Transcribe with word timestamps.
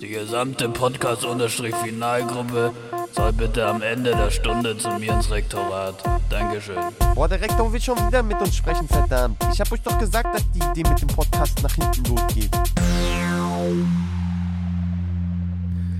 Die 0.00 0.08
gesamte 0.08 0.68
Podcast-Finalgruppe 0.68 2.72
soll 3.12 3.32
bitte 3.32 3.66
am 3.66 3.82
Ende 3.82 4.12
der 4.12 4.30
Stunde 4.30 4.76
zu 4.78 4.88
mir 4.98 5.12
ins 5.12 5.30
Rektorat. 5.30 6.02
Dankeschön. 6.30 6.78
Boah, 7.14 7.28
der 7.28 7.40
Rektor 7.40 7.72
will 7.72 7.80
schon 7.80 7.98
wieder 8.06 8.22
mit 8.22 8.40
uns 8.40 8.56
sprechen, 8.56 8.88
verdammt. 8.88 9.42
Ich 9.52 9.60
hab 9.60 9.70
euch 9.72 9.82
doch 9.82 9.98
gesagt, 9.98 10.34
dass 10.34 10.50
die 10.52 10.58
Idee 10.58 10.88
mit 10.88 11.00
dem 11.00 11.08
Podcast 11.08 11.62
nach 11.62 11.74
hinten 11.74 12.04
losgeht. 12.04 12.50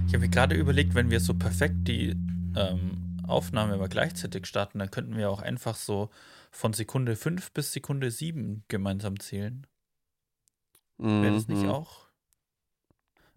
Ich 0.07 0.15
habe 0.15 0.19
mir 0.19 0.29
gerade 0.29 0.55
überlegt, 0.55 0.95
wenn 0.95 1.11
wir 1.11 1.21
so 1.21 1.35
perfekt 1.35 1.89
die 1.89 2.17
ähm, 2.57 3.19
Aufnahme 3.27 3.75
immer 3.75 3.89
gleichzeitig 3.89 4.47
starten, 4.47 4.79
dann 4.79 4.91
könnten 4.91 5.17
wir 5.17 5.31
auch 5.31 5.43
einfach 5.43 5.77
so 5.77 6.11
von 6.51 6.73
Sekunde 6.73 7.17
5 7.17 7.53
bis 7.53 7.73
Sekunde 7.73 8.11
7 8.11 8.65
gemeinsam 8.69 9.21
zählen. 9.21 9.67
Wäre 11.03 11.35
das 11.35 11.49
nicht 11.49 11.63
Mhm. 11.63 11.71
auch? 11.71 12.07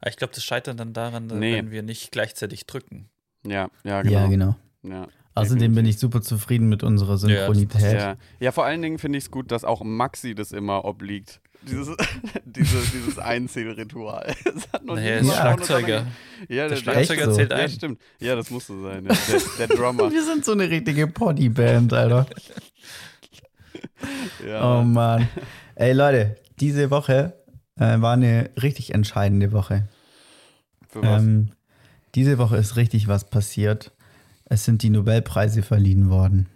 Aber 0.02 0.10
ich 0.10 0.18
glaube, 0.18 0.34
das 0.34 0.44
scheitert 0.44 0.80
dann 0.80 0.94
daran, 0.94 1.28
Nee. 1.28 1.56
wenn 1.56 1.72
wir 1.72 1.82
nicht 1.82 2.12
gleichzeitig 2.12 2.66
drücken. 2.66 3.10
Ja, 3.46 3.70
ja, 3.84 4.02
genau. 4.02 4.14
Ja, 4.20 4.28
genau. 4.28 4.56
Ja, 4.84 5.08
Außerdem 5.36 5.74
bin 5.74 5.86
ich 5.86 5.98
super 5.98 6.22
zufrieden 6.22 6.68
mit 6.70 6.84
unserer 6.84 7.18
Synchronität. 7.18 7.82
Ja, 7.94 8.18
ja 8.40 8.52
vor 8.52 8.66
allen 8.66 8.82
Dingen 8.82 9.00
finde 9.00 9.18
ich 9.18 9.24
es 9.26 9.32
gut, 9.32 9.50
dass 9.52 9.64
auch 9.64 9.82
Maxi 9.84 10.36
das 10.36 10.52
immer 10.52 10.84
obliegt. 10.86 11.40
Dieses, 11.62 11.96
diese, 12.46 12.78
dieses 12.92 13.18
Einzählritual. 13.18 14.36
Das 14.44 14.72
hat 14.74 14.84
noch 14.86 14.96
Naja, 14.96 15.16
jemand 15.22 15.34
Schlagzeuger. 15.38 16.06
Ja, 16.50 16.68
Der 16.68 16.68
der, 16.68 16.76
Schlagzeuger 16.76 17.26
so? 17.32 17.36
zählt 17.38 17.52
ja, 17.52 17.58
ein. 17.58 17.70
stimmt. 17.70 18.02
Ja, 18.20 18.36
das 18.36 18.50
musste 18.52 18.80
sein. 18.82 19.06
Ja. 19.06 19.14
Der, 19.58 19.68
der 19.68 19.78
Drummer. 19.78 20.12
Wir 20.12 20.24
sind 20.24 20.44
so 20.44 20.52
eine 20.52 20.70
richtige 20.70 21.08
Poddy-Band, 21.08 21.94
Alter. 21.94 22.26
Ja. 24.46 24.80
Oh 24.80 24.84
Mann. 24.84 25.30
Ey 25.76 25.94
Leute, 25.94 26.36
diese 26.60 26.90
Woche 26.92 27.34
äh, 27.78 28.02
war 28.02 28.14
eine 28.14 28.50
richtig 28.62 28.94
entscheidende 28.94 29.52
Woche. 29.52 29.88
Für 30.88 31.02
was? 31.02 31.24
Ähm, 31.24 31.50
diese 32.16 32.38
Woche 32.38 32.58
ist 32.58 32.76
richtig 32.76 33.08
was 33.08 33.30
passiert. 33.30 33.92
Es 34.46 34.66
sind 34.66 34.84
die 34.84 34.90
Nobelpreise 34.90 35.64
verliehen 35.64 36.10
worden. 36.10 36.48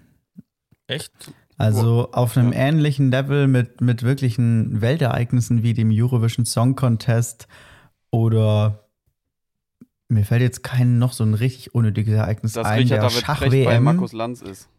Echt? 0.87 1.11
Also 1.57 2.11
auf 2.11 2.37
einem 2.37 2.53
ähnlichen 2.53 3.09
Level 3.09 3.47
mit, 3.47 3.81
mit 3.81 4.03
wirklichen 4.03 4.79
Weltereignissen 4.79 5.63
wie 5.63 5.73
dem 5.73 5.89
Eurovision 5.91 6.45
Song 6.45 6.75
Contest 6.75 7.47
oder 8.11 8.87
mir 10.07 10.23
fällt 10.23 10.41
jetzt 10.41 10.63
kein 10.63 10.99
noch 10.99 11.13
so 11.13 11.23
ein 11.23 11.33
richtig 11.33 11.73
unnötiges 11.73 12.13
Ereignis 12.13 12.53
dass 12.53 12.67
ein, 12.67 12.79
Richard 12.79 13.01
der 13.01 13.07
Precht 13.07 13.25
bei 13.25 13.33
Schach-WM. 13.33 13.83
Markus 13.83 14.13
Lanz 14.13 14.41
ist. 14.41 14.69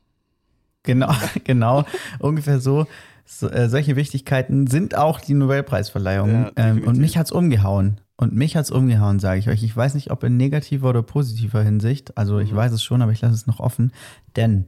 Genau, 0.85 1.13
genau. 1.45 1.85
Ungefähr 2.21 2.61
so. 2.61 2.87
So 3.31 3.49
äh, 3.51 3.69
solche 3.69 3.95
Wichtigkeiten 3.97 4.67
sind 4.67 4.97
auch 4.97 5.21
die 5.21 5.35
Nobelpreisverleihungen. 5.35 6.45
Ja, 6.45 6.51
ähm, 6.57 6.85
und 6.85 6.97
mich 6.99 7.19
hat's 7.19 7.31
umgehauen. 7.31 8.01
Und 8.17 8.33
mich 8.35 8.57
hat's 8.57 8.71
umgehauen, 8.71 9.21
sage 9.21 9.39
ich 9.39 9.49
euch. 9.49 9.63
Ich 9.63 9.77
weiß 9.77 9.95
nicht, 9.95 10.11
ob 10.11 10.25
in 10.25 10.37
negativer 10.37 10.89
oder 10.89 11.03
positiver 11.03 11.63
Hinsicht. 11.63 12.17
Also 12.17 12.39
ich 12.39 12.53
Mhm. 12.53 12.57
weiß 12.57 12.73
es 12.73 12.83
schon, 12.83 13.03
aber 13.03 13.13
ich 13.13 13.21
lasse 13.21 13.35
es 13.35 13.47
noch 13.47 13.61
offen. 13.61 13.93
Denn 14.35 14.67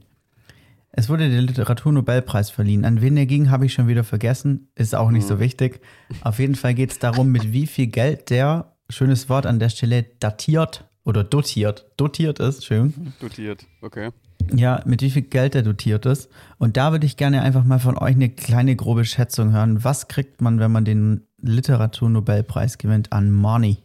es 0.91 1.09
wurde 1.09 1.29
der 1.29 1.41
Literaturnobelpreis 1.41 2.49
verliehen. 2.51 2.85
An 2.85 3.01
wen 3.01 3.17
er 3.17 3.25
ging, 3.25 3.49
habe 3.49 3.65
ich 3.65 3.73
schon 3.73 3.87
wieder 3.87 4.03
vergessen. 4.03 4.69
Ist 4.75 4.93
auch 4.95 5.09
nicht 5.11 5.23
Mhm. 5.23 5.27
so 5.29 5.39
wichtig. 5.39 5.81
Auf 6.21 6.37
jeden 6.39 6.55
Fall 6.55 6.73
geht 6.75 6.91
es 6.91 6.99
darum, 6.99 7.31
mit 7.31 7.51
wie 7.51 7.65
viel 7.67 7.87
Geld 7.87 8.29
der, 8.29 8.73
schönes 8.89 9.27
Wort 9.27 9.45
an 9.45 9.57
der 9.59 9.69
Stelle, 9.69 10.03
datiert 10.19 10.85
oder 11.03 11.23
dotiert, 11.23 11.89
dotiert 11.97 12.39
ist, 12.39 12.63
schön. 12.65 13.13
Dotiert. 13.19 13.65
Okay. 13.81 14.09
Ja, 14.53 14.81
mit 14.85 15.01
wie 15.01 15.11
viel 15.11 15.21
Geld 15.23 15.53
der 15.53 15.63
dotiert 15.63 16.05
ist. 16.05 16.29
Und 16.57 16.77
da 16.77 16.91
würde 16.91 17.05
ich 17.05 17.17
gerne 17.17 17.41
einfach 17.41 17.63
mal 17.63 17.79
von 17.79 17.97
euch 17.97 18.15
eine 18.15 18.29
kleine 18.29 18.75
grobe 18.75 19.05
Schätzung 19.05 19.51
hören. 19.51 19.83
Was 19.83 20.07
kriegt 20.07 20.41
man, 20.41 20.59
wenn 20.59 20.71
man 20.71 20.85
den 20.85 21.27
Literaturnobelpreis 21.41 22.77
gewinnt 22.77 23.11
an 23.11 23.31
Money? 23.31 23.77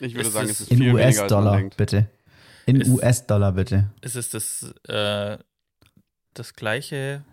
Ich 0.00 0.14
würde 0.14 0.28
Ist 0.28 0.34
sagen, 0.34 0.48
es 0.48 0.60
ist 0.60 0.70
In 0.70 0.78
viel 0.78 0.86
weniger, 0.88 1.04
als 1.06 1.16
man 1.16 1.24
US-Dollar, 1.24 1.70
bitte. 1.76 2.10
In 2.66 2.90
US-Dollar, 2.90 3.52
bitte. 3.52 3.90
Ist 4.00 4.16
es 4.16 4.30
das, 4.30 4.74
äh, 4.88 5.38
das 6.34 6.54
gleiche, 6.54 7.24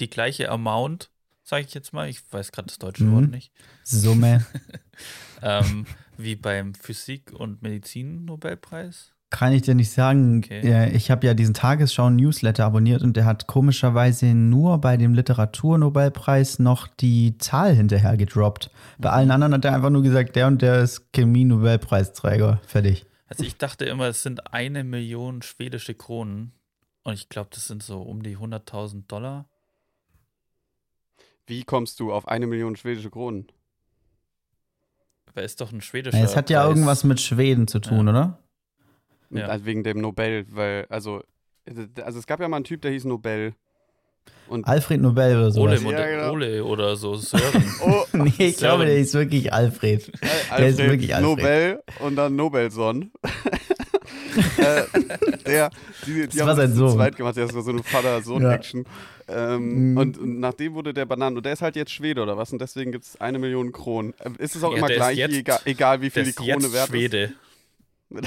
die 0.00 0.10
gleiche 0.10 0.50
Amount, 0.50 1.10
sage 1.44 1.64
ich 1.64 1.74
jetzt 1.74 1.92
mal, 1.92 2.08
ich 2.08 2.20
weiß 2.30 2.52
gerade 2.52 2.66
das 2.66 2.78
deutsche 2.78 3.04
Mhm. 3.04 3.14
Wort 3.14 3.30
nicht, 3.30 3.52
Summe. 3.84 4.44
ähm, 5.42 5.86
wie 6.16 6.36
beim 6.36 6.74
Physik- 6.74 7.32
und 7.32 7.62
Medizin-Nobelpreis? 7.62 9.12
Kann 9.30 9.52
ich 9.52 9.60
dir 9.62 9.74
nicht 9.74 9.90
sagen. 9.90 10.38
Okay. 10.42 10.90
Ich 10.94 11.10
habe 11.10 11.26
ja 11.26 11.34
diesen 11.34 11.52
Tagesschau-Newsletter 11.52 12.64
abonniert 12.64 13.02
und 13.02 13.14
der 13.14 13.26
hat 13.26 13.46
komischerweise 13.46 14.26
nur 14.34 14.78
bei 14.78 14.96
dem 14.96 15.12
Literaturnobelpreis 15.12 16.58
noch 16.58 16.86
die 16.86 17.36
Zahl 17.36 17.74
hinterher 17.74 18.16
gedroppt. 18.16 18.70
Bei 18.96 19.10
allen 19.10 19.30
anderen 19.30 19.52
hat 19.52 19.64
er 19.66 19.74
einfach 19.74 19.90
nur 19.90 20.02
gesagt, 20.02 20.34
der 20.34 20.46
und 20.46 20.62
der 20.62 20.80
ist 20.80 21.12
Chemie-Nobelpreisträger. 21.12 22.60
Fertig. 22.66 23.04
Also 23.28 23.44
ich 23.44 23.58
dachte 23.58 23.84
immer, 23.84 24.06
es 24.06 24.22
sind 24.22 24.54
eine 24.54 24.82
Million 24.82 25.42
schwedische 25.42 25.92
Kronen 25.94 26.52
und 27.02 27.12
ich 27.12 27.28
glaube, 27.28 27.50
das 27.52 27.66
sind 27.66 27.82
so 27.82 28.00
um 28.00 28.22
die 28.22 28.38
100.000 28.38 29.06
Dollar. 29.08 29.44
Wie 31.46 31.64
kommst 31.64 32.00
du 32.00 32.12
auf 32.12 32.26
eine 32.28 32.46
Million 32.46 32.76
schwedische 32.76 33.10
Kronen? 33.10 33.46
Weil 35.34 35.44
ist 35.44 35.60
doch 35.60 35.70
ein 35.70 35.82
schwedischer 35.82 36.18
Es 36.22 36.34
hat 36.36 36.48
ja 36.48 36.60
Preis. 36.62 36.70
irgendwas 36.70 37.04
mit 37.04 37.20
Schweden 37.20 37.68
zu 37.68 37.78
tun, 37.80 38.06
Ja. 38.06 38.12
oder? 38.12 38.38
Ja. 39.30 39.46
Also 39.46 39.64
wegen 39.66 39.82
dem 39.84 40.00
Nobel, 40.00 40.46
weil, 40.50 40.86
also, 40.88 41.22
also 42.02 42.18
es 42.18 42.26
gab 42.26 42.40
ja 42.40 42.48
mal 42.48 42.56
einen 42.56 42.64
Typ, 42.64 42.80
der 42.82 42.90
hieß 42.92 43.04
Nobel. 43.04 43.54
Und 44.48 44.66
Alfred 44.66 45.00
Nobel 45.00 45.32
oder 45.36 45.42
Ole, 45.44 45.52
sowas. 45.52 45.80
Mode- 45.82 45.96
Ja, 45.98 46.06
genau. 46.06 46.32
Ole 46.32 46.64
oder 46.64 46.96
so, 46.96 47.14
Sören. 47.14 47.64
oh, 47.82 48.04
Nee, 48.16 48.32
ich 48.48 48.56
glaube, 48.56 48.86
der 48.86 48.96
ist 48.98 49.12
wirklich 49.14 49.52
Alfred. 49.52 50.08
Äh, 50.08 50.10
Der 50.58 50.68
ist 50.68 50.78
Alfred 50.80 50.90
wirklich 50.90 51.14
Alfred. 51.14 51.36
Nobel 51.38 51.82
und 52.00 52.16
dann 52.16 52.36
Nobelson. 52.36 53.10
äh, 54.58 54.82
der, 55.46 55.70
die, 56.06 56.12
die 56.14 56.26
Das 56.28 56.40
haben 56.40 56.46
war 56.48 56.56
sein 56.56 56.72
Sohn. 56.74 56.92
zweit 56.94 57.16
gemacht, 57.16 57.36
das 57.36 57.54
war 57.54 57.62
so 57.62 57.70
eine 57.70 57.82
Vater-Sohn-Action. 57.82 58.84
Ähm, 59.30 59.90
Mhm. 59.92 59.96
und, 59.98 60.18
und 60.18 60.40
nach 60.40 60.54
dem 60.54 60.72
wurde 60.74 60.94
der 60.94 61.04
Bananen, 61.04 61.36
und 61.36 61.44
der 61.44 61.52
ist 61.52 61.60
halt 61.62 61.76
jetzt 61.76 61.90
Schwede 61.92 62.22
oder 62.22 62.38
was? 62.38 62.50
Und 62.52 62.60
deswegen 62.62 62.92
gibt 62.92 63.04
es 63.04 63.20
eine 63.20 63.38
Million 63.38 63.72
Kronen. 63.72 64.14
Ähm, 64.24 64.36
Ist 64.38 64.56
es 64.56 64.64
auch 64.64 64.72
Ja, 64.72 64.78
immer 64.78 64.90
ist 64.90 64.96
gleich, 64.96 65.18
jetzt- 65.18 65.34
egal, 65.34 65.60
egal 65.66 66.00
wie 66.00 66.08
viel 66.10 66.22
die 66.24 66.30
ist 66.30 66.36
Krone 66.36 66.52
jetzt 66.52 66.72
wert 66.72 66.88
Schwede. 66.88 67.32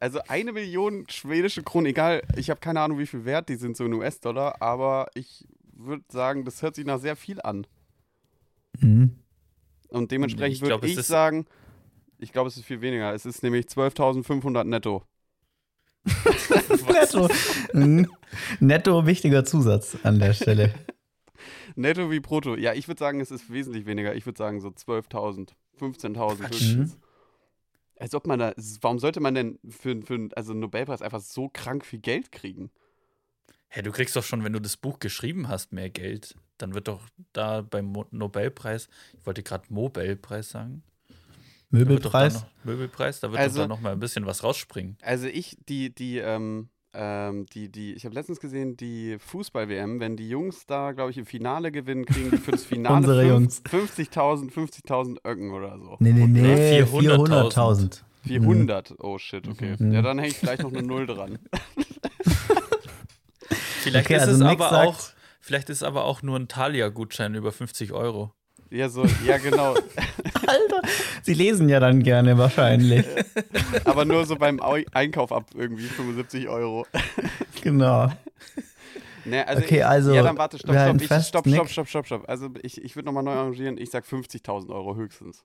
Also 0.00 0.18
eine 0.28 0.52
Million 0.52 1.06
schwedische 1.08 1.62
Kronen, 1.62 1.86
egal, 1.86 2.22
ich 2.36 2.50
habe 2.50 2.60
keine 2.60 2.80
Ahnung, 2.80 2.98
wie 2.98 3.06
viel 3.06 3.24
wert 3.24 3.48
die 3.48 3.56
sind, 3.56 3.74
so 3.76 3.86
in 3.86 3.94
US-Dollar, 3.94 4.60
aber 4.60 5.08
ich 5.14 5.46
würde 5.72 6.04
sagen, 6.10 6.44
das 6.44 6.60
hört 6.60 6.74
sich 6.74 6.84
nach 6.84 6.98
sehr 7.00 7.16
viel 7.16 7.40
an. 7.40 7.66
Mhm. 8.80 9.12
Und 9.88 10.10
dementsprechend 10.12 10.56
Ich 10.56 10.62
glaub, 10.62 10.82
würde 10.82 10.92
ich 10.92 10.98
ist- 10.98 11.06
sagen, 11.06 11.46
ich 12.18 12.32
glaube, 12.32 12.48
es 12.48 12.56
ist 12.58 12.64
viel 12.66 12.80
weniger. 12.82 13.14
Es 13.14 13.24
ist 13.24 13.42
nämlich 13.42 13.66
12.500 13.66 14.64
netto. 14.64 15.04
Netto. 16.92 17.28
Mhm. 17.72 18.06
Netto, 18.60 19.06
wichtiger 19.06 19.44
Zusatz 19.44 19.96
an 20.02 20.18
der 20.18 20.34
Stelle. 20.34 20.74
Netto 21.76 22.10
wie 22.10 22.20
brutto. 22.20 22.56
Ja, 22.56 22.74
ich 22.74 22.88
würde 22.88 22.98
sagen, 22.98 23.20
es 23.20 23.30
ist 23.30 23.50
wesentlich 23.50 23.86
weniger. 23.86 24.14
Ich 24.14 24.26
würde 24.26 24.36
sagen 24.36 24.60
so 24.60 24.68
12.000, 24.68 25.50
15.000 25.80 26.48
höchstens. 26.48 26.98
Als 27.98 28.14
ob 28.14 28.26
man 28.26 28.38
da, 28.38 28.52
warum 28.80 28.98
sollte 28.98 29.20
man 29.20 29.34
denn 29.34 29.58
für, 29.68 30.00
für 30.02 30.28
also 30.34 30.52
einen 30.52 30.60
Nobelpreis 30.60 31.02
einfach 31.02 31.20
so 31.20 31.48
krank 31.48 31.84
viel 31.84 32.00
Geld 32.00 32.32
kriegen? 32.32 32.70
Hä, 33.68 33.82
du 33.82 33.90
kriegst 33.92 34.14
doch 34.16 34.24
schon, 34.24 34.44
wenn 34.44 34.52
du 34.52 34.60
das 34.60 34.76
Buch 34.76 34.98
geschrieben 34.98 35.48
hast, 35.48 35.72
mehr 35.72 35.90
Geld. 35.90 36.34
Dann 36.58 36.74
wird 36.74 36.88
doch 36.88 37.00
da 37.32 37.62
beim 37.62 37.86
Mo 37.86 38.06
Nobelpreis, 38.10 38.88
ich 39.18 39.26
wollte 39.26 39.42
gerade 39.42 39.72
Nobelpreis 39.72 40.50
sagen. 40.50 40.82
doch 41.08 41.14
da 41.70 41.78
Möbelpreis. 41.78 42.34
Noch, 42.34 42.46
Möbelpreis, 42.64 43.20
da 43.20 43.30
wird 43.32 43.40
Also- 43.40 43.56
doch 43.58 43.64
da 43.64 43.68
noch 43.68 43.80
mal 43.80 43.92
ein 43.92 43.98
bisschen 44.00 44.26
was 44.26 44.44
rausspringen. 44.44 44.96
Also 45.02 45.26
ich, 45.26 45.56
die, 45.68 45.92
die, 45.92 46.18
ähm, 46.18 46.68
ähm, 46.94 47.46
die, 47.46 47.68
die, 47.70 47.92
ich 47.94 48.04
habe 48.04 48.14
letztens 48.14 48.40
gesehen, 48.40 48.76
die 48.76 49.16
Fußball-WM, 49.18 50.00
wenn 50.00 50.16
die 50.16 50.28
Jungs 50.28 50.66
da, 50.66 50.92
glaube 50.92 51.10
ich, 51.10 51.18
im 51.18 51.26
Finale 51.26 51.72
gewinnen, 51.72 52.04
kriegen 52.06 52.30
die 52.30 52.36
für 52.38 52.52
das 52.52 52.64
Finale 52.64 52.96
Unsere 52.98 53.26
Jungs. 53.26 53.62
50.000, 53.64 54.52
50.000 54.52 55.18
Öcken 55.26 55.50
oder 55.52 55.78
so. 55.78 55.96
Nee, 55.98 56.12
nee, 56.12 56.26
nee, 56.26 56.40
Nee, 56.40 56.82
400.000. 56.82 58.02
400. 58.26 58.94
Oh 59.00 59.18
shit, 59.18 59.46
okay. 59.48 59.76
Mhm. 59.78 59.92
Ja, 59.92 60.00
dann 60.02 60.18
hänge 60.18 60.30
ich 60.30 60.38
vielleicht 60.38 60.62
noch 60.62 60.72
eine 60.72 60.82
Null 60.82 61.06
dran. 61.06 61.38
Vielleicht 63.82 64.06
Okay, 64.06 64.16
ist 64.16 64.22
also 64.22 64.32
es 64.32 64.38
Nick 64.50 64.60
aber 64.60 64.70
sagt- 64.70 64.88
auch, 64.88 64.98
vielleicht 65.40 65.68
ist 65.68 65.82
aber 65.82 66.04
auch 66.04 66.22
nur 66.22 66.38
ein 66.38 66.48
Thalia-Gutschein 66.48 67.34
über 67.34 67.52
50 67.52 67.92
Euro. 67.92 68.32
Ja, 68.70 68.88
so, 68.88 69.04
ja, 69.26 69.38
genau. 69.38 69.74
Alter, 70.46 70.82
sie 71.22 71.34
lesen 71.34 71.68
ja 71.68 71.80
dann 71.80 72.02
gerne 72.02 72.36
wahrscheinlich. 72.38 73.04
Aber 73.84 74.04
nur 74.04 74.26
so 74.26 74.36
beim 74.36 74.60
Au- 74.60 74.78
Einkauf 74.92 75.32
ab 75.32 75.46
irgendwie 75.54 75.84
75 75.84 76.48
Euro. 76.48 76.86
genau. 77.62 78.10
Ne, 79.24 79.46
also 79.48 79.62
Okay, 79.62 79.78
ich, 79.78 79.86
also, 79.86 80.12
Ja, 80.12 80.22
dann 80.22 80.36
warte, 80.36 80.58
stopp, 80.58 80.74
stopp. 80.76 81.00
Ich, 81.00 81.08
fest, 81.08 81.28
stopp, 81.28 81.48
stopp, 81.48 81.68
stopp, 81.70 81.88
stopp, 81.88 82.06
stopp. 82.06 82.28
Also 82.28 82.50
ich, 82.62 82.82
ich 82.82 82.94
würde 82.96 83.06
nochmal 83.06 83.22
neu 83.22 83.32
arrangieren. 83.32 83.78
Ich 83.78 83.90
sag 83.90 84.04
50.000 84.04 84.70
Euro 84.70 84.96
höchstens. 84.96 85.44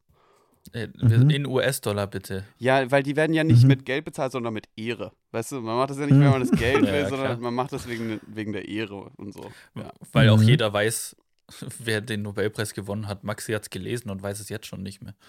Äh, 0.74 0.88
Mhm. 0.98 1.30
In 1.30 1.45
US-Dollar 1.48 2.07
bitte. 2.07 2.44
Ja, 2.57 2.92
weil 2.92 3.01
die 3.04 3.15
werden 3.15 3.33
ja 3.33 3.44
nicht 3.45 3.62
Mhm. 3.63 3.68
mit 3.69 3.86
Geld 3.86 4.04
bezahlt, 4.06 4.33
sondern 4.33 4.54
mit 4.54 4.68
Ehre. 4.75 5.13
Weißt 5.31 5.54
du, 5.54 5.62
man 5.62 5.77
macht 5.77 5.92
das 5.92 5.98
ja 6.00 6.06
nicht, 6.07 6.19
wenn 6.19 6.30
man 6.30 6.42
das 6.42 6.51
Geld 6.51 6.81
will, 6.81 6.94
ja, 6.94 7.07
sondern 7.10 7.27
klar. 7.27 7.38
man 7.39 7.54
macht 7.54 7.72
das 7.72 7.88
wegen, 7.88 8.19
wegen 8.27 8.51
der 8.51 8.68
Ehre 8.68 9.10
und 9.15 9.33
so. 9.33 9.50
Ja. 9.75 9.92
Weil 10.12 10.27
auch 10.30 10.38
Mhm. 10.39 10.44
jeder 10.44 10.74
weiß, 10.74 11.15
wer 11.80 12.01
den 12.01 12.22
Nobelpreis 12.24 12.74
gewonnen 12.74 13.07
hat. 13.07 13.24
Maxi 13.24 13.54
hat 13.54 13.63
es 13.63 13.69
gelesen 13.69 14.10
und 14.10 14.22
weiß 14.24 14.40
es 14.40 14.50
jetzt 14.50 14.68
schon 14.68 14.84
nicht 14.84 15.01
mehr. 15.04 15.13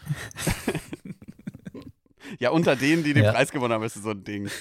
Ja, 2.38 2.50
unter 2.50 2.76
denen, 2.76 3.02
die 3.02 3.12
den 3.12 3.24
Ja. 3.24 3.32
Preis 3.32 3.50
gewonnen 3.50 3.74
haben, 3.74 3.82
ist 3.82 3.96
es 3.96 4.02
so 4.02 4.10
ein 4.10 4.22
Ding. 4.24 4.48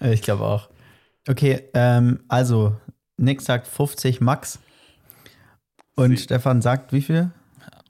Ich 0.00 0.20
glaube 0.20 0.44
auch. 0.44 0.68
Okay, 1.26 1.62
ähm, 1.72 2.20
also 2.28 2.76
Nick 3.16 3.40
sagt 3.40 3.66
50 3.66 4.20
Max. 4.20 4.58
Und 5.94 6.10
Sie- 6.10 6.18
Stefan 6.24 6.60
sagt 6.60 6.92
wie 6.92 7.00
viel? 7.00 7.30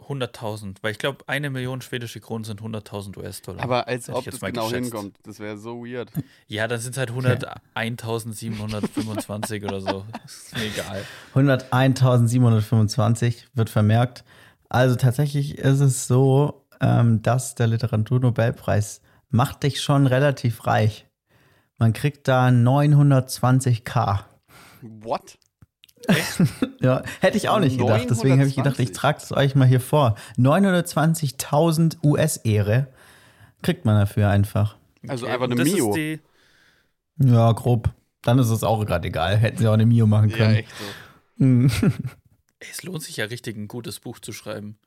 100.000, 0.09 0.77
weil 0.83 0.93
ich 0.93 0.99
glaube, 0.99 1.25
eine 1.27 1.51
Million 1.51 1.81
schwedische 1.81 2.21
Kronen 2.21 2.45
sind 2.45 2.61
100.000 2.61 3.19
US-Dollar. 3.19 3.61
Aber 3.63 3.89
als 3.89 4.09
ob 4.09 4.25
jetzt 4.25 4.35
das 4.35 4.43
mal 4.43 4.53
genau 4.53 4.69
geschätzt. 4.69 4.93
hinkommt. 4.93 5.17
Das 5.25 5.41
wäre 5.41 5.59
so 5.59 5.85
weird. 5.85 6.13
Ja, 6.47 6.69
dann 6.69 6.79
sind 6.81 6.93
es 6.93 6.99
halt 6.99 7.11
101.725 7.11 9.65
oder 9.65 9.81
so. 9.81 10.05
Ist 10.25 10.57
mir 10.57 10.65
egal. 10.65 11.05
101.725 11.35 13.45
wird 13.55 13.71
vermerkt. 13.71 14.25
Also 14.69 14.95
tatsächlich 14.97 15.59
ist 15.59 15.81
es 15.81 16.07
so, 16.07 16.67
ähm, 16.81 17.23
dass 17.23 17.55
der 17.55 17.69
Literaturnobelpreis 17.69 19.01
macht 19.31 19.63
dich 19.63 19.81
schon 19.81 20.07
relativ 20.07 20.67
reich. 20.67 21.07
Man 21.79 21.93
kriegt 21.93 22.27
da 22.29 22.49
920k. 22.49 24.21
What? 24.83 25.39
Ja, 26.81 27.03
hätte 27.21 27.37
ich 27.39 27.49
auch 27.49 27.61
nicht 27.61 27.79
gedacht. 27.79 28.07
Deswegen 28.11 28.39
habe 28.39 28.49
ich 28.49 28.57
gedacht, 28.57 28.79
ich 28.79 28.91
920. 28.91 28.93
trage 28.93 29.19
es 29.23 29.33
euch 29.33 29.55
mal 29.55 29.67
hier 29.67 29.81
vor. 29.81 30.17
920.000 30.39 31.97
US-Ehre 32.05 32.89
kriegt 33.63 33.85
man 33.85 33.99
dafür 33.99 34.29
einfach. 34.29 34.77
Also 35.09 35.27
einfach 35.27 35.45
eine 35.47 35.55
das 35.55 35.67
Mio. 35.69 35.91
Ist 35.91 35.97
die, 35.97 36.21
Ja, 37.19 37.53
grob. 37.53 37.91
Dann 38.23 38.39
ist 38.39 38.51
es 38.51 38.63
auch 38.65 38.85
gerade 38.85 39.09
egal. 39.09 39.37
Hätten 39.37 39.59
sie 39.59 39.69
auch 39.69 39.73
eine 39.75 39.87
Mio 39.87 40.07
machen 40.07 40.31
Ja, 40.31 40.37
können. 40.37 40.55
echt 40.57 40.69
so. 40.79 41.45
Hm. 41.45 41.71
ey, 42.61 42.69
es 42.71 42.83
lohnt 42.83 43.03
sich 43.03 43.17
ja 43.17 43.25
richtig, 43.27 43.57
ein 43.57 43.69
gutes 43.69 44.01
Buch 44.01 44.19
zu 44.19 44.33
schreiben. 44.33 44.79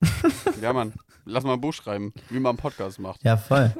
Ja, 0.62 0.72
Mann. 0.72 0.92
Lass 1.24 1.44
mal 1.44 1.54
ein 1.54 1.60
Buch 1.60 1.72
schreiben, 1.74 2.12
wie 2.30 2.38
man 2.40 2.50
einen 2.50 2.58
Podcast 2.58 2.98
macht. 2.98 3.22
ja, 3.24 3.36
voll. 3.36 3.72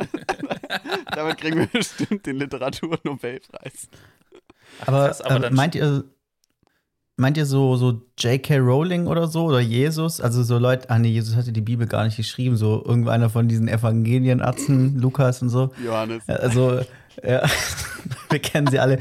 Damit 1.14 1.38
kriegen 1.38 1.58
wir 1.58 1.66
bestimmt 1.68 2.26
den 2.26 2.36
Literaturnobelpreis. 2.36 3.88
Aber, 4.84 5.06
krass, 5.06 5.20
aber 5.20 5.36
äh, 5.36 5.40
dann- 5.40 5.54
meint 5.54 5.74
ihr, 5.74 6.04
meint 7.16 7.36
ihr 7.36 7.46
so, 7.46 7.76
so 7.76 8.02
J.K. 8.18 8.58
Rowling 8.58 9.06
oder 9.06 9.26
so 9.26 9.44
oder 9.44 9.60
Jesus? 9.60 10.20
Also 10.20 10.42
so 10.42 10.58
Leute, 10.58 10.90
ah 10.90 10.98
nee, 10.98 11.08
Jesus 11.08 11.34
hatte 11.34 11.52
die 11.52 11.62
Bibel 11.62 11.86
gar 11.86 12.04
nicht 12.04 12.16
geschrieben, 12.16 12.56
so 12.56 12.84
irgendeiner 12.84 13.30
von 13.30 13.48
diesen 13.48 13.68
Evangelienarzen, 13.68 14.96
Lukas 15.00 15.42
und 15.42 15.48
so. 15.48 15.70
Johannes. 15.82 16.28
Also, 16.28 16.80
ja, 17.22 17.42
wir 18.30 18.38
kennen 18.38 18.66
sie 18.66 18.78
alle. 18.78 18.98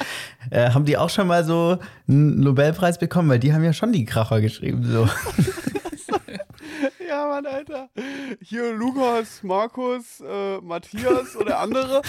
Äh, 0.50 0.70
haben 0.70 0.86
die 0.86 0.98
auch 0.98 1.10
schon 1.10 1.28
mal 1.28 1.44
so 1.44 1.78
einen 2.08 2.40
Nobelpreis 2.40 2.98
bekommen? 2.98 3.30
Weil 3.30 3.40
die 3.40 3.54
haben 3.54 3.64
ja 3.64 3.74
schon 3.74 3.92
die 3.92 4.06
Kracher 4.06 4.42
geschrieben. 4.42 4.84
So. 4.84 5.08
Ja, 7.08 7.28
Mann, 7.28 7.46
Alter. 7.46 7.90
Hier 8.42 8.74
Lukas, 8.74 9.44
Markus, 9.44 10.22
äh, 10.22 10.58
Matthias 10.58 11.36
oder 11.38 11.60
andere. 11.60 12.02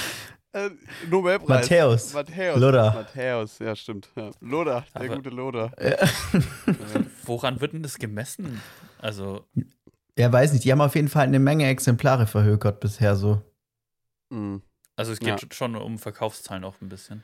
Äh, 0.56 0.70
Nobelpreis. 1.11 1.49
Matthäus. 1.49 2.14
Matthäus. 2.14 2.58
Loder. 2.58 2.94
Matthäus, 2.94 3.58
ja, 3.58 3.76
stimmt. 3.76 4.08
Ja. 4.17 4.31
Loder, 4.41 4.85
der 4.94 5.03
Aber- 5.03 5.17
gute 5.17 5.29
Loder. 5.31 5.70
Woran 7.25 7.61
wird 7.61 7.73
denn 7.75 7.82
das 7.82 7.99
gemessen? 7.99 8.61
Also, 8.99 9.44
Ja, 10.19 10.32
weiß 10.32 10.53
nicht. 10.53 10.64
Die 10.64 10.73
haben 10.73 10.81
auf 10.81 10.94
jeden 10.94 11.08
Fall 11.08 11.25
eine 11.25 11.38
Menge 11.38 11.67
Exemplare 11.69 12.26
verhökert 12.26 12.81
bisher 12.81 13.17
so. 13.17 13.43
Mhm. 14.31 14.62
Also 14.96 15.12
es 15.12 15.20
geht 15.20 15.28
Ja. 15.40 15.48
schon 15.52 15.76
um 15.76 15.98
Verkaufszahlen 15.98 16.64
auch 16.64 16.75
ein 16.81 16.88
bisschen. 16.88 17.22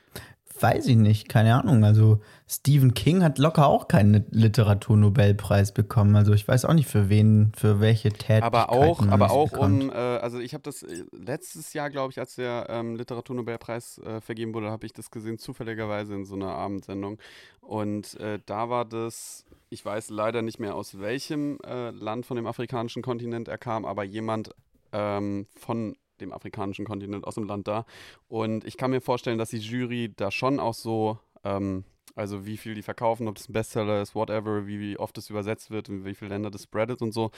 Weiß 0.59 0.85
ich 0.85 0.95
nicht, 0.95 1.29
keine 1.29 1.55
Ahnung. 1.55 1.83
Also 1.83 2.21
Stephen 2.47 2.93
King 2.93 3.23
hat 3.23 3.39
locker 3.39 3.65
auch 3.65 3.87
keinen 3.87 4.25
Literaturnobelpreis 4.29 5.73
bekommen. 5.73 6.15
Also 6.15 6.31
ich 6.33 6.47
weiß 6.47 6.65
auch 6.65 6.73
nicht 6.73 6.87
für 6.87 7.09
wen, 7.09 7.51
für 7.57 7.79
welche 7.79 8.09
Tätigkeiten. 8.09 8.43
Aber 8.45 8.69
auch, 8.71 9.01
man 9.01 9.09
aber 9.09 9.31
auch 9.31 9.49
bekommt. 9.51 9.85
um, 9.85 9.89
äh, 9.89 9.93
also 9.95 10.39
ich 10.39 10.53
habe 10.53 10.61
das 10.61 10.83
äh, 10.83 11.05
letztes 11.11 11.73
Jahr, 11.73 11.89
glaube 11.89 12.11
ich, 12.11 12.19
als 12.19 12.35
der 12.35 12.67
ähm, 12.69 12.95
Literaturnobelpreis 12.95 13.97
äh, 13.99 14.21
vergeben 14.21 14.53
wurde, 14.53 14.69
habe 14.69 14.85
ich 14.85 14.93
das 14.93 15.09
gesehen, 15.09 15.39
zufälligerweise 15.39 16.13
in 16.13 16.23
so 16.25 16.35
einer 16.35 16.51
Abendsendung. 16.51 17.17
Und 17.61 18.19
äh, 18.19 18.39
da 18.45 18.69
war 18.69 18.85
das, 18.85 19.45
ich 19.69 19.83
weiß 19.83 20.11
leider 20.11 20.43
nicht 20.43 20.59
mehr 20.59 20.75
aus 20.75 20.99
welchem 20.99 21.57
äh, 21.65 21.89
Land 21.89 22.27
von 22.27 22.37
dem 22.37 22.45
afrikanischen 22.45 23.01
Kontinent 23.01 23.47
er 23.47 23.57
kam, 23.57 23.85
aber 23.85 24.03
jemand 24.03 24.51
ähm, 24.91 25.47
von 25.55 25.95
dem 26.21 26.31
afrikanischen 26.31 26.85
Kontinent 26.85 27.25
aus 27.25 27.35
dem 27.35 27.45
Land 27.45 27.67
da. 27.67 27.85
Und 28.27 28.65
ich 28.65 28.77
kann 28.77 28.91
mir 28.91 29.01
vorstellen, 29.01 29.37
dass 29.37 29.49
die 29.49 29.57
Jury 29.57 30.13
da 30.15 30.31
schon 30.31 30.59
auch 30.59 30.73
so, 30.73 31.19
ähm, 31.43 31.83
also 32.15 32.45
wie 32.45 32.57
viel 32.57 32.75
die 32.75 32.83
verkaufen, 32.83 33.27
ob 33.27 33.35
das 33.35 33.49
ein 33.49 33.53
Bestseller 33.53 34.01
ist, 34.01 34.13
whatever, 34.13 34.67
wie, 34.67 34.79
wie 34.79 34.97
oft 34.97 35.17
es 35.17 35.31
übersetzt 35.31 35.71
wird, 35.71 35.89
in 35.89 36.05
wie 36.05 36.13
viele 36.13 36.29
Länder 36.29 36.51
das 36.51 36.63
spreadet 36.63 37.01
und 37.01 37.11
so. 37.11 37.31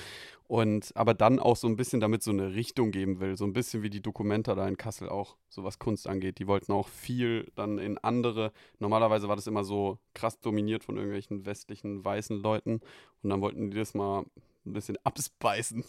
Und 0.47 0.91
aber 0.95 1.13
dann 1.13 1.39
auch 1.39 1.55
so 1.55 1.67
ein 1.67 1.77
bisschen 1.77 2.01
damit 2.01 2.23
so 2.23 2.31
eine 2.31 2.53
Richtung 2.53 2.91
geben 2.91 3.19
will. 3.21 3.37
So 3.37 3.45
ein 3.45 3.53
bisschen 3.53 3.83
wie 3.83 3.89
die 3.89 4.01
Dokumenta 4.01 4.53
da 4.53 4.67
in 4.67 4.75
Kassel 4.77 5.07
auch, 5.07 5.37
so 5.47 5.63
was 5.63 5.79
Kunst 5.79 6.07
angeht. 6.07 6.39
Die 6.39 6.47
wollten 6.47 6.73
auch 6.73 6.89
viel 6.89 7.51
dann 7.55 7.77
in 7.77 7.97
andere. 7.99 8.51
Normalerweise 8.79 9.29
war 9.29 9.37
das 9.37 9.47
immer 9.47 9.63
so 9.63 9.97
krass 10.13 10.39
dominiert 10.41 10.83
von 10.83 10.97
irgendwelchen 10.97 11.45
westlichen 11.45 12.03
weißen 12.03 12.41
Leuten. 12.41 12.81
Und 13.23 13.29
dann 13.29 13.41
wollten 13.41 13.71
die 13.71 13.77
das 13.77 13.93
mal 13.93 14.25
ein 14.65 14.73
bisschen 14.73 14.97
abspeisen. 15.03 15.83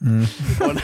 Mhm. 0.00 0.28
Und 0.60 0.82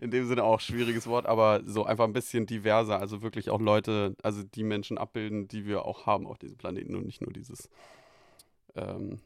in 0.00 0.10
dem 0.10 0.26
Sinne 0.26 0.44
auch 0.44 0.60
schwieriges 0.60 1.06
Wort, 1.06 1.26
aber 1.26 1.62
so 1.66 1.84
einfach 1.84 2.04
ein 2.04 2.12
bisschen 2.12 2.46
diverser. 2.46 2.98
Also 2.98 3.22
wirklich 3.22 3.50
auch 3.50 3.60
Leute, 3.60 4.16
also 4.22 4.42
die 4.42 4.64
Menschen 4.64 4.98
abbilden, 4.98 5.46
die 5.48 5.66
wir 5.66 5.84
auch 5.84 6.06
haben 6.06 6.26
auf 6.26 6.38
diesem 6.38 6.56
Planeten 6.56 6.96
und 6.96 7.06
nicht 7.06 7.20
nur 7.20 7.32
dieses 7.32 7.68
ähm, 8.74 9.20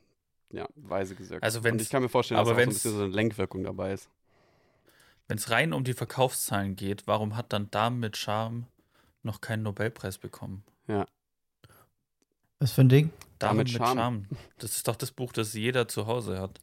ja, 0.50 0.68
weise 0.76 1.14
Gesöck. 1.14 1.42
Also 1.42 1.58
und 1.58 1.64
wenn's- 1.64 1.82
ich 1.82 1.90
kann 1.90 2.02
mir 2.02 2.08
vorstellen, 2.08 2.38
dass 2.38 2.48
aber 2.48 2.56
auch 2.56 2.60
so 2.60 2.62
ein 2.62 2.68
bisschen 2.74 2.92
so 2.96 3.02
eine 3.04 3.12
Lenkwirkung 3.12 3.64
dabei 3.64 3.92
ist. 3.92 4.08
Wenn 5.26 5.36
es 5.38 5.50
rein 5.50 5.72
um 5.72 5.84
die 5.84 5.92
Verkaufszahlen 5.94 6.74
geht, 6.74 7.06
warum 7.06 7.36
hat 7.36 7.52
dann 7.52 7.70
Damen 7.70 8.00
mit 8.00 8.16
Charme 8.16 8.66
noch 9.22 9.40
keinen 9.40 9.62
Nobelpreis 9.62 10.16
bekommen? 10.18 10.64
Was 12.60 12.72
für 12.72 12.80
ein 12.80 12.88
Ding? 12.88 13.10
Damen 13.38 13.58
mit 13.58 13.68
mit 13.68 13.76
Charme. 13.76 13.96
Charme. 13.98 14.26
Das 14.58 14.74
ist 14.76 14.88
doch 14.88 14.96
das 14.96 15.12
Buch, 15.12 15.32
das 15.32 15.52
jeder 15.52 15.86
zu 15.86 16.06
Hause 16.06 16.40
hat. 16.40 16.58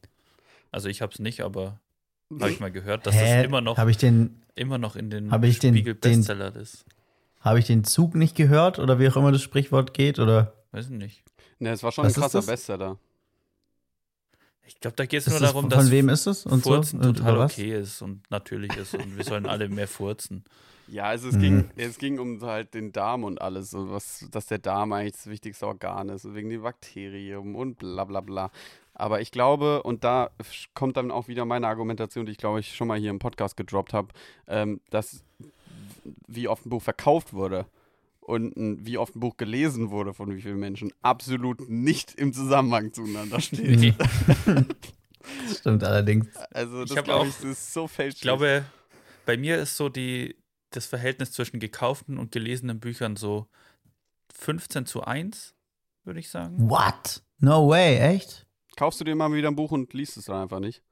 Also 0.75 0.89
ich 0.89 1.01
habe 1.01 1.13
es 1.13 1.19
nicht, 1.19 1.39
aber 1.39 1.79
habe 2.37 2.51
ich 2.51 2.59
mal 2.59 2.69
gehört, 2.69 3.05
dass 3.07 3.17
das 3.17 3.45
immer 3.45 3.61
noch, 3.61 3.77
Habe 3.77 3.91
ich 3.91 3.97
den, 3.97 4.41
immer 4.55 4.77
noch 4.77 4.97
in 4.97 5.09
den 5.09 5.31
ich 5.43 5.59
den- 5.59 5.73
Spiegel 5.73 5.95
den- 5.95 6.17
Bestseller 6.19 6.53
ist. 6.53 6.83
habe 7.39 7.59
ich 7.59 7.65
den 7.65 7.85
Zug 7.85 8.13
nicht 8.13 8.35
gehört 8.35 8.77
oder 8.77 8.99
wie 8.99 9.07
auch 9.07 9.15
immer 9.15 9.31
das 9.31 9.41
Sprichwort 9.41 9.93
geht 9.93 10.19
oder? 10.19 10.53
Weiß 10.73 10.87
ich 10.87 10.91
nicht. 10.91 11.23
Ne, 11.59 11.69
es 11.69 11.81
war 11.81 11.93
schon 11.93 12.03
Was 12.03 12.17
ein 12.17 12.21
krasser? 12.21 12.41
Bestseller. 12.41 12.97
Ich 14.67 14.79
glaube, 14.81 14.97
da 14.97 15.05
geht 15.05 15.21
es 15.21 15.27
nur 15.27 15.39
das, 15.39 15.49
darum, 15.51 15.61
von 15.63 15.69
dass 15.69 15.91
wem 15.91 16.09
ist 16.09 16.25
es 16.25 16.45
und 16.45 16.63
Furzen 16.63 17.01
so? 17.01 17.07
Und 17.09 17.17
total 17.19 17.37
okay 17.39 17.79
ist 17.79 18.01
und 18.01 18.29
natürlich 18.29 18.75
ist 18.75 18.95
und 18.95 19.15
wir 19.15 19.23
sollen 19.23 19.45
alle 19.45 19.69
mehr 19.69 19.87
furzen. 19.87 20.43
Ja, 20.87 21.05
also 21.05 21.29
es, 21.29 21.33
Mhm. 21.35 21.39
ging, 21.39 21.69
es 21.77 21.97
ging 21.97 22.19
um 22.19 22.39
halt 22.43 22.75
den 22.75 22.91
Darm 22.91 23.23
und 23.23 23.41
alles, 23.41 23.73
und 23.73 23.89
was, 23.89 24.23
dass 24.29 24.45
der 24.45 24.59
Darm 24.59 24.93
eigentlich 24.93 25.13
das 25.13 25.25
wichtigste 25.25 25.65
Organ 25.65 26.09
ist, 26.09 26.31
wegen 26.35 26.51
dem 26.51 26.61
Bakterium 26.61 27.55
und 27.55 27.79
bla 27.79 28.03
bla 28.03 28.21
bla. 28.21 28.51
Aber 28.95 29.21
ich 29.21 29.31
glaube, 29.31 29.83
und 29.83 30.03
da 30.03 30.31
kommt 30.73 30.97
dann 30.97 31.11
auch 31.11 31.27
wieder 31.27 31.45
meine 31.45 31.67
Argumentation, 31.67 32.25
die 32.25 32.31
ich 32.31 32.37
glaube 32.37 32.59
ich 32.61 32.75
schon 32.75 32.87
mal 32.87 32.97
hier 32.99 33.09
im 33.11 33.19
Podcast 33.19 33.57
gedroppt 33.57 33.93
habe, 33.93 34.07
ähm, 34.47 34.79
dass 34.89 35.23
wie 36.27 36.47
oft 36.47 36.65
ein 36.65 36.69
Buch 36.69 36.81
verkauft 36.81 37.33
wurde 37.33 37.65
und 38.21 38.55
ein, 38.55 38.85
wie 38.85 38.97
oft 38.97 39.15
ein 39.15 39.19
Buch 39.19 39.37
gelesen 39.37 39.91
wurde 39.91 40.13
von 40.13 40.35
wie 40.35 40.41
vielen 40.41 40.59
Menschen 40.59 40.91
absolut 41.01 41.69
nicht 41.69 42.15
im 42.15 42.31
Zusammenhang 42.33 42.93
zueinander 42.93 43.39
steht. 43.41 43.79
Nee. 43.79 43.93
Das 45.47 45.57
stimmt 45.57 45.83
allerdings. 45.83 46.27
Also 46.51 46.83
Ich 46.83 46.89
das 46.89 46.97
hab 46.99 47.05
glaube 47.05 47.21
auch- 47.21 47.25
ich, 47.25 47.33
das 47.35 47.43
ist 47.45 47.73
so 47.73 47.87
fälschlich. 47.87 48.17
Ich 48.17 48.21
glaube, 48.21 48.63
bei 49.25 49.37
mir 49.37 49.57
ist 49.57 49.75
so 49.75 49.89
die, 49.89 50.35
das 50.69 50.85
Verhältnis 50.85 51.31
zwischen 51.31 51.59
gekauften 51.59 52.19
und 52.19 52.31
gelesenen 52.31 52.79
Büchern 52.79 53.15
so 53.15 53.47
15 54.35 54.85
zu 54.85 55.03
1, 55.03 55.55
würde 56.03 56.19
ich 56.19 56.29
sagen. 56.29 56.69
What? 56.69 57.23
No 57.39 57.67
way, 57.67 57.97
echt? 57.97 58.44
Kaufst 58.77 58.99
du 58.99 59.05
dir 59.05 59.15
mal 59.15 59.31
wieder 59.33 59.47
ein 59.49 59.55
Buch 59.55 59.71
und 59.71 59.93
liest 59.93 60.17
es 60.17 60.25
dann 60.25 60.41
einfach 60.41 60.59
nicht? 60.59 60.83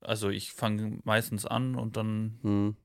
Also 0.00 0.28
ich 0.28 0.52
fange 0.52 0.98
meistens 1.04 1.44
an 1.44 1.74
und 1.74 1.96
dann 1.96 2.38
Hm. 2.42 2.76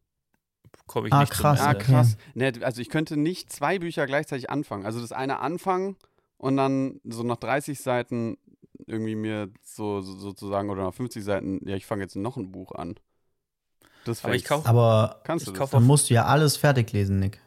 komme 0.88 1.08
ich 1.08 1.14
Ah, 1.14 1.22
nicht 1.22 1.32
krass, 1.32 1.60
zum 1.60 1.68
Ah, 1.68 1.72
Ende. 1.74 1.86
krass. 1.86 2.18
Ne, 2.34 2.52
also 2.62 2.82
ich 2.82 2.90
könnte 2.90 3.18
nicht 3.18 3.52
zwei 3.52 3.80
Bücher 3.80 4.06
gleichzeitig 4.08 4.50
anfangen. 4.50 4.86
Also 4.86 5.00
das 5.00 5.12
eine 5.12 5.40
anfangen 5.40 5.96
und 6.38 6.58
dann 6.58 7.00
so 7.04 7.24
nach 7.24 7.38
30 7.38 7.80
Seiten 7.80 8.38
irgendwie 8.88 9.16
mir 9.16 9.50
so, 9.62 10.02
so 10.02 10.18
sozusagen 10.18 10.70
oder 10.70 10.84
nach 10.84 10.94
50 10.94 11.24
Seiten, 11.24 11.62
ja, 11.68 11.76
ich 11.76 11.86
fange 11.86 12.02
jetzt 12.02 12.16
noch 12.16 12.36
ein 12.38 12.52
Buch 12.52 12.72
an. 12.74 12.96
Das 14.04 14.24
Aber 14.26 14.36
ich 14.36 14.42
fällt- 14.44 14.50
kauf- 14.50 14.66
Aber 14.66 15.22
Kannst 15.24 15.44
ich 15.44 15.48
du 15.48 15.52
das? 15.54 15.60
kauf 15.60 15.70
dann 15.72 15.84
musst 15.84 16.10
du 16.10 16.16
ja 16.16 16.26
alles 16.26 16.58
fertig 16.58 16.92
lesen, 16.92 17.20
Nick. 17.20 17.40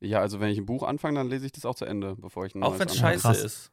Ja, 0.00 0.20
also 0.20 0.40
wenn 0.40 0.50
ich 0.50 0.58
ein 0.58 0.66
Buch 0.66 0.82
anfange, 0.82 1.18
dann 1.18 1.28
lese 1.30 1.46
ich 1.46 1.52
das 1.52 1.64
auch 1.64 1.74
zu 1.74 1.86
Ende, 1.86 2.16
bevor 2.16 2.44
ich 2.44 2.54
ein 2.54 2.62
Auch 2.62 2.70
neues 2.70 2.80
wenn 2.80 2.88
es 2.88 2.96
scheiße 2.96 3.22
krass. 3.22 3.44
ist. 3.44 3.72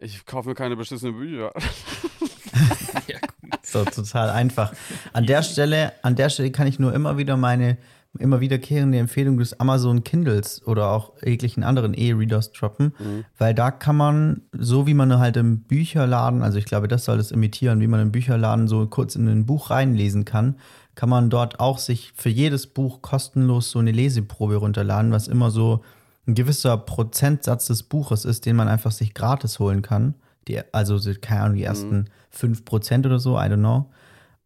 Ich 0.00 0.24
kaufe 0.26 0.48
mir 0.48 0.54
keine 0.54 0.76
beschissenen 0.76 1.16
Bücher. 1.16 1.52
ja, 3.08 3.18
So 3.62 3.84
total 3.84 4.30
einfach. 4.30 4.72
An 5.12 5.26
der 5.26 5.42
Stelle, 5.42 5.92
an 6.02 6.14
der 6.16 6.28
Stelle 6.30 6.50
kann 6.52 6.66
ich 6.66 6.78
nur 6.78 6.94
immer 6.94 7.18
wieder 7.18 7.36
meine 7.36 7.76
immer 8.18 8.40
wiederkehrende 8.40 8.98
Empfehlung 8.98 9.36
des 9.38 9.60
Amazon 9.60 10.02
Kindles 10.02 10.66
oder 10.66 10.90
auch 10.90 11.12
jeglichen 11.22 11.62
anderen 11.62 11.92
E-Readers 11.94 12.52
droppen, 12.52 12.94
Mhm. 12.98 13.24
weil 13.36 13.54
da 13.54 13.70
kann 13.70 13.96
man, 13.96 14.42
so 14.52 14.86
wie 14.86 14.94
man 14.94 15.18
halt 15.18 15.36
im 15.36 15.60
Bücherladen, 15.60 16.42
also 16.42 16.56
ich 16.58 16.64
glaube, 16.64 16.88
das 16.88 17.04
soll 17.04 17.18
es 17.20 17.30
imitieren, 17.30 17.80
wie 17.80 17.86
man 17.86 18.00
im 18.00 18.10
Bücherladen 18.10 18.66
so 18.66 18.86
kurz 18.86 19.14
in 19.14 19.28
ein 19.28 19.44
Buch 19.44 19.70
reinlesen 19.70 20.24
kann, 20.24 20.56
kann 20.94 21.10
man 21.10 21.28
dort 21.28 21.60
auch 21.60 21.78
sich 21.78 22.12
für 22.16 22.30
jedes 22.30 22.66
Buch 22.66 23.02
kostenlos 23.02 23.70
so 23.70 23.78
eine 23.78 23.92
Leseprobe 23.92 24.56
runterladen, 24.56 25.12
was 25.12 25.28
immer 25.28 25.50
so 25.50 25.84
ein 26.28 26.34
gewisser 26.34 26.76
Prozentsatz 26.76 27.66
des 27.66 27.82
Buches 27.82 28.24
ist, 28.24 28.46
den 28.46 28.54
man 28.54 28.68
einfach 28.68 28.92
sich 28.92 29.14
gratis 29.14 29.58
holen 29.58 29.82
kann. 29.82 30.14
Die, 30.46 30.60
also, 30.72 30.98
so, 30.98 31.12
keine 31.20 31.40
Ahnung, 31.42 31.56
die 31.56 31.64
ersten 31.64 32.10
5% 32.30 33.06
oder 33.06 33.18
so, 33.18 33.36
I 33.36 33.42
don't 33.44 33.56
know. 33.58 33.90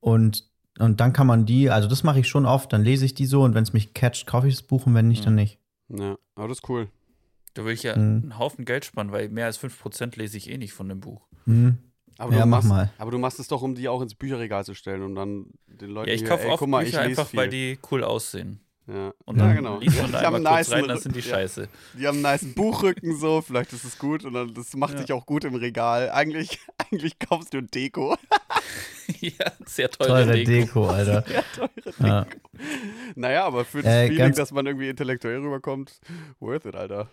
Und, 0.01 0.49
und 0.79 1.01
dann 1.01 1.13
kann 1.13 1.27
man 1.27 1.45
die, 1.45 1.71
also 1.71 1.89
das 1.89 2.03
mache 2.03 2.21
ich 2.21 2.29
schon 2.29 2.47
oft, 2.47 2.73
dann 2.73 2.83
lese 2.83 3.05
ich 3.05 3.15
die 3.15 3.27
so 3.27 3.43
und 3.43 3.55
wenn 3.55 3.63
es 3.63 3.73
mich 3.73 3.95
catcht, 3.95 4.27
kaufe 4.27 4.49
ich 4.49 4.55
das 4.55 4.63
Buch 4.63 4.87
und 4.87 4.95
wenn 4.95 5.09
nicht, 5.09 5.27
dann 5.27 5.35
nicht. 5.35 5.59
Ja, 5.89 6.17
aber 6.35 6.49
das 6.49 6.59
ist 6.59 6.69
cool. 6.69 6.89
Da 7.55 7.65
will 7.65 7.75
ich 7.75 7.83
ja 7.83 7.97
Mhm. 7.97 8.23
einen 8.23 8.39
Haufen 8.39 8.65
Geld 8.65 8.85
sparen, 8.85 9.13
weil 9.13 9.29
mehr 9.29 9.47
als 9.47 9.59
5% 9.59 10.17
lese 10.17 10.37
ich 10.39 10.49
eh 10.51 10.57
nicht 10.59 10.73
von 10.73 10.89
dem 10.89 11.01
Buch. 11.01 11.27
Mhm. 11.47 11.79
Aber, 12.19 12.33
Ja, 12.33 12.41
du 12.41 12.47
mach 12.47 12.59
machst, 12.59 12.69
mal. 12.69 12.91
aber 12.99 13.11
du 13.11 13.19
machst 13.19 13.39
es 13.41 13.49
doch, 13.49 13.63
um 13.63 13.75
die 13.75 13.89
auch 13.89 14.01
ins 14.03 14.15
Bücherregal 14.15 14.65
zu 14.65 14.75
stellen 14.75 15.03
und 15.03 15.15
dann 15.15 15.47
den 15.67 15.91
Leuten 15.91 16.09
Ja, 16.09 16.15
ich 16.15 16.25
kaufe 16.25 16.49
oft 16.49 16.67
mal, 16.67 16.83
ich 16.83 16.91
Bücher 16.93 17.01
einfach, 17.03 17.27
viel. 17.29 17.39
weil 17.41 17.49
die 17.49 17.79
cool 17.91 18.05
aussehen. 18.05 18.61
Ja. 18.87 19.13
Und 19.25 19.37
Ja, 19.39 19.47
dann 19.47 19.57
genau. 19.57 19.79
liest 19.79 19.97
man 19.97 20.07
Die 20.07 20.13
da 20.13 20.23
haben 20.23 20.35
einmal 20.37 20.55
kurz 20.57 20.69
nicen 20.69 20.73
rein, 20.81 20.89
dann 20.89 20.99
sind 20.99 21.17
die 21.17 21.21
ja. 21.21 21.27
scheiße. 21.27 21.69
Die 21.99 22.07
haben 22.07 22.15
einen 22.17 22.23
nice 22.23 22.47
Buchrücken 22.55 23.17
so, 23.17 23.41
vielleicht 23.43 23.73
ist 23.73 23.85
es 23.85 23.99
gut 23.99 24.25
und 24.25 24.33
dann, 24.35 24.53
das 24.55 24.75
macht 24.75 24.95
Ja. 24.95 25.01
sich 25.01 25.13
auch 25.13 25.25
gut 25.27 25.45
im 25.45 25.55
Regal. 25.55 26.11
Eigentlich, 26.11 26.59
eigentlich 26.79 27.19
kaufst 27.19 27.55
du 27.55 27.63
Deko. 27.63 28.17
ja, 29.21 29.47
sehr 29.67 29.91
teure, 29.91 30.09
Teure 30.25 30.33
Deko. 30.45 30.51
Deko, 30.51 30.87
Alter. 30.89 31.25
Ja, 31.33 31.43
teure 31.57 32.09
Ja. 32.09 32.27
Naja, 33.17 33.45
aber 33.45 33.65
für 33.65 33.83
das 33.83 33.93
Äh, 33.93 34.03
Feeling, 34.07 34.19
ganz- 34.19 34.37
dass 34.37 34.53
man 34.53 34.67
irgendwie 34.67 34.89
intellektuell 34.89 35.39
rüberkommt, 35.41 36.01
worth 36.41 36.65
it, 36.67 36.77
Alter. 36.77 37.09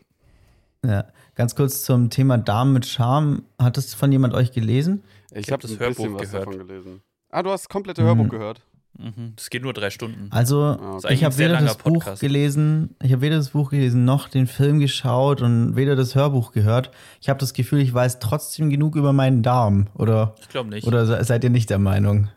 Ja. 0.86 1.06
Ganz 1.36 1.56
kurz 1.56 1.84
zum 1.84 2.10
Thema 2.10 2.38
Damen 2.38 2.74
mit 2.74 2.86
Charme. 2.86 3.44
Hat 3.58 3.76
das 3.78 3.94
von 3.94 4.12
jemand 4.12 4.34
euch 4.34 4.52
gelesen? 4.52 5.04
Ich, 5.32 5.48
hab 5.52 5.54
habe 5.54 5.62
das 5.64 5.72
ein 5.72 5.78
bisschen 5.78 6.06
Hörbuch 6.06 6.20
was 6.22 6.32
gehört. 6.32 6.48
davon 6.48 6.68
gelesen. 6.68 7.02
Ah, 7.30 7.44
du 7.44 7.50
hast 7.52 7.64
das 7.64 7.70
komplette 7.70 8.02
Hörbuch 8.04 8.26
Mhm. 8.26 8.30
gehört. 8.30 8.62
Mhm. 8.98 9.34
Das 9.36 9.50
geht 9.50 9.64
nur 9.64 9.72
drei 9.74 9.90
Stunden. 9.92 10.28
Also, 10.32 10.78
okay. 10.80 11.14
ich 11.14 11.24
habe 11.24 11.38
weder 11.38 11.58
das 11.62 11.78
Buch 11.78 11.94
Podcast. 11.94 12.22
gelesen, 12.22 12.96
ich 13.02 13.12
habe 13.14 13.22
weder 13.22 13.38
das 13.38 13.52
Buch 13.52 13.70
gelesen 13.70 14.04
noch 14.04 14.28
den 14.28 14.48
Film 14.48 14.80
geschaut 14.80 15.42
und 15.42 15.76
weder 15.76 15.96
das 15.96 16.16
Hörbuch 16.16 16.52
gehört. 16.52 16.92
Ich 17.22 17.30
habe 17.30 17.40
das 17.40 17.54
Gefühl, 17.54 17.80
ich 17.80 17.94
weiß 17.94 18.20
trotzdem 18.20 18.70
genug 18.70 18.96
über 18.96 19.14
meinen 19.14 19.42
Darm. 19.44 19.88
Oder, 19.96 20.36
Ich 20.42 20.50
glaube 20.50 20.70
nicht. 20.70 20.86
oder 20.88 21.06
se- 21.06 21.24
seid 21.24 21.44
ihr 21.44 21.50
nicht 21.50 21.70
der 21.70 21.80
Meinung? 21.80 22.30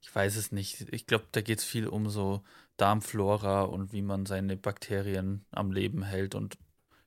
Ich 0.00 0.14
weiß 0.14 0.36
es 0.36 0.52
nicht. 0.52 0.86
Ich 0.92 1.06
glaube, 1.06 1.24
da 1.32 1.40
geht 1.40 1.58
es 1.58 1.64
viel 1.64 1.86
um 1.88 2.08
so 2.08 2.42
Darmflora 2.76 3.62
und 3.62 3.92
wie 3.92 4.02
man 4.02 4.26
seine 4.26 4.56
Bakterien 4.56 5.44
am 5.50 5.72
Leben 5.72 6.02
hält 6.02 6.34
und 6.34 6.56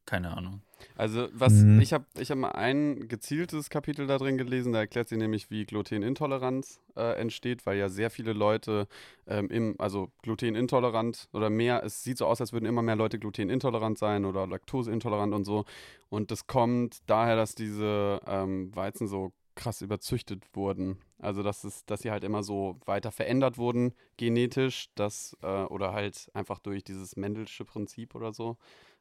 keine 0.06 0.36
Ahnung. 0.36 0.62
Also, 0.96 1.28
was 1.34 1.54
Mhm. 1.54 1.82
ich 1.82 1.94
habe 1.94 2.06
ich 2.18 2.32
hab 2.32 2.38
mal 2.38 2.52
ein 2.52 3.08
gezieltes 3.08 3.70
Kapitel 3.70 4.08
da 4.08 4.18
drin 4.18 4.38
gelesen, 4.38 4.74
da 4.74 4.80
erklärt 4.80 5.10
sie 5.10 5.18
nämlich, 5.18 5.50
wie 5.50 5.66
Glutenintoleranz 5.66 6.80
äh, 6.96 7.20
entsteht, 7.20 7.66
weil 7.66 7.78
ja 7.78 7.90
sehr 7.90 8.10
viele 8.10 8.34
Leute 8.34 8.88
ähm, 9.28 9.50
im, 9.50 9.76
also 9.80 10.10
glutenintolerant 10.22 11.28
oder 11.34 11.50
mehr, 11.50 11.84
es 11.84 12.04
sieht 12.04 12.18
so 12.18 12.26
aus, 12.26 12.42
als 12.42 12.54
würden 12.54 12.66
immer 12.66 12.82
mehr 12.82 12.96
Leute 12.96 13.20
glutenintolerant 13.20 13.98
sein 13.98 14.26
oder 14.26 14.48
laktoseintolerant 14.48 15.34
und 15.34 15.46
so. 15.46 15.66
Und 16.10 16.32
das 16.32 16.48
kommt 16.48 17.00
daher, 17.08 17.36
dass 17.36 17.56
diese 17.56 18.20
ähm, 18.28 18.76
Weizen 18.76 19.08
so 19.08 19.32
krass 19.56 19.82
überzüchtet 19.82 20.44
wurden. 20.54 20.98
Also 21.20 21.44
dass 21.44 21.64
es, 21.64 21.86
dass 21.86 22.02
sie 22.02 22.12
halt 22.12 22.24
immer 22.24 22.44
so 22.44 22.80
weiter 22.86 23.12
verändert 23.12 23.58
wurden 23.58 23.94
genetisch, 24.18 24.90
dass, 24.96 25.38
äh, 25.42 25.64
oder 25.66 25.94
halt 25.94 26.30
einfach 26.34 26.60
durch 26.60 26.84
dieses 26.84 27.16
Mendelsche 27.16 27.64
Prinzip 27.64 28.16
oder 28.16 28.34
so 28.34 28.58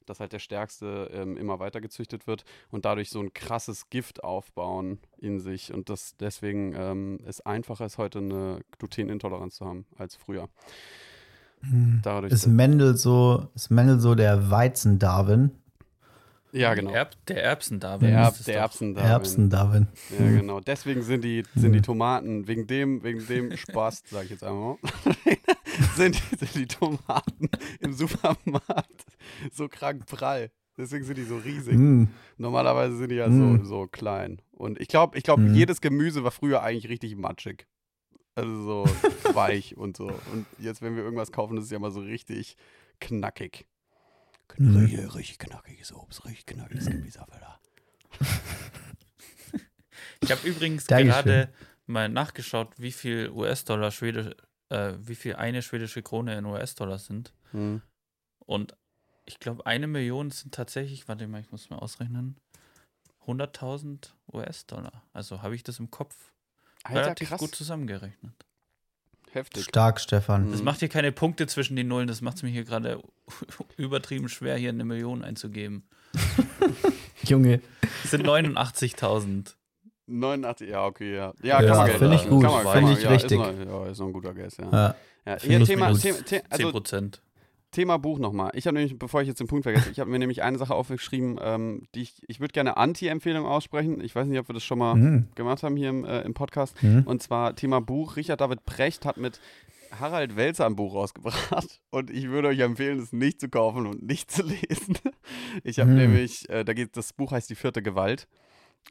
dass 0.06 0.20
halt 0.20 0.32
der 0.32 0.38
Stärkste 0.38 1.10
ähm, 1.12 1.36
immer 1.36 1.58
weiter 1.58 1.80
gezüchtet 1.80 2.26
wird 2.26 2.44
und 2.70 2.84
dadurch 2.84 3.10
so 3.10 3.20
ein 3.20 3.32
krasses 3.32 3.90
Gift 3.90 4.24
aufbauen 4.24 4.98
in 5.18 5.40
sich. 5.40 5.72
Und 5.72 5.88
das 5.88 6.16
deswegen 6.18 6.74
ähm, 6.76 7.18
es 7.26 7.40
einfacher 7.40 7.86
ist, 7.86 7.98
heute 7.98 8.18
eine 8.18 8.60
Glutenintoleranz 8.78 9.56
zu 9.56 9.66
haben 9.66 9.86
als 9.96 10.16
früher. 10.16 10.48
Dadurch, 12.02 12.32
Ist 12.32 12.46
Mendel 12.46 12.96
so, 12.96 13.46
ist 13.54 13.70
Mendel 13.70 14.00
so 14.00 14.14
der 14.16 14.50
Weizen-Darwin? 14.50 15.52
ja, 16.52 16.74
genau. 16.74 16.90
Erb, 16.90 17.14
der 17.26 17.42
Erbsen-Darwin. 17.44 18.10
der, 18.10 18.28
ist 18.28 18.38
Erb, 18.40 18.44
der 18.44 18.54
doch. 18.54 18.60
Erbsen 18.60 18.94
da. 18.94 19.02
Erbsen-Darwin. 19.02 19.88
Ja, 20.18 20.26
genau. 20.26 20.60
Deswegen 20.60 21.02
sind 21.02 21.22
die, 21.22 21.44
sind 21.54 21.72
die 21.72 21.80
Tomaten, 21.80 22.46
wegen 22.48 22.66
dem, 22.66 23.02
wegen 23.02 23.26
dem 23.26 23.56
Spaß, 23.56 24.02
sage 24.10 24.24
ich 24.24 24.30
jetzt 24.32 24.44
einmal, 24.44 24.76
sind, 25.96 26.16
die- 26.32 26.36
sind 26.36 26.54
die 26.54 26.66
Tomaten 26.66 27.48
im 27.80 27.92
Supermarkt 27.92 29.04
so 29.52 29.68
krank 29.68 30.06
prall. 30.06 30.50
Deswegen 30.76 31.04
sind 31.04 31.18
die 31.18 31.24
so 31.24 31.36
riesig. 31.36 31.74
Mm. 31.74 32.04
Normalerweise 32.38 32.96
sind 32.96 33.10
die 33.10 33.16
ja 33.16 33.28
Mm. 33.28 33.58
so, 33.58 33.64
so 33.64 33.86
klein. 33.86 34.40
Und 34.52 34.80
ich 34.80 34.88
glaube, 34.88 35.18
ich 35.18 35.24
glaube, 35.24 35.42
Mm. 35.42 35.54
jedes 35.54 35.80
Gemüse 35.82 36.24
war 36.24 36.30
früher 36.30 36.62
eigentlich 36.62 36.88
richtig 36.88 37.14
matschig. 37.16 37.66
Also 38.34 38.62
so 38.62 38.84
weich 39.36 39.76
und 39.76 39.96
so. 39.98 40.06
Und 40.32 40.46
jetzt, 40.58 40.80
wenn 40.80 40.96
wir 40.96 41.02
irgendwas 41.04 41.30
kaufen, 41.30 41.58
ist 41.58 41.64
es 41.64 41.70
ja 41.70 41.78
mal 41.78 41.90
so 41.90 42.00
richtig 42.00 42.56
knackig. 43.00 43.66
Mm. 44.56 44.76
Richtig, 44.78 45.14
richtig 45.14 45.38
knackiges 45.38 45.92
Obst, 45.94 46.24
richtig 46.24 46.46
knackiges 46.46 46.86
Gemüse, 46.86 47.20
Alter. 47.20 47.58
Ich 50.20 50.30
habe 50.30 50.46
übrigens 50.48 50.84
Dankeschön. 50.86 51.12
gerade 51.24 51.48
mal 51.86 52.08
nachgeschaut, 52.08 52.72
wie 52.78 52.92
viel 52.92 53.28
US-Dollar 53.30 53.90
Schwedisch, 53.90 54.30
äh, 54.72 54.94
wie 54.98 55.14
viel 55.14 55.36
eine 55.36 55.62
schwedische 55.62 56.02
Krone 56.02 56.36
in 56.36 56.44
US-Dollar 56.46 56.98
sind. 56.98 57.32
Hm. 57.52 57.82
Und 58.40 58.74
ich 59.26 59.38
glaube, 59.38 59.66
eine 59.66 59.86
Million 59.86 60.30
sind 60.30 60.54
tatsächlich, 60.54 61.06
warte 61.08 61.28
mal, 61.28 61.40
ich 61.40 61.50
muss 61.52 61.70
mal 61.70 61.76
ausrechnen, 61.78 62.36
100.000 63.26 64.08
US-Dollar. 64.32 65.02
Also 65.12 65.42
habe 65.42 65.54
ich 65.54 65.62
das 65.62 65.78
im 65.78 65.90
Kopf 65.90 66.32
Alter, 66.82 67.00
relativ 67.02 67.28
krass. 67.28 67.40
gut 67.40 67.54
zusammengerechnet. 67.54 68.32
Heftig. 69.30 69.64
Stark, 69.64 70.00
Stefan. 70.00 70.50
Das 70.50 70.58
Mhm. 70.58 70.64
macht 70.66 70.80
hier 70.80 70.88
keine 70.88 71.12
Punkte 71.12 71.46
zwischen 71.46 71.76
den 71.76 71.88
Nullen, 71.88 72.08
das 72.08 72.20
macht 72.20 72.36
es 72.38 72.42
mir 72.42 72.50
hier 72.50 72.64
gerade 72.64 73.02
übertrieben 73.76 74.28
schwer, 74.28 74.56
hier 74.56 74.70
eine 74.70 74.84
Million 74.84 75.22
einzugeben. 75.24 75.84
Junge. 77.22 77.62
Es 78.04 78.10
sind 78.10 78.26
89.000. 78.26 79.54
89, 80.06 80.68
ja, 80.68 80.84
okay, 80.86 81.14
ja. 81.14 81.32
Ja, 81.42 81.60
Ja, 81.62 81.68
kann 81.68 81.76
man 81.76 81.86
Geld 81.86 81.98
finde 81.98 82.14
ich 82.16 82.28
gut, 82.28 82.42
man, 82.42 82.60
finde 82.66 82.80
man, 82.82 82.92
ich 82.92 83.02
ja, 83.02 83.10
richtig. 83.10 83.40
Ist 83.40 83.58
noch, 83.66 83.84
ja, 83.84 83.90
ist 83.90 83.98
noch 83.98 84.06
ein 84.08 84.12
guter 84.12 84.34
Guess, 84.34 84.56
ja. 84.58 84.68
Ja. 84.70 84.94
ja. 85.26 85.38
Hier, 85.40 85.64
Thema. 85.64 85.92
Thema, 85.92 85.94
The 85.94 86.24
10 86.24 86.42
also, 86.50 86.70
Prozent. 86.70 87.22
Thema 87.70 87.96
Buch 87.98 88.18
nochmal. 88.18 88.50
Ich 88.54 88.66
habe 88.66 88.74
nämlich, 88.76 88.98
bevor 88.98 89.22
ich 89.22 89.28
jetzt 89.28 89.40
den 89.40 89.46
Punkt 89.46 89.62
vergesse, 89.62 89.90
ich 89.90 89.98
habe 89.98 90.10
mir 90.10 90.18
nämlich 90.18 90.42
eine 90.42 90.58
Sache 90.58 90.74
aufgeschrieben, 90.74 91.38
ähm, 91.42 91.84
die 91.94 92.02
ich, 92.02 92.22
ich 92.28 92.38
würde 92.38 92.52
gerne 92.52 92.76
Anti-Empfehlung 92.76 93.46
aussprechen. 93.46 94.02
Ich 94.02 94.14
weiß 94.14 94.26
nicht, 94.26 94.38
ob 94.38 94.48
wir 94.48 94.52
das 94.54 94.62
schon 94.64 94.78
mal 94.78 94.94
Mhm. 94.94 95.28
gemacht 95.34 95.62
haben 95.62 95.76
hier 95.76 95.88
im, 95.88 96.04
äh, 96.04 96.20
im 96.20 96.34
Podcast. 96.34 96.82
Mhm. 96.82 97.04
Und 97.06 97.22
zwar 97.22 97.56
Thema 97.56 97.80
Buch. 97.80 98.16
Richard 98.16 98.42
David 98.42 98.66
Brecht 98.66 99.06
hat 99.06 99.16
mit 99.16 99.40
Harald 99.98 100.36
Welzer 100.36 100.66
ein 100.66 100.76
Buch 100.76 100.94
rausgebracht. 100.94 101.80
Und 101.90 102.10
ich 102.10 102.28
würde 102.28 102.48
euch 102.48 102.58
empfehlen, 102.58 102.98
es 102.98 103.12
nicht 103.12 103.40
zu 103.40 103.48
kaufen 103.48 103.86
und 103.86 104.02
nicht 104.02 104.30
zu 104.30 104.42
lesen. 104.42 104.98
Ich 105.64 105.78
habe 105.80 105.90
Hm. 105.90 105.96
nämlich, 105.96 106.48
äh, 106.50 106.64
da 106.64 106.74
geht, 106.74 106.94
das 106.96 107.14
Buch 107.14 107.32
heißt 107.32 107.48
Die 107.48 107.54
vierte 107.54 107.80
Gewalt. 107.82 108.28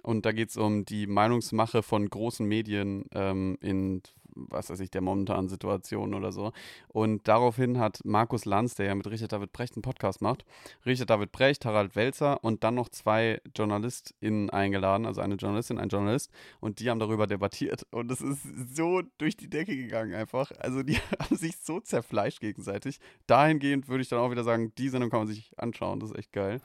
Und 0.03 0.25
da 0.25 0.31
geht 0.31 0.49
es 0.49 0.57
um 0.57 0.85
die 0.85 1.07
Meinungsmache 1.07 1.83
von 1.83 2.09
großen 2.09 2.45
Medien 2.45 3.05
ähm, 3.13 3.57
in, 3.61 4.01
was 4.33 4.69
weiß 4.69 4.79
ich, 4.79 4.89
der 4.89 5.01
momentanen 5.01 5.47
Situation 5.47 6.13
oder 6.13 6.31
so. 6.31 6.53
Und 6.87 7.27
daraufhin 7.27 7.77
hat 7.77 7.99
Markus 8.03 8.45
Lanz, 8.45 8.75
der 8.75 8.87
ja 8.87 8.95
mit 8.95 9.09
Richard 9.09 9.31
David 9.31 9.53
Brecht 9.53 9.75
einen 9.75 9.83
Podcast 9.83 10.21
macht, 10.21 10.45
Richard 10.85 11.09
David 11.09 11.31
Brecht, 11.31 11.65
Harald 11.65 11.95
Welzer 11.95 12.43
und 12.43 12.63
dann 12.63 12.75
noch 12.75 12.89
zwei 12.89 13.41
JournalistInnen 13.55 14.49
eingeladen, 14.49 15.05
also 15.05 15.21
eine 15.21 15.35
Journalistin, 15.35 15.77
ein 15.77 15.89
Journalist, 15.89 16.31
und 16.59 16.79
die 16.79 16.89
haben 16.89 16.99
darüber 16.99 17.27
debattiert. 17.27 17.85
Und 17.91 18.11
es 18.11 18.21
ist 18.21 18.41
so 18.75 19.03
durch 19.19 19.37
die 19.37 19.49
Decke 19.49 19.75
gegangen 19.75 20.15
einfach. 20.15 20.51
Also 20.57 20.81
die 20.81 20.95
haben 21.19 21.35
sich 21.35 21.57
so 21.57 21.79
zerfleischt 21.79 22.39
gegenseitig. 22.39 22.99
Dahingehend 23.27 23.87
würde 23.87 24.01
ich 24.01 24.09
dann 24.09 24.19
auch 24.19 24.31
wieder 24.31 24.43
sagen, 24.43 24.73
die 24.77 24.89
Sendung 24.89 25.11
kann 25.11 25.19
man 25.19 25.27
sich 25.27 25.51
anschauen, 25.57 25.99
das 25.99 26.09
ist 26.11 26.17
echt 26.17 26.33
geil. 26.33 26.59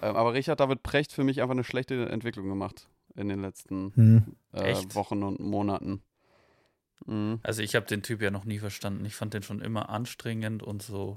Ähm, 0.00 0.16
aber 0.16 0.32
Richard 0.34 0.60
David 0.60 0.82
Brecht 0.82 1.12
für 1.12 1.24
mich 1.24 1.40
einfach 1.42 1.52
eine 1.54 1.64
schlechte 1.64 2.08
Entwicklung 2.08 2.48
gemacht 2.48 2.88
in 3.16 3.28
den 3.28 3.40
letzten 3.40 3.92
Mhm. 3.94 4.24
äh, 4.54 4.70
Echt? 4.72 4.94
Wochen 4.94 5.22
und 5.22 5.40
Monaten. 5.40 6.02
Mhm. 7.06 7.40
Also 7.42 7.62
ich 7.62 7.74
habe 7.74 7.86
den 7.86 8.02
Typ 8.02 8.20
ja 8.22 8.30
noch 8.30 8.44
nie 8.44 8.58
verstanden. 8.58 9.04
Ich 9.04 9.14
fand 9.14 9.34
den 9.34 9.42
schon 9.42 9.60
immer 9.60 9.88
anstrengend 9.90 10.62
und 10.62 10.82
so, 10.82 11.16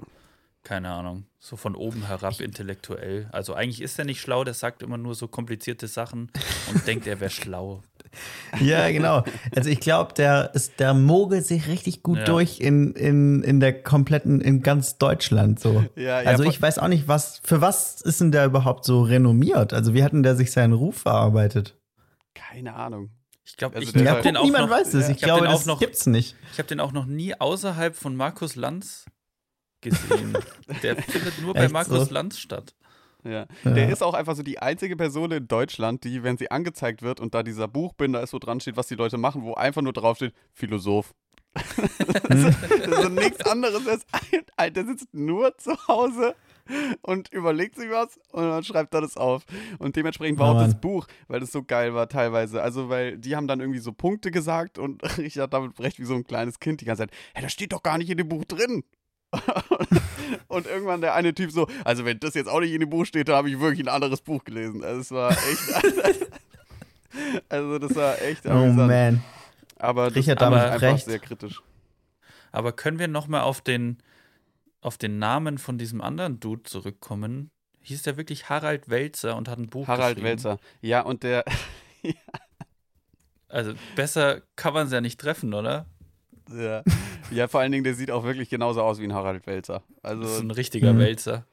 keine 0.62 0.90
Ahnung, 0.92 1.26
so 1.38 1.56
von 1.56 1.74
oben 1.76 2.06
herab 2.06 2.40
intellektuell. 2.40 3.28
Also 3.32 3.54
eigentlich 3.54 3.82
ist 3.82 3.98
er 3.98 4.04
nicht 4.06 4.20
schlau, 4.20 4.44
der 4.44 4.54
sagt 4.54 4.82
immer 4.82 4.96
nur 4.98 5.14
so 5.14 5.28
komplizierte 5.28 5.86
Sachen 5.88 6.30
und 6.72 6.86
denkt, 6.86 7.06
er 7.06 7.20
wäre 7.20 7.30
schlau. 7.30 7.82
Ja, 8.60 8.88
genau. 8.90 9.24
Also 9.56 9.68
ich 9.70 9.80
glaube, 9.80 10.14
der 10.14 10.54
ist, 10.54 10.78
der 10.78 10.94
mogelt 10.94 11.44
sich 11.44 11.66
richtig 11.66 12.02
gut 12.04 12.18
Ja. 12.18 12.24
durch 12.24 12.60
in, 12.60 12.92
in, 12.94 13.42
in 13.42 13.58
der 13.60 13.82
kompletten, 13.82 14.40
in 14.40 14.62
ganz 14.62 14.96
Deutschland 14.98 15.58
so. 15.58 15.84
Ja, 15.96 16.20
ja, 16.22 16.30
also 16.30 16.44
ich 16.44 16.62
weiß 16.62 16.78
auch 16.78 16.86
nicht, 16.88 17.08
was, 17.08 17.40
für 17.42 17.60
was 17.60 18.00
ist 18.00 18.20
denn 18.20 18.30
der 18.32 18.44
überhaupt 18.46 18.84
so 18.84 19.02
renommiert? 19.02 19.72
Also 19.72 19.92
wie 19.94 20.04
hat 20.04 20.12
denn 20.12 20.22
der 20.22 20.36
sich 20.36 20.52
seinen 20.52 20.72
Ruf 20.72 21.04
erarbeitet? 21.04 21.76
Keine 22.34 22.74
Ahnung. 22.74 23.10
Ich 23.44 23.56
glaube, 23.56 23.76
Also 23.76 23.94
ich, 23.94 24.06
habe 24.06 24.22
den, 24.22 24.36
auch 24.36 24.44
Niemand 24.44 24.68
noch- 24.70 24.76
weiß 24.76 24.94
es. 24.94 25.08
ja. 25.08 25.10
Ich, 25.10 25.16
Ich 25.16 25.22
hab 25.24 25.28
glaube, 25.30 25.42
den 25.42 25.48
auch 25.52 25.56
das 25.58 25.66
noch- 25.66 25.78
gibt's 25.80 26.06
nicht. 26.06 26.36
ich 26.52 26.58
hab 26.58 26.66
den 26.68 26.80
auch 26.80 26.92
noch 26.92 27.06
nie 27.06 27.34
außerhalb 27.38 27.94
von 27.96 28.14
Markus 28.16 28.54
Lanz 28.56 29.04
gesehen. 29.80 30.32
Der 30.82 30.96
findet 30.96 31.42
nur 31.42 31.54
bei 31.54 31.68
Markus 31.68 32.06
so? 32.08 32.14
Lanz 32.14 32.38
statt. 32.38 32.74
Ja. 33.24 33.46
Ja. 33.64 33.70
Der 33.72 33.88
ist 33.88 34.02
auch 34.02 34.14
einfach 34.14 34.36
so 34.36 34.42
die 34.42 34.58
einzige 34.58 34.96
Person 34.96 35.30
in 35.32 35.48
Deutschland, 35.48 36.04
die, 36.04 36.22
wenn 36.22 36.36
sie 36.36 36.50
angezeigt 36.50 37.02
wird 37.02 37.20
und 37.20 37.34
da 37.34 37.42
dieser 37.42 37.68
Buchbinder 37.68 38.22
ist, 38.22 38.32
wo 38.32 38.38
dran 38.38 38.60
steht, 38.60 38.76
was 38.76 38.86
die 38.86 38.94
Leute 38.94 39.18
machen, 39.18 39.42
wo 39.42 39.54
einfach 39.54 39.82
nur 39.82 39.92
draufsteht, 39.92 40.34
Philosoph. 40.52 41.14
das, 41.54 42.44
ist, 42.44 42.58
das 42.88 43.04
ist 43.04 43.10
nichts 43.10 43.46
anderes 43.46 43.86
als 43.86 44.04
ein, 44.56 44.74
der 44.74 44.86
sitzt 44.86 45.14
nur 45.14 45.56
zu 45.56 45.72
Hause 45.86 46.34
und 47.02 47.32
überlegt 47.32 47.76
sich 47.76 47.90
was 47.90 48.18
und 48.32 48.42
dann 48.42 48.64
schreibt 48.64 48.92
er 48.94 49.02
das 49.02 49.16
auf. 49.16 49.44
Und 49.78 49.96
dementsprechend 49.96 50.38
war 50.38 50.52
Oh 50.52 50.56
auch 50.56 50.62
das. 50.64 50.80
Buch, 50.80 51.06
weil 51.28 51.40
das 51.40 51.52
so 51.52 51.62
geil 51.62 51.94
war 51.94 52.08
teilweise. 52.08 52.62
Also, 52.62 52.88
weil 52.88 53.18
die 53.18 53.36
haben 53.36 53.46
dann 53.46 53.60
irgendwie 53.60 53.78
so 53.80 53.92
Punkte 53.92 54.30
gesagt 54.30 54.78
und 54.78 55.02
Richard 55.18 55.52
damit 55.52 55.74
brecht 55.74 55.98
wie 55.98 56.04
so 56.04 56.14
ein 56.14 56.24
kleines 56.24 56.58
Kind 56.58 56.80
die 56.80 56.86
ganze 56.86 57.02
Zeit, 57.02 57.10
hey, 57.34 57.42
das 57.42 57.52
steht 57.52 57.72
doch 57.72 57.82
gar 57.82 57.98
nicht 57.98 58.10
in 58.10 58.18
dem 58.18 58.28
Buch 58.28 58.44
drin. 58.44 58.82
und 60.48 60.66
irgendwann 60.66 61.00
der 61.00 61.14
eine 61.14 61.34
Typ 61.34 61.50
so, 61.50 61.66
also 61.84 62.04
wenn 62.04 62.18
das 62.20 62.34
jetzt 62.34 62.48
auch 62.48 62.60
nicht 62.60 62.72
in 62.72 62.80
dem 62.80 62.90
Buch 62.90 63.04
steht, 63.06 63.28
dann 63.28 63.36
habe 63.36 63.50
ich 63.50 63.60
wirklich 63.60 63.80
ein 63.86 63.88
anderes 63.88 64.20
Buch 64.20 64.44
gelesen. 64.44 64.82
Also 64.84 65.00
es 65.00 65.10
war 65.10 65.30
echt, 65.32 66.30
also 67.48 67.78
das 67.78 67.94
war 67.94 68.20
echt 68.22 68.46
Oh 68.46 68.50
amüsant. 68.50 68.88
man. 68.88 69.24
Aber 69.76 70.06
das 70.08 70.16
Richard 70.16 70.38
ist 70.38 70.42
damit 70.42 70.60
einfach 70.60 70.82
recht. 70.82 71.04
sehr 71.04 71.18
kritisch. 71.18 71.62
Aber 72.52 72.72
können 72.72 72.98
wir 72.98 73.08
nochmal 73.08 73.42
auf 73.42 73.60
den, 73.60 73.98
auf 74.80 74.96
den 74.98 75.18
Namen 75.18 75.58
von 75.58 75.78
diesem 75.78 76.00
anderen 76.00 76.38
Dude 76.40 76.62
zurückkommen? 76.62 77.50
Hieß 77.82 78.02
der 78.02 78.16
wirklich 78.16 78.48
Harald 78.48 78.88
Welzer 78.88 79.36
und 79.36 79.48
hat 79.48 79.58
ein 79.58 79.68
Buch 79.68 79.86
Harald 79.88 80.16
geschrieben? 80.16 80.26
Welzer. 80.28 80.58
Ja, 80.80 81.00
und 81.02 81.22
der, 81.22 81.44
Also 83.48 83.72
besser 83.94 84.42
kann 84.56 84.74
man 84.74 84.86
es 84.86 84.92
ja 84.92 85.00
nicht 85.00 85.20
treffen, 85.20 85.54
oder? 85.54 85.86
ja, 86.50 86.82
ja, 87.30 87.48
vor 87.48 87.60
allen 87.60 87.72
Dingen, 87.72 87.84
der 87.84 87.94
sieht 87.94 88.10
auch 88.10 88.24
wirklich 88.24 88.48
genauso 88.50 88.82
aus 88.82 88.98
wie 89.00 89.04
ein 89.04 89.14
Harald 89.14 89.46
Welzer. 89.46 89.82
Das 90.02 90.12
ist 90.12 90.20
Also, 90.26 90.42
ein 90.42 90.50
richtiger 90.50 90.92
Mhm. 90.92 90.98
Welzer. 90.98 91.46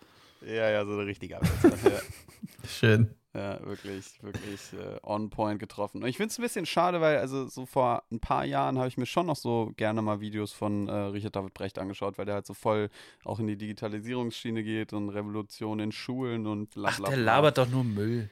ja, 0.45 0.69
ja, 0.69 0.85
so 0.85 0.91
ein 0.93 0.99
richtiger 1.05 1.39
Welzer. 1.41 1.89
ja. 1.91 1.99
Schön. 2.67 3.15
Ja, 3.33 3.65
wirklich, 3.65 4.21
wirklich 4.21 4.59
äh, 4.73 4.99
on 5.03 5.29
point 5.29 5.57
getroffen. 5.57 6.03
Und 6.03 6.09
ich 6.09 6.17
finde 6.17 6.31
es 6.31 6.37
ein 6.37 6.41
bisschen 6.41 6.65
schade, 6.65 6.99
weil, 6.99 7.17
also 7.19 7.47
so 7.47 7.65
vor 7.65 8.03
ein 8.11 8.19
paar 8.19 8.43
Jahren 8.43 8.77
habe 8.77 8.89
ich 8.89 8.97
mir 8.97 9.05
schon 9.05 9.25
noch 9.25 9.37
so 9.37 9.71
gerne 9.77 10.01
mal 10.01 10.19
Videos 10.19 10.51
von 10.51 10.89
äh, 10.89 10.91
Richard 10.91 11.37
David 11.37 11.53
Brecht 11.53 11.79
angeschaut, 11.79 12.17
weil 12.17 12.25
der 12.25 12.35
halt 12.35 12.45
so 12.45 12.53
voll 12.53 12.89
auch 13.23 13.39
in 13.39 13.47
die 13.47 13.55
Digitalisierungsschiene 13.55 14.63
geht 14.63 14.91
und 14.91 15.07
Revolution 15.09 15.79
in 15.79 15.93
Schulen 15.93 16.45
und 16.45 16.71
bla 16.71 16.89
Ach, 16.91 16.97
bla 16.97 17.09
der 17.09 17.15
bla. 17.15 17.23
labert 17.35 17.57
doch 17.57 17.69
nur 17.69 17.85
Müll. 17.85 18.29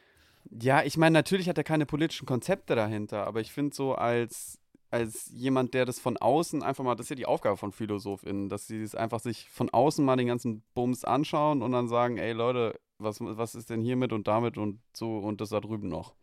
Ja, 0.62 0.84
ich 0.84 0.98
meine, 0.98 1.14
natürlich 1.14 1.48
hat 1.48 1.58
er 1.58 1.64
keine 1.64 1.86
politischen 1.86 2.26
Konzepte 2.26 2.76
dahinter, 2.76 3.26
aber 3.26 3.40
ich 3.40 3.54
finde 3.54 3.74
so 3.74 3.96
als, 3.96 4.60
als 4.92 5.30
jemand, 5.32 5.74
der 5.74 5.86
das 5.86 6.00
von 6.00 6.18
außen 6.18 6.64
einfach 6.64 6.84
mal, 6.84 6.96
das 6.96 7.06
ist 7.06 7.10
ja 7.12 7.16
die 7.16 7.26
Aufgabe 7.26 7.58
von 7.58 7.72
PhilosophInnen, 7.72 8.50
dass 8.50 8.68
sie 8.68 8.82
es 8.82 8.96
einfach 8.96 9.20
sich 9.20 9.50
von 9.50 9.70
außen 9.70 10.04
mal 10.04 10.16
den 10.16 10.28
ganzen 10.28 10.64
Bums 10.74 11.04
anschauen 11.04 11.62
und 11.62 11.72
dann 11.72 11.88
sagen, 11.88 12.18
ey 12.18 12.34
Leute, 12.34 12.80
was, 12.98 13.18
was 13.22 13.56
ist 13.56 13.70
denn 13.70 13.82
hiermit 13.82 14.14
und 14.14 14.28
damit 14.28 14.58
und 14.58 14.82
so 14.94 15.20
und 15.20 15.42
das 15.42 15.50
da 15.50 15.60
drüben 15.60 15.90
noch. 15.90 16.16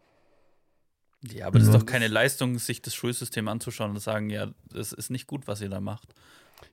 Ja, 1.23 1.47
aber 1.47 1.59
das 1.59 1.69
ist 1.69 1.75
doch 1.75 1.87
keine 1.87 2.09
Leistung, 2.09 2.59
sich 2.59 2.83
das 2.83 2.95
Schulsystem 2.95 3.49
anzuschauen 3.49 3.91
und 3.93 4.01
sagen, 4.01 4.31
ja, 4.31 4.53
das 4.69 4.93
ist 4.93 5.11
nicht 5.11 5.27
gut, 5.27 5.47
was 5.47 5.61
ihr 5.61 5.71
da 5.71 5.81
macht. 5.81 6.15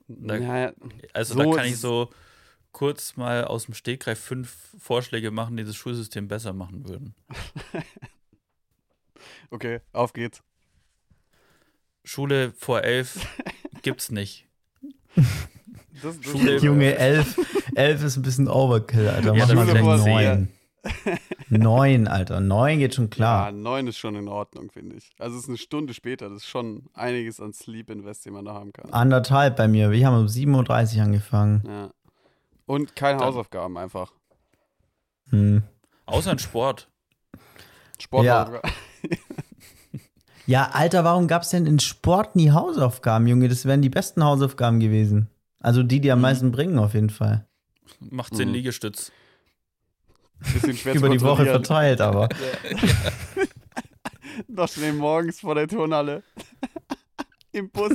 Da- 0.08 0.36
Ja, 0.36 0.72
Also 1.12 1.34
So 1.34 1.40
da 1.40 1.56
kann 1.56 1.66
ich 1.66 1.78
so 1.78 2.10
kurz 2.72 3.16
mal 3.16 3.44
aus 3.44 3.66
dem 3.66 3.74
Stegreif 3.74 4.18
fünf 4.20 4.74
Vorschläge 4.78 5.30
machen, 5.30 5.56
die 5.56 5.64
das 5.64 5.76
Schulsystem 5.76 6.28
besser 6.28 6.52
machen 6.52 6.88
würden. 6.88 7.14
okay, 9.50 9.80
auf 9.92 10.12
geht's. 10.12 10.42
Schule 12.04 12.52
vor 12.56 12.82
elf 12.82 13.26
gibt's 13.82 14.10
nicht. 14.10 14.46
Das, 16.02 16.20
das 16.20 16.30
Schule- 16.30 16.58
Junge, 16.58 16.96
elf, 16.96 17.38
elf 17.74 18.02
ist 18.02 18.16
ein 18.16 18.22
bisschen 18.22 18.48
Overkill, 18.48 19.08
Alter. 19.08 19.34
Ja, 19.34 19.46
Mach 19.46 19.48
dann 19.48 19.56
mal 19.84 19.98
vielleicht 19.98 20.06
neun. 20.06 20.48
neun, 21.48 22.08
Alter. 22.08 22.40
Neun 22.40 22.78
geht 22.78 22.94
schon 22.94 23.04
Ja, 23.06 23.10
klar. 23.10 23.52
neun 23.52 23.86
ist 23.86 23.96
schon 23.96 24.16
in 24.16 24.28
Ordnung, 24.28 24.70
finde 24.70 24.96
ich. 24.96 25.10
Also 25.18 25.36
es 25.36 25.44
ist 25.44 25.48
eine 25.48 25.56
Stunde 25.58 25.94
später, 25.94 26.28
das 26.28 26.38
ist 26.42 26.46
schon 26.48 26.84
einiges 26.92 27.40
an 27.40 27.52
Sleep 27.54 27.88
Invest, 27.90 28.26
den 28.26 28.34
man 28.34 28.44
da 28.44 28.52
haben 28.54 28.72
kann. 28.72 28.90
Anderthalb 28.92 29.56
bei 29.56 29.66
mir. 29.66 29.90
Wir 29.90 30.06
haben 30.06 30.18
um 30.18 30.26
7.30 30.26 30.96
Uhr 30.98 31.02
angefangen. 31.04 31.62
Ja. 31.66 31.90
Und 32.66 32.96
keine 32.96 33.18
Dann- 33.18 33.28
Hausaufgaben 33.28 33.78
einfach. 33.78 34.12
Hm. 35.30 35.62
Außer 36.06 36.32
in 36.32 36.38
Sport. 36.38 36.88
Sporthausaufgaben. 37.98 38.60
Ja, 38.68 38.83
Alter, 40.46 41.04
warum 41.04 41.26
gab's 41.26 41.50
denn 41.50 41.66
in 41.66 41.78
Sport 41.78 42.36
nie 42.36 42.50
Hausaufgaben, 42.50 43.26
Junge? 43.26 43.48
Das 43.48 43.64
wären 43.64 43.82
die 43.82 43.88
besten 43.90 44.22
Hausaufgaben 44.24 44.78
gewesen. 44.80 45.28
Also 45.60 45.82
die, 45.82 46.00
die 46.00 46.10
am 46.12 46.18
Mhm. 46.18 46.22
meisten 46.22 46.52
bringen, 46.52 46.78
auf 46.78 46.94
jeden 46.94 47.10
Fall. 47.10 47.46
Macht 48.00 48.34
zehn 48.36 48.48
Mhm. 48.48 48.54
Liegestütz. 48.54 49.10
Bisschen 50.52 50.76
schwer 50.76 50.94
Über 50.96 51.06
zu 51.06 51.12
die 51.14 51.20
Woche 51.22 51.46
verteilt, 51.46 52.00
aber. 52.00 52.28
Noch 54.48 54.68
schnell 54.68 54.92
morgens 54.92 55.40
vor 55.40 55.54
der 55.54 55.68
Turnhalle. 55.68 56.22
Im 57.52 57.70
Bus. 57.70 57.92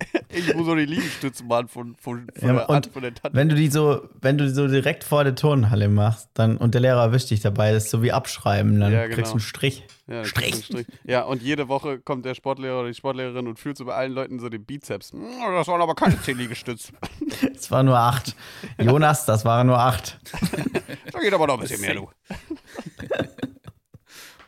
Ich 0.32 0.54
muss 0.54 0.64
so 0.64 0.74
die 0.76 0.84
Liegestütze 0.86 1.42
machen 1.44 1.66
von, 1.68 1.96
von, 1.96 2.26
von, 2.38 2.48
Ja, 2.48 2.64
der, 2.64 2.92
von 2.92 3.02
der 3.02 3.12
Tante. 3.14 3.36
Wenn 3.36 3.48
du 3.48 3.56
die 3.56 3.68
so, 3.68 4.08
wenn 4.20 4.38
du 4.38 4.44
die 4.44 4.50
so 4.54 4.68
direkt 4.68 5.02
vor 5.04 5.24
der 5.24 5.34
Turnhalle 5.34 5.88
machst, 5.88 6.28
dann 6.34 6.56
und 6.56 6.72
der 6.74 6.80
Lehrer 6.82 7.02
erwischt 7.02 7.30
dich 7.30 7.40
dabei, 7.40 7.72
das 7.72 7.84
ist 7.86 7.90
so 7.90 8.02
wie 8.02 8.12
abschreiben, 8.12 8.78
dann 8.78 8.92
Ja, 8.92 9.02
genau. 9.04 9.16
kriegst 9.16 9.32
du 9.32 9.34
einen 9.34 9.40
Strich. 9.40 9.82
Ja, 10.06 10.24
Strich. 10.24 10.50
ist 10.50 10.56
ein 10.56 10.62
Strich. 10.62 10.86
Ja, 11.04 11.22
und 11.24 11.42
jede 11.42 11.68
Woche 11.68 11.98
kommt 11.98 12.24
der 12.24 12.34
Sportlehrer 12.36 12.78
oder 12.80 12.88
die 12.88 12.94
Sportlehrerin 12.94 13.48
und 13.48 13.58
fühlt 13.58 13.76
so 13.76 13.84
bei 13.84 13.94
allen 13.94 14.12
Leuten 14.12 14.38
so 14.38 14.48
den 14.48 14.64
Bizeps. 14.64 15.12
"Hm, 15.12 15.20
Das 15.52 15.66
waren 15.68 15.82
aber 15.82 15.94
keine 15.96 16.20
10 16.20 16.38
Liegestütze. 16.38 16.92
Es 17.54 17.70
war 17.70 17.82
nur 17.82 17.98
acht. 17.98 18.34
Jonas, 18.78 19.26
das 19.26 19.44
waren 19.44 19.66
nur 19.66 19.78
acht. 19.78 20.18
Da 21.12 21.18
geht 21.18 21.32
aber 21.34 21.46
noch 21.48 21.54
ein 21.54 21.60
bisschen 21.60 21.80
mehr, 21.80 21.94
du. 21.94 22.08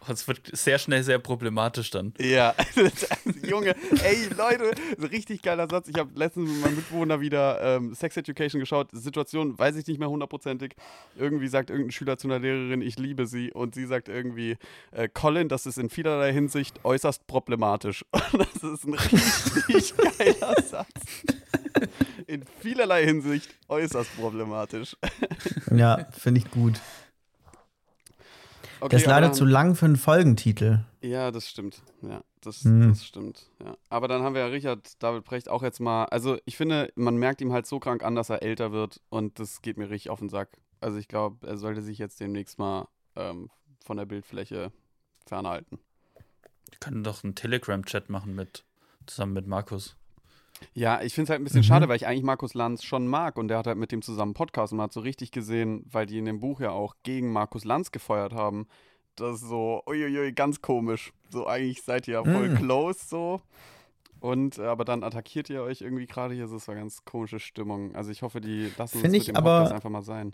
Es 0.08 0.26
wird 0.28 0.40
sehr 0.52 0.78
schnell 0.78 1.02
sehr 1.02 1.18
problematisch 1.18 1.90
dann. 1.90 2.12
Ja, 2.18 2.54
Junge, 3.42 3.74
ey 4.02 4.28
Leute, 4.36 4.70
richtig 5.10 5.42
geiler 5.42 5.68
Satz. 5.68 5.88
Ich 5.88 5.98
habe 5.98 6.10
letztens 6.14 6.50
mit 6.50 6.60
meinem 6.60 6.76
Mitbewohner 6.76 7.20
wieder 7.20 7.60
ähm, 7.60 7.94
Sex 7.94 8.16
Education 8.16 8.60
geschaut. 8.60 8.88
Situation 8.92 9.58
weiß 9.58 9.76
ich 9.76 9.86
nicht 9.86 9.98
mehr 9.98 10.10
hundertprozentig. 10.10 10.74
Irgendwie 11.16 11.48
sagt 11.48 11.70
irgendein 11.70 11.92
Schüler 11.92 12.18
zu 12.18 12.28
einer 12.28 12.38
Lehrerin, 12.38 12.82
ich 12.82 12.98
liebe 12.98 13.26
sie. 13.26 13.52
Und 13.52 13.74
sie 13.74 13.86
sagt 13.86 14.08
irgendwie, 14.08 14.56
äh, 14.92 15.08
Colin, 15.08 15.48
das 15.48 15.66
ist 15.66 15.78
in 15.78 15.90
vielerlei 15.90 16.32
Hinsicht 16.32 16.84
äußerst 16.84 17.26
problematisch. 17.26 18.04
Und 18.32 18.40
das 18.40 18.62
ist 18.62 18.84
ein 18.84 18.94
richtig 18.94 19.94
geiler 20.18 20.62
Satz. 20.62 20.88
In 22.26 22.44
vielerlei 22.60 23.04
Hinsicht 23.04 23.54
äußerst 23.68 24.16
problematisch. 24.16 24.96
Ja, 25.70 26.06
finde 26.12 26.40
ich 26.40 26.50
gut. 26.50 26.80
Okay, 28.82 28.88
Das 28.96 29.02
ist 29.02 29.06
leider 29.06 29.26
dann- 29.28 29.34
zu 29.34 29.44
lang 29.44 29.74
für 29.76 29.84
einen 29.86 29.96
Folgentitel. 29.96 30.80
Ja, 31.02 31.30
das 31.30 31.48
stimmt. 31.48 31.82
Ja, 32.02 32.22
das, 32.40 32.64
Hm. 32.64 32.88
das 32.88 33.04
stimmt. 33.04 33.48
Ja. 33.64 33.76
Aber 33.88 34.08
dann 34.08 34.22
haben 34.22 34.34
wir 34.34 34.40
ja 34.40 34.48
Richard 34.48 35.00
David 35.02 35.24
Brecht 35.24 35.48
auch 35.48 35.62
jetzt 35.62 35.78
mal. 35.78 36.04
Also, 36.06 36.38
ich 36.46 36.56
finde, 36.56 36.92
man 36.96 37.16
merkt 37.16 37.40
ihm 37.40 37.52
halt 37.52 37.66
so 37.66 37.78
krank 37.78 38.02
an, 38.02 38.16
dass 38.16 38.28
er 38.28 38.42
älter 38.42 38.72
wird 38.72 39.00
und 39.08 39.38
das 39.38 39.62
geht 39.62 39.76
mir 39.78 39.88
richtig 39.88 40.10
auf 40.10 40.18
den 40.18 40.28
Sack. 40.28 40.58
Also, 40.80 40.98
ich 40.98 41.06
glaube, 41.06 41.46
er 41.46 41.56
sollte 41.58 41.80
sich 41.80 41.98
jetzt 41.98 42.18
demnächst 42.20 42.58
mal 42.58 42.88
ähm, 43.14 43.50
von 43.84 43.96
der 43.98 44.04
Bildfläche 44.06 44.72
fernhalten. 45.26 45.78
Die 46.72 46.78
können 46.78 47.04
doch 47.04 47.22
einen 47.22 47.34
Telegram-Chat 47.36 48.08
machen 48.10 48.34
mit 48.34 48.64
zusammen 49.06 49.34
mit 49.34 49.46
Markus. 49.46 49.94
Ja, 50.74 51.00
ich 51.02 51.14
finde 51.14 51.24
es 51.24 51.30
halt 51.30 51.40
ein 51.40 51.44
bisschen 51.44 51.60
Mhm. 51.60 51.64
schade, 51.64 51.88
weil 51.88 51.96
ich 51.96 52.06
eigentlich 52.06 52.22
Markus 52.24 52.54
Lanz 52.54 52.82
schon 52.84 53.06
mag 53.06 53.36
und 53.38 53.48
der 53.48 53.58
hat 53.58 53.66
halt 53.66 53.78
mit 53.78 53.92
dem 53.92 54.02
zusammen 54.02 54.34
Podcast 54.34 54.72
und 54.72 54.78
man 54.78 54.84
hat 54.84 54.92
so 54.92 55.00
richtig 55.00 55.30
gesehen, 55.30 55.84
weil 55.90 56.06
die 56.06 56.18
in 56.18 56.24
dem 56.24 56.40
Buch 56.40 56.60
ja 56.60 56.70
auch 56.70 56.94
gegen 57.02 57.32
Markus 57.32 57.64
Lanz 57.64 57.90
gefeuert 57.92 58.32
haben. 58.32 58.66
Das 59.16 59.36
ist 59.42 59.48
so, 59.48 59.82
uiuiui, 59.86 60.32
ganz 60.32 60.62
komisch. 60.62 61.12
So, 61.30 61.46
eigentlich 61.46 61.82
seid 61.82 62.08
ihr 62.08 62.14
ja 62.14 62.24
voll 62.24 62.48
Mhm. 62.50 62.56
close 62.56 63.00
so. 63.06 63.40
Und 64.20 64.58
äh, 64.58 64.62
aber 64.66 64.84
dann 64.84 65.02
attackiert 65.02 65.50
ihr 65.50 65.62
euch 65.62 65.80
irgendwie 65.80 66.06
gerade 66.06 66.34
hier. 66.34 66.46
Das 66.46 66.68
war 66.68 66.74
ganz 66.76 67.04
komische 67.04 67.40
Stimmung. 67.40 67.94
Also 67.96 68.10
ich 68.10 68.22
hoffe, 68.22 68.40
die 68.40 68.70
lassen 68.78 68.94
uns 68.96 69.02
Find 69.02 69.12
mit 69.12 69.20
ich 69.20 69.26
dem 69.26 69.36
aber- 69.36 69.58
Podcast 69.58 69.74
einfach 69.74 69.90
mal 69.90 70.02
sein. 70.02 70.32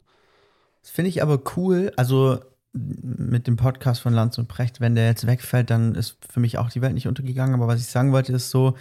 Das 0.83 0.91
finde 0.91 1.09
ich 1.09 1.23
aber 1.23 1.41
cool. 1.57 1.91
Also 1.97 2.38
mit 2.75 3.47
dem 3.47 3.57
Podcast 3.57 4.03
von 4.03 4.12
Lanz 4.12 4.37
und 4.38 4.47
Brecht, 4.47 4.81
wenn 4.81 4.95
der 4.95 5.07
jetzt 5.07 5.27
wegfällt, 5.27 5.71
dann 5.71 5.95
ist 5.95 6.19
für 6.31 6.38
mich 6.38 6.59
auch 6.59 6.69
die 6.71 6.83
Welt 6.83 6.93
nicht 6.95 7.09
untergegangen. 7.09 7.55
Aber 7.55 7.67
was 7.67 7.81
ich 7.81 7.87
sagen 7.87 8.12
wollte, 8.12 8.33
ist 8.35 8.51
so, 8.51 8.75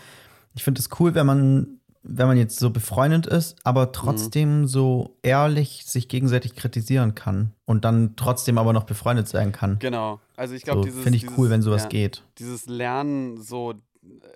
ich 0.58 0.64
finde 0.64 0.80
es 0.80 0.90
cool, 1.00 1.14
wenn 1.16 1.26
man, 1.26 1.80
wenn 2.04 2.28
man 2.28 2.38
jetzt 2.38 2.58
so 2.60 2.70
befreundet 2.72 3.28
ist, 3.28 3.56
aber 3.64 3.92
trotzdem 3.92 4.68
so 4.68 5.18
ehrlich 5.22 5.86
sich 5.86 6.08
gegenseitig 6.08 6.56
kritisieren 6.56 7.16
kann 7.16 7.54
und 7.66 7.86
dann 7.86 8.16
trotzdem 8.16 8.58
aber 8.58 8.74
noch 8.74 8.84
befreundet 8.86 9.28
sein 9.28 9.52
kann. 9.52 9.78
Genau. 9.80 10.20
Also 10.36 10.56
ich 10.56 10.64
glaube, 10.64 10.80
So, 10.80 10.86
dieses. 10.86 11.04
finde 11.04 11.18
ich 11.18 11.24
dieses, 11.24 11.38
cool, 11.38 11.50
wenn 11.50 11.62
sowas 11.62 11.84
ja, 11.84 11.90
geht. 11.90 12.24
dieses 12.40 12.66
Lernen, 12.66 13.38
so 13.42 13.76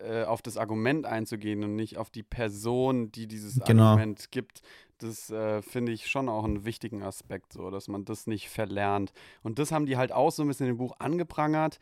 äh, 0.08 0.24
auf 0.24 0.42
das 0.42 0.58
Argument 0.58 1.06
einzugehen 1.06 1.64
und 1.64 1.76
nicht 1.76 1.98
auf 1.98 2.10
die 2.10 2.24
Person, 2.24 3.12
die 3.12 3.28
dieses 3.28 3.60
Genau. 3.66 3.84
Argument 3.86 4.30
gibt, 4.32 4.62
das 5.00 5.32
äh, 5.32 5.64
finde 5.64 5.92
ich 5.94 6.08
schon 6.08 6.30
auch 6.30 6.44
einen 6.44 6.64
wichtigen 6.66 7.02
Aspekt, 7.02 7.54
so, 7.54 7.72
dass 7.72 7.88
man 7.88 8.06
das 8.06 8.28
nicht 8.28 8.50
verlernt. 8.50 9.12
Und 9.42 9.58
das 9.58 9.72
haben 9.72 9.88
die 9.88 9.98
halt 9.98 10.12
auch 10.12 10.32
so 10.32 10.44
ein 10.44 10.48
bisschen 10.48 10.68
in 10.68 10.74
dem 10.74 10.78
Buch 10.78 10.94
angeprangert, 11.00 11.80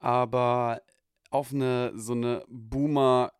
aber 0.00 0.82
auf 1.30 1.52
eine 1.52 1.92
so 1.94 2.12
eine 2.12 2.44
Boomer 2.48 3.32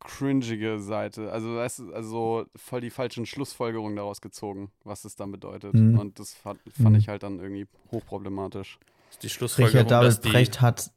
cringige 0.00 0.78
Seite. 0.78 1.32
Also, 1.32 1.56
weißt 1.56 1.78
du, 1.80 1.92
also 1.92 2.08
so 2.10 2.46
voll 2.56 2.80
die 2.80 2.90
falschen 2.90 3.26
Schlussfolgerungen 3.26 3.96
daraus 3.96 4.20
gezogen, 4.20 4.70
was 4.84 5.04
es 5.04 5.16
dann 5.16 5.32
bedeutet. 5.32 5.74
Mhm. 5.74 5.98
Und 5.98 6.18
das 6.18 6.34
fand, 6.34 6.60
fand 6.74 6.90
Mhm. 6.90 6.94
ich 6.96 7.08
halt 7.08 7.22
dann 7.22 7.38
irgendwie 7.40 7.66
hochproblematisch. 7.90 8.78
Die 9.22 9.28
Schlussfolgerung, 9.28 9.86
Richard 9.86 9.90
dass 10.02 10.16
David 10.20 10.24
die, 10.24 10.30
Brecht 10.36 10.60
hat. 10.60 10.90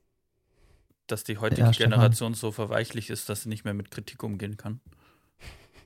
dass 1.08 1.24
die 1.24 1.38
heutige 1.38 1.62
Ja. 1.64 1.72
Generation 1.72 2.34
so 2.34 2.52
verweichlich 2.52 3.10
ist, 3.10 3.30
dass 3.30 3.44
sie 3.44 3.50
nicht 3.50 3.64
mehr 3.66 3.74
mit 3.74 3.92
Kritik 3.92 4.24
umgehen 4.24 4.58
kann. 4.58 4.80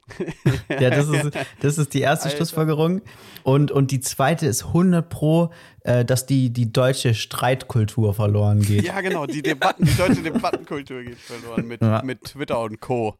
Ja, 0.79 0.89
das 0.89 1.07
ist, 1.07 1.31
das 1.61 1.77
ist 1.77 1.93
die 1.93 2.01
erste 2.01 2.25
Alter. 2.25 2.37
Schlussfolgerung. 2.37 3.01
Und, 3.43 3.71
und 3.71 3.91
die 3.91 3.99
zweite 3.99 4.45
ist 4.45 4.65
100 4.67 5.07
Pro, 5.09 5.51
äh, 5.81 6.03
dass 6.05 6.25
die, 6.25 6.51
die 6.51 6.71
deutsche 6.71 7.13
Streitkultur 7.13 8.13
verloren 8.13 8.61
geht. 8.61 8.85
Ja, 8.85 9.01
genau, 9.01 9.25
die 9.25 9.41
Debatten, 9.41 9.85
die 9.85 9.95
deutsche 9.95 10.21
Debattenkultur 10.21 11.03
geht 11.03 11.17
verloren 11.19 11.67
mit, 11.67 11.81
Ja. 11.81 12.01
mit 12.03 12.23
Twitter 12.23 12.59
und 12.61 12.79
Co. 12.81 13.15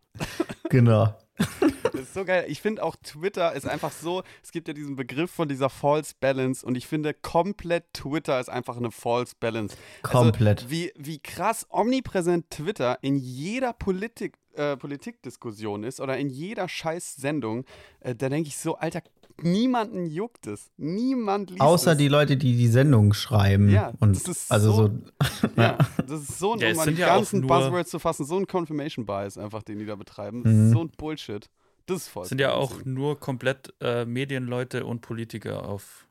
Genau. 0.69 1.13
Das 1.37 2.01
ist 2.01 2.13
so 2.13 2.25
geil. 2.25 2.45
Ich 2.47 2.61
finde 2.61 2.83
auch 2.83 2.95
Twitter 2.95 3.53
ist 3.53 3.67
einfach 3.67 3.91
so, 3.91 4.23
es 4.43 4.51
gibt 4.51 4.67
ja 4.67 4.73
diesen 4.73 4.95
Begriff 4.95 5.31
von 5.31 5.47
dieser 5.47 5.69
False 5.69 6.13
Balance 6.19 6.65
und 6.65 6.75
ich 6.75 6.87
finde 6.87 7.13
komplett 7.13 7.93
Twitter 7.93 8.39
ist 8.39 8.49
einfach 8.49 8.77
eine 8.77 8.91
False 8.91 9.35
Balance. 9.39 9.75
Komplett. 10.01 10.59
Also, 10.59 10.71
wie, 10.71 10.91
wie 10.97 11.19
krass 11.19 11.65
omnipräsent 11.69 12.49
Twitter 12.49 12.97
in 13.01 13.15
jeder 13.15 13.73
Politik, 13.73 14.37
äh, 14.55 14.77
Politikdiskussion 14.77 15.83
ist 15.83 15.99
oder 15.99 16.17
in 16.17 16.29
jeder 16.29 16.67
Scheiß-Sendung, 16.67 17.65
äh, 17.99 18.15
da 18.15 18.29
denke 18.29 18.49
ich 18.49 18.57
so, 18.57 18.75
Alter, 18.75 19.01
niemanden 19.41 20.05
juckt 20.05 20.47
es. 20.47 20.69
Niemand 20.77 21.49
liest 21.51 21.61
Außer 21.61 21.91
es. 21.93 21.97
die 21.97 22.07
Leute, 22.07 22.37
die 22.37 22.55
die 22.55 22.67
Sendung 22.67 23.13
schreiben. 23.13 23.69
Ja, 23.69 23.93
und 23.99 24.15
das 24.15 24.27
ist 24.27 24.51
also 24.51 24.71
so- 24.73 24.87
so. 24.87 25.47
Ja, 25.57 25.77
das 26.07 26.21
ist 26.21 26.39
so 26.39 26.53
ein, 26.53 26.59
Ja, 26.61 26.69
um 26.71 26.75
sind 26.83 26.95
die 26.97 27.01
ja 27.01 27.15
ganzen 27.15 27.39
nur- 27.41 27.49
Buzzwords 27.49 27.89
zu 27.91 27.99
fassen, 27.99 28.25
so 28.25 28.37
ein 28.37 28.47
Confirmation 28.47 29.05
Bias 29.05 29.37
einfach, 29.37 29.63
den 29.63 29.79
die 29.79 29.85
da 29.85 29.95
betreiben. 29.95 30.43
Das 30.43 30.53
Mhm. 30.53 30.65
ist 30.67 30.71
so 30.73 30.83
ein 30.83 30.89
Bullshit. 30.97 31.49
Das 31.87 31.97
ist 31.97 32.07
voll. 32.07 32.23
Es 32.23 32.29
sind 32.29 32.41
ja 32.41 32.53
auch 32.53 32.83
nur 32.83 33.19
komplett 33.19 33.73
äh, 33.81 34.05
Medienleute 34.05 34.85
und 34.85 35.01
Politiker 35.01 35.67
auf 35.67 36.07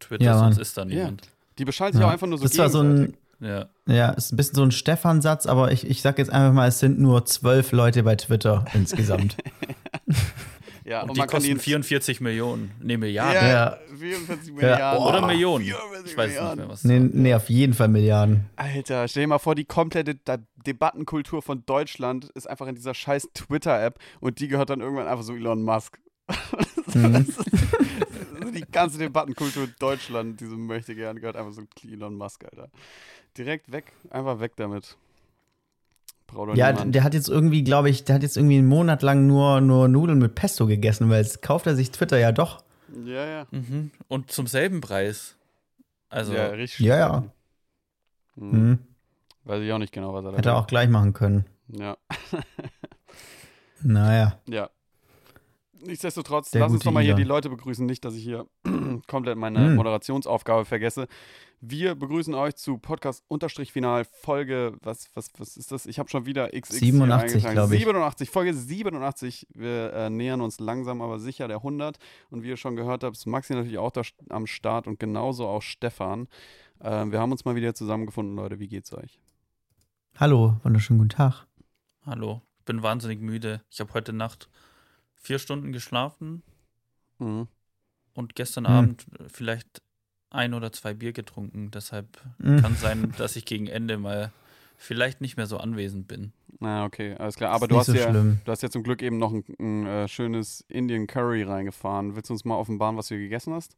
Twitter, 0.00 0.24
Ja, 0.24 0.38
sonst 0.38 0.58
ist 0.58 0.76
da 0.76 0.84
niemand. 0.84 1.30
Die 1.58 1.64
beschallen 1.64 1.92
sich 1.92 2.00
Ja. 2.00 2.08
auch 2.08 2.12
einfach 2.12 2.26
nur 2.26 2.38
so 2.38 2.44
das 2.44 2.56
war 2.58 2.68
so 2.70 2.82
ein. 2.82 3.16
Ja. 3.40 3.68
ja, 3.86 4.10
ist 4.10 4.32
ein 4.32 4.36
bisschen 4.36 4.56
so 4.56 4.62
ein 4.64 4.72
Stefan-Satz, 4.72 5.46
aber 5.46 5.70
ich, 5.70 5.86
ich 5.88 6.02
sag 6.02 6.18
jetzt 6.18 6.30
einfach 6.32 6.52
mal, 6.52 6.66
es 6.68 6.80
sind 6.80 6.98
nur 6.98 7.24
zwölf 7.24 7.70
Leute 7.70 8.02
bei 8.02 8.16
Twitter 8.16 8.64
insgesamt. 8.74 9.36
Ja, 10.88 11.02
Und, 11.02 11.10
und, 11.10 11.18
die 11.18 11.22
kosten 11.26 11.54
die 11.54 11.58
44 11.60 12.20
Millionen. 12.22 12.70
Nee, 12.80 12.96
Milliarden. 12.96 13.34
ja, 13.34 13.48
Ja. 13.48 13.78
44 13.98 14.48
Ja. 14.48 14.54
Milliarden. 14.54 15.02
Oder 15.04 15.26
Millionen. 15.26 15.64
44 15.66 16.10
Ich 16.12 16.16
weiß 16.16 16.26
nicht 16.30 16.36
Milliarden. 16.38 16.58
mehr, 16.60 16.68
was. 16.70 16.84
nee, 16.84 16.98
nee, 17.00 17.34
auf 17.34 17.48
jeden 17.50 17.74
Fall 17.74 17.88
Milliarden. 17.88 18.46
Alter, 18.56 19.06
stell 19.08 19.24
dir 19.24 19.26
mal 19.28 19.38
vor, 19.38 19.54
die 19.54 19.64
komplette 19.66 20.14
De 20.14 20.38
Debattenkultur 20.66 21.42
von 21.42 21.64
Deutschland 21.66 22.30
ist 22.34 22.48
einfach 22.48 22.66
in 22.66 22.74
dieser 22.74 22.94
scheiß 22.94 23.28
Twitter-App 23.34 23.98
und 24.20 24.40
die 24.40 24.48
gehört 24.48 24.70
dann 24.70 24.80
irgendwann 24.80 25.06
einfach 25.06 25.24
so 25.24 25.34
Elon 25.34 25.62
Musk. 25.62 25.98
Mhm. 26.94 27.12
Das 27.12 27.28
ist- 27.28 27.38
das 27.38 28.48
ist 28.48 28.54
die 28.56 28.64
ganze 28.72 28.96
Debattenkultur 28.98 29.64
in 29.64 29.74
Deutschland, 29.78 30.40
diese 30.40 30.56
möchte 30.56 30.94
gern, 30.94 31.16
gehört 31.20 31.36
einfach 31.36 31.52
so 31.52 31.62
Elon 31.86 32.14
Musk, 32.16 32.44
Alter. 32.44 32.70
Direkt 33.36 33.70
weg, 33.70 33.92
einfach 34.08 34.40
weg 34.40 34.52
damit. 34.56 34.96
Braucht 36.28 36.56
Ja, 36.56 36.70
niemand. 36.70 36.94
der 36.94 37.02
hat 37.04 37.14
jetzt 37.14 37.28
irgendwie, 37.28 37.64
glaube 37.64 37.90
ich, 37.90 38.04
der 38.04 38.14
hat 38.14 38.22
jetzt 38.22 38.36
irgendwie 38.36 38.58
einen 38.58 38.68
Monat 38.68 39.02
lang 39.02 39.26
nur, 39.26 39.60
nur 39.60 39.88
Nudeln 39.88 40.18
mit 40.18 40.34
Pesto 40.34 40.66
gegessen, 40.66 41.08
weil 41.10 41.22
jetzt 41.22 41.42
kauft 41.42 41.66
er 41.66 41.74
sich 41.74 41.90
Twitter 41.90 42.18
ja 42.18 42.32
doch. 42.32 42.62
ja, 43.04 43.26
ja. 43.26 43.46
Mhm. 43.50 43.90
Und 44.08 44.30
zum 44.30 44.46
selben 44.46 44.80
Preis. 44.80 45.36
Also, 46.10 46.34
ja, 46.34 46.48
richtig. 46.48 46.86
Ja, 46.86 46.96
ja. 46.98 47.24
Hm. 48.36 48.50
Mhm. 48.50 48.78
Weiß 49.44 49.62
ich 49.62 49.72
auch 49.72 49.78
nicht 49.78 49.92
genau, 49.92 50.12
was 50.12 50.24
er 50.24 50.32
da 50.32 50.38
Hätte 50.38 50.50
er 50.50 50.56
auch 50.58 50.66
gleich 50.66 50.88
machen 50.88 51.12
können. 51.12 51.46
Ja. 51.68 51.96
Naja. 53.80 54.40
Ja. 54.48 54.70
Nichtsdestotrotz, 55.80 56.50
Der 56.50 56.60
lass 56.62 56.72
uns 56.72 56.80
gute 56.80 56.86
doch 56.86 56.92
mal 56.92 57.02
hier 57.02 57.14
die 57.14 57.24
Leute 57.24 57.48
begrüßen, 57.48 57.86
nicht, 57.86 58.04
dass 58.04 58.14
ich 58.14 58.22
hier 58.22 58.46
komplett 59.06 59.36
meine 59.38 59.60
Hm. 59.60 59.76
Moderationsaufgabe 59.76 60.64
vergesse. 60.64 61.06
Wir 61.60 61.94
begrüßen 61.94 62.34
euch 62.34 62.56
zu 62.56 62.78
Podcast-Final 62.78 64.04
Folge, 64.04 64.76
was, 64.82 65.08
was, 65.14 65.30
was 65.38 65.56
ist 65.56 65.72
das? 65.72 65.86
Ich 65.86 65.98
habe 65.98 66.08
schon 66.08 66.26
wieder 66.26 66.48
XX 66.48 66.78
hier 66.78 66.92
87, 66.92 67.34
eingetragen. 67.34 67.54
glaub 67.54 67.72
ich. 67.72 67.78
87, 67.80 68.30
Folge 68.30 68.54
87. 68.54 69.46
Wir 69.54 69.92
äh, 69.92 70.10
nähern 70.10 70.40
uns 70.40 70.60
langsam, 70.60 71.02
aber 71.02 71.18
sicher 71.18 71.48
der 71.48 71.58
100. 71.58 71.98
Und 72.30 72.42
wie 72.42 72.48
ihr 72.48 72.56
schon 72.56 72.76
gehört 72.76 73.02
habt, 73.04 73.16
ist 73.16 73.26
Maxi 73.26 73.54
natürlich 73.54 73.78
auch 73.78 73.90
da 73.90 74.02
am 74.30 74.46
Start 74.46 74.86
und 74.86 74.98
genauso 75.00 75.46
auch 75.46 75.62
Stefan. 75.62 76.28
Ähm, 76.80 77.10
wir 77.12 77.20
haben 77.20 77.32
uns 77.32 77.44
mal 77.44 77.56
wieder 77.56 77.74
zusammengefunden, 77.74 78.36
Leute. 78.36 78.58
Wie 78.60 78.68
geht's 78.68 78.92
euch? 78.92 79.20
Hallo, 80.16 80.56
wunderschönen 80.62 80.98
guten 80.98 81.10
Tag. 81.10 81.46
hallo. 82.04 82.42
Ich 82.58 82.64
bin 82.64 82.82
wahnsinnig 82.82 83.20
müde. 83.20 83.62
Ich 83.70 83.80
habe 83.80 83.94
heute 83.94 84.12
Nacht 84.12 84.50
vier 85.18 85.38
Stunden 85.38 85.72
geschlafen 85.72 86.42
Mhm. 87.18 87.48
und 88.14 88.34
gestern 88.34 88.66
Hm. 88.66 88.72
Abend 88.74 89.06
vielleicht 89.28 89.82
ein 90.30 90.54
oder 90.54 90.72
zwei 90.72 90.94
Bier 90.94 91.12
getrunken. 91.12 91.70
Deshalb 91.70 92.20
Mhm. 92.38 92.60
kann 92.60 92.74
sein, 92.76 93.12
dass 93.18 93.36
ich 93.36 93.44
gegen 93.44 93.66
Ende 93.66 93.98
mal 93.98 94.32
vielleicht 94.76 95.20
nicht 95.20 95.36
mehr 95.36 95.46
so 95.46 95.56
anwesend 95.58 96.06
bin. 96.06 96.32
Na, 96.60 96.84
okay, 96.84 97.14
alles 97.16 97.34
klar. 97.36 97.50
Aber 97.52 97.66
du 97.66 97.76
hast 97.78 97.86
so 97.86 97.94
ja. 97.94 98.08
schlimm. 98.10 98.40
Du 98.44 98.52
hast 98.52 98.62
ja 98.62 98.70
zum 98.70 98.82
Glück 98.84 99.02
eben 99.02 99.18
noch 99.18 99.32
ein, 99.32 99.44
ein 99.58 99.86
äh, 99.86 100.08
schönes 100.08 100.64
Indian 100.68 101.06
Curry 101.08 101.42
reingefahren. 101.42 102.14
Willst 102.14 102.30
du 102.30 102.34
uns 102.34 102.44
mal 102.44 102.54
offenbaren, 102.56 102.96
was 102.96 103.08
du 103.08 103.16
gegessen 103.16 103.52
hast? 103.54 103.76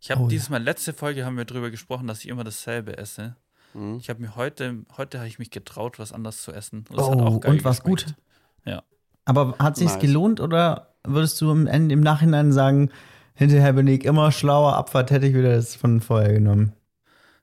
Ich 0.00 0.10
habe 0.10 0.22
Oh, 0.22 0.28
dieses 0.28 0.50
Mal, 0.50 0.62
letzte 0.62 0.92
Folge 0.92 1.24
haben 1.24 1.36
wir 1.38 1.46
darüber 1.46 1.70
gesprochen, 1.70 2.06
dass 2.06 2.20
ich 2.20 2.28
immer 2.28 2.44
dasselbe 2.44 2.98
esse. 2.98 3.36
Mhm. 3.72 3.96
Ich 3.96 4.10
habe 4.10 4.20
mir 4.20 4.36
heute, 4.36 4.84
heute 4.98 5.18
habe 5.18 5.28
ich 5.28 5.38
mich 5.38 5.50
getraut, 5.50 5.98
was 5.98 6.12
anderes 6.12 6.42
zu 6.42 6.52
essen. 6.52 6.84
Und 6.90 6.98
es 7.00 7.08
hat 7.08 7.16
Oh, 7.16 7.26
und 7.36 7.40
geschmeckt. 7.42 7.82
gut? 7.84 8.14
Ja. 8.66 8.82
Aber 9.24 9.56
hat 9.58 9.76
sich's 9.76 9.92
Nice. 9.94 10.02
gelohnt 10.02 10.40
oder 10.40 10.94
würdest 11.04 11.40
du 11.40 11.50
im, 11.50 11.66
Ende- 11.66 11.92
im 11.94 12.00
Nachhinein 12.00 12.52
sagen, 12.52 12.90
hinterher 13.34 13.72
bin 13.72 13.86
ich 13.86 14.04
immer 14.04 14.30
schlauer, 14.32 14.76
Abfahrt 14.76 15.10
hätte 15.10 15.26
ich 15.26 15.34
wieder 15.34 15.54
das 15.56 15.74
von 15.76 16.00
vorher 16.00 16.32
genommen? 16.32 16.72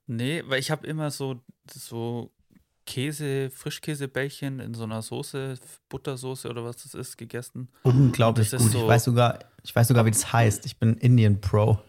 Nee, 0.08 0.44
weil 0.48 0.60
ich 0.60 0.72
habe 0.72 0.86
immer 0.88 1.10
so, 1.12 1.39
so 1.72 2.32
Käse, 2.86 3.50
Frischkäsebällchen 3.52 4.60
in 4.60 4.74
so 4.74 4.84
einer 4.84 5.02
Soße, 5.02 5.56
Buttersoße 5.89 6.50
oder 6.50 6.63
was 6.65 6.84
das 6.84 6.94
ist, 6.94 7.17
gegessen. 7.17 7.70
Unglaublich 7.84 8.50
Das 8.50 8.62
ist 8.62 8.67
gut. 8.67 8.76
Ich 8.76 8.82
so- 8.82 8.88
weiß 8.88 9.04
sogar, 9.06 9.39
ich 9.63 9.76
weiß 9.76 9.88
sogar, 9.88 10.06
wie 10.06 10.12
das 10.12 10.34
heißt. 10.34 10.65
Ich 10.65 10.78
bin 10.80 10.96
Indian 10.98 11.39
Pro. 11.39 11.80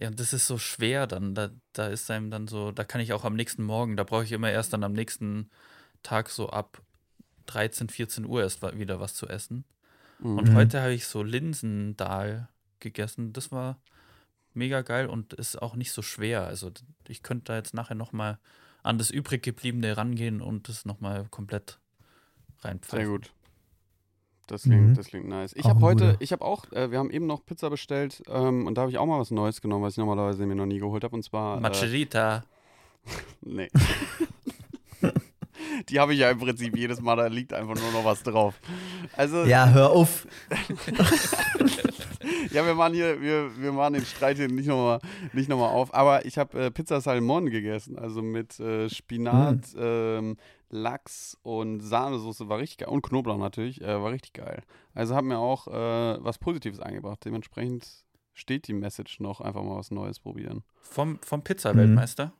Ja, 0.00 0.08
und 0.08 0.18
das 0.18 0.32
ist 0.32 0.46
so 0.46 0.56
schwer 0.58 1.06
dann. 1.06 1.34
Da, 1.34 1.50
da 1.74 1.86
ist 1.88 2.10
einem 2.10 2.30
dann 2.30 2.48
so, 2.48 2.72
da 2.72 2.84
kann 2.84 3.00
ich 3.02 3.12
auch 3.12 3.24
am 3.24 3.34
nächsten 3.36 3.62
Morgen, 3.62 3.96
da 3.96 4.04
brauche 4.04 4.24
ich 4.24 4.32
immer 4.32 4.50
erst 4.50 4.72
dann 4.72 4.82
am 4.82 4.92
nächsten 4.94 5.50
Tag 6.02 6.30
so 6.30 6.48
ab 6.48 6.80
13, 7.52 7.88
14 7.88 8.24
Uhr 8.26 8.42
erst 8.42 8.62
wieder 8.78 9.00
was 9.00 9.14
zu 9.14 9.28
essen. 9.28 9.64
Und 10.22 10.50
Mhm. 10.50 10.54
heute 10.54 10.80
habe 10.82 10.92
ich 10.92 11.06
so 11.06 11.22
Linsendahl 11.22 12.48
gegessen. 12.78 13.32
Das 13.32 13.50
war 13.50 13.78
mega 14.54 14.82
geil 14.82 15.06
und 15.06 15.32
ist 15.32 15.60
auch 15.60 15.76
nicht 15.76 15.92
so 15.92 16.02
schwer. 16.02 16.46
Also 16.46 16.70
ich 17.08 17.22
könnte 17.22 17.44
da 17.46 17.56
jetzt 17.56 17.72
nachher 17.74 17.94
nochmal 17.94 18.38
an 18.82 18.98
das 18.98 19.10
übrig 19.10 19.42
gebliebene 19.42 19.96
rangehen 19.96 20.40
und 20.42 20.68
das 20.68 20.84
nochmal 20.84 21.26
komplett 21.30 21.78
reinpfeifen. 22.60 23.06
Sehr 23.06 23.08
gut. 23.18 23.32
Das 24.46 24.62
klingt, 24.62 24.88
Mhm. 24.88 24.94
das 24.94 25.06
klingt 25.06 25.28
nice. 25.28 25.52
Ich 25.54 25.64
habe 25.66 25.80
heute, 25.80 26.06
guter. 26.12 26.20
ich 26.20 26.32
habe 26.32 26.44
auch, 26.44 26.70
äh, 26.72 26.90
wir 26.90 26.98
haben 26.98 27.10
eben 27.10 27.26
noch 27.26 27.46
Pizza 27.46 27.70
bestellt 27.70 28.22
ähm, 28.26 28.66
und 28.66 28.74
da 28.76 28.82
habe 28.82 28.90
ich 28.90 28.98
auch 28.98 29.06
mal 29.06 29.20
was 29.20 29.30
Neues 29.30 29.60
genommen, 29.60 29.84
was 29.84 29.94
ich 29.94 29.98
normalerweise 29.98 30.44
mir 30.44 30.56
noch 30.56 30.66
nie 30.66 30.80
geholt 30.80 31.04
habe 31.04 31.14
und 31.14 31.22
zwar. 31.22 31.58
Äh, 31.58 31.60
Macerita. 31.60 32.44
nee. 33.42 33.68
Die 35.88 35.98
habe 35.98 36.14
ich 36.14 36.20
ja 36.20 36.30
im 36.30 36.38
Prinzip 36.38 36.76
jedes 36.76 37.00
Mal, 37.00 37.16
da 37.16 37.26
liegt 37.26 37.52
einfach 37.52 37.74
nur 37.74 37.92
noch 37.92 38.04
was 38.04 38.22
drauf. 38.22 38.60
Also, 39.16 39.44
Ja, 39.44 39.68
hör 39.70 39.90
auf. 39.90 40.26
Ja, 42.52 42.66
wir 42.66 42.74
machen 42.74 42.94
hier, 42.94 43.20
wir, 43.20 43.50
wir 43.56 43.72
machen 43.72 43.94
den 43.94 44.04
Streit 44.04 44.36
hier 44.36 44.48
nicht 44.48 44.66
nochmal 44.66 44.98
nicht 45.32 45.48
noch 45.48 45.58
mal 45.58 45.68
auf. 45.68 45.94
Aber 45.94 46.26
ich 46.26 46.36
habe 46.36 46.66
äh, 46.66 46.70
Pizza 46.70 47.00
Salmon 47.00 47.48
gegessen, 47.48 47.98
also 47.98 48.22
mit 48.22 48.58
äh, 48.58 48.88
Spinat, 48.90 49.68
ähm, 49.76 50.36
Lachs 50.68 51.36
und 51.42 51.80
Sahnesoße, 51.80 52.48
war 52.48 52.58
richtig 52.58 52.78
geil. 52.78 52.88
Und 52.88 53.02
Knoblauch 53.02 53.38
natürlich, 53.38 53.80
äh, 53.80 54.02
war 54.02 54.10
richtig 54.10 54.32
geil. 54.34 54.62
Also 54.94 55.14
hat 55.14 55.24
mir 55.24 55.38
auch 55.38 55.68
äh, 55.68 56.24
was 56.24 56.38
Positives 56.38 56.80
eingebracht. 56.80 57.24
Dementsprechend 57.24 57.86
steht 58.34 58.68
die 58.68 58.74
Message 58.74 59.20
noch, 59.20 59.40
einfach 59.40 59.62
mal 59.62 59.76
was 59.76 59.90
Neues 59.90 60.18
probieren. 60.18 60.62
Vom, 60.80 61.18
vom 61.22 61.42
Pizza-Weltmeister. 61.42 62.32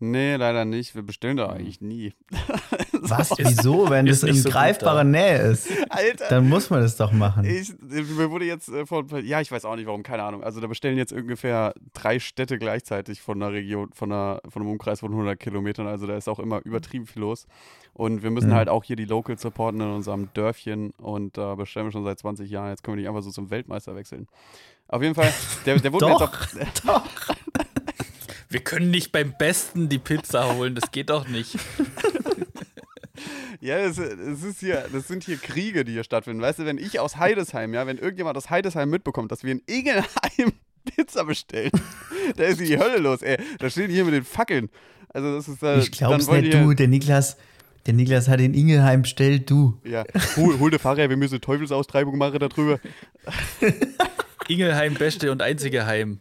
Nee, 0.00 0.36
leider 0.36 0.64
nicht. 0.64 0.94
Wir 0.94 1.02
bestellen 1.02 1.36
da 1.36 1.48
eigentlich 1.48 1.80
nie. 1.80 2.14
Was? 2.92 3.30
Wieso? 3.38 3.90
Wenn 3.90 4.06
das 4.06 4.22
in 4.22 4.34
so 4.34 4.48
greifbarer 4.48 4.98
da. 4.98 5.04
Nähe 5.04 5.38
ist, 5.38 5.68
Alter! 5.88 6.26
dann 6.28 6.48
muss 6.48 6.70
man 6.70 6.80
das 6.80 6.96
doch 6.96 7.10
machen. 7.12 7.44
Ich, 7.44 7.72
mir 7.80 8.30
wurde 8.30 8.44
jetzt 8.44 8.68
äh, 8.68 8.86
von, 8.86 9.06
ja, 9.24 9.40
ich 9.40 9.50
weiß 9.50 9.64
auch 9.64 9.76
nicht 9.76 9.86
warum, 9.86 10.02
keine 10.02 10.22
Ahnung. 10.22 10.42
Also 10.44 10.60
da 10.60 10.66
bestellen 10.66 10.98
jetzt 10.98 11.12
ungefähr 11.12 11.74
drei 11.94 12.18
Städte 12.20 12.58
gleichzeitig 12.58 13.20
von 13.20 13.42
einer 13.42 13.52
Region, 13.52 13.90
von, 13.92 14.12
einer, 14.12 14.40
von 14.48 14.62
einem 14.62 14.70
Umkreis 14.72 15.00
von 15.00 15.10
100 15.10 15.38
Kilometern. 15.38 15.86
Also 15.86 16.06
da 16.06 16.16
ist 16.16 16.28
auch 16.28 16.38
immer 16.38 16.60
übertrieben 16.64 17.06
viel 17.06 17.22
los. 17.22 17.46
Und 17.94 18.22
wir 18.22 18.30
müssen 18.30 18.50
Mhm. 18.50 18.54
halt 18.54 18.68
auch 18.68 18.84
hier 18.84 18.96
die 18.96 19.04
Locals 19.06 19.42
supporten 19.42 19.80
in 19.80 19.88
unserem 19.88 20.28
Dörfchen. 20.34 20.90
Und 20.98 21.36
da 21.36 21.54
bestellen 21.56 21.86
wir 21.86 21.92
schon 21.92 22.04
seit 22.04 22.18
20 22.20 22.48
Jahren. 22.50 22.70
Jetzt 22.70 22.84
können 22.84 22.96
wir 22.96 23.02
nicht 23.02 23.08
einfach 23.08 23.22
so 23.22 23.30
zum 23.30 23.50
Weltmeister 23.50 23.96
wechseln. 23.96 24.28
Auf 24.86 25.02
jeden 25.02 25.14
Fall, 25.14 25.32
der, 25.66 25.78
der 25.80 25.92
wurde 25.92 26.06
mir 26.06 26.12
jetzt 26.60 26.82
Doch, 26.86 26.94
auch, 26.94 27.02
doch. 27.02 27.34
Wir 28.58 28.64
können 28.64 28.90
nicht 28.90 29.12
beim 29.12 29.34
Besten 29.38 29.88
die 29.88 30.00
Pizza 30.00 30.56
holen, 30.56 30.74
das 30.74 30.90
geht 30.90 31.10
doch 31.10 31.28
nicht. 31.28 31.56
Ja, 33.60 33.76
das, 33.76 33.96
das, 33.96 34.44
ist 34.44 34.60
hier, 34.60 34.86
das 34.92 35.08
sind 35.08 35.24
hier 35.24 35.36
Kriege, 35.36 35.84
die 35.84 35.90
hier 35.90 36.04
stattfinden. 36.04 36.40
Weißt 36.40 36.60
du, 36.60 36.64
wenn 36.64 36.78
ich 36.78 37.00
aus 37.00 37.16
Heidesheim, 37.16 37.74
ja, 37.74 37.88
wenn 37.88 37.98
irgendjemand 37.98 38.36
aus 38.36 38.50
Heidesheim 38.50 38.88
mitbekommt, 38.88 39.32
dass 39.32 39.42
wir 39.42 39.50
in 39.50 39.62
Ingelheim 39.66 40.52
Pizza 40.84 41.24
bestellen, 41.24 41.72
da 42.36 42.44
ist 42.44 42.60
die 42.60 42.78
Hölle 42.78 42.98
los, 42.98 43.22
ey. 43.22 43.36
Da 43.58 43.68
stehen 43.68 43.88
die 43.88 43.94
hier 43.94 44.04
mit 44.04 44.14
den 44.14 44.22
Fackeln. 44.22 44.70
Also 45.08 45.34
das 45.34 45.48
ist 45.48 45.62
äh, 45.64 45.80
Ich 45.80 45.90
glaub's 45.90 46.28
nicht, 46.28 46.54
du. 46.54 46.72
Der 46.72 46.86
Niklas, 46.86 47.36
der 47.86 47.94
Niklas 47.94 48.28
hat 48.28 48.40
in 48.40 48.54
Ingelheim 48.54 49.02
bestellt, 49.02 49.50
du. 49.50 49.80
Ja, 49.82 50.04
hol, 50.36 50.60
hol 50.60 50.70
der 50.70 50.78
Fahrer, 50.78 51.10
wir 51.10 51.16
müssen 51.16 51.34
eine 51.34 51.40
Teufelsaustreibung 51.40 52.16
machen 52.16 52.38
darüber. 52.38 52.78
Ingelheim, 54.46 54.94
beste 54.94 55.32
und 55.32 55.42
einzige 55.42 55.84
Heim. 55.84 56.20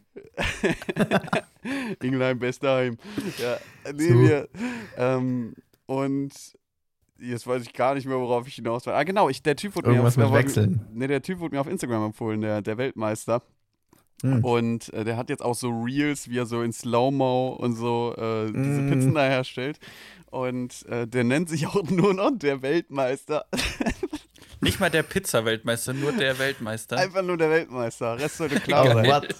Ingelheim, 2.01 2.39
bester 2.39 2.75
Heim. 2.75 2.97
Ja, 3.41 3.57
nee, 3.93 4.09
So. 4.09 4.21
wir. 4.21 4.49
Ähm, 4.97 5.53
und 5.85 6.31
jetzt 7.19 7.47
weiß 7.47 7.63
ich 7.63 7.73
gar 7.73 7.95
nicht 7.95 8.05
mehr, 8.07 8.17
worauf 8.19 8.47
ich 8.47 8.55
hinaus 8.55 8.85
war. 8.85 8.95
Ah, 8.95 9.03
genau, 9.03 9.29
ich, 9.29 9.41
der 9.41 9.55
Typ 9.55 9.75
wurde 9.75 9.89
Irgendwas 9.89 10.17
mir 10.17 10.23
mit 10.25 10.33
der- 10.33 10.39
Wechseln. 10.39 10.85
Nee, 10.93 11.07
der 11.07 11.21
Typ 11.21 11.39
wurde 11.39 11.55
mir 11.55 11.61
auf 11.61 11.67
Instagram 11.67 12.05
empfohlen, 12.05 12.41
der, 12.41 12.61
der 12.61 12.77
Weltmeister. 12.77 13.41
Hm. 14.23 14.43
Und 14.43 14.91
äh, 14.93 15.03
der 15.03 15.15
hat 15.17 15.29
jetzt 15.29 15.43
auch 15.43 15.53
so 15.53 15.69
Reels, 15.69 16.27
wie 16.29 16.39
er 16.39 16.47
so 16.47 16.63
in 16.63 16.71
Slow-Mo 16.73 17.49
und 17.59 17.75
so 17.75 18.15
äh, 18.17 18.47
diese 18.47 18.81
Mm. 18.81 18.89
Pizzen 18.91 19.13
da 19.13 19.21
herstellt. 19.27 19.79
Und 20.31 20.85
äh, 20.87 21.07
der 21.07 21.23
nennt 21.23 21.49
sich 21.49 21.67
auch 21.67 21.83
nur 21.89 22.15
noch 22.15 22.31
der 22.35 22.63
Weltmeister. 22.63 23.45
Nicht 24.61 24.79
mal 24.79 24.89
der 24.89 25.03
Pizza-Weltmeister, 25.03 25.93
nur 25.93 26.11
der 26.13 26.37
Weltmeister. 26.39 26.97
Einfach 26.97 27.21
nur 27.21 27.37
der 27.37 27.49
Weltmeister. 27.49 28.17
Rest 28.17 28.37
sollte 28.37 28.59
klar 28.59 28.85
sein. 28.93 29.05
what? 29.05 29.35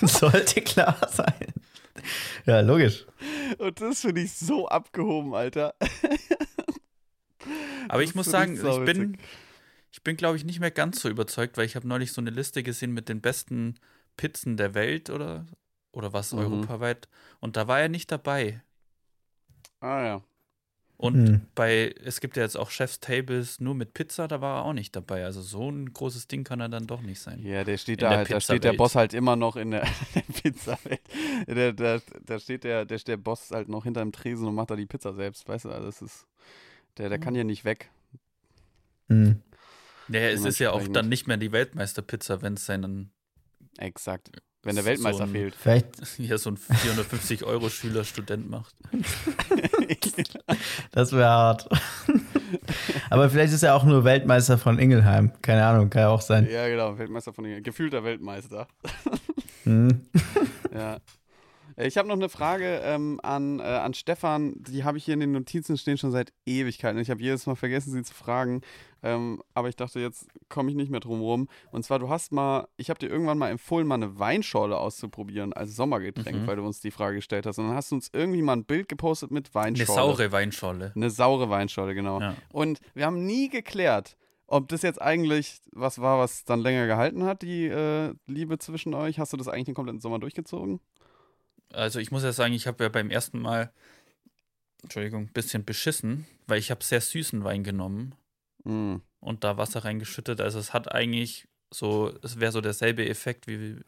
Sollte 0.10 0.60
klar 0.62 0.96
sein. 1.10 1.52
Ja, 2.44 2.60
logisch. 2.60 3.06
Und 3.58 3.80
das 3.80 4.00
finde 4.02 4.20
ich 4.20 4.32
so 4.34 4.68
abgehoben, 4.68 5.34
Alter. 5.34 5.74
Aber 7.88 8.02
ich 8.02 8.14
muss 8.14 8.26
sagen, 8.26 8.54
ich 8.54 8.62
ich 8.62 8.84
bin, 8.84 9.18
ich 9.92 10.02
bin, 10.02 10.16
glaube 10.16 10.36
ich, 10.36 10.44
nicht 10.44 10.60
mehr 10.60 10.70
ganz 10.70 11.00
so 11.00 11.08
überzeugt, 11.08 11.56
weil 11.56 11.64
ich 11.66 11.76
habe 11.76 11.88
neulich 11.88 12.12
so 12.12 12.20
eine 12.20 12.30
Liste 12.30 12.62
gesehen 12.62 12.92
mit 12.92 13.08
den 13.08 13.20
besten 13.20 13.76
Pizzen 14.16 14.56
der 14.56 14.74
Welt 14.74 15.10
oder, 15.10 15.46
oder 15.92 16.12
was 16.12 16.32
Mhm. 16.32 16.38
europaweit. 16.40 17.08
Und 17.40 17.56
da 17.56 17.66
war 17.68 17.80
er 17.80 17.88
nicht 17.88 18.10
dabei. 18.12 18.62
Ah 19.80 20.02
ja. 20.04 20.22
Und 20.98 21.14
Hm. 21.28 21.40
bei, 21.54 21.94
es 22.04 22.20
gibt 22.20 22.36
ja 22.38 22.42
jetzt 22.42 22.56
auch 22.56 22.70
Chef's 22.70 23.00
Tables 23.00 23.60
nur 23.60 23.74
mit 23.74 23.92
Pizza, 23.92 24.28
da 24.28 24.40
war 24.40 24.60
er 24.60 24.64
auch 24.64 24.72
nicht 24.72 24.96
dabei. 24.96 25.24
Also 25.26 25.42
so 25.42 25.70
ein 25.70 25.92
großes 25.92 26.26
Ding 26.26 26.42
kann 26.42 26.58
er 26.60 26.70
dann 26.70 26.86
doch 26.86 27.02
nicht 27.02 27.20
sein. 27.20 27.42
Ja, 27.44 27.64
der 27.64 27.76
steht 27.76 27.98
In 27.98 28.04
da 28.04 28.08
der 28.08 28.18
halt, 28.18 28.30
da 28.30 28.40
steht 28.40 28.64
der. 28.64 28.72
Boss 28.72 28.94
halt 28.94 29.12
immer 29.12 29.36
noch 29.36 29.56
in 29.56 29.72
der, 29.72 29.82
der 30.14 30.22
Pizzawelt. 30.22 31.00
Der, 31.46 31.72
der, 31.74 32.00
da 32.24 32.38
steht 32.38 32.64
der, 32.64 32.86
der, 32.86 32.98
der 32.98 33.16
Boss 33.18 33.50
halt 33.50 33.68
noch 33.68 33.84
hinter 33.84 34.00
dem 34.00 34.12
Tresen 34.12 34.48
und 34.48 34.54
macht 34.54 34.70
da 34.70 34.76
die 34.76 34.86
Pizza 34.86 35.12
selbst, 35.12 35.46
weißt 35.46 35.66
du, 35.66 35.70
also 35.70 35.84
das 35.86 36.00
ist, 36.00 36.26
der, 36.96 37.10
der 37.10 37.18
kann 37.18 37.34
Mhm. 37.34 37.38
ja 37.38 37.44
nicht 37.44 37.64
weg. 37.66 37.90
Hm. 39.08 39.42
Ja, 40.08 40.20
es 40.20 40.44
ist 40.44 40.58
ja 40.60 40.70
auch 40.72 40.86
dann 40.88 41.08
nicht 41.10 41.26
mehr 41.26 41.36
die 41.36 41.52
Weltmeisterpizza, 41.52 42.40
wenn 42.40 42.54
es 42.54 42.64
seinen, 42.64 43.10
Exakt. 43.76 44.30
Wenn 44.62 44.74
der 44.74 44.82
So 44.84 44.90
Weltmeister 44.90 45.24
ein- 45.24 45.30
fehlt. 45.30 45.54
Vielleicht, 45.54 45.86
ja, 46.18 46.38
so 46.38 46.50
ein 46.50 46.56
450-Euro-Schüler 46.56 48.04
Student 48.04 48.50
macht. 48.50 48.74
das 50.92 51.12
wäre 51.12 51.28
hart. 51.28 51.68
Aber 53.10 53.30
vielleicht 53.30 53.52
ist 53.52 53.62
er 53.62 53.74
auch 53.74 53.84
nur 53.84 54.04
Weltmeister 54.04 54.58
von 54.58 54.78
Ingelheim. 54.78 55.32
Keine 55.42 55.64
Ahnung, 55.64 55.90
kann 55.90 56.02
ja 56.02 56.08
auch 56.08 56.20
sein. 56.20 56.48
ja, 56.50 56.66
genau, 56.68 56.98
Weltmeister 56.98 57.32
von 57.32 57.44
den, 57.44 57.62
gefühlter 57.62 58.02
Weltmeister. 58.04 58.66
Hm. 59.64 60.02
Ja. 60.74 60.98
Äh, 61.76 61.86
Ich 61.86 61.96
habe 61.96 62.08
noch 62.08 62.16
eine 62.16 62.28
Frage 62.28 62.80
ähm, 62.84 63.20
an, 63.22 63.60
äh, 63.60 63.62
an 63.62 63.94
Stefan. 63.94 64.54
Die 64.58 64.84
habe 64.84 64.98
ich 64.98 65.04
hier 65.04 65.14
in 65.14 65.20
den 65.20 65.32
Notizen 65.32 65.76
stehen 65.78 65.98
schon 65.98 66.10
seit 66.10 66.32
Ewigkeiten. 66.46 66.98
Ich 67.00 67.10
habe 67.10 67.20
jedes 67.22 67.46
Mal 67.46 67.54
vergessen, 67.54 67.92
sie 67.92 68.02
zu 68.02 68.14
fragen. 68.14 68.62
Ähm, 69.02 69.40
aber 69.54 69.68
ich 69.68 69.76
dachte, 69.76 70.00
jetzt 70.00 70.26
komme 70.48 70.70
ich 70.70 70.76
nicht 70.76 70.90
mehr 70.90 71.00
drum 71.00 71.20
rum. 71.20 71.48
Und 71.70 71.84
zwar, 71.84 71.98
du 71.98 72.08
hast 72.08 72.32
mal, 72.32 72.66
ich 72.76 72.90
habe 72.90 72.98
dir 72.98 73.08
irgendwann 73.08 73.38
mal 73.38 73.50
empfohlen, 73.50 73.86
mal 73.86 73.94
eine 73.96 74.18
Weinschorle 74.18 74.76
auszuprobieren 74.76 75.52
als 75.52 75.76
Sommergetränk, 75.76 76.42
Mhm. 76.42 76.46
weil 76.46 76.56
du 76.56 76.64
uns 76.66 76.80
die 76.80 76.90
Frage 76.90 77.16
gestellt 77.16 77.46
hast. 77.46 77.58
Und 77.58 77.68
dann 77.68 77.76
hast 77.76 77.90
du 77.92 77.94
uns 77.96 78.10
irgendwie 78.12 78.42
mal 78.42 78.54
ein 78.56 78.64
Bild 78.64 78.88
gepostet 78.88 79.30
mit 79.30 79.50
Eine 79.54 79.54
Weinschorle. 79.54 79.92
saure 79.94 80.32
Weinschorle. 80.32 80.92
Eine 80.96 81.10
saure 81.10 81.50
Weinschorle, 81.50 81.94
genau. 81.94 82.20
Ja. 82.20 82.34
Und 82.52 82.80
wir 82.94 83.06
haben 83.06 83.24
nie 83.26 83.48
geklärt, 83.48 84.16
ob 84.48 84.68
das 84.68 84.82
jetzt 84.82 85.00
eigentlich 85.02 85.60
was 85.72 86.00
war, 86.00 86.18
was 86.18 86.44
dann 86.44 86.60
länger 86.60 86.86
gehalten 86.86 87.24
hat, 87.24 87.42
die 87.42 87.66
äh, 87.66 88.14
Liebe 88.26 88.58
zwischen 88.58 88.94
euch. 88.94 89.18
Hast 89.18 89.32
du 89.32 89.36
das 89.36 89.48
eigentlich 89.48 89.64
den 89.66 89.74
kompletten 89.74 90.00
Sommer 90.00 90.18
durchgezogen? 90.20 90.80
Also 91.76 91.98
ich 92.00 92.10
muss 92.10 92.22
ja 92.22 92.32
sagen, 92.32 92.54
ich 92.54 92.66
habe 92.66 92.84
ja 92.84 92.88
beim 92.88 93.10
ersten 93.10 93.38
Mal, 93.38 93.70
Entschuldigung, 94.82 95.24
ein 95.24 95.32
bisschen 95.32 95.64
beschissen, 95.64 96.26
weil 96.46 96.58
ich 96.58 96.70
habe 96.70 96.82
sehr 96.82 97.00
süßen 97.00 97.44
Wein 97.44 97.64
genommen 97.64 98.14
Mm. 98.64 98.96
und 99.20 99.44
da 99.44 99.56
Wasser 99.58 99.84
reingeschüttet. 99.84 100.40
Also 100.40 100.58
es 100.58 100.72
hat 100.72 100.90
eigentlich 100.90 101.46
so, 101.72 102.12
es 102.22 102.40
wäre 102.40 102.50
so 102.50 102.60
derselbe 102.60 103.08
Effekt, 103.08 103.46
wie 103.46 103.80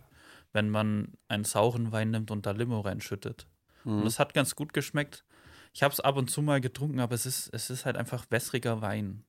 wenn 0.53 0.71
man 0.71 1.15
einen 1.27 1.45
sauren 1.45 1.91
Wein 1.91 2.11
nimmt 2.13 2.31
und 2.31 2.47
da 2.47 2.53
Limo 2.53 2.81
reinschüttet. 2.81 3.49
Mhm. 3.85 4.03
Und 4.03 4.07
es 4.07 4.21
hat 4.21 4.35
ganz 4.35 4.55
gut 4.55 4.73
geschmeckt. 4.73 5.25
Ich 5.73 5.83
habe 5.83 5.93
es 5.93 5.99
ab 6.01 6.17
und 6.17 6.31
zu 6.31 6.43
mal 6.43 6.61
getrunken, 6.61 7.01
aber 7.01 7.15
es 7.15 7.27
ist, 7.27 7.49
es 7.53 7.71
ist 7.71 7.87
halt 7.87 7.97
einfach 7.97 8.27
wässriger 8.31 8.81
Wein. 8.81 9.25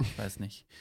Ich 0.00 0.18
weiß 0.18 0.40
nicht. 0.40 0.66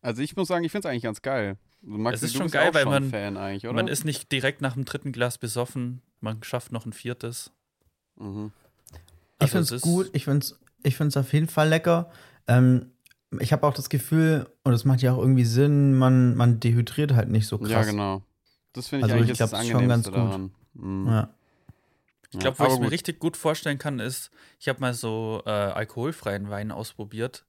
Also 0.00 0.20
ich 0.20 0.36
muss 0.36 0.48
sagen, 0.48 0.64
ich 0.64 0.70
finde 0.70 0.86
es 0.86 0.90
eigentlich 0.90 1.02
ganz 1.04 1.22
geil. 1.22 1.56
Also 1.86 1.98
Maxi, 1.98 2.14
Es 2.16 2.22
ist 2.22 2.34
du 2.34 2.38
schon 2.38 2.44
bist 2.46 2.54
geil, 2.54 2.74
weil 2.74 2.82
schon 2.84 2.92
man- 2.92 3.10
Fan 3.10 3.36
eigentlich, 3.36 3.64
oder? 3.66 3.74
Man 3.74 3.88
ist 3.88 4.04
nicht 4.04 4.32
direkt 4.32 4.60
nach 4.60 4.74
dem 4.74 4.84
dritten 4.84 5.12
Glas 5.12 5.38
besoffen, 5.38 6.00
man 6.20 6.42
schafft 6.42 6.72
noch 6.72 6.86
ein 6.86 6.92
viertes. 6.92 7.50
mhm. 8.16 8.52
Ich 9.40 9.52
Also 9.54 9.58
finde 9.58 9.74
es 9.76 9.82
gut, 9.82 10.10
ich 10.12 10.24
finde 10.24 10.38
es 10.46 10.58
ich 10.84 10.96
find's 10.96 11.16
auf 11.16 11.32
jeden 11.32 11.48
Fall 11.48 11.68
lecker. 11.68 12.10
Ähm, 12.46 12.90
ich 13.40 13.52
habe 13.52 13.66
auch 13.66 13.74
das 13.74 13.88
Gefühl, 13.88 14.46
und 14.62 14.72
das 14.72 14.84
macht 14.84 15.00
ja 15.02 15.12
auch 15.14 15.18
irgendwie 15.18 15.44
Sinn, 15.44 15.94
man, 15.94 16.36
man 16.36 16.60
dehydriert 16.60 17.14
halt 17.14 17.30
nicht 17.30 17.46
so 17.48 17.58
krass. 17.58 17.70
Ja, 17.70 17.82
genau. 17.84 18.22
Das 18.74 18.88
finde 18.88 19.06
ich 19.06 19.12
Also 19.12 19.16
eigentlich 19.16 19.30
ich 19.32 19.38
glaub, 19.38 19.50
das 19.50 19.66
schon 19.66 19.88
ganz 19.88 20.06
Angenehmste 20.06 20.10
gut. 20.10 20.18
daran. 20.20 20.50
Mhm. 20.74 21.06
Ja. 21.08 21.34
Ich 22.32 22.38
glaube, 22.38 22.58
wo 22.58 22.64
aber 22.64 22.72
ich 22.72 22.78
es 22.78 22.84
mir 22.84 22.90
richtig 22.90 23.18
gut 23.20 23.36
vorstellen 23.36 23.78
kann, 23.78 23.98
ist, 24.00 24.30
ich 24.58 24.68
habe 24.68 24.80
mal 24.80 24.92
so 24.94 25.42
äh, 25.46 25.50
alkoholfreien 25.50 26.50
Wein 26.50 26.70
ausprobiert 26.72 27.44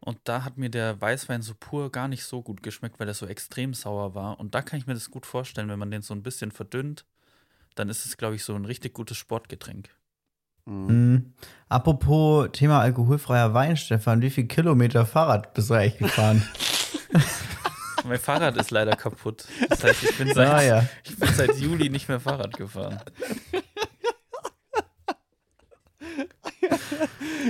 und 0.00 0.18
da 0.24 0.44
hat 0.44 0.58
mir 0.58 0.70
der 0.70 1.00
Weißwein 1.00 1.42
so 1.42 1.54
pur 1.58 1.90
gar 1.90 2.08
nicht 2.08 2.24
so 2.24 2.42
gut 2.42 2.62
geschmeckt, 2.62 3.00
weil 3.00 3.08
er 3.08 3.14
so 3.14 3.26
extrem 3.26 3.74
sauer 3.74 4.14
war. 4.14 4.38
Und 4.38 4.54
da 4.54 4.62
kann 4.62 4.78
ich 4.78 4.86
mir 4.86 4.94
das 4.94 5.10
gut 5.10 5.26
vorstellen, 5.26 5.68
wenn 5.68 5.78
man 5.78 5.90
den 5.90 6.02
so 6.02 6.14
ein 6.14 6.22
bisschen 6.22 6.52
verdünnt, 6.52 7.04
dann 7.74 7.88
ist 7.88 8.06
es, 8.06 8.16
glaube 8.16 8.36
ich, 8.36 8.44
so 8.44 8.54
ein 8.54 8.64
richtig 8.64 8.94
gutes 8.94 9.16
Sportgetränk. 9.16 9.90
Mhm. 10.66 10.86
Mhm. 10.86 11.32
Apropos 11.68 12.50
Thema 12.52 12.80
alkoholfreier 12.80 13.54
Wein, 13.54 13.76
Stefan, 13.76 14.22
wie 14.22 14.30
viel 14.30 14.46
Kilometer 14.46 15.06
Fahrrad 15.06 15.54
bist 15.54 15.70
du 15.70 15.74
eigentlich 15.74 15.98
gefahren? 15.98 16.46
mein 18.04 18.18
Fahrrad 18.18 18.56
ist 18.56 18.70
leider 18.70 18.96
kaputt. 18.96 19.46
Das 19.68 19.84
heißt, 19.84 20.02
ich 20.04 20.18
bin 20.18 20.32
seit, 20.32 20.48
ah 20.48 20.62
ja. 20.62 20.88
ich 21.04 21.16
bin 21.16 21.32
seit 21.34 21.56
Juli 21.58 21.90
nicht 21.90 22.08
mehr 22.08 22.20
Fahrrad 22.20 22.56
gefahren. 22.56 23.00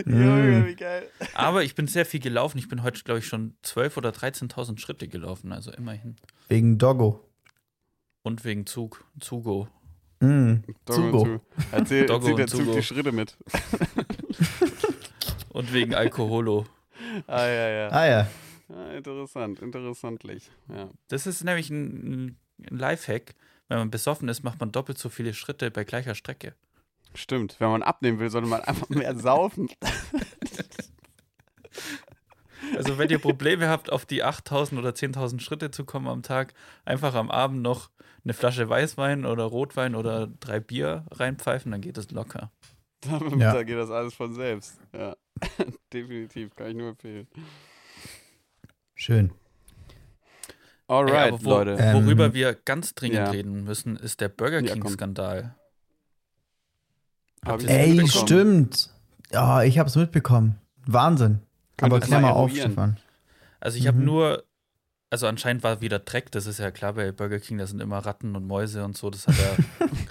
Junge, 0.07 0.61
Mhm. 0.61 0.66
wie 0.66 0.74
geil. 0.76 1.09
Aber 1.35 1.62
ich 1.64 1.74
bin 1.74 1.87
sehr 1.87 2.07
viel 2.07 2.20
gelaufen. 2.20 2.59
Ich 2.59 2.68
bin 2.68 2.83
heute, 2.83 3.02
glaube 3.02 3.20
ich, 3.20 3.26
schon 3.26 3.54
12.000 3.62 3.96
oder 3.98 4.11
13.000 4.12 4.78
Schritte 4.81 5.09
gelaufen, 5.09 5.52
also 5.52 5.70
immerhin. 5.72 6.16
Wegen 6.48 6.78
Doggo. 6.78 7.24
Und 8.22 8.44
wegen 8.44 8.66
Zug, 8.66 9.04
Zugo. 9.20 9.68
Mhm. 10.20 10.64
Doggo 10.85 11.02
und 11.02 11.12
Zugo. 11.12 11.24
Zu. 11.24 11.40
Erzähl, 11.72 12.07
Doggo 12.07 12.26
erzähl 12.28 12.37
der 12.37 12.46
Zug 12.48 12.61
Zugo. 12.61 12.72
die 12.74 12.83
Schritte 12.83 13.12
mit. 13.12 13.37
Und 15.50 15.72
wegen 15.72 15.94
Alkoholo. 15.94 16.66
Ah, 17.26 17.46
ja, 17.46 17.68
ja. 17.68 17.88
Ah 17.88 18.07
ja. 18.07 18.28
Ah, 18.68 18.92
interessant, 18.96 19.61
interessantlich. 19.61 20.50
Ja. 20.68 20.88
Das 21.09 21.26
ist 21.26 21.42
nämlich 21.42 21.70
ein, 21.70 22.37
ein 22.70 22.78
Lifehack. 22.78 23.35
Wenn 23.68 23.78
man 23.78 23.90
besoffen 23.90 24.28
ist, 24.28 24.42
macht 24.44 24.61
man 24.61 24.72
doppelt 24.72 24.98
so 24.98 25.09
viele 25.09 25.35
Schritte 25.35 25.70
bei 25.70 25.85
gleicher 25.85 26.14
Strecke. 26.14 26.54
Stimmt, 27.14 27.56
wenn 27.58 27.70
man 27.70 27.82
abnehmen 27.82 28.18
will, 28.20 28.30
sollte 28.30 28.48
man 28.48 28.60
einfach 28.60 28.88
mehr 28.88 29.14
saufen. 29.16 29.68
Also 32.76 32.98
wenn 32.98 33.08
ihr 33.10 33.18
Probleme 33.18 33.68
habt, 33.68 33.90
auf 33.90 34.04
die 34.04 34.22
8000 34.22 34.78
oder 34.80 34.90
10.000 34.90 35.40
Schritte 35.40 35.70
zu 35.70 35.84
kommen 35.84 36.06
am 36.06 36.22
Tag, 36.22 36.54
einfach 36.84 37.14
am 37.14 37.30
Abend 37.30 37.62
noch 37.62 37.90
eine 38.24 38.34
Flasche 38.34 38.68
Weißwein 38.68 39.24
oder 39.24 39.44
Rotwein 39.44 39.94
oder 39.94 40.26
drei 40.40 40.60
Bier 40.60 41.04
reinpfeifen, 41.10 41.72
dann 41.72 41.80
geht 41.80 41.96
es 41.98 42.10
locker. 42.10 42.50
Dann 43.00 43.38
Ja. 43.38 43.52
da 43.52 43.62
geht 43.62 43.76
das 43.78 43.90
alles 43.90 44.12
von 44.14 44.34
selbst. 44.34 44.80
Ja, 44.92 45.14
definitiv, 45.92 46.54
kann 46.56 46.68
ich 46.68 46.74
nur 46.76 46.88
empfehlen. 46.88 47.28
Schön. 48.96 49.32
Alright, 50.88 51.34
Ey, 51.34 51.44
wo, 51.44 51.50
Leute. 51.50 51.76
Ähm, 51.78 52.04
Worüber 52.04 52.34
wir 52.34 52.54
ganz 52.54 52.94
dringend 52.94 53.18
ja. 53.18 53.30
reden 53.30 53.62
müssen, 53.62 53.96
ist 53.96 54.20
der 54.20 54.30
Burger. 54.30 54.62
King-Skandal. 54.62 55.54
Hab 57.44 57.62
Ey, 57.64 58.07
stimmt. 58.09 58.90
Ja, 59.33 59.62
ich 59.62 59.79
hab's 59.79 59.96
mitbekommen. 59.96 60.57
Wahnsinn. 60.87 61.40
Könnt 61.77 61.92
Aber 61.92 62.01
klär 62.01 62.20
mal 62.20 62.29
mal 62.29 62.35
auf? 62.35 62.51
Stefan. 62.53 62.96
Also 63.61 63.79
ich 63.79 63.87
habe 63.87 63.98
Mhm. 63.98 64.05
nur, 64.05 64.44
also 65.11 65.27
anscheinend 65.27 65.62
war 65.62 65.81
wieder 65.81 65.98
Dreck, 65.98 66.31
das 66.33 66.46
ist 66.46 66.59
ja 66.59 66.70
klar 66.70 66.94
bei 66.94 67.12
Burger 67.12 67.38
King, 67.40 67.59
da 67.59 67.66
sind 67.66 67.81
immer 67.81 67.98
Ratten 67.98 68.37
und 68.37 68.46
Mäuse 68.46 68.85
und 68.85 68.96
so, 68.96 69.11
das 69.11 69.27
hat 69.27 69.37
ja 69.38 69.57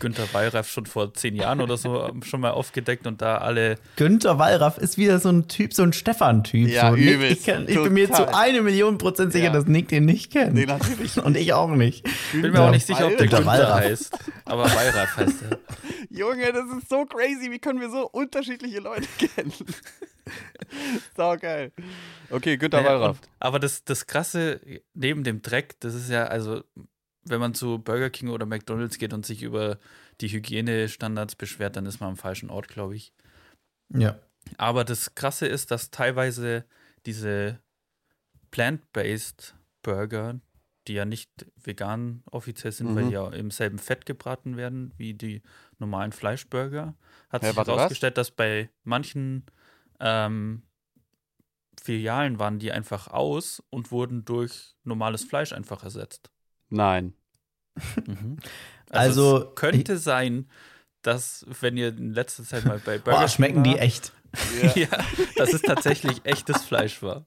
Günther 0.00 0.26
Wallraff 0.32 0.68
schon 0.68 0.86
vor 0.86 1.14
zehn 1.14 1.36
Jahren 1.36 1.60
oder 1.60 1.76
so 1.76 2.10
schon 2.22 2.40
mal 2.40 2.50
aufgedeckt 2.50 3.06
und 3.06 3.22
da 3.22 3.38
alle. 3.38 3.76
Günther 3.96 4.38
Wallraff 4.40 4.76
ist 4.78 4.98
wieder 4.98 5.20
so 5.20 5.28
ein 5.28 5.46
Typ, 5.46 5.72
so 5.72 5.84
ein 5.84 5.92
Stefan-Typ. 5.92 6.68
Ja, 6.68 6.90
so. 6.90 6.96
Nick, 6.96 7.14
übelst, 7.14 7.36
ich, 7.38 7.44
kenn, 7.44 7.68
ich 7.68 7.80
bin 7.80 7.92
mir 7.92 8.10
zu 8.12 8.34
eine 8.34 8.62
Million 8.62 8.98
Prozent 8.98 9.32
sicher, 9.32 9.44
Ja. 9.46 9.52
dass 9.52 9.66
Nick 9.66 9.86
den 9.88 10.06
nicht 10.06 10.32
kennt. 10.32 10.54
Nee, 10.54 10.66
natürlich 10.66 11.16
Und 11.22 11.36
ich 11.36 11.52
auch 11.52 11.70
nicht. 11.70 12.04
Bin 12.32 12.50
mir 12.52 12.60
auch 12.62 12.70
nicht 12.72 12.86
sicher, 12.86 13.06
ob 13.06 13.16
der 13.16 13.28
Günther 13.28 13.46
Wallraff. 13.46 13.80
heißt. 13.80 14.18
Aber 14.46 14.64
Wallraff 14.64 15.16
heißt 15.16 15.36
er. 15.48 15.58
Junge, 16.10 16.52
das 16.52 16.64
ist 16.76 16.88
so 16.88 17.04
crazy. 17.04 17.50
Wie 17.52 17.60
können 17.60 17.80
wir 17.80 17.88
so 17.90 18.08
unterschiedliche 18.10 18.80
Leute 18.80 19.06
kennen? 19.18 19.52
Sau 21.16 21.36
geil. 21.36 21.72
Okay, 22.30 22.56
Günter 22.56 22.82
Naja, 22.82 22.94
Wallraff. 23.00 23.18
und, 23.20 23.28
aber 23.40 23.58
das, 23.58 23.84
das 23.84 24.06
Krasse 24.06 24.60
neben 24.94 25.24
dem 25.24 25.42
Dreck, 25.42 25.78
das 25.80 25.94
ist 25.94 26.08
ja, 26.10 26.24
also, 26.26 26.62
wenn 27.30 27.40
man 27.40 27.54
zu 27.54 27.78
Burger 27.78 28.10
King 28.10 28.28
oder 28.28 28.46
McDonalds 28.46 28.98
geht 28.98 29.12
und 29.12 29.24
sich 29.26 29.42
über 29.42 29.78
die 30.20 30.28
Hygienestandards 30.28 31.34
beschwert, 31.36 31.76
dann 31.76 31.86
ist 31.86 32.00
man 32.00 32.10
am 32.10 32.16
falschen 32.16 32.50
Ort, 32.50 32.68
glaube 32.68 32.96
ich. 32.96 33.12
Ja. 33.92 34.18
Aber 34.56 34.84
das 34.84 35.14
Krasse 35.14 35.46
ist, 35.46 35.70
dass 35.70 35.90
teilweise 35.90 36.64
diese 37.06 37.60
plant-based 38.50 39.54
Burger, 39.82 40.40
die 40.88 40.94
ja 40.94 41.04
nicht 41.04 41.46
vegan 41.56 42.22
offiziell 42.30 42.72
sind, 42.72 42.94
weil 42.94 43.04
Mhm. 43.04 43.08
die 43.08 43.14
ja 43.14 43.28
im 43.30 43.50
selben 43.50 43.78
Fett 43.78 44.06
gebraten 44.06 44.56
werden 44.56 44.92
wie 44.96 45.14
die 45.14 45.42
normalen 45.78 46.12
Fleischburger, 46.12 46.94
hat 47.28 47.42
Hä, 47.42 47.48
sich 47.48 47.56
herausgestellt, 47.56 48.18
dass 48.18 48.30
bei 48.30 48.70
manchen 48.84 49.44
ähm, 50.00 50.62
Filialen 51.80 52.38
waren 52.38 52.58
die 52.58 52.72
einfach 52.72 53.08
aus 53.08 53.62
und 53.70 53.90
wurden 53.90 54.24
durch 54.24 54.74
normales 54.84 55.24
Fleisch 55.24 55.52
einfach 55.52 55.82
ersetzt. 55.84 56.30
Nein. 56.68 57.14
Mhm. 58.06 58.36
Also, 58.92 59.50
es 59.50 59.54
könnte 59.54 59.98
sein, 59.98 60.48
dass, 61.02 61.46
wenn 61.60 61.76
ihr 61.76 61.96
in 61.96 62.12
letzter 62.12 62.42
Zeit 62.42 62.64
mal 62.64 62.80
bei 62.84 62.98
Burger 62.98 63.20
Boah, 63.20 63.28
schmecken 63.28 63.62
die 63.62 63.78
echt. 63.78 64.12
ja, 64.74 64.88
dass 65.36 65.52
es 65.52 65.62
tatsächlich 65.62 66.22
echtes 66.24 66.64
Fleisch 66.64 67.00
war. 67.00 67.24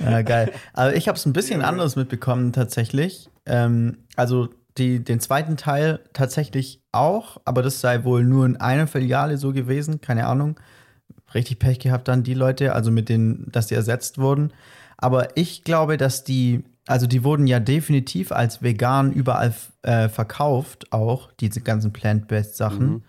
Ja, 0.00 0.22
geil. 0.22 0.52
Aber 0.72 0.94
ich 0.94 1.08
habe 1.08 1.16
es 1.16 1.26
ein 1.26 1.32
bisschen 1.32 1.62
anderes 1.62 1.96
mitbekommen 1.96 2.52
tatsächlich. 2.52 3.28
Ähm, 3.46 3.98
also 4.16 4.50
die, 4.78 5.02
den 5.04 5.20
zweiten 5.20 5.56
Teil 5.56 6.00
tatsächlich 6.12 6.80
auch, 6.92 7.40
aber 7.44 7.62
das 7.62 7.80
sei 7.80 8.04
wohl 8.04 8.24
nur 8.24 8.44
in 8.46 8.56
einer 8.56 8.86
Filiale 8.86 9.38
so 9.38 9.52
gewesen, 9.52 10.00
keine 10.00 10.26
Ahnung. 10.26 10.58
Richtig 11.32 11.58
Pech 11.58 11.78
gehabt 11.78 12.08
dann 12.08 12.22
die 12.22 12.34
Leute, 12.34 12.74
also 12.74 12.90
mit 12.90 13.08
denen, 13.08 13.50
dass 13.52 13.68
die 13.68 13.74
ersetzt 13.74 14.18
wurden. 14.18 14.52
Aber 14.96 15.36
ich 15.36 15.64
glaube, 15.64 15.96
dass 15.96 16.24
die, 16.24 16.64
also 16.86 17.06
die 17.06 17.24
wurden 17.24 17.46
ja 17.46 17.60
definitiv 17.60 18.32
als 18.32 18.62
vegan 18.62 19.12
überall 19.12 19.54
äh, 19.82 20.08
verkauft, 20.08 20.92
auch 20.92 21.32
diese 21.32 21.60
ganzen 21.60 21.92
plant-based 21.92 22.56
Sachen. 22.56 22.86
Mhm. 22.86 23.02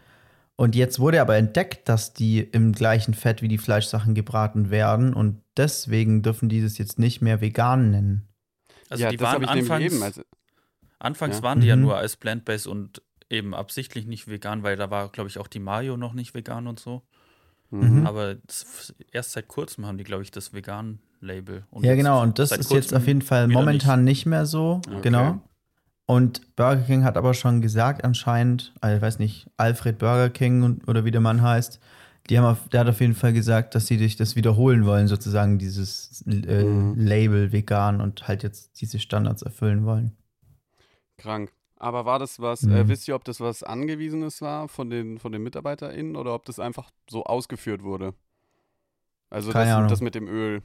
Und 0.58 0.76
jetzt 0.76 1.00
wurde 1.00 1.20
aber 1.20 1.36
entdeckt, 1.36 1.90
dass 1.90 2.14
die 2.14 2.40
im 2.40 2.72
gleichen 2.72 3.14
Fett 3.14 3.42
wie 3.42 3.50
die 3.50 3.58
Fleischsachen 3.58 4.16
gebraten 4.16 4.70
werden 4.70 5.14
und 5.14 5.42
deswegen 5.58 6.22
dürfen 6.22 6.48
die 6.48 6.62
das 6.62 6.78
jetzt 6.78 6.98
nicht 6.98 7.22
mehr 7.22 7.42
vegan 7.42 7.92
nennen. 7.92 8.28
Also 8.90 9.04
ja, 9.04 9.10
die 9.10 9.20
waren 9.20 9.44
anfangs, 9.44 9.84
eben. 9.84 10.02
Also, 10.02 10.22
anfangs 11.00 11.38
Ja. 11.38 11.44
waren 11.44 11.60
die 11.60 11.68
ja 11.68 11.76
Mhm. 11.76 11.82
nur 11.82 11.98
als 11.98 12.16
plant-based 12.16 12.68
und 12.68 13.02
eben 13.30 13.54
absichtlich 13.54 14.06
nicht 14.06 14.28
vegan, 14.30 14.64
weil 14.64 14.78
da 14.78 14.90
war, 14.90 15.10
glaube 15.10 15.30
ich, 15.30 15.40
auch 15.40 15.48
die 15.48 15.60
Mayo 15.60 15.98
noch 15.98 16.14
nicht 16.14 16.34
vegan 16.34 16.68
und 16.68 16.80
so. 16.80 17.02
mhm. 17.72 18.06
Aber 18.06 18.36
das, 18.36 18.94
erst 19.12 19.34
seit 19.34 19.48
kurzem 19.50 19.86
haben 19.86 19.98
die, 19.98 20.04
glaube 20.06 20.24
ich, 20.24 20.32
das 20.32 20.54
Vegan-Label. 21.26 21.64
Und 21.72 21.84
ja, 21.86 21.96
genau, 21.96 22.22
und 22.22 22.40
das 22.40 22.52
ist 22.52 22.72
jetzt 22.72 22.94
auf 22.94 23.08
jeden 23.08 23.22
Fall 23.22 23.48
momentan 23.48 24.04
nicht. 24.04 24.26
mehr 24.26 24.46
so. 24.46 24.82
Okay. 24.88 25.00
Genau. 25.04 25.42
Und 26.08 26.56
Burger 26.56 26.84
King 26.84 27.04
hat 27.04 27.18
aber 27.18 27.34
schon 27.34 27.62
gesagt, 27.62 28.04
anscheinend, 28.04 28.74
also 28.80 28.96
ich 28.98 29.02
weiß 29.02 29.18
nicht, 29.20 29.50
Alfred 29.58 29.98
Burger 29.98 30.30
King 30.30 30.62
und, 30.64 30.88
oder 30.88 31.04
wie 31.04 31.12
der 31.12 31.22
Mann 31.22 31.42
heißt, 31.42 31.80
die 32.30 32.38
haben 32.38 32.46
auf, 32.46 32.70
der 32.70 32.82
hat 32.82 32.88
auf 32.90 33.02
jeden 33.02 33.16
Fall 33.16 33.34
gesagt, 33.34 33.74
dass 33.76 33.88
sie 33.88 33.98
sich 33.98 34.16
das 34.16 34.36
wiederholen 34.36 34.86
wollen, 34.86 35.08
sozusagen 35.08 35.58
dieses 35.58 36.24
äh, 36.28 36.64
Mhm. 36.64 36.96
Label 36.96 37.52
vegan 37.52 38.02
und 38.02 38.28
halt 38.28 38.44
jetzt 38.44 38.80
diese 38.82 39.00
Standards 39.00 39.42
erfüllen 39.42 39.86
wollen. 39.86 40.16
Krank. 41.18 41.52
Aber 41.78 42.06
war 42.06 42.20
das 42.20 42.40
was, 42.40 42.62
Mhm. 42.64 42.72
äh, 42.76 42.88
wisst 42.88 43.08
ihr, 43.08 43.16
ob 43.16 43.24
das 43.26 43.40
was 43.40 43.64
Angewiesenes 43.64 44.42
war 44.42 44.68
von 44.68 44.90
den, 44.90 45.20
von 45.20 45.32
den 45.32 45.44
MitarbeiterInnen 45.44 46.16
oder 46.16 46.34
ob 46.36 46.46
das 46.46 46.60
einfach 46.60 46.90
so 47.10 47.24
ausgeführt 47.26 47.84
wurde? 47.84 48.14
Also 49.30 49.52
Keine 49.52 49.66
das, 49.66 49.76
Ahnung. 49.76 49.90
das 49.90 50.02
mit 50.02 50.16
dem 50.16 50.28
Öl. 50.28 50.62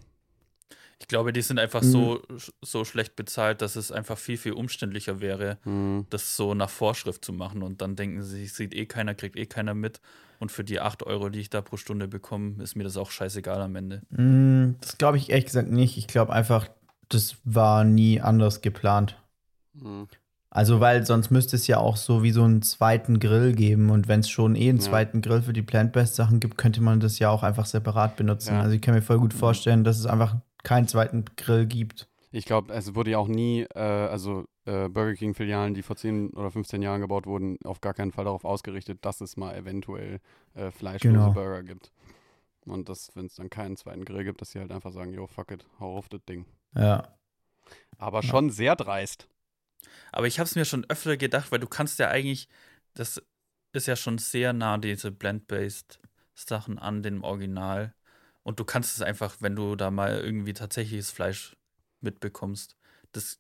Ich 1.01 1.09
glaube, 1.09 1.33
die 1.33 1.43
sind 1.43 1.59
einfach 1.59 1.83
Mhm. 1.83 1.91
so, 1.91 2.23
so 2.63 2.85
schlecht 2.85 3.17
bezahlt, 3.17 3.63
dass 3.63 3.75
es 3.77 3.91
einfach 3.91 4.19
viel, 4.19 4.37
viel 4.37 4.53
umständlicher 4.53 5.21
wäre, 5.21 5.59
Mhm. 5.65 6.07
das 6.11 6.37
so 6.37 6.55
nach 6.55 6.69
Vorschrift 6.71 7.25
zu 7.25 7.33
machen. 7.33 7.63
Und 7.63 7.81
dann 7.81 7.97
denken 7.97 8.23
sie, 8.23 8.47
sieht 8.47 8.75
eh 8.75 8.87
keiner, 8.87 9.15
kriegt 9.15 9.37
eh 9.37 9.47
keiner 9.47 9.75
mit. 9.75 10.01
Und 10.39 10.53
für 10.53 10.63
die 10.65 10.81
8 10.81 11.03
Euro, 11.03 11.29
die 11.31 11.41
ich 11.41 11.51
da 11.51 11.63
pro 11.63 11.77
Stunde 11.77 12.07
bekomme, 12.07 12.63
ist 12.63 12.77
mir 12.77 12.85
das 12.85 12.97
auch 12.97 13.11
scheißegal 13.11 13.61
am 13.61 13.77
Ende. 13.77 14.03
Mm, 14.11 14.77
Das 14.81 14.99
glaube 14.99 15.17
ich 15.17 15.31
ehrlich 15.31 15.47
gesagt 15.47 15.71
nicht. 15.71 15.97
Ich 15.97 16.07
glaube 16.07 16.33
einfach, 16.33 16.69
das 17.09 17.37
war 17.45 17.85
nie 17.85 18.21
anders 18.21 18.61
geplant. 18.61 19.17
Mhm. 19.75 20.07
Also, 20.53 20.81
weil 20.81 21.07
sonst 21.07 21.31
müsste 21.31 21.57
es 21.57 21.67
ja 21.67 21.79
auch 21.79 21.97
so 21.97 22.23
wie 22.23 22.33
so 22.33 22.43
einen 22.43 22.63
zweiten 22.63 23.21
Grill 23.21 23.53
geben. 23.55 23.91
Und 23.91 24.09
wenn 24.09 24.21
es 24.21 24.29
schon 24.29 24.55
eh 24.57 24.69
einen 24.69 24.79
Ja. 24.79 24.85
zweiten 24.85 25.23
Grill 25.23 25.43
für 25.43 25.53
die 25.53 25.63
Plant-Based-Sachen 25.63 26.41
gibt, 26.41 26.59
könnte 26.59 26.81
man 26.83 27.01
das 27.01 27.19
ja 27.21 27.31
auch 27.31 27.43
einfach 27.43 27.67
separat 27.67 28.17
benutzen. 28.17 28.55
Ja. 28.55 28.61
Also, 28.63 28.75
ich 28.75 28.83
kann 28.83 28.95
mir 28.95 29.03
voll 29.03 29.19
gut 29.19 29.33
Mhm. 29.35 29.39
vorstellen, 29.39 29.85
dass 29.85 29.99
es 29.99 30.07
einfach 30.07 30.37
keinen 30.63 30.89
zweiten 30.89 31.25
Grill 31.37 31.67
gibt. 31.67 32.09
Ich 32.33 32.45
glaube, 32.45 32.73
es 32.73 32.95
wurde 32.95 33.11
ja 33.11 33.19
auch 33.19 33.27
nie, 33.29 33.63
äh, 33.75 33.79
also 33.81 34.47
äh, 34.65 34.89
Burger 34.89 35.15
King-Filialen, 35.15 35.75
die 35.75 35.83
vor 35.83 35.97
10 35.97 36.31
oder 36.31 36.51
15 36.51 36.81
Jahren 36.81 37.01
gebaut 37.01 37.27
wurden, 37.27 37.59
auf 37.65 37.81
gar 37.81 37.93
keinen 37.95 38.13
Fall 38.13 38.25
darauf 38.25 38.45
ausgerichtet, 38.45 39.05
dass 39.05 39.21
es 39.21 39.37
mal 39.37 39.57
eventuell 39.57 40.21
äh, 40.55 40.71
fleischlose 40.71 41.15
Genau. 41.17 41.33
Burger 41.33 41.63
gibt. 41.65 41.91
Und 42.67 42.89
dass, 42.89 43.11
wenn 43.17 43.27
es 43.27 43.35
dann 43.35 43.51
keinen 43.51 43.77
zweiten 43.77 44.05
Grill 44.05 44.23
gibt, 44.23 44.41
dass 44.41 44.53
sie 44.53 44.61
halt 44.61 44.71
einfach 44.71 44.93
sagen, 44.93 45.13
yo, 45.13 45.27
fuck 45.27 45.51
it, 45.51 45.67
hau 45.81 45.97
auf 45.97 46.09
das 46.09 46.21
Ding. 46.29 46.47
Ja. 46.77 47.17
Aber 47.99 48.23
schon 48.23 48.51
sehr 48.51 48.77
dreist. 48.77 49.29
Aber 50.13 50.27
ich 50.27 50.39
habe 50.39 50.47
es 50.47 50.55
mir 50.55 50.65
schon 50.65 50.85
öfter 50.89 51.17
gedacht, 51.17 51.51
weil 51.51 51.59
du 51.59 51.67
kannst 51.67 51.99
ja 51.99 52.09
eigentlich, 52.09 52.49
das 52.95 53.21
ist 53.73 53.87
ja 53.87 53.97
schon 53.97 54.19
sehr 54.19 54.53
nah, 54.53 54.79
diese 54.79 55.11
Blend-Based 55.11 56.01
Sachen 56.35 56.79
an 56.79 57.03
dem 57.03 57.25
Original. 57.25 57.95
Und 58.51 58.59
du 58.59 58.65
kannst 58.65 58.97
es 58.97 59.01
einfach, 59.01 59.37
wenn 59.39 59.55
du 59.55 59.77
da 59.77 59.93
mal 59.93 60.19
irgendwie 60.19 60.53
tatsächliches 60.55 61.13
Fleisch 61.13 61.57
mitbekommst, 62.01 62.75
das 63.13 63.39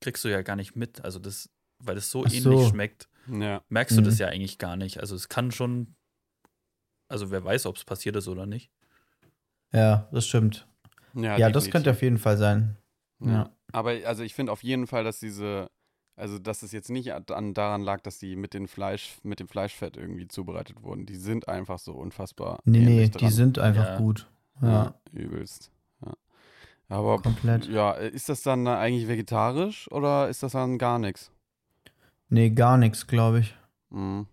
kriegst 0.00 0.22
du 0.24 0.28
ja 0.28 0.42
gar 0.42 0.54
nicht 0.54 0.76
mit. 0.76 1.04
Also 1.04 1.18
das, 1.18 1.50
weil 1.80 1.96
es 1.96 2.12
so 2.12 2.20
Ach 2.24 2.30
ähnlich 2.30 2.42
so. 2.44 2.68
schmeckt, 2.68 3.08
Ja. 3.26 3.64
merkst 3.70 3.96
du 3.96 4.02
das 4.02 4.14
Mhm. 4.14 4.20
ja 4.20 4.26
eigentlich 4.28 4.58
gar 4.58 4.76
nicht. 4.76 5.00
Also 5.00 5.16
es 5.16 5.28
kann 5.28 5.50
schon, 5.50 5.96
also 7.08 7.32
wer 7.32 7.42
weiß, 7.44 7.66
ob 7.66 7.76
es 7.76 7.84
passiert 7.84 8.14
ist 8.14 8.28
oder 8.28 8.46
nicht. 8.46 8.70
Ja, 9.72 10.08
das 10.12 10.28
stimmt. 10.28 10.68
Ja, 11.14 11.36
Ja, 11.38 11.50
das 11.50 11.68
könnte 11.68 11.90
auf 11.90 12.00
jeden 12.02 12.18
Fall 12.18 12.36
sein. 12.36 12.76
Ja. 13.18 13.50
Aber 13.72 13.90
also 14.06 14.22
ich 14.22 14.34
finde 14.34 14.52
auf 14.52 14.62
jeden 14.62 14.86
Fall, 14.86 15.02
dass 15.02 15.18
diese, 15.18 15.72
also 16.14 16.38
dass 16.38 16.62
es 16.62 16.70
jetzt 16.70 16.88
nicht 16.88 17.12
an, 17.12 17.52
daran 17.52 17.82
lag, 17.82 18.00
dass 18.02 18.18
die 18.20 18.36
mit, 18.36 18.54
den 18.54 18.68
Fleisch, 18.68 19.16
mit 19.24 19.40
dem 19.40 19.48
Fleischfett 19.48 19.96
irgendwie 19.96 20.28
zubereitet 20.28 20.82
wurden. 20.84 21.04
Die 21.04 21.16
sind 21.16 21.48
einfach 21.48 21.80
so 21.80 21.94
unfassbar. 21.94 22.60
Nee, 22.64 22.78
nee, 22.78 22.92
ähnlich 22.92 23.10
die 23.10 23.18
dran. 23.18 23.30
sind 23.32 23.58
einfach 23.58 23.86
Ja. 23.86 23.96
gut. 23.98 24.28
Ja. 24.60 24.94
Übelst. 25.12 25.70
Ja. 26.04 26.12
Aber 26.88 27.20
komplett. 27.20 27.66
ja, 27.68 27.92
ist 27.92 28.28
das 28.28 28.42
dann 28.42 28.66
eigentlich 28.66 29.08
vegetarisch 29.08 29.90
oder 29.90 30.28
ist 30.28 30.42
das 30.42 30.52
dann 30.52 30.78
gar 30.78 30.98
nichts? 30.98 31.30
Nee, 32.28 32.50
gar 32.50 32.76
nichts, 32.78 33.06
glaube 33.06 33.40
ich. 33.40 33.54
Mhm. 33.90 34.26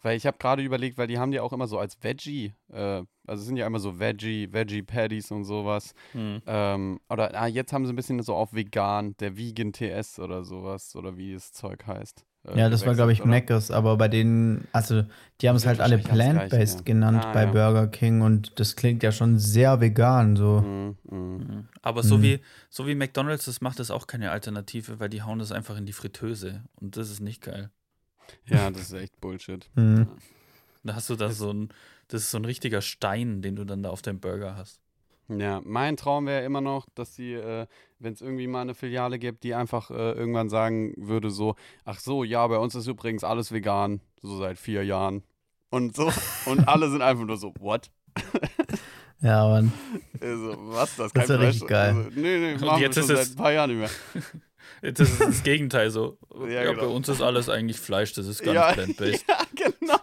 Weil 0.00 0.16
ich 0.16 0.26
habe 0.26 0.38
gerade 0.38 0.62
überlegt, 0.62 0.96
weil 0.96 1.08
die 1.08 1.18
haben 1.18 1.32
die 1.32 1.40
auch 1.40 1.52
immer 1.52 1.66
so 1.66 1.78
als 1.78 2.02
Veggie, 2.02 2.54
äh, 2.72 3.02
also 3.26 3.40
es 3.42 3.46
sind 3.46 3.56
ja 3.56 3.66
immer 3.66 3.80
so 3.80 3.98
Veggie, 3.98 4.52
Veggie 4.52 4.82
Patties 4.82 5.30
und 5.30 5.44
sowas. 5.44 5.92
Ähm, 6.14 7.00
oder 7.10 7.34
ah, 7.34 7.46
jetzt 7.46 7.72
haben 7.72 7.84
sie 7.84 7.92
ein 7.92 7.96
bisschen 7.96 8.22
so 8.22 8.34
auf 8.34 8.54
vegan, 8.54 9.16
der 9.18 9.36
Vegan 9.36 9.72
TS 9.72 10.18
oder 10.18 10.44
sowas, 10.44 10.96
oder 10.96 11.16
wie 11.16 11.34
das 11.34 11.52
Zeug 11.52 11.86
heißt. 11.86 12.24
Äh, 12.44 12.58
Ja, 12.58 12.68
das 12.68 12.86
war, 12.86 12.94
glaube 12.94 13.12
ich, 13.12 13.22
oder? 13.22 13.30
Aber 13.70 13.96
bei 13.96 14.08
denen, 14.08 14.66
also 14.72 15.04
die 15.40 15.48
haben 15.48 15.56
es 15.56 15.62
Das 15.62 15.68
halt 15.68 15.80
alle 15.80 15.98
plant-based 15.98 16.78
ja. 16.78 16.84
genannt 16.84 17.24
Ah, 17.24 17.32
bei 17.32 17.44
ja. 17.44 17.50
Burger 17.50 17.86
King 17.88 18.20
und 18.22 18.58
das 18.60 18.76
klingt 18.76 19.02
ja 19.02 19.12
schon 19.12 19.38
sehr 19.38 19.80
vegan, 19.80 20.36
so. 20.36 20.60
Mhm, 20.60 20.96
mhm. 21.10 21.18
Mhm. 21.38 21.68
Aber 21.82 22.02
so, 22.02 22.18
Mhm. 22.18 22.22
wie, 22.22 22.40
so 22.70 22.86
wie 22.86 22.94
McDonalds 22.94 23.44
das 23.46 23.60
macht, 23.60 23.80
ist 23.80 23.90
auch 23.90 24.06
keine 24.06 24.30
Alternative, 24.30 25.00
weil 25.00 25.08
die 25.08 25.22
hauen 25.22 25.38
das 25.38 25.52
einfach 25.52 25.76
in 25.76 25.86
die 25.86 25.92
Fritteuse. 25.92 26.64
Und 26.80 26.96
das 26.96 27.10
ist 27.10 27.20
nicht 27.20 27.42
geil. 27.42 27.70
Ja, 28.46 28.70
das 28.70 28.82
ist 28.82 28.92
echt 28.92 29.20
Bullshit. 29.20 29.68
Mhm. 29.74 30.08
Da 30.84 30.94
hast 30.94 31.10
du 31.10 31.16
da 31.16 31.30
so 31.30 31.52
ein, 31.52 31.70
das 32.06 32.22
ist 32.22 32.30
so 32.30 32.38
ein 32.38 32.44
richtiger 32.44 32.80
Stein, 32.80 33.42
den 33.42 33.56
du 33.56 33.64
dann 33.64 33.82
da 33.82 33.90
auf 33.90 34.00
deinem 34.00 34.20
Burger 34.20 34.56
hast. 34.56 34.80
Ja, 35.28 35.60
mein 35.64 35.96
Traum 35.98 36.24
wäre 36.26 36.44
immer 36.44 36.60
noch, 36.62 36.88
dass 36.94 37.14
sie, 37.14 37.34
äh, 37.34 37.66
wenn 37.98 38.12
es 38.12 38.20
irgendwie 38.20 38.46
mal 38.46 38.62
eine 38.62 38.74
Filiale 38.74 39.18
gibt, 39.18 39.42
die 39.44 39.54
einfach 39.54 39.90
äh, 39.90 40.12
irgendwann 40.12 40.48
sagen 40.48 40.94
würde 40.96 41.30
so, 41.30 41.54
ach 41.84 41.98
so, 42.00 42.24
ja, 42.24 42.46
bei 42.46 42.58
uns 42.58 42.74
ist 42.74 42.86
übrigens 42.86 43.24
alles 43.24 43.52
vegan, 43.52 44.00
so 44.22 44.36
seit 44.38 44.58
vier 44.58 44.84
Jahren. 44.84 45.22
Und 45.70 45.94
so, 45.96 46.10
und 46.46 46.66
alle 46.68 46.90
sind 46.90 47.02
einfach 47.02 47.24
nur 47.24 47.36
so, 47.36 47.52
what? 47.58 47.90
Ja, 49.20 49.48
Mann. 49.48 49.72
Also, 50.20 50.54
was, 50.68 50.94
das 50.94 51.06
ist 51.08 51.16
Das 51.16 51.26
kein 51.26 51.28
wär 51.28 51.38
Fleisch? 51.38 51.48
richtig 51.54 51.68
geil. 51.68 51.94
Also, 51.96 52.10
nee, 52.14 52.38
nee, 52.38 52.54
machen 52.64 52.80
jetzt 52.80 52.96
wir 52.96 53.02
schon 53.02 53.14
ist 53.14 53.18
es- 53.20 53.28
seit 53.28 53.36
ein 53.36 53.42
paar 53.42 53.52
Jahren 53.52 53.70
nicht 53.70 53.80
mehr. 53.80 54.22
Das 54.82 55.00
ist 55.10 55.20
das 55.20 55.42
Gegenteil 55.42 55.90
so. 55.90 56.18
Ja, 56.42 56.46
Ja, 56.48 56.64
genau. 56.70 56.82
Bei 56.82 56.86
uns 56.88 57.08
ist 57.08 57.20
alles 57.20 57.48
eigentlich 57.48 57.80
Fleisch, 57.80 58.12
das 58.12 58.26
ist 58.28 58.42
gar 58.44 58.54
Ja, 58.54 58.66
nicht 58.66 58.74
plant-based. 58.96 59.24
ja, 59.28 59.38
genau. 59.56 59.98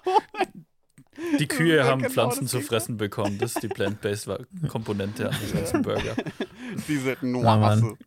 Die 1.39 1.47
Kühe 1.47 1.83
haben 1.85 2.01
genau, 2.01 2.13
Pflanzen 2.13 2.47
zu 2.47 2.61
fressen 2.61 2.97
bekommen. 2.97 3.37
Das 3.37 3.55
ist 3.55 3.63
die 3.63 3.67
plant-based 3.67 4.29
Komponente 4.67 5.29
an 5.29 5.35
dem 5.41 5.53
ganzen 5.57 5.81
Burger. 5.81 6.15
Diese. 6.87 7.17
Nuance. 7.21 7.95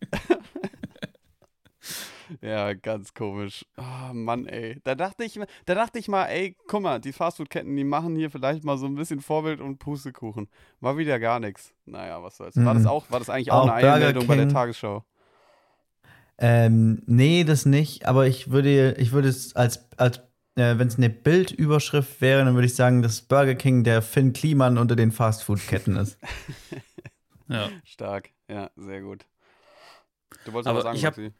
ja, 2.42 2.74
ganz 2.74 3.14
komisch. 3.14 3.64
Oh, 3.76 4.12
Mann, 4.12 4.46
ey. 4.46 4.80
Da 4.84 4.94
dachte 4.94 5.24
ich, 5.24 5.40
da 5.64 5.74
dachte 5.74 5.98
ich 5.98 6.08
mal, 6.08 6.26
ey, 6.26 6.56
guck 6.66 6.82
mal, 6.82 6.98
die 7.00 7.12
Fastfood-Ketten, 7.12 7.74
die 7.74 7.84
machen 7.84 8.16
hier 8.16 8.30
vielleicht 8.30 8.64
mal 8.64 8.76
so 8.76 8.86
ein 8.86 8.96
bisschen 8.96 9.20
Vorbild 9.20 9.60
und 9.60 9.78
Pustekuchen. 9.78 10.48
War 10.80 10.98
wieder 10.98 11.18
gar 11.18 11.40
nichts. 11.40 11.72
Naja, 11.86 12.22
was 12.22 12.36
soll's. 12.36 12.56
War 12.56 12.74
das 12.74 12.82
Mhm. 12.82 12.88
auch, 12.88 13.10
war 13.10 13.18
das 13.18 13.30
eigentlich 13.30 13.50
auch, 13.52 13.64
Auch 13.64 13.70
eine 13.72 13.92
Einmeldung 13.92 14.26
bei 14.26 14.36
der. 14.36 14.48
Tagesschau? 14.48 15.04
Ähm, 16.40 17.02
nee, 17.06 17.42
das 17.44 17.66
nicht, 17.66 18.06
aber 18.06 18.26
ich 18.28 18.50
würde, 18.50 18.94
ich 18.98 19.10
würde 19.12 19.28
es 19.28 19.56
als, 19.56 19.88
als 19.96 20.20
äh, 20.58 20.78
wenn 20.78 20.88
es 20.88 20.96
eine 20.96 21.10
Bildüberschrift 21.10 22.20
wäre, 22.20 22.44
dann 22.44 22.54
würde 22.54 22.66
ich 22.66 22.74
sagen, 22.74 23.02
dass 23.02 23.22
Burger 23.22 23.54
King 23.54 23.84
der 23.84 24.02
Finn 24.02 24.32
Kliman 24.32 24.78
unter 24.78 24.96
den 24.96 25.12
Fastfood-Ketten 25.12 25.96
ist. 25.96 26.18
Ja. 27.50 27.70
Stark. 27.84 28.28
Ja, 28.46 28.70
sehr 28.76 29.00
gut. 29.00 29.24
Du 30.44 30.52
wolltest 30.52 30.68
Aber 30.68 30.80
aber 30.80 30.82
sagen, 30.82 30.96
ich 30.98 31.04
hab- 31.06 31.16
Maxi? 31.16 31.32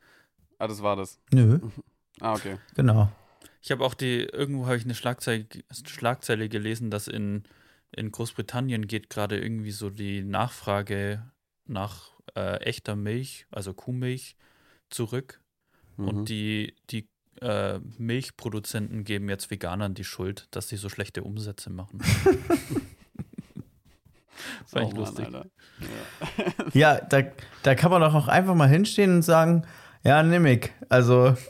Ah, 0.59 0.66
das 0.66 0.83
war 0.83 0.97
das. 0.97 1.21
Nö, 1.33 1.59
Ah, 2.21 2.33
okay. 2.33 2.57
genau. 2.75 3.12
Ich 3.61 3.71
habe 3.71 3.85
auch 3.85 3.93
die, 3.95 4.21
irgendwo 4.23 4.64
habe 4.66 4.77
ich 4.79 4.85
eine 4.85 4.95
Schlagzeile, 4.95 5.47
Schlagzeile 5.71 6.49
gelesen, 6.49 6.91
dass 6.91 7.09
in, 7.09 7.43
in 7.95 8.11
Großbritannien 8.11 8.87
geht 8.87 9.11
gerade 9.11 9.39
irgendwie 9.39 9.71
so 9.71 9.91
die 9.91 10.25
Nachfrage 10.25 11.31
nach 11.66 12.12
äh, 12.35 12.57
echter 12.62 12.97
Milch, 12.97 13.47
also 13.51 13.75
Kuhmilch, 13.75 14.35
zurück. 14.89 15.41
Mhm. 15.99 16.09
Und 16.09 16.29
die, 16.31 16.75
die 16.91 17.09
äh, 17.43 17.80
Milchproduzenten 17.99 19.05
geben 19.05 19.28
jetzt 19.28 19.51
Veganern 19.51 19.95
die 19.95 20.05
Schuld, 20.05 20.47
dass 20.51 20.68
sie 20.68 20.76
so 20.76 20.89
schlechte 20.89 21.22
Umsätze 21.22 21.70
machen. 21.70 22.01
das 24.62 24.72
war 24.72 24.82
echt 24.82 24.93
Mann, 24.93 25.01
lustig. 25.01 25.26
Alter. 25.26 25.47
Ja, 26.72 27.01
da, 27.01 27.22
da 27.62 27.74
kann 27.74 27.91
man 27.91 28.01
doch 28.01 28.14
auch 28.14 28.28
einfach 28.28 28.55
mal 28.55 28.68
hinstehen 28.68 29.16
und 29.16 29.22
sagen, 29.22 29.64
ja, 30.05 30.22
nimm 30.22 30.47
ich. 30.47 30.70
Also, 30.89 31.36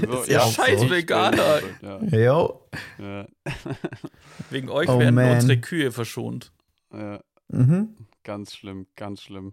So, 0.00 0.20
Ist 0.22 0.28
ja 0.30 0.40
scheiß 0.46 0.80
so. 0.80 0.90
Veganer. 0.90 1.60
Ja, 1.80 1.98
yo. 2.16 2.68
ja, 2.98 3.26
Wegen 4.50 4.68
euch 4.68 4.88
Oh, 4.88 4.98
werden 4.98 5.14
man. 5.16 5.32
unsere 5.32 5.58
Kühe 5.60 5.90
verschont. 5.92 6.52
ja. 6.92 7.20
Mhm. 7.48 7.96
Ganz 8.24 8.54
schlimm, 8.54 8.86
ganz 8.96 9.22
schlimm. 9.22 9.52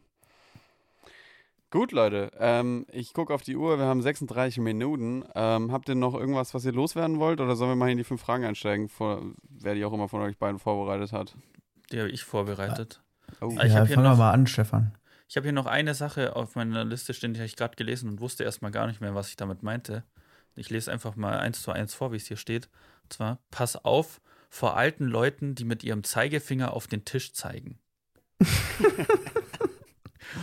Gut, 1.71 1.91
Leute. 1.91 2.31
Ähm, 2.39 2.87
ich 2.91 3.13
gucke 3.13 3.31
auf 3.31 3.43
die 3.43 3.55
Uhr. 3.55 3.77
Wir 3.77 3.85
haben 3.85 4.01
36 4.01 4.57
Minuten. 4.57 5.23
Ähm, 5.35 5.71
habt 5.71 5.87
ihr 5.87 5.95
noch 5.95 6.15
irgendwas, 6.15 6.55
was 6.55 6.65
ihr 6.65 6.71
loswerden 6.71 7.19
wollt? 7.19 7.41
Oder 7.41 7.55
sollen 7.55 7.71
wir 7.71 7.75
mal 7.75 7.91
in 7.91 7.97
die 7.97 8.03
fünf 8.03 8.21
Fragen 8.21 8.43
einsteigen, 8.43 8.89
vor, 8.89 9.21
wer 9.47 9.75
die 9.75 9.85
auch 9.85 9.93
immer 9.93 10.09
von 10.09 10.21
euch 10.21 10.37
beiden 10.39 10.57
vorbereitet 10.57 11.11
hat? 11.11 11.35
Die 11.91 11.99
habe 11.99 12.09
ich 12.09 12.23
vorbereitet. 12.23 13.03
Oh. 13.39 13.53
Ah, 13.57 13.65
ich 13.65 13.73
ja, 13.73 13.85
fangen 13.85 14.03
wir 14.03 14.15
mal 14.15 14.31
an, 14.31 14.47
Stefan. 14.47 14.95
Ich 15.27 15.37
habe 15.37 15.43
hier 15.43 15.53
noch 15.53 15.67
eine 15.67 15.93
Sache 15.93 16.35
auf 16.35 16.55
meiner 16.55 16.83
Liste 16.83 17.13
stehen, 17.13 17.33
die 17.33 17.39
habe 17.39 17.45
ich 17.45 17.55
gerade 17.55 17.75
gelesen 17.75 18.09
und 18.09 18.19
wusste 18.19 18.43
erstmal 18.43 18.71
gar 18.71 18.87
nicht 18.87 18.99
mehr, 18.99 19.13
was 19.13 19.29
ich 19.29 19.35
damit 19.35 19.61
meinte. 19.61 20.03
Ich 20.55 20.71
lese 20.71 20.91
einfach 20.91 21.15
mal 21.15 21.37
eins 21.37 21.61
zu 21.61 21.71
eins 21.71 21.93
vor, 21.93 22.11
wie 22.11 22.15
es 22.15 22.25
hier 22.25 22.37
steht. 22.37 22.67
Und 23.03 23.13
zwar, 23.13 23.37
pass 23.51 23.75
auf 23.85 24.21
vor 24.49 24.75
alten 24.75 25.05
Leuten, 25.05 25.53
die 25.53 25.65
mit 25.65 25.83
ihrem 25.83 26.03
Zeigefinger 26.03 26.73
auf 26.73 26.87
den 26.87 27.05
Tisch 27.05 27.33
zeigen. 27.33 27.77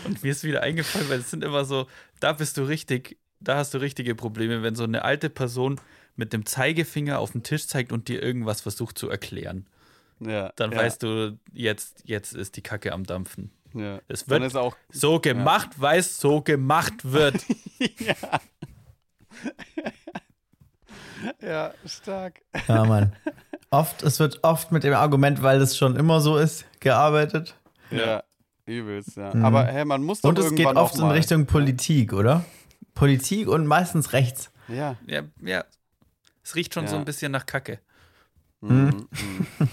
und 0.05 0.23
mir 0.23 0.33
ist 0.33 0.45
wieder 0.45 0.63
eingefallen, 0.63 1.09
weil 1.09 1.21
es 1.21 1.31
sind 1.31 1.45
immer 1.45 1.65
so, 1.65 1.87
da 2.21 2.33
bist 2.33 2.57
du 2.57 2.63
richtig, 2.63 3.19
da 3.41 3.57
hast 3.57 3.75
du 3.75 3.79
richtige 3.79 4.15
Probleme, 4.15 4.63
wenn 4.63 4.75
so 4.75 4.85
eine 4.85 5.05
alte 5.05 5.31
Person 5.31 5.81
mit 6.17 6.33
dem 6.33 6.47
Zeigefinger 6.47 7.19
auf 7.19 7.33
den 7.33 7.43
Tisch 7.43 7.67
zeigt 7.67 7.93
und 7.93 8.09
dir 8.09 8.23
irgendwas 8.23 8.61
versucht 8.61 8.99
zu 8.99 9.09
erklären. 9.09 9.67
Ja, 10.21 10.53
Dann 10.57 10.73
ja, 10.73 10.79
weißt 10.79 11.03
du, 11.03 11.39
jetzt, 11.53 12.03
jetzt 12.05 12.33
ist 12.33 12.57
die 12.57 12.63
Kacke 12.63 12.93
am 12.93 13.05
Dampfen. 13.05 13.51
Ja. 13.75 14.01
Es 14.09 14.25
Dann 14.25 14.41
wird 14.41 14.53
ist 14.53 14.57
auch. 14.57 14.77
so 14.91 15.21
gemacht, 15.21 15.71
weil 15.77 16.01
es 16.01 16.19
so 16.19 16.41
gemacht 16.41 16.95
wird. 17.13 17.37
ja. 17.99 18.15
ja, 21.43 21.75
stark. 21.85 22.41
Ja, 22.67 22.85
Mann. 22.85 23.15
Oft, 23.71 24.03
es 24.03 24.19
wird 24.19 24.43
oft 24.43 24.73
mit 24.73 24.85
dem 24.85 24.95
Argument, 24.95 25.43
weil 25.43 25.61
es 25.61 25.77
schon 25.77 25.97
immer 25.97 26.21
so 26.21 26.39
ist, 26.39 26.65
gearbeitet. 26.81 27.55
Ja, 27.91 28.23
übelst, 28.67 29.17
ja. 29.17 29.35
Mhm. 29.35 29.45
Aber 29.45 29.65
hey, 29.67 29.85
man 29.85 30.03
muss 30.03 30.21
doch 30.21 30.29
Und 30.31 30.39
es 30.39 30.55
geht 30.55 30.67
oft 30.67 30.95
auch 31.01 31.11
in. 31.11 31.11
Richtung 31.11 31.47
Politik, 31.47 32.13
oder? 32.13 32.45
Politik 32.95 33.49
und 33.49 33.67
meistens 33.67 34.13
rechts. 34.13 34.51
Ja. 34.69 34.97
Ja, 35.07 35.23
ja. 35.43 35.65
Es 36.43 36.55
riecht 36.55 36.75
schon 36.75 36.87
so 36.87 36.95
Ja. 36.95 37.01
ein 37.01 37.05
bisschen 37.05 37.33
nach 37.33 37.47
Kacke. 37.47 37.81
Mhm. 38.61 39.07
mhm. 39.11 39.47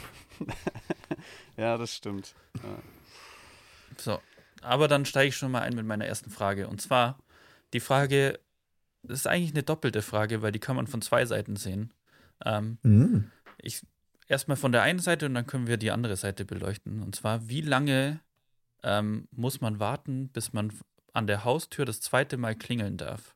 ja, 1.57 1.77
das 1.77 1.93
stimmt. 1.95 2.33
Ja. 2.55 2.69
So. 3.97 4.19
Aber 4.61 4.87
dann 4.87 5.05
steige 5.05 5.29
ich 5.29 5.35
schon 5.37 5.51
mal 5.51 5.61
ein 5.61 5.75
mit 5.75 5.85
meiner 5.85 6.05
ersten 6.05 6.29
Frage. 6.29 6.67
Und 6.67 6.81
zwar, 6.81 7.19
die 7.73 7.79
Frage, 7.79 8.39
das 9.03 9.19
ist 9.19 9.27
eigentlich 9.27 9.51
eine 9.51 9.63
doppelte 9.63 10.01
Frage, 10.01 10.41
weil 10.41 10.51
die 10.51 10.59
kann 10.59 10.75
man 10.75 10.87
von 10.87 11.01
zwei 11.01 11.25
Seiten 11.25 11.55
sehen. 11.55 11.91
Ähm, 12.45 12.77
Mhm. 12.83 13.31
ich 13.57 13.81
erstmal 14.27 14.57
von 14.57 14.71
der 14.71 14.81
einen 14.83 14.99
Seite 14.99 15.25
und 15.25 15.33
dann 15.33 15.45
können 15.47 15.67
wir 15.67 15.77
die 15.77 15.91
andere 15.91 16.15
Seite 16.15 16.45
beleuchten. 16.45 17.01
Und 17.03 17.15
zwar, 17.15 17.47
wie 17.49 17.61
lange 17.61 18.19
ähm, 18.83 19.27
muss 19.31 19.61
man 19.61 19.79
warten, 19.79 20.29
bis 20.29 20.53
man 20.53 20.71
an 21.13 21.27
der 21.27 21.43
Haustür 21.43 21.85
das 21.85 22.01
zweite 22.01 22.37
Mal 22.37 22.55
klingeln 22.55 22.97
darf? 22.97 23.35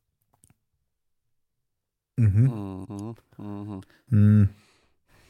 Mhm. 2.17 3.15
Mhm. 3.37 3.81
Mhm. 4.09 4.49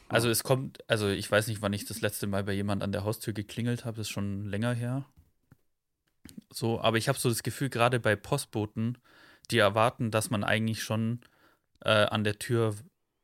Also 0.08 0.30
es 0.30 0.42
kommt, 0.42 0.78
also 0.88 1.08
ich 1.08 1.30
weiß 1.30 1.48
nicht, 1.48 1.60
wann 1.60 1.74
ich 1.74 1.84
das 1.84 2.00
letzte 2.00 2.26
Mal 2.26 2.44
bei 2.44 2.54
jemand 2.54 2.82
an 2.82 2.92
der 2.92 3.04
Haustür 3.04 3.34
geklingelt 3.34 3.84
habe, 3.84 3.98
das 3.98 4.06
ist 4.06 4.12
schon 4.12 4.46
länger 4.46 4.72
her. 4.72 5.04
So, 6.50 6.80
aber 6.80 6.96
ich 6.96 7.08
habe 7.08 7.18
so 7.18 7.28
das 7.28 7.42
Gefühl, 7.42 7.68
gerade 7.68 8.00
bei 8.00 8.16
Postboten, 8.16 8.96
die 9.50 9.58
erwarten, 9.58 10.10
dass 10.10 10.30
man 10.30 10.44
eigentlich 10.44 10.82
schon 10.82 11.20
äh, 11.84 11.90
an 11.90 12.24
der 12.24 12.38
Tür 12.38 12.74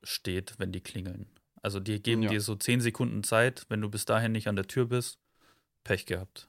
steht, 0.03 0.59
wenn 0.59 0.73
die 0.73 0.83
klingeln. 0.83 1.27
Also 1.63 1.81
die 1.81 2.03
geben 2.03 2.23
Ja. 2.23 2.31
dir 2.31 2.43
so 2.43 2.55
zehn 2.55 2.83
Sekunden 2.83 3.25
Zeit, 3.25 3.65
wenn 3.71 3.81
du 3.81 3.89
bis 3.89 4.05
dahin 4.05 4.33
nicht 4.33 4.49
an 4.49 4.57
der 4.57 4.67
Tür 4.67 4.87
bist, 4.87 5.19
Pech 5.85 6.05
gehabt. 6.05 6.49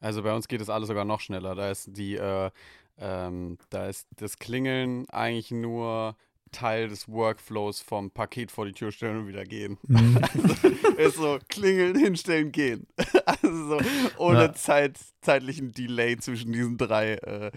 Also 0.00 0.22
bei 0.22 0.34
uns 0.34 0.48
geht 0.48 0.60
es 0.60 0.70
alles 0.70 0.88
sogar 0.88 1.04
noch 1.04 1.20
schneller. 1.20 1.54
Da 1.54 1.70
ist 1.70 1.96
die, 1.96 2.16
äh, 2.16 2.50
ähm, 2.98 3.58
da 3.70 3.88
ist 3.88 4.06
das 4.16 4.38
Klingeln 4.38 5.08
eigentlich 5.10 5.50
nur 5.50 6.16
Teil 6.50 6.88
des 6.88 7.08
Workflows 7.08 7.82
vom 7.82 8.10
Paket 8.10 8.50
vor 8.50 8.64
die 8.64 8.72
Tür 8.72 8.90
stellen 8.90 9.18
und 9.18 9.28
wieder 9.28 9.44
gehen. 9.44 9.76
Mhm. 9.86 10.18
ist 10.96 11.16
so 11.16 11.38
klingeln, 11.48 11.96
hinstellen, 11.96 12.52
gehen. 12.52 12.86
also 13.26 13.68
so 13.68 13.80
ohne 14.18 14.44
Ja. 14.44 14.52
Zeit, 14.54 14.98
zeitlichen 15.20 15.72
Delay 15.72 16.16
zwischen 16.16 16.52
diesen 16.52 16.78
drei, 16.78 17.14
äh, 17.14 17.50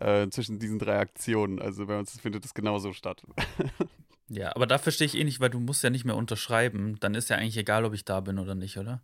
äh, 0.00 0.28
zwischen 0.30 0.58
diesen 0.58 0.78
drei 0.78 0.98
Aktionen. 0.98 1.60
Also 1.60 1.86
bei 1.86 1.98
uns 1.98 2.18
findet 2.20 2.44
es 2.44 2.54
genauso 2.54 2.92
statt. 2.92 3.22
Ja, 4.28 4.56
aber 4.56 4.66
da 4.66 4.78
verstehe 4.78 5.04
ich 5.06 5.14
eh 5.14 5.24
nicht, 5.24 5.40
weil 5.40 5.50
du 5.50 5.60
musst 5.60 5.84
ja 5.84 5.90
nicht 5.90 6.06
mehr 6.06 6.16
unterschreiben. 6.16 6.98
Dann 7.00 7.14
ist 7.14 7.28
ja 7.28 7.36
eigentlich 7.36 7.58
egal, 7.58 7.84
ob 7.84 7.92
ich 7.92 8.06
da 8.06 8.20
bin 8.20 8.38
oder 8.38 8.54
nicht, 8.54 8.78
oder? 8.78 9.02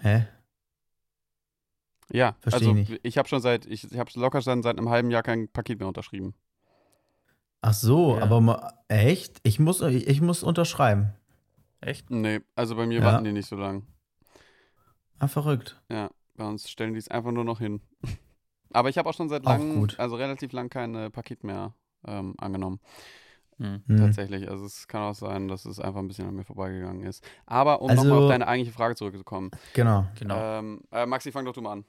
Hä? 0.00 0.26
Ja, 2.12 2.36
Versteh 2.40 2.60
also 2.66 2.74
nicht. 2.74 3.00
ich 3.02 3.18
habe 3.18 3.28
schon 3.28 3.40
seit, 3.40 3.66
ich, 3.66 3.90
ich 3.90 3.98
habe 3.98 4.10
locker 4.14 4.42
schon 4.42 4.62
seit 4.62 4.78
einem 4.78 4.88
halben 4.90 5.10
Jahr 5.10 5.22
kein 5.22 5.48
Paket 5.48 5.78
mehr 5.78 5.88
unterschrieben. 5.88 6.34
Ach 7.62 7.72
so, 7.74 8.16
Ja. 8.16 8.22
aber 8.22 8.40
ma, 8.40 8.72
echt? 8.88 9.38
Ich 9.42 9.58
muss, 9.58 9.80
ich 9.80 10.20
muss 10.20 10.42
unterschreiben. 10.42 11.14
Echt? 11.80 12.10
Nee, 12.10 12.40
also 12.54 12.76
bei 12.76 12.86
mir 12.86 12.98
Ja. 13.00 13.04
warten 13.04 13.24
die 13.24 13.32
nicht 13.32 13.48
so 13.48 13.56
lang. 13.56 13.86
Ah, 15.18 15.28
verrückt. 15.28 15.80
Ja, 15.90 16.10
bei 16.34 16.46
uns 16.46 16.68
stellen 16.68 16.92
die 16.92 16.98
es 16.98 17.08
einfach 17.08 17.32
nur 17.32 17.44
noch 17.44 17.58
hin. 17.58 17.80
Aber 18.72 18.88
ich 18.88 18.98
habe 18.98 19.08
auch 19.08 19.14
schon 19.14 19.28
seit 19.28 19.44
langem, 19.44 19.88
also 19.98 20.16
relativ 20.16 20.52
lang 20.52 20.68
kein 20.68 21.10
Paket 21.12 21.44
mehr 21.44 21.74
ähm, 22.06 22.34
angenommen. 22.38 22.80
Hm. 23.58 23.82
Hm. 23.86 23.96
Tatsächlich. 23.98 24.50
Also 24.50 24.64
es 24.66 24.88
kann 24.88 25.02
auch 25.02 25.14
sein, 25.14 25.46
dass 25.46 25.64
es 25.64 25.78
einfach 25.78 26.00
ein 26.00 26.08
bisschen 26.08 26.26
an 26.26 26.34
mir 26.34 26.42
vorbeigegangen 26.44 27.04
ist. 27.04 27.24
Aber 27.46 27.80
um 27.82 27.88
Also- 27.90 28.02
nochmal 28.02 28.24
auf 28.24 28.28
deine 28.30 28.48
eigentliche 28.48 28.74
Frage 28.74 28.96
zurückzukommen. 28.96 29.52
Genau. 29.74 30.06
Genau. 30.18 30.36
Ähm, 30.36 30.80
äh, 30.90 31.06
Maxi, 31.06 31.30
fang 31.30 31.44
doch 31.44 31.52
du 31.52 31.62
mal 31.62 31.72
an. 31.74 31.84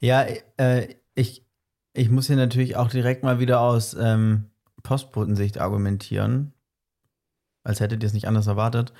Ja, 0.00 0.26
äh, 0.56 0.94
ich, 1.14 1.46
ich 1.92 2.10
muss 2.10 2.26
hier 2.26 2.36
natürlich 2.36 2.76
auch 2.76 2.88
direkt 2.88 3.22
mal 3.22 3.38
wieder 3.38 3.60
aus 3.60 3.94
ähm, 3.94 4.46
Postbotensicht 4.82 5.58
argumentieren. 5.58 6.52
Als 7.62 7.80
hättet 7.80 8.02
ihr 8.02 8.06
es 8.06 8.14
nicht 8.14 8.28
anders 8.28 8.46
erwartet. 8.46 8.92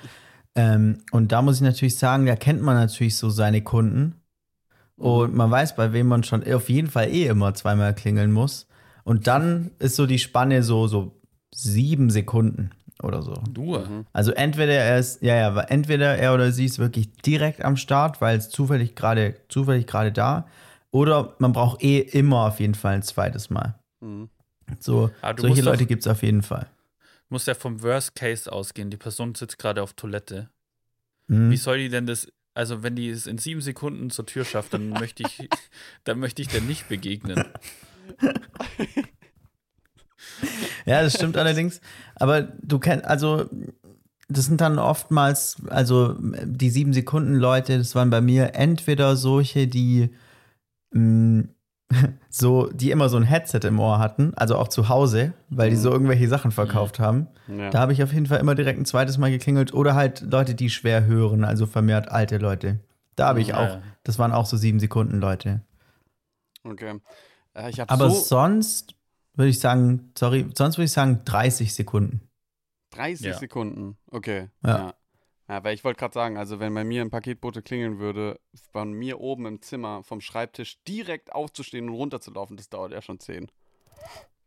Ähm, 0.55 0.99
und 1.11 1.31
da 1.31 1.41
muss 1.41 1.55
ich 1.55 1.61
natürlich 1.61 1.97
sagen, 1.97 2.25
da 2.25 2.35
kennt 2.35 2.61
man 2.61 2.75
natürlich 2.75 3.17
so 3.17 3.29
seine 3.29 3.61
Kunden. 3.61 4.15
Und 4.95 5.33
man 5.33 5.49
weiß, 5.49 5.75
bei 5.75 5.93
wem 5.93 6.07
man 6.07 6.23
schon 6.23 6.43
auf 6.53 6.69
jeden 6.69 6.89
Fall 6.89 7.09
eh 7.09 7.25
immer 7.25 7.53
zweimal 7.55 7.95
klingeln 7.95 8.31
muss. 8.31 8.67
Und 9.03 9.25
dann 9.25 9.71
ist 9.79 9.95
so 9.95 10.05
die 10.05 10.19
Spanne 10.19 10.61
so, 10.61 10.87
so 10.87 11.19
sieben 11.53 12.11
Sekunden 12.11 12.69
oder 13.03 13.21
so. 13.21 13.33
Du. 13.49 13.77
Mhm. 13.77 14.05
Also 14.13 14.31
entweder 14.31 14.73
er 14.73 14.99
ist, 14.99 15.21
ja, 15.21 15.35
ja, 15.35 15.59
entweder 15.61 16.17
er 16.17 16.33
oder 16.33 16.51
sie 16.51 16.65
ist 16.65 16.79
wirklich 16.79 17.11
direkt 17.21 17.63
am 17.63 17.77
Start, 17.77 18.21
weil 18.21 18.37
es 18.37 18.49
zufällig 18.49 18.95
gerade, 18.95 19.35
zufällig 19.49 19.87
gerade 19.87 20.11
da. 20.11 20.47
Oder 20.91 21.35
man 21.39 21.53
braucht 21.53 21.83
eh 21.83 21.99
immer 21.99 22.47
auf 22.47 22.59
jeden 22.59 22.75
Fall 22.75 22.95
ein 22.95 23.03
zweites 23.03 23.49
Mal. 23.49 23.79
Mhm. 24.01 24.29
So, 24.79 25.11
Ah, 25.21 25.33
solche 25.37 25.61
Leute 25.61 25.85
gibt 25.85 26.01
es 26.01 26.07
auf 26.07 26.23
jeden 26.23 26.41
Fall. 26.43 26.67
Muss 27.29 27.45
ja 27.45 27.53
vom 27.53 27.81
Worst 27.81 28.15
Case 28.15 28.51
ausgehen. 28.51 28.89
Die 28.89 28.97
Person 28.97 29.35
sitzt 29.35 29.57
gerade 29.57 29.81
auf 29.81 29.93
Toilette. 29.93 30.49
Mhm. 31.27 31.49
Wie 31.51 31.57
soll 31.57 31.77
die 31.77 31.89
denn 31.89 32.05
das, 32.05 32.27
also 32.53 32.83
wenn 32.83 32.95
die 32.95 33.09
es 33.09 33.27
in 33.27 33.37
sieben 33.37 33.61
Sekunden 33.61 34.09
zur 34.09 34.25
Tür 34.25 34.43
schafft, 34.43 34.73
dann 34.73 34.89
möchte 34.89 35.23
ich, 35.23 35.49
dann 36.03 36.19
möchte 36.19 36.41
ich 36.41 36.49
der 36.49 36.61
nicht 36.61 36.89
begegnen. 36.89 37.45
Ja, 40.85 41.01
das 41.03 41.13
stimmt 41.15 41.37
allerdings. 41.37 41.81
Aber 42.15 42.41
du 42.41 42.79
kennst, 42.79 43.05
also, 43.05 43.45
das 44.29 44.45
sind 44.45 44.61
dann 44.61 44.79
oftmals, 44.79 45.57
also 45.69 46.15
die 46.19 46.69
sieben 46.69 46.93
Sekunden 46.93 47.35
Leute, 47.35 47.77
das 47.77 47.95
waren 47.95 48.09
bei 48.09 48.21
mir 48.21 48.55
entweder 48.55 49.15
solche, 49.15 49.67
die 49.67 50.09
mh, 50.91 51.45
so, 52.29 52.67
die 52.71 52.91
immer 52.91 53.09
so 53.09 53.17
ein 53.17 53.23
Headset 53.23 53.59
im 53.63 53.79
Ohr 53.79 53.99
hatten, 53.99 54.33
also 54.35 54.55
auch 54.57 54.69
zu 54.69 54.87
Hause, 54.89 55.33
weil 55.49 55.69
die 55.69 55.75
so 55.75 55.91
irgendwelche 55.91 56.27
Sachen 56.29 56.51
verkauft 56.51 56.99
haben. 56.99 57.27
Ja. 57.47 57.69
Da 57.69 57.79
habe 57.79 57.93
ich 57.93 58.01
auf 58.01 58.13
jeden 58.13 58.27
Fall 58.27 58.39
immer 58.39 58.55
direkt 58.55 58.79
ein 58.79 58.85
zweites 58.85 59.17
Mal 59.17 59.31
geklingelt. 59.31 59.73
Oder 59.73 59.95
halt 59.95 60.21
Leute, 60.21 60.55
die 60.55 60.69
schwer 60.69 61.05
hören, 61.05 61.43
also 61.43 61.65
vermehrt 61.65 62.09
alte 62.09 62.37
Leute. 62.37 62.79
Da 63.17 63.27
habe 63.27 63.41
ich 63.41 63.49
Ja, 63.49 63.57
auch, 63.57 63.77
das 64.03 64.17
waren 64.19 64.31
auch 64.31 64.45
so 64.45 64.55
sieben 64.55 64.79
Sekunden 64.79 65.19
Leute. 65.19 65.61
Okay. 66.63 66.99
Äh, 67.53 67.71
Aber 67.87 68.09
so 68.09 68.23
sonst 68.23 68.95
würde 69.33 69.49
ich 69.49 69.59
sagen, 69.59 70.11
sorry, 70.17 70.45
sonst 70.55 70.77
würde 70.77 70.85
ich 70.85 70.91
sagen 70.91 71.21
30 71.25 71.73
Sekunden. 71.73 72.27
30 72.91 73.27
Ja. 73.27 73.37
Sekunden. 73.37 73.97
Okay. 74.07 74.49
Ja. 74.63 74.77
Ja. 74.77 74.93
ja. 75.47 75.63
weil 75.63 75.73
ich 75.73 75.83
wollte 75.83 75.99
gerade 75.99 76.13
sagen, 76.13 76.37
also 76.37 76.59
wenn 76.59 76.73
bei 76.73 76.83
mir 76.83 77.01
ein 77.01 77.09
Paketbote 77.09 77.61
klingeln 77.61 77.99
würde, 77.99 78.39
von 78.71 78.91
mir 78.91 79.19
oben 79.19 79.45
im 79.45 79.61
Zimmer 79.61 80.03
vom 80.03 80.19
Schreibtisch 80.21 80.83
direkt 80.83 81.31
aufzustehen 81.33 81.89
und 81.89 81.95
runterzulaufen, 81.95 82.57
das 82.57 82.69
dauert 82.69 82.91
ja 82.91 83.01
schon 83.01 83.19
10. 83.19 83.49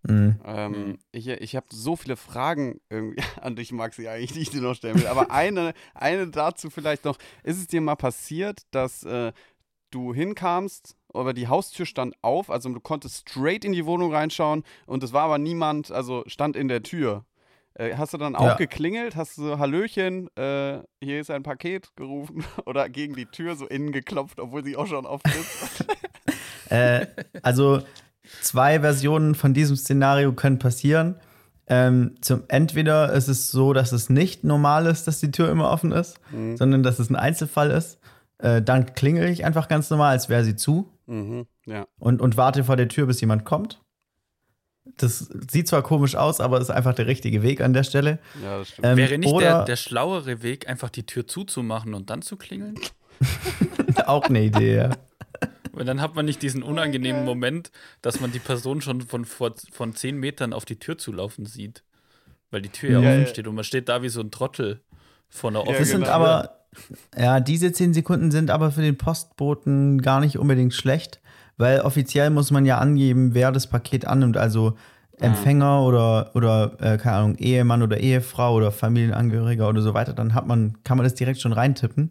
Mhm. 0.07 0.39
Ähm, 0.45 0.73
Mhm. 0.73 0.99
Ich, 1.13 1.29
ich 1.29 1.57
habe 1.57 1.67
so 1.71 1.97
viele 1.97 2.17
Fragen 2.17 2.81
irgendwie 2.91 3.17
an 3.41 3.57
dich, 3.57 3.73
Maxi, 3.73 4.07
eigentlich, 4.09 4.33
die 4.33 4.41
ich 4.41 4.51
dir 4.51 4.61
noch 4.61 4.75
stellen 4.75 4.99
will. 4.99 5.07
Aber 5.07 5.31
eine, 5.31 5.73
eine 5.95 6.29
dazu 6.29 6.69
vielleicht 6.69 7.05
noch. 7.07 7.17
Ist 7.43 7.59
es 7.59 7.67
dir 7.69 7.81
mal 7.81 7.97
passiert, 7.97 8.63
dass 8.71 9.03
äh, 9.05 9.33
du 9.91 10.13
hinkamst, 10.13 10.97
aber 11.15 11.33
die 11.35 11.49
Haustür 11.49 11.87
stand 11.87 12.15
auf, 12.23 12.51
also 12.51 12.69
du 12.71 12.81
konntest 12.81 13.29
straight 13.29 13.65
in 13.65 13.73
die 13.73 13.87
Wohnung 13.87 14.13
reinschauen 14.13 14.65
und 14.87 15.03
es 15.03 15.13
war 15.13 15.23
aber 15.25 15.39
niemand, 15.39 15.91
also 15.91 16.25
stand 16.27 16.57
in 16.57 16.69
der 16.69 16.83
Tür. 16.83 17.25
Äh, 17.77 17.97
hast 17.97 18.15
du 18.15 18.19
dann 18.19 18.37
auch 18.37 18.47
Ja. 18.47 18.55
geklingelt? 18.55 19.17
Hast 19.17 19.37
du 19.37 19.43
so 19.43 19.59
Hallöchen, 19.59 20.29
äh, 20.37 20.79
hier 21.03 21.21
ist 21.21 21.31
ein 21.31 21.43
Paket 21.43 21.89
gerufen 21.97 22.45
oder 22.67 22.89
gegen 22.89 23.15
die 23.15 23.27
Tür 23.27 23.57
so 23.57 23.67
innen 23.67 23.91
geklopft, 23.93 24.39
obwohl 24.39 24.63
sie 24.65 24.77
auch 24.77 24.87
schon 24.87 25.07
offen 25.07 25.31
ist? 25.33 25.85
Äh, 26.71 27.07
also 27.43 27.83
zwei 28.41 28.81
Versionen 28.81 29.35
von 29.35 29.53
diesem 29.53 29.77
Szenario 29.77 30.33
können 30.33 30.59
passieren. 30.59 31.17
Ähm, 31.67 32.15
zum 32.23 32.45
entweder 32.49 33.13
ist 33.13 33.29
es 33.29 33.51
so, 33.51 33.75
dass 33.75 33.93
es 33.93 34.09
nicht 34.09 34.45
normal 34.45 34.87
ist, 34.87 35.07
dass 35.07 35.21
die 35.21 35.31
Tür 35.31 35.51
immer 35.51 35.71
offen 35.71 35.93
ist, 35.93 36.19
Mhm. 36.31 36.57
sondern 36.57 36.83
dass 36.83 36.99
es 36.99 37.11
ein 37.11 37.17
Einzelfall 37.17 37.71
ist. 37.71 37.99
Äh, 38.39 38.63
dann 38.63 38.95
klingel 38.95 39.29
ich 39.29 39.45
einfach 39.45 39.69
ganz 39.69 39.91
normal, 39.91 40.13
als 40.13 40.31
wäre 40.31 40.43
sie 40.43 40.57
zu 40.57 40.91
mhm, 41.07 41.47
ja. 41.67 41.87
und, 41.99 42.21
und 42.21 42.37
warte 42.37 42.65
vor 42.65 42.77
der 42.77 42.89
Tür, 42.89 43.07
bis 43.07 43.21
jemand 43.21 43.45
kommt. 43.45 43.81
Das 44.99 45.31
sieht 45.51 45.67
zwar 45.67 45.83
komisch 45.83 46.15
aus, 46.15 46.41
aber 46.41 46.61
ist 46.61 46.71
einfach 46.71 46.95
der 46.95 47.07
richtige 47.07 47.43
Weg 47.43 47.63
an 47.63 47.73
der 47.73 47.85
Stelle. 47.85 48.19
ja, 48.43 48.59
das 48.59 48.69
stimmt. 48.69 48.87
Ähm, 48.87 48.97
Wäre 48.99 49.19
nicht 49.19 49.33
oder 49.33 49.41
der, 49.41 49.65
der 49.65 49.77
schlauere 49.77 50.43
Weg, 50.43 50.69
einfach 50.69 50.91
die 50.91 51.07
Tür 51.07 51.27
zuzumachen 51.27 51.95
und 51.95 52.11
dann 52.11 52.21
zu 52.21 52.37
klingeln? 52.37 52.79
auch 54.07 54.25
eine 54.25 54.43
Idee, 54.43 54.77
ja. 54.77 54.91
Weil 55.73 55.85
dann 55.85 56.01
hat 56.01 56.15
man 56.15 56.25
nicht 56.25 56.43
diesen 56.43 56.63
unangenehmen 56.63 57.25
Moment, 57.25 57.73
dass 58.03 58.21
man 58.21 58.31
die 58.31 58.39
Person 58.39 58.81
schon 58.81 59.01
von, 59.01 59.25
vor, 59.25 59.55
von 59.73 59.95
zehn 59.95 60.17
Metern 60.19 60.53
auf 60.53 60.65
die 60.65 60.79
Tür 60.79 60.99
zulaufen 60.99 61.47
sieht. 61.47 61.83
Weil 62.51 62.63
die 62.63 62.69
Tür 62.69 62.91
ja, 62.91 63.01
Ja, 63.01 63.09
offen 63.11 63.21
ja. 63.23 63.27
steht 63.27 63.49
und 63.49 63.55
man 63.55 63.65
steht 63.65 63.89
da 63.89 64.03
wie 64.03 64.09
so 64.09 64.21
ein 64.21 64.31
Trottel 64.31 64.83
vor 65.29 65.51
einer 65.51 65.61
Ja, 65.61 65.63
offenen 65.63 65.79
Das 65.81 65.89
sind 65.89 66.01
genau. 66.03 66.13
aber, 66.13 66.64
ja, 67.19 67.41
diese 67.41 67.73
10 67.73 67.95
Sekunden 67.95 68.31
sind 68.31 68.51
aber 68.51 68.71
für 68.71 68.83
den 68.83 68.97
Postboten 68.97 70.03
gar 70.03 70.21
nicht 70.21 70.39
unbedingt 70.39 70.75
schlecht, 70.75 71.21
weil 71.57 71.81
offiziell 71.81 72.31
muss 72.31 72.51
man 72.51 72.67
ja 72.67 72.79
angeben, 72.79 73.35
wer 73.35 73.53
das 73.53 73.69
Paket 73.69 74.07
annimmt. 74.07 74.37
Also 74.37 74.75
Empfänger 75.19 75.83
oder, 75.83 76.31
oder 76.35 76.73
äh, 76.81 76.99
keine 76.99 77.17
Ahnung, 77.17 77.37
Ehemann 77.37 77.83
oder 77.83 77.99
Ehefrau 77.99 78.55
oder 78.55 78.73
Familienangehöriger 78.73 79.69
oder 79.69 79.81
so 79.81 79.95
weiter, 79.95 80.13
dann 80.13 80.35
hat 80.35 80.47
man, 80.47 80.83
kann 80.83 80.97
man 80.97 81.05
das 81.05 81.15
direkt 81.15 81.41
schon 81.41 81.53
reintippen. 81.53 82.11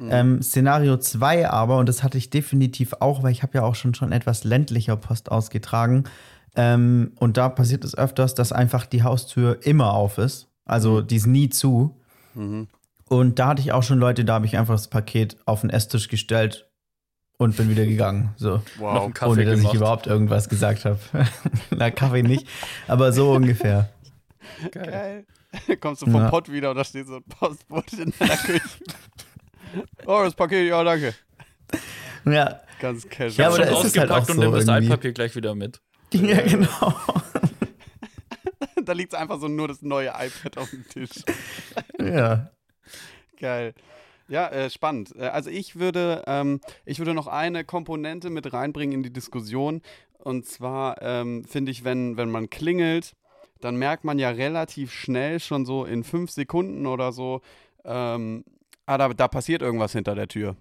Ähm, 0.00 0.42
Szenario 0.42 0.96
2 0.96 1.48
aber, 1.48 1.78
und 1.78 1.88
das 1.88 2.02
hatte 2.02 2.18
ich 2.18 2.30
definitiv 2.30 2.94
auch, 3.00 3.22
weil 3.22 3.32
ich 3.32 3.42
habe 3.42 3.58
ja 3.58 3.62
auch 3.62 3.74
schon, 3.74 3.94
schon 3.94 4.12
etwas 4.12 4.44
ländlicher 4.44 4.96
Post 4.96 5.30
ausgetragen. 5.30 6.04
Ähm, 6.56 7.12
und 7.18 7.36
da 7.36 7.48
passiert 7.48 7.84
es 7.84 7.96
öfters, 7.96 8.34
dass 8.34 8.52
einfach 8.52 8.86
die 8.86 9.02
Haustür 9.02 9.58
immer 9.62 9.94
auf 9.94 10.18
ist. 10.18 10.48
Also 10.64 11.00
die 11.00 11.16
ist 11.16 11.26
nie 11.26 11.48
zu. 11.48 12.00
Mhm. 12.34 12.68
Und 13.08 13.38
da 13.38 13.48
hatte 13.48 13.62
ich 13.62 13.72
auch 13.72 13.82
schon 13.82 13.98
Leute, 13.98 14.24
da 14.24 14.34
habe 14.34 14.46
ich 14.46 14.56
einfach 14.56 14.74
das 14.74 14.88
Paket 14.88 15.36
auf 15.46 15.60
den 15.60 15.70
Esstisch 15.70 16.08
gestellt 16.08 16.70
und 17.36 17.56
bin 17.56 17.68
wieder 17.68 17.84
gegangen. 17.84 18.34
So. 18.36 18.62
Wow. 18.78 18.94
noch 18.94 19.04
einen 19.04 19.14
Kaffee 19.14 19.32
Ohne 19.32 19.44
dass 19.44 19.56
gemacht. 19.56 19.74
ich 19.74 19.80
überhaupt 19.80 20.06
irgendwas 20.06 20.48
gesagt 20.48 20.84
habe. 20.84 20.98
Na, 21.70 21.90
Kaffee 21.90 22.22
nicht, 22.22 22.46
aber 22.88 23.12
so 23.12 23.32
ungefähr. 23.32 23.90
Geil. 24.70 25.26
Kommst 25.80 26.02
du 26.02 26.06
vom 26.06 26.22
Ja. 26.22 26.30
Pott 26.30 26.50
wieder 26.50 26.70
und 26.70 26.76
da 26.76 26.84
steht 26.84 27.06
so 27.06 27.16
ein 27.16 27.24
Postbote 27.24 28.02
in 28.02 28.12
deiner 28.18 28.36
Küche. 28.36 28.62
oh, 30.06 30.20
das 30.24 30.34
Paket, 30.34 30.68
ja, 30.68 30.82
danke. 30.82 31.14
Ja, 32.24 32.60
Ganz 32.80 33.08
casual. 33.08 33.32
Ja, 33.36 33.46
aber 33.46 33.56
schon 33.56 33.66
da 33.66 33.80
ist 33.80 33.86
es 33.86 33.98
halt 33.98 34.10
ausgepackt 34.10 34.10
auch 34.10 34.28
und 34.28 34.34
so 34.36 34.42
nimm 34.42 34.52
das. 34.52 34.68
Altpapier 34.68 35.12
gleich 35.12 35.36
wieder 35.36 35.54
mit. 35.54 35.80
ja 36.12 36.40
genau. 36.42 36.94
da 38.84 38.92
liegt 38.92 39.14
einfach 39.14 39.40
so 39.40 39.48
nur 39.48 39.68
das 39.68 39.82
neue 39.82 40.08
iPad 40.08 40.58
auf 40.58 40.70
dem 40.70 40.86
Tisch. 40.88 41.10
Ja. 42.00 42.50
Geil. 43.38 43.74
Ja, 44.28 44.48
äh, 44.48 44.70
spannend. 44.70 45.14
Äh, 45.16 45.26
also 45.26 45.50
ich 45.50 45.76
würde, 45.76 46.22
ähm, 46.26 46.60
ich 46.84 46.98
würde 46.98 47.14
noch 47.14 47.26
eine 47.26 47.64
Komponente 47.64 48.30
mit 48.30 48.52
reinbringen 48.52 48.94
in 48.94 49.02
die 49.02 49.12
Diskussion. 49.12 49.82
Und 50.18 50.46
zwar 50.46 51.02
ähm, 51.02 51.44
finde 51.44 51.70
ich, 51.70 51.84
wenn, 51.84 52.16
wenn 52.16 52.30
man 52.30 52.48
klingelt, 52.48 53.14
dann 53.60 53.76
merkt 53.76 54.04
man 54.04 54.18
ja 54.18 54.30
relativ 54.30 54.92
schnell 54.92 55.40
schon 55.40 55.66
so 55.66 55.84
in 55.84 56.04
fünf 56.04 56.30
Sekunden 56.30 56.86
oder 56.86 57.12
so, 57.12 57.40
ähm, 57.84 58.44
ah, 58.86 58.98
da, 58.98 59.08
da 59.08 59.28
passiert 59.28 59.62
irgendwas 59.62 59.92
hinter 59.92 60.14
der 60.14 60.28
Tür. 60.28 60.56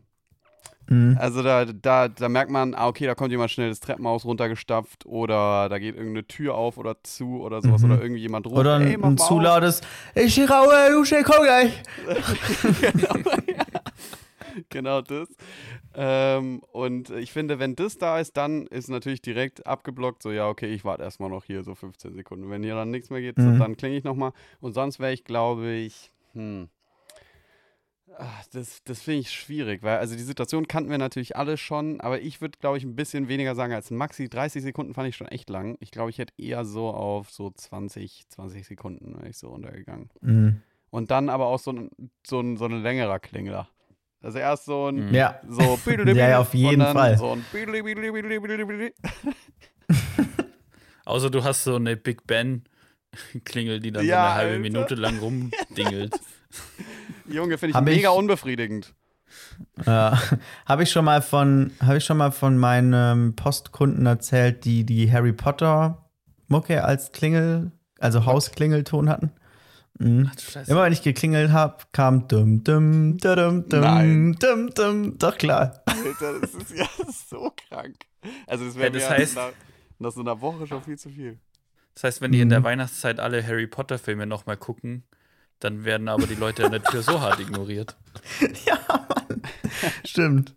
Mhm. 0.90 1.18
Also 1.20 1.42
da, 1.44 1.64
da, 1.66 2.08
da 2.10 2.30
merkt 2.30 2.52
man, 2.52 2.74
ah, 2.76 2.88
okay, 2.88 3.06
da 3.06 3.16
kommt 3.16 3.32
jemand 3.32 3.52
schnell 3.52 3.70
das 3.70 3.80
Treppenhaus 3.80 4.26
runtergestapft 4.26 5.06
oder 5.06 5.70
da 5.70 5.80
geht 5.80 5.96
irgendeine 5.96 6.28
Tür 6.28 6.56
auf 6.56 6.78
oder 6.78 7.02
zu 7.04 7.42
oder 7.42 7.62
sowas 7.62 7.82
Mhm. 7.84 7.92
oder 7.92 8.02
irgendwie 8.02 8.22
jemand 8.22 8.48
ruft. 8.48 8.58
Oder 8.58 8.80
"Ey, 8.82 8.94
ein, 8.96 9.00
mach 9.00 9.08
ein 9.10 9.18
zu 9.18 9.36
auf." 9.36 9.42
lautes 9.44 9.82
Ich 10.16 10.38
raue, 10.50 10.90
du 10.92 11.04
komm 11.24 11.44
gleich. 11.46 11.82
genau 14.70 15.02
das. 15.02 15.30
Ähm, 15.96 16.62
und 16.72 17.10
ich 17.12 17.32
finde, 17.32 17.60
wenn 17.60 17.76
das 17.76 17.98
da 17.98 18.20
ist, 18.20 18.36
dann 18.38 18.68
ist 18.68 18.90
natürlich 18.90 19.22
direkt 19.22 19.66
abgeblockt, 19.68 20.24
so 20.24 20.32
ja, 20.32 20.48
okay, 20.50 20.74
ich 20.74 20.84
warte 20.86 21.04
erstmal 21.04 21.30
noch 21.30 21.46
hier 21.46 21.64
so 21.64 21.76
15 21.76 22.16
Sekunden. 22.16 22.50
Wenn 22.50 22.64
hier 22.64 22.76
dann 22.76 22.92
nichts 22.92 23.10
mehr 23.10 23.22
geht, 23.22 23.36
so, 23.38 23.44
Mhm. 23.44 23.60
dann 23.60 23.78
klinge 23.78 23.96
ich 23.98 24.04
nochmal. 24.04 24.32
Und 24.60 24.74
sonst 24.74 25.00
wäre 25.00 25.14
ich, 25.14 25.24
glaube 25.24 25.72
ich, 25.72 26.12
hm. 26.34 26.68
Ach, 28.18 28.46
das 28.52 28.84
das 28.84 29.02
finde 29.02 29.22
ich 29.22 29.32
schwierig, 29.32 29.82
weil 29.84 29.98
also 29.98 30.16
die 30.16 30.22
Situation 30.24 30.68
kannten 30.68 30.92
wir 30.92 30.98
natürlich 30.98 31.36
alle 31.36 31.58
schon, 31.58 32.00
aber 32.02 32.22
ich 32.22 32.42
würde, 32.42 32.58
glaube 32.60 32.78
ich, 32.78 32.84
ein 32.84 32.96
bisschen 32.96 33.28
weniger 33.28 33.56
sagen 33.56 33.74
als 33.74 33.90
Maxi. 33.92 34.30
30 34.30 34.62
Sekunden 34.62 34.94
fand 34.94 35.10
ich 35.10 35.16
schon 35.16 35.28
echt 35.28 35.50
lang. 35.50 35.78
Ich 35.80 35.92
glaube, 35.92 36.10
ich 36.10 36.18
hätte 36.20 36.34
eher 36.38 36.64
so 36.66 36.90
auf 36.90 37.32
so 37.32 37.50
20, 37.50 38.26
20 38.30 38.66
Sekunden 38.68 39.16
wäre 39.18 39.30
ich 39.30 39.38
so 39.38 39.50
runtergegangen. 39.50 40.10
Mhm. 40.22 40.62
Und 40.92 41.10
dann 41.12 41.30
aber 41.30 41.48
auch 41.48 41.60
so 41.60 41.72
ein, 41.72 41.90
so 42.26 42.40
ein, 42.40 42.58
so 42.58 42.66
ein 42.66 42.84
längerer 42.84 43.20
Klingler. 43.20 43.68
Also 44.22 44.38
erst 44.38 44.66
so 44.66 44.88
ein, 44.88 45.08
Mhm. 45.10 45.14
Ja. 45.16 45.42
so 45.50 45.80
Ja, 45.88 46.14
ja, 46.30 46.40
auf 46.40 46.54
jeden 46.54 46.74
und 46.76 46.80
dann 46.80 46.96
Fall. 46.96 47.18
So 47.18 47.32
ein. 47.32 47.46
Außer 51.06 51.30
du 51.30 51.44
hast 51.44 51.64
so 51.64 51.76
eine 51.76 51.98
Big 51.98 52.26
Ben 52.26 52.64
Klingel, 53.44 53.80
die 53.80 53.92
dann 53.92 54.06
Ja, 54.06 54.16
so 54.16 54.20
eine 54.26 54.34
halbe 54.36 54.52
Alter. 54.52 54.62
Minute 54.62 54.96
lang 54.96 55.20
rumdingelt. 55.20 56.16
Junge, 57.28 57.58
finde 57.58 57.72
ich 57.72 57.76
Hab 57.76 57.88
ich- 57.88 57.96
mega 57.98 58.10
unbefriedigend. 58.10 58.94
Ja. 59.86 60.20
habe 60.66 60.84
ich 60.84 60.92
schon 60.92 61.06
mal 61.06 61.22
von, 61.22 61.72
habe 61.82 61.98
ich 61.98 62.06
schon 62.06 62.18
mal 62.18 62.32
von 62.32 62.58
meinen 62.58 63.36
Postkunden 63.36 64.06
erzählt, 64.06 64.64
die 64.66 64.86
die 64.86 65.12
Harry 65.12 65.34
Potter 65.34 66.06
Mucke 66.48 66.84
als 66.84 67.12
Klingel, 67.12 67.72
also 68.00 68.26
Hausklingelton 68.26 69.10
hatten. 69.10 69.32
Mhm. 69.98 70.30
Ach 70.32 70.36
du 70.36 70.42
Scheiße. 70.42 70.72
Immer 70.72 70.84
wenn 70.84 70.94
ich 70.94 71.02
geklingelt 71.02 71.52
habe, 71.52 71.78
kam 71.92 72.28
dum 72.28 72.64
dum 72.64 73.18
dum 73.18 73.68
dum 73.70 74.36
dum 74.40 74.70
dum. 74.74 75.18
Doch 75.18 75.38
klar. 75.38 75.82
Alter, 75.86 76.40
das 76.42 76.54
ist 76.54 76.76
ja 76.76 76.86
so 77.30 77.52
krank. 77.70 77.96
Also 78.48 78.66
das 78.66 78.76
Ja, 78.76 78.82
wäre 78.82 78.92
das 78.92 79.10
mir 79.10 79.18
heißt- 79.18 79.36
nach, 79.36 79.52
nach 80.00 80.12
so 80.12 80.22
einer 80.22 80.42
Woche 80.42 80.68
schon 80.68 80.84
viel 80.84 80.98
zu 80.98 81.10
viel. 81.10 81.40
Das 81.96 82.04
heißt, 82.06 82.22
wenn 82.22 82.32
die 82.32 82.42
in 82.42 82.50
der 82.50 82.60
Mhm. 82.60 82.64
Weihnachtszeit 82.66 83.20
alle 83.20 83.46
Harry 83.46 83.68
Potter 83.68 83.98
Filme 84.00 84.26
nochmal 84.26 84.58
gucken, 84.58 85.04
dann 85.64 85.86
werden 85.86 86.08
aber 86.08 86.28
die 86.28 86.36
Leute 86.36 86.66
an 86.66 86.72
der 86.72 86.84
Tür 86.84 87.02
so 87.02 87.22
hart 87.22 87.40
ignoriert. 87.40 87.96
ja, 88.66 88.80
Mann. 88.88 89.42
Stimmt. 90.06 90.56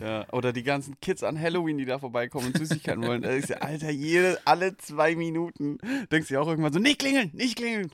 Ja, 0.00 0.26
oder 0.32 0.52
die 0.52 0.64
ganzen 0.64 0.98
Kids 1.00 1.22
an 1.22 1.40
Halloween, 1.40 1.78
die 1.78 1.84
da 1.84 1.98
vorbeikommen 1.98 2.48
und 2.48 2.58
Süßigkeiten 2.58 3.06
wollen. 3.06 3.22
Da 3.22 3.28
denkst 3.28 3.48
du, 3.48 3.62
Alter, 3.62 3.90
jede, 3.90 4.38
alle 4.44 4.76
zwei 4.76 5.14
Minuten 5.14 5.78
denkst 6.10 6.28
du 6.28 6.40
auch 6.40 6.48
irgendwann 6.48 6.72
so, 6.72 6.80
nicht 6.80 6.98
klingeln, 6.98 7.30
nicht 7.32 7.56
klingeln. 7.56 7.90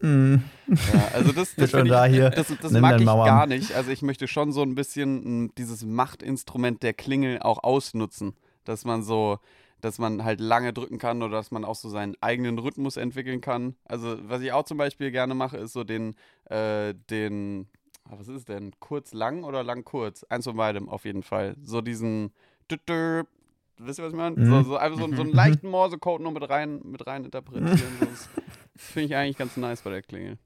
Mm. 0.00 0.36
Ja, 0.68 1.08
also 1.14 1.32
das, 1.32 1.54
das, 1.56 1.70
Schon 1.70 1.80
find 1.80 1.90
da 1.90 2.06
ich, 2.06 2.12
hier, 2.12 2.30
das, 2.30 2.46
das 2.60 2.72
mag 2.72 3.00
ich 3.00 3.04
Mauern. 3.04 3.26
gar 3.26 3.46
nicht. 3.46 3.74
Also 3.74 3.90
ich 3.90 4.02
möchte 4.02 4.28
schon 4.28 4.52
so 4.52 4.62
ein 4.62 4.74
bisschen 4.74 5.44
mh, 5.44 5.50
dieses 5.58 5.84
Machtinstrument 5.84 6.82
der 6.82 6.92
Klingel 6.92 7.40
auch 7.40 7.64
ausnutzen. 7.64 8.34
Dass 8.64 8.84
man 8.84 9.02
so, 9.02 9.40
dass 9.82 9.98
man 9.98 10.24
halt 10.24 10.40
lange 10.40 10.72
drücken 10.72 10.98
kann 10.98 11.22
oder 11.22 11.36
dass 11.36 11.50
man 11.50 11.64
auch 11.66 11.74
so 11.74 11.90
seinen 11.90 12.16
eigenen 12.22 12.58
Rhythmus 12.58 12.96
entwickeln 12.96 13.42
kann. 13.42 13.76
Also 13.84 14.16
was 14.22 14.40
ich 14.40 14.52
auch 14.52 14.64
zum 14.64 14.78
Beispiel 14.78 15.10
gerne 15.10 15.34
mache, 15.34 15.58
ist 15.58 15.74
so 15.74 15.84
den, 15.84 16.16
äh, 16.46 16.94
den, 17.10 17.68
ah, 18.04 18.14
was 18.16 18.28
ist 18.28 18.36
es 18.36 18.44
denn? 18.46 18.72
Kurz 18.80 19.12
lang 19.12 19.44
oder 19.44 19.62
lang 19.62 19.84
kurz? 19.84 20.24
Eins 20.24 20.44
von 20.44 20.56
beidem 20.56 20.88
auf 20.88 21.04
jeden 21.04 21.22
Fall. 21.22 21.56
So 21.62 21.82
diesen 21.82 22.32
Wisst 22.68 23.98
ihr, 23.98 24.04
was 24.04 24.12
ich 24.12 24.16
meine? 24.16 24.36
Mhm. 24.36 24.46
So, 24.46 24.62
so 24.62 24.76
einfach 24.76 24.98
so, 24.98 25.14
so 25.14 25.22
einen 25.22 25.34
leichten 25.34 25.68
Morsecode 25.68 26.22
nur 26.22 26.32
mit 26.32 26.48
rein, 26.48 26.80
mit 26.84 27.06
rein 27.06 27.24
interpretieren. 27.24 27.74
So, 28.00 28.06
das 28.06 28.28
finde 28.76 29.06
ich 29.06 29.16
eigentlich 29.16 29.36
ganz 29.36 29.56
nice 29.56 29.82
bei 29.82 29.90
der 29.90 30.02
Klingel. 30.02 30.38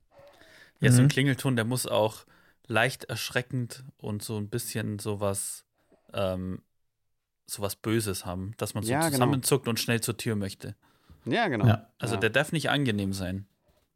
Ja, 0.81 0.91
so 0.91 1.03
ein 1.03 1.05
Mhm. 1.05 1.09
Klingelton, 1.09 1.57
der 1.57 1.65
muss 1.65 1.87
auch 1.87 2.25
leicht 2.67 3.05
erschreckend 3.05 3.85
und 3.99 4.23
so 4.23 4.37
ein 4.37 4.49
bisschen 4.49 4.99
sowas, 4.99 5.65
ähm, 6.13 6.63
sowas 7.47 7.77
Böses 7.77 8.27
haben, 8.27 8.53
dass 8.59 8.75
man 8.75 8.83
so 8.85 8.91
Ja, 8.91 9.01
genau. 9.01 9.13
zusammenzuckt 9.13 9.69
und 9.69 9.79
schnell 9.81 10.01
zur 10.01 10.17
Tür 10.17 10.37
möchte. 10.37 10.75
Ja, 11.25 11.49
genau. 11.49 11.67
Ja. 11.67 11.87
Also 11.99 12.15
ja. 12.15 12.21
der 12.21 12.31
darf 12.31 12.53
nicht 12.53 12.71
angenehm 12.71 13.13
sein. 13.13 13.47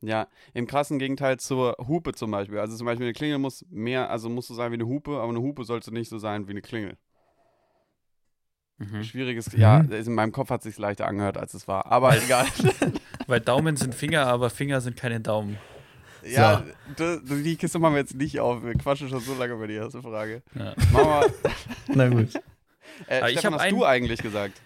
Ja, 0.03 0.29
im 0.55 0.67
krassen 0.67 0.99
Gegenteil 0.99 1.39
zur 1.39 1.77
Hupe 1.87 2.13
zum 2.15 2.31
Beispiel. 2.31 2.59
Also 2.59 2.77
zum 2.77 2.87
Beispiel 2.87 3.07
eine 3.07 3.13
Klingel 3.13 3.39
muss 3.39 3.67
mehr, 3.71 4.09
also 4.11 4.29
muss 4.31 4.47
so 4.49 4.55
sein 4.55 4.71
wie 4.73 4.77
eine 4.77 4.87
Hupe, 4.87 5.13
aber 5.19 5.29
eine 5.29 5.41
Hupe 5.41 5.65
sollte 5.65 5.93
nicht 5.93 6.09
so 6.09 6.19
sein 6.19 6.47
wie 6.47 6.53
eine 6.53 6.63
Klingel. 6.63 6.97
Mhm. 8.79 9.05
Schwieriges, 9.05 9.53
Mhm. 9.53 9.61
ja, 9.61 9.81
in 9.81 10.15
meinem 10.15 10.33
Kopf 10.33 10.49
hat 10.51 10.61
es 10.61 10.65
sich 10.65 10.79
leichter 10.79 11.07
angehört, 11.07 11.37
als 11.37 11.53
es 11.55 11.69
war. 11.69 11.85
Aber 11.87 12.17
egal. 12.23 12.47
Weil 13.27 13.41
Daumen 13.41 13.77
sind 13.77 13.95
Finger, 13.95 14.27
aber 14.27 14.49
Finger 14.49 14.81
sind 14.81 14.97
keine 14.97 15.21
Daumen. 15.21 15.59
ja, 16.25 16.63
das, 16.97 17.21
die 17.25 17.57
Kiste 17.57 17.79
machen 17.79 17.95
wir 17.95 18.01
jetzt 18.01 18.15
nicht 18.15 18.41
auf. 18.41 18.63
Wir 18.65 18.75
quatschen 18.75 19.09
schon 19.11 19.21
so 19.21 19.35
lange 19.35 19.53
über 19.55 19.67
die 19.67 19.75
erste 19.75 20.01
Frage. 20.01 20.43
Ja. 20.55 20.75
Mama, 20.93 21.25
Na 21.89 22.09
gut. 22.09 22.33
Äh, 23.07 23.31
Stefan, 23.33 23.55
hab 23.55 23.61
hast 23.61 23.67
ein- 23.69 23.75
du 23.75 23.85
eigentlich 23.85 24.21
gesagt? 24.23 24.61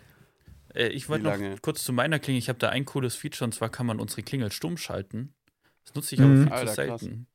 Äh, 0.75 0.89
ich 0.89 1.09
wollte 1.09 1.25
noch 1.25 1.63
kurz 1.63 1.85
zu 1.85 1.93
meiner 1.93 2.19
Klingel. 2.19 2.39
Ich 2.39 2.49
habe 2.49 2.59
da 2.59 2.69
ein 2.71 2.85
cooles 2.85 3.15
Feature 3.17 3.45
und 3.47 3.53
zwar 3.53 3.69
kann 3.69 3.87
man 3.87 4.01
unsere 4.01 4.23
Klingel 4.23 4.51
stumm 4.53 4.77
schalten. 4.77 5.35
Das 5.85 5.95
nutze 5.95 6.15
ich 6.15 6.21
aber 6.21 6.31
Mhm. 6.31 6.43
viel 6.45 6.53
Alter, 6.53 6.73
zu 6.75 6.87
krass. 6.87 7.01
selten. 7.01 7.27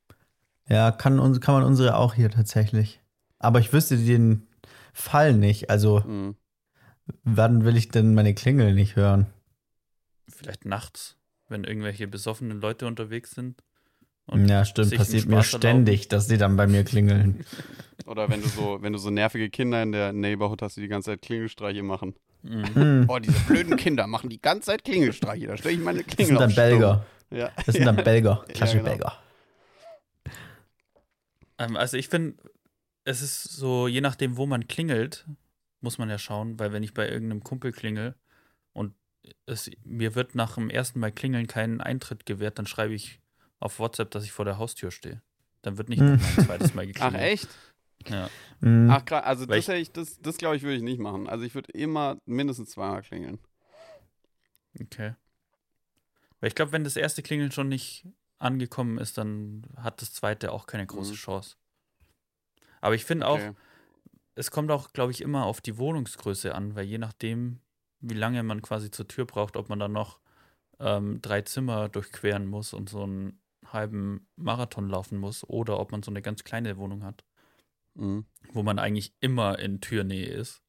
Ja, 0.68 0.90
kann, 0.92 1.18
uns- 1.18 1.40
kann 1.40 1.54
man 1.54 1.64
unsere 1.64 1.96
auch 1.96 2.14
hier 2.14 2.30
tatsächlich. 2.30 3.00
Aber 3.38 3.58
ich 3.60 3.72
wüsste 3.72 3.96
den 3.96 4.46
Fall 4.92 5.32
nicht. 5.34 5.70
Also, 5.70 6.04
Hm. 6.04 6.36
wann 7.24 7.64
will 7.64 7.76
ich 7.76 7.88
denn 7.88 8.14
meine 8.14 8.34
Klingel 8.34 8.74
nicht 8.74 8.96
hören? 8.96 9.26
Vielleicht 10.28 10.64
nachts, 10.64 11.16
wenn 11.48 11.64
irgendwelche 11.64 12.06
besoffenen 12.06 12.60
Leute 12.60 12.86
unterwegs 12.86 13.30
sind. 13.32 13.62
Und 14.30 14.48
Ja, 14.48 14.64
stimmt. 14.64 14.96
Passiert 14.96 15.26
mir 15.26 15.42
ständig, 15.42 16.08
dass 16.08 16.28
die 16.28 16.38
dann 16.38 16.56
bei 16.56 16.66
mir 16.66 16.84
klingeln. 16.84 17.44
Oder 18.06 18.28
wenn 18.28 18.40
du 18.40 18.48
so, 18.48 18.78
wenn 18.80 18.92
du 18.92 18.98
so 18.98 19.10
nervige 19.10 19.50
Kinder 19.50 19.82
in 19.82 19.92
der 19.92 20.12
Neighborhood 20.12 20.62
hast, 20.62 20.76
die 20.76 20.80
die 20.80 20.88
ganze 20.88 21.10
Zeit 21.10 21.22
Klingelstreiche 21.22 21.82
machen. 21.82 22.14
Mhm. 22.42 22.74
Hm. 22.74 23.06
Boah, 23.06 23.20
diese 23.20 23.38
blöden 23.40 23.76
Kinder 23.76 24.06
machen 24.06 24.30
die 24.30 24.40
ganze 24.40 24.66
Zeit 24.66 24.84
Klingelstreiche. 24.84 25.46
Da 25.46 25.56
stelle 25.56 25.74
ich 25.74 25.80
meine 25.80 26.02
Das 26.02 26.06
Klingel 26.06 26.26
sind 26.26 26.40
dann. 26.40 26.54
Belger. 26.54 27.06
Ja. 27.30 27.50
Das 27.66 27.74
sind 27.74 27.84
dann 27.84 27.96
Belger. 28.04 28.44
Klassische 28.48 28.78
genau. 28.78 28.90
Belger. 28.90 29.18
Ähm, 31.58 31.76
also 31.76 31.96
ich 31.96 32.08
finde, 32.08 32.36
es 33.04 33.22
ist 33.22 33.44
so, 33.44 33.88
je 33.88 34.00
nachdem, 34.00 34.36
wo 34.36 34.46
man 34.46 34.66
klingelt, 34.68 35.26
muss 35.80 35.98
man 35.98 36.08
ja 36.08 36.18
schauen, 36.18 36.58
weil 36.58 36.72
wenn 36.72 36.82
ich 36.82 36.94
bei 36.94 37.08
irgendeinem 37.08 37.42
Kumpel 37.42 37.72
klingel 37.72 38.14
und 38.72 38.94
es, 39.46 39.70
mir 39.84 40.14
wird 40.14 40.34
nach 40.34 40.54
dem 40.54 40.70
ersten 40.70 41.00
Mal 41.00 41.12
klingeln 41.12 41.46
keinen 41.46 41.80
Eintritt 41.80 42.26
gewährt, 42.26 42.58
dann 42.58 42.66
schreibe 42.66 42.94
ich 42.94 43.20
auf 43.60 43.78
WhatsApp, 43.78 44.10
dass 44.10 44.24
ich 44.24 44.32
vor 44.32 44.44
der 44.44 44.58
Haustür 44.58 44.90
stehe. 44.90 45.22
Dann 45.62 45.78
wird 45.78 45.88
nicht 45.88 46.00
Hm. 46.00 46.14
ein 46.14 46.44
zweites 46.44 46.74
Mal 46.74 46.82
Ach, 46.86 46.86
geklingelt. 46.86 47.22
echt? 47.22 47.48
Ja. 48.08 48.28
Hm. 48.60 48.88
Ach, 48.90 49.04
krass. 49.04 49.24
Also, 49.24 49.48
Weil 49.48 49.58
das, 49.58 49.68
ich, 49.68 49.92
das, 49.92 50.18
das 50.20 50.38
glaube 50.38 50.56
ich, 50.56 50.62
würde 50.62 50.76
ich 50.76 50.82
nicht 50.82 50.98
machen. 51.00 51.28
Also, 51.28 51.44
ich 51.44 51.54
würde 51.54 51.70
immer 51.72 52.18
mindestens 52.24 52.70
zweimal 52.70 53.02
klingeln. 53.02 53.38
Okay. 54.80 55.14
Weil 56.40 56.48
ich 56.48 56.54
glaube, 56.54 56.72
wenn 56.72 56.84
das 56.84 56.96
erste 56.96 57.22
Klingeln 57.22 57.52
schon 57.52 57.68
nicht 57.68 58.06
angekommen 58.38 58.96
ist, 58.98 59.18
dann 59.18 59.64
hat 59.76 60.00
das 60.00 60.14
zweite 60.14 60.52
auch 60.52 60.66
keine 60.66 60.86
große 60.86 61.12
Mhm. 61.12 61.16
Chance. 61.16 61.56
Aber 62.80 62.94
ich 62.94 63.04
finde 63.04 63.26
auch, 63.26 63.36
Okay. 63.36 63.52
es 64.36 64.50
kommt 64.50 64.70
auch, 64.70 64.92
glaube 64.94 65.12
ich, 65.12 65.20
immer 65.20 65.44
auf 65.44 65.60
die 65.60 65.76
Wohnungsgröße 65.76 66.54
an, 66.54 66.74
weil 66.74 66.86
je 66.86 66.96
nachdem, 66.96 67.60
wie 68.00 68.14
lange 68.14 68.42
man 68.42 68.62
quasi 68.62 68.90
zur 68.90 69.06
Tür 69.06 69.26
braucht, 69.26 69.56
ob 69.56 69.68
man 69.68 69.78
dann 69.78 69.92
noch 69.92 70.18
ähm, 70.78 71.20
drei 71.20 71.42
Zimmer 71.42 71.90
durchqueren 71.90 72.46
muss 72.46 72.72
und 72.72 72.88
so 72.88 73.02
einen 73.02 73.38
halben 73.72 74.28
Marathon 74.36 74.88
laufen 74.88 75.18
muss 75.18 75.44
oder 75.44 75.78
ob 75.78 75.92
man 75.92 76.02
so 76.02 76.10
eine 76.10 76.22
ganz 76.22 76.44
kleine 76.44 76.76
Wohnung 76.76 77.04
hat, 77.04 77.24
Mhm. 77.94 78.24
wo 78.52 78.62
man 78.62 78.78
eigentlich 78.78 79.14
immer 79.20 79.58
in 79.58 79.80
Türnähe 79.80 80.26
ist. 80.28 80.62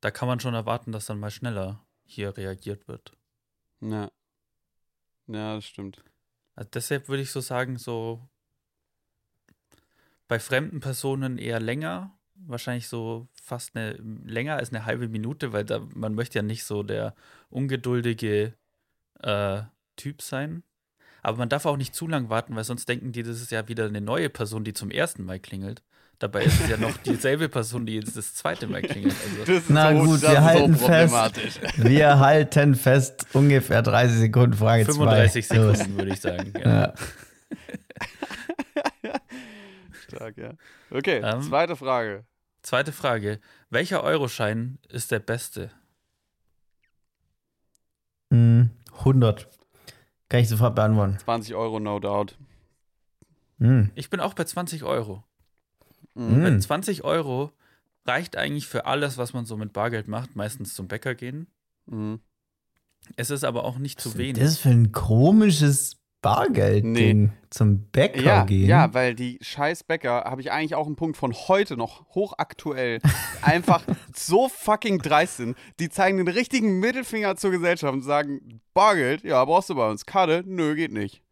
Da 0.00 0.10
kann 0.10 0.28
man 0.28 0.40
schon 0.40 0.54
erwarten, 0.54 0.92
dass 0.92 1.06
dann 1.06 1.18
mal 1.18 1.30
schneller 1.30 1.84
hier 2.04 2.36
reagiert 2.36 2.86
wird. 2.88 3.12
Ja. 3.80 4.10
Ja, 5.26 5.54
das 5.56 5.64
stimmt. 5.64 6.04
Also 6.54 6.70
deshalb 6.72 7.08
würde 7.08 7.22
ich 7.22 7.32
so 7.32 7.40
sagen, 7.40 7.76
so 7.78 8.28
bei 10.28 10.38
fremden 10.38 10.80
Personen 10.80 11.38
eher 11.38 11.60
länger, 11.60 12.16
wahrscheinlich 12.34 12.88
so 12.88 13.28
fast 13.32 13.76
eine 13.76 13.92
länger 13.92 14.56
als 14.56 14.70
eine 14.70 14.84
halbe 14.84 15.08
Minute, 15.08 15.52
weil 15.52 15.64
da 15.64 15.80
man 15.94 16.14
möchte 16.14 16.38
ja 16.38 16.42
nicht 16.42 16.64
so 16.64 16.82
der 16.82 17.14
ungeduldige 17.48 18.54
äh, 19.20 19.62
Typ 19.96 20.20
sein. 20.22 20.62
Aber 21.26 21.38
man 21.38 21.48
darf 21.48 21.66
auch 21.66 21.76
nicht 21.76 21.92
zu 21.92 22.06
lang 22.06 22.30
warten, 22.30 22.54
weil 22.54 22.62
sonst 22.62 22.88
denken 22.88 23.10
die, 23.10 23.24
das 23.24 23.40
ist 23.42 23.50
ja 23.50 23.66
wieder 23.66 23.86
eine 23.86 24.00
neue 24.00 24.30
Person, 24.30 24.62
die 24.62 24.72
zum 24.74 24.92
ersten 24.92 25.24
Mal 25.24 25.40
klingelt. 25.40 25.82
Dabei 26.20 26.44
ist 26.44 26.60
es 26.60 26.68
ja 26.70 26.76
noch 26.76 26.96
dieselbe 27.04 27.48
Person, 27.48 27.84
die 27.84 27.96
jetzt 27.96 28.16
das 28.16 28.32
zweite 28.36 28.68
Mal 28.68 28.80
klingelt. 28.80 29.12
Also, 29.24 29.38
Das 29.40 29.48
ist 29.64 29.68
Na 29.70 29.90
gut, 29.92 30.22
wir 30.22 30.44
halten 30.44 30.76
fest. 30.76 30.86
problematisch. 31.12 31.54
Wir 31.78 32.20
halten 32.20 32.76
fest, 32.76 33.26
ungefähr 33.32 33.82
30 33.82 34.18
Sekunden 34.18 34.56
Frage 34.56 34.84
35 34.84 35.48
zwei. 35.48 35.56
Sekunden, 35.74 35.96
würde 35.98 36.12
ich 36.12 36.20
sagen. 36.20 36.52
Ja. 36.60 36.94
Ja. 39.02 39.14
Stark, 40.06 40.36
ja. 40.38 40.52
Okay, 40.92 41.22
Ähm, 41.24 41.42
zweite 41.42 41.74
Frage. 41.74 42.24
Zweite 42.62 42.92
Frage. 42.92 43.40
Welcher 43.68 44.04
Euroschein 44.04 44.78
ist 44.90 45.10
der 45.10 45.18
beste? 45.18 45.72
Hm, 48.30 48.70
100. 49.00 49.48
Kann 50.28 50.40
ich 50.40 50.48
sofort 50.48 50.74
beantworten. 50.74 51.18
20 51.18 51.54
Euro, 51.54 51.78
no 51.80 51.98
doubt. 52.00 52.36
Hm. 53.58 53.90
Ich 53.94 54.10
bin 54.10 54.20
auch 54.20 54.34
bei 54.34 54.44
20 54.44 54.82
Euro. 54.84 55.22
Weil 56.14 56.52
Hm. 56.52 56.60
20 56.60 57.04
Euro 57.04 57.52
reicht 58.06 58.36
eigentlich 58.36 58.66
für 58.66 58.86
alles, 58.86 59.18
was 59.18 59.32
man 59.34 59.44
so 59.46 59.56
mit 59.56 59.72
Bargeld 59.72 60.08
macht, 60.08 60.34
meistens 60.36 60.74
zum 60.74 60.88
Bäcker 60.88 61.14
gehen. 61.14 61.46
Mhm. 61.86 62.20
Es 63.16 63.30
ist 63.30 63.44
aber 63.44 63.64
auch 63.64 63.78
nicht 63.78 64.00
zu 64.00 64.10
Was 64.10 64.18
wenig. 64.18 64.42
ist 64.42 64.54
das 64.54 64.58
für 64.58 64.70
ein 64.70 64.92
komisches 64.92 65.96
Bargeld-Ding 66.34 67.32
zum 67.50 67.88
Bäcker 67.90 68.20
Ja, 68.22 68.44
gehen? 68.44 68.68
ja, 68.68 68.92
weil 68.94 69.14
die 69.14 69.38
scheiß 69.40 69.84
Bäcker, 69.84 70.24
habe 70.24 70.40
ich 70.40 70.50
eigentlich 70.52 70.74
auch 70.74 70.86
einen 70.86 70.96
Punkt 70.96 71.16
von 71.16 71.32
heute 71.32 71.76
noch, 71.76 72.06
hochaktuell, 72.14 73.00
einfach 73.42 73.84
so 74.14 74.48
fucking 74.48 74.98
dreist 74.98 75.36
sind. 75.38 75.56
Die 75.78 75.88
zeigen 75.88 76.16
den 76.18 76.28
richtigen 76.28 76.80
Mittelfinger 76.80 77.36
zur 77.36 77.50
Gesellschaft 77.52 77.92
und 77.92 78.02
sagen, 78.02 78.60
Bargeld, 78.74 79.22
ja, 79.24 79.44
brauchst 79.44 79.70
du 79.70 79.74
bei 79.74 79.88
uns. 79.90 80.04
Karte, 80.06 80.42
nö, 80.46 80.74
geht 80.74 80.92
nicht. 80.92 81.22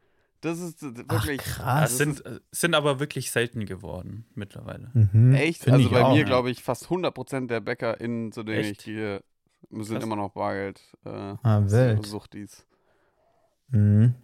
Das 0.41 0.59
ist 0.61 0.83
äh, 0.83 0.93
Ach, 1.09 1.27
wirklich 1.27 1.39
krass. 1.41 1.93
Es 1.93 1.99
sind, 1.99 2.25
äh, 2.27 2.39
sind 2.51 2.75
aber 2.75 3.01
wirklich 3.01 3.31
selten 3.31 3.65
geworden 3.65 4.27
mittlerweile. 4.35 4.91
Mhm, 4.93 5.35
echt. 5.35 5.63
find 5.65 5.77
Also 5.77 5.91
bei 5.91 6.05
auch. 6.05 6.15
mir, 6.15 6.25
glaube 6.25 6.51
ich, 6.51 6.63
fast 6.63 6.87
100% 6.87 7.47
der 7.49 7.61
BäckerInnen, 7.61 8.31
zu 8.31 8.43
denen 8.43 8.61
Echt? 8.61 8.73
ich 8.81 8.85
gehe, 8.85 9.23
sind 9.71 9.95
Krass. 9.95 10.05
immer 10.05 10.17
noch 10.17 10.33
Bargeld. 10.33 10.81
Äh, 11.07 11.09
Ah, 11.43 11.63
wild. 11.65 12.05
Suchtis. 12.07 12.67
Mhm. 13.71 14.15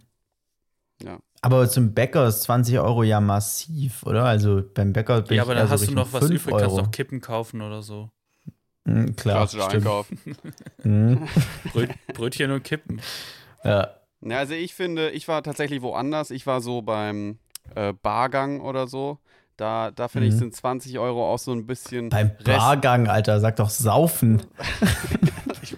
Ja. 1.03 1.19
Aber 1.41 1.67
zum 1.69 1.93
Bäcker 1.93 2.27
ist 2.27 2.43
20 2.43 2.77
Euro 2.79 3.03
ja 3.03 3.19
massiv, 3.19 4.03
oder? 4.03 4.25
Also 4.25 4.61
beim 4.73 4.93
Bäcker 4.93 5.21
bin 5.21 5.37
Ja, 5.37 5.43
ich 5.43 5.49
aber 5.49 5.53
eher 5.55 5.59
dann 5.61 5.67
so 5.69 5.73
hast 5.83 5.89
du 5.89 5.93
noch 5.95 6.13
was 6.13 6.27
5 6.27 6.45
übrig, 6.45 6.59
kannst 6.59 6.75
Euro. 6.75 6.85
noch 6.85 6.91
Kippen 6.91 7.19
kaufen 7.21 7.61
oder 7.61 7.81
so. 7.81 8.09
Mhm, 8.85 9.15
klar, 9.15 9.47
Klassischer 9.47 9.63
stimmt. 9.69 9.85
Einkauf. 9.85 10.07
Mhm. 10.83 11.27
Bröt, 11.73 11.89
Brötchen 12.13 12.51
und 12.51 12.63
Kippen. 12.63 13.01
Ja. 13.63 13.89
Ja, 14.23 14.37
also 14.37 14.53
ich 14.53 14.73
finde, 14.75 15.09
ich 15.11 15.27
war 15.27 15.41
tatsächlich 15.41 15.81
woanders. 15.81 16.29
Ich 16.29 16.45
war 16.45 16.61
so 16.61 16.81
beim 16.83 17.39
äh, 17.75 17.93
Bargang 17.93 18.59
oder 18.61 18.87
so. 18.87 19.17
Da, 19.57 19.91
da 19.91 20.07
finde 20.07 20.27
ich, 20.27 20.33
Mhm. 20.35 20.39
sind 20.39 20.55
20 20.55 20.97
Euro 20.99 21.31
auch 21.31 21.37
so 21.39 21.51
ein 21.51 21.65
bisschen. 21.67 22.09
Beim 22.09 22.31
Rest- 22.39 22.45
Bargang, 22.45 23.07
Alter, 23.07 23.39
sag 23.39 23.55
doch 23.57 23.69
saufen. 23.69 24.41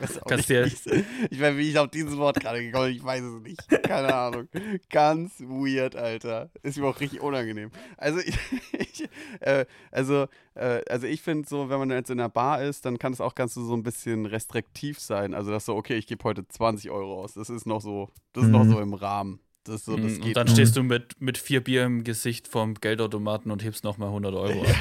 Ich 0.03 0.09
weiß 0.09 0.21
auch 0.23 0.27
Kannst 0.27 0.49
dir- 0.49 0.65
ich, 0.65 1.41
weiß, 1.41 1.57
wie 1.57 1.69
ich 1.69 1.79
auf 1.79 1.89
dieses 1.89 2.17
Wort 2.17 2.39
gerade 2.39 2.61
gekommen 2.63 2.87
bin, 2.87 2.95
ich 2.97 3.03
weiß 3.03 3.21
es 3.23 3.41
nicht. 3.41 3.67
Keine 3.83 4.13
Ahnung. 4.13 4.47
Ganz 4.89 5.39
weird, 5.39 5.95
Alter. 5.95 6.49
Ist 6.61 6.77
mir 6.77 6.85
auch 6.87 6.99
richtig 6.99 7.21
unangenehm. 7.21 7.71
Also, 7.97 8.19
ich, 8.19 8.37
ich 8.73 9.09
äh, 9.41 9.65
also, 9.91 10.27
äh, 10.55 10.81
also 10.89 11.07
ich 11.07 11.21
finde 11.21 11.47
so, 11.47 11.69
wenn 11.69 11.79
man 11.79 11.89
jetzt 11.91 12.09
in 12.09 12.19
einer 12.19 12.29
Bar 12.29 12.61
ist, 12.63 12.85
dann 12.85 12.99
kann 12.99 13.13
es 13.13 13.21
auch 13.21 13.35
ganz 13.35 13.53
so, 13.53 13.63
so 13.65 13.73
ein 13.75 13.83
bisschen 13.83 14.25
restriktiv 14.25 14.99
sein. 14.99 15.33
Also, 15.33 15.51
das 15.51 15.65
so, 15.65 15.75
okay, 15.75 15.95
ich 15.95 16.07
gebe 16.07 16.23
heute 16.23 16.47
20 16.47 16.89
Euro 16.91 17.21
aus. 17.23 17.33
Das 17.33 17.49
ist 17.49 17.65
noch 17.65 17.81
so, 17.81 18.09
das 18.33 18.43
ist 18.45 18.49
noch 18.49 18.63
Mhm. 18.63 18.71
so 18.71 18.79
im 18.81 18.93
Rahmen. 18.93 19.39
Das 19.65 19.85
so, 19.85 19.95
das 19.95 20.15
geht 20.17 20.25
und 20.25 20.35
dann 20.37 20.47
noch. 20.47 20.53
stehst 20.53 20.75
du 20.75 20.83
mit, 20.83 21.21
mit 21.21 21.37
vier 21.37 21.63
Bier 21.63 21.85
im 21.85 22.03
Gesicht 22.03 22.49
vom 22.49 22.73
Geldautomaten 22.73 23.49
und 23.49 23.63
hebst 23.63 23.85
nochmal 23.85 24.09
100 24.09 24.33
Euro 24.33 24.61
ab. 24.65 24.75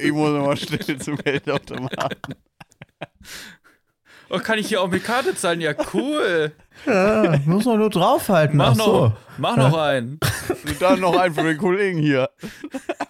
ich, 0.00 0.10
muss 0.12 0.30
immer 0.30 0.56
still 0.56 0.98
zum 0.98 1.16
Geldautomaten. 1.18 2.34
Oh, 4.34 4.38
kann 4.38 4.58
ich 4.58 4.68
hier 4.68 4.80
auch 4.80 4.88
mit 4.88 5.04
Karte 5.04 5.34
zahlen? 5.34 5.60
Ja, 5.60 5.74
cool. 5.92 6.52
Ja, 6.86 7.38
muss 7.44 7.66
man 7.66 7.78
nur 7.78 7.90
draufhalten. 7.90 8.56
Mach 8.56 8.70
Ach 8.70 8.76
so. 8.76 9.08
noch, 9.08 9.16
mach 9.36 9.56
noch 9.58 9.76
einen. 9.76 10.18
Und 10.48 10.80
dann 10.80 11.00
noch 11.00 11.14
einen 11.18 11.34
für 11.34 11.42
den 11.42 11.58
Kollegen 11.58 11.98
hier. 11.98 12.30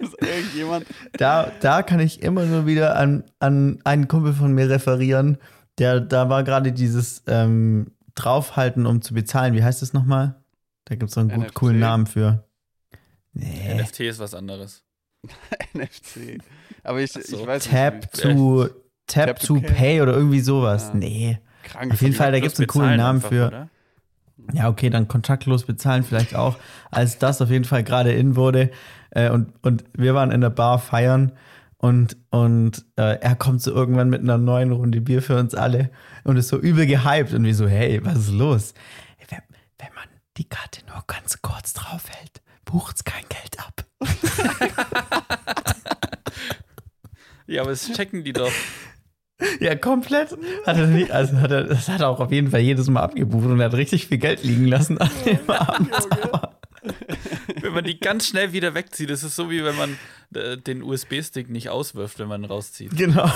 Also 0.01 0.17
irgendjemand. 0.19 0.85
Da, 1.13 1.53
da 1.61 1.83
kann 1.83 2.01
ich 2.01 2.23
immer 2.23 2.45
nur 2.45 2.67
wieder 2.67 2.97
an, 2.97 3.23
an 3.39 3.79
einen 3.85 4.09
Kumpel 4.09 4.33
von 4.33 4.53
mir 4.53 4.69
referieren. 4.69 5.39
Der, 5.79 6.01
da 6.01 6.29
war 6.29 6.43
gerade 6.43 6.73
dieses 6.73 7.23
ähm, 7.29 7.93
Draufhalten, 8.17 8.85
um 8.85 9.01
zu 9.01 9.15
bezahlen. 9.15 9.55
Wie 9.55 9.63
heißt 9.63 9.81
das 9.81 9.93
nochmal? 9.93 10.43
Da 10.87 10.97
gibt 10.97 11.11
es 11.11 11.15
so 11.15 11.21
einen 11.21 11.31
gut 11.31 11.55
coolen 11.55 11.79
Namen 11.79 12.07
für. 12.07 12.43
Nee. 13.33 13.81
NFT 13.81 14.01
ist 14.01 14.19
was 14.19 14.35
anderes. 14.35 14.83
NFC. 15.73 16.43
Aber 16.83 17.01
ich, 17.01 17.13
so. 17.13 17.21
ich 17.21 17.47
weiß 17.47 17.69
Tap 17.69 17.95
nicht. 17.95 18.21
to, 18.21 18.69
Tap, 19.13 19.27
Tap 19.27 19.41
to 19.41 19.55
to 19.57 19.61
Pay. 19.61 19.73
pay 19.75 20.01
oder 20.01 20.15
irgendwie 20.15 20.41
sowas. 20.41 20.89
Ja. 20.89 20.95
Nee. 20.95 21.39
Wie 21.63 21.69
krank. 21.69 21.93
Auf 21.93 22.01
jeden 22.01 22.15
Fall, 22.15 22.33
da 22.33 22.41
gibt 22.41 22.55
es 22.55 22.59
einen 22.59 22.67
coolen 22.67 22.97
Namen 22.97 23.19
einfach, 23.19 23.29
für. 23.29 23.47
oder? 23.49 23.69
Ja, 24.53 24.69
okay, 24.69 24.91
dann 24.91 25.07
kontaktlos 25.07 25.65
bezahlen 25.65 26.03
vielleicht 26.03 26.35
auch, 26.35 26.57
als 26.91 27.19
das 27.19 27.41
auf 27.43 27.51
jeden 27.51 27.65
Fall 27.65 27.85
gerade 27.85 28.13
in 28.13 28.35
wurde. 28.35 28.71
Äh, 29.11 29.31
und, 29.31 29.53
und 29.63 29.85
wir 29.93 30.15
waren 30.15 30.31
in 30.31 30.41
der 30.41 30.51
Bar 30.51 30.79
feiern 30.79 31.33
und, 31.77 32.17
und 32.31 32.85
äh, 32.97 33.19
er 33.21 33.37
kommt 33.37 33.63
so 33.63 33.73
irgendwann 33.73 34.09
mit 34.09 34.23
einer 34.23 34.39
neuen 34.39 34.73
Runde 34.73 35.01
Bier 35.01 35.23
für 35.23 35.39
uns 35.39 35.55
alle 35.55 35.91
und 36.25 36.37
ist 36.37 36.49
so 36.49 36.59
übel 36.59 36.87
gehypt 36.87 37.35
und 37.35 37.45
wir 37.45 37.55
so, 37.55 37.69
hey, 37.69 38.01
was 38.05 38.17
ist 38.17 38.33
los? 38.33 38.75
Wenn, 39.29 39.39
wenn 39.79 39.95
man 39.95 40.05
die 40.39 40.49
Karte 40.49 40.81
nur 40.87 41.05
ganz 41.07 41.43
kurz 41.43 41.75
draufhält, 41.75 42.41
bucht's 42.65 43.05
kein 43.05 43.25
Geld 43.29 43.59
ab. 43.61 43.85
Ja, 47.47 47.63
aber 47.63 47.71
das 47.73 47.93
checken 47.93 48.25
die 48.25 48.33
doch. 48.33 48.51
Ja, 49.61 49.75
komplett. 49.75 50.37
Hat 50.67 50.77
er 50.77 50.87
nicht, 50.87 51.11
also 51.11 51.37
hat 51.39 51.51
er, 51.51 51.65
das 51.65 51.89
hat 51.89 52.01
er 52.01 52.09
auch 52.09 52.21
auf 52.21 52.31
jeden 52.33 52.51
Fall 52.51 52.61
jedes 52.61 52.89
Mal 52.89 53.01
abgebucht 53.03 53.47
und 53.47 53.61
er 53.61 53.67
hat 53.67 53.75
richtig 53.75 54.07
viel 54.07 54.19
Geld 54.19 54.43
liegen 54.45 54.67
lassen 54.67 54.99
an 54.99 55.11
dem 55.27 55.51
Abend. 55.51 55.93
Aber- 56.23 56.57
Wenn 57.61 57.73
man 57.75 57.85
die 57.85 57.99
ganz 58.01 58.27
schnell 58.27 58.53
wieder 58.53 58.75
wegzieht, 58.75 59.09
das 59.11 59.23
ist 59.23 59.37
so 59.37 59.51
wie 59.51 59.65
wenn 59.65 59.77
man 59.77 59.99
äh, 60.35 60.57
den 60.57 60.83
USB-Stick 60.83 61.49
nicht 61.49 61.69
auswirft, 61.71 62.19
wenn 62.19 62.27
man 62.29 62.43
ihn 62.43 62.47
rauszieht. 62.47 62.97
Genau. 62.97 63.31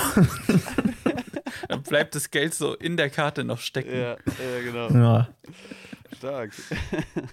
Dann 1.69 1.81
bleibt 1.83 2.15
das 2.15 2.29
Geld 2.29 2.53
so 2.53 2.73
in 2.75 2.97
der 2.97 3.09
Karte 3.09 3.43
noch 3.43 3.59
stecken. 3.59 3.91
Ja, 3.97 4.11
ja, 4.11 4.61
genau. 4.63 4.89
Ja. 4.89 5.27
Stark. 6.17 6.51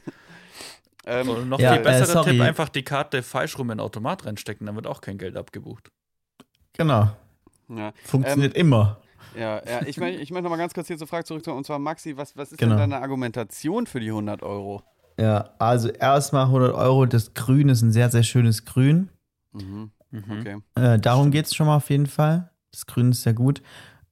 ähm, 1.06 1.28
Und 1.28 1.48
noch 1.48 1.60
Ja, 1.60 1.74
viel 1.74 1.82
besserer 1.82 2.26
äh. 2.26 2.30
Tipp, 2.30 2.40
einfach 2.40 2.68
die 2.68 2.82
Karte 2.82 3.22
falsch 3.22 3.58
rum 3.58 3.70
in 3.70 3.78
den 3.78 3.84
Automat 3.84 4.24
reinstecken, 4.26 4.66
dann 4.66 4.76
wird 4.76 4.86
auch 4.86 5.00
kein 5.00 5.18
Geld 5.18 5.36
abgebucht. 5.36 5.90
Genau. 6.76 7.10
Ja, 7.68 7.92
Funktioniert 8.04 8.54
immer. 8.56 8.98
ja, 9.36 9.62
ja, 9.66 9.82
ich, 9.86 9.98
mein, 9.98 10.14
ich 10.14 10.30
möchte 10.30 10.44
noch 10.44 10.50
mal 10.50 10.56
ganz 10.56 10.74
kurz 10.74 10.86
hier 10.86 10.98
zur 10.98 11.06
Frage 11.06 11.24
zurückkommen. 11.24 11.58
Und 11.58 11.66
zwar, 11.66 11.78
Maxi, 11.78 12.16
was, 12.16 12.36
was 12.36 12.52
ist 12.52 12.58
Genau. 12.58 12.76
denn 12.76 12.90
deine 12.90 13.02
Argumentation 13.02 13.86
für 13.86 14.00
die 14.00 14.08
100 14.08 14.42
Euro? 14.42 14.82
Ja, 15.18 15.50
also 15.58 15.88
erstmal 15.88 16.46
100 16.46 16.74
Euro. 16.74 17.06
Das 17.06 17.34
Grün 17.34 17.68
ist 17.68 17.82
ein 17.82 17.92
sehr, 17.92 18.10
sehr 18.10 18.22
schönes 18.24 18.64
Grün. 18.64 19.10
Mhm. 19.52 19.90
Mhm. 20.10 20.22
Okay. 20.40 20.56
Äh, 20.74 20.98
darum 20.98 21.30
geht 21.30 21.46
es 21.46 21.54
schon 21.54 21.66
mal 21.66 21.76
auf 21.76 21.90
jeden 21.90 22.06
Fall. 22.06 22.50
Das 22.72 22.86
Grün 22.86 23.10
ist 23.10 23.22
sehr 23.22 23.34
gut. 23.34 23.62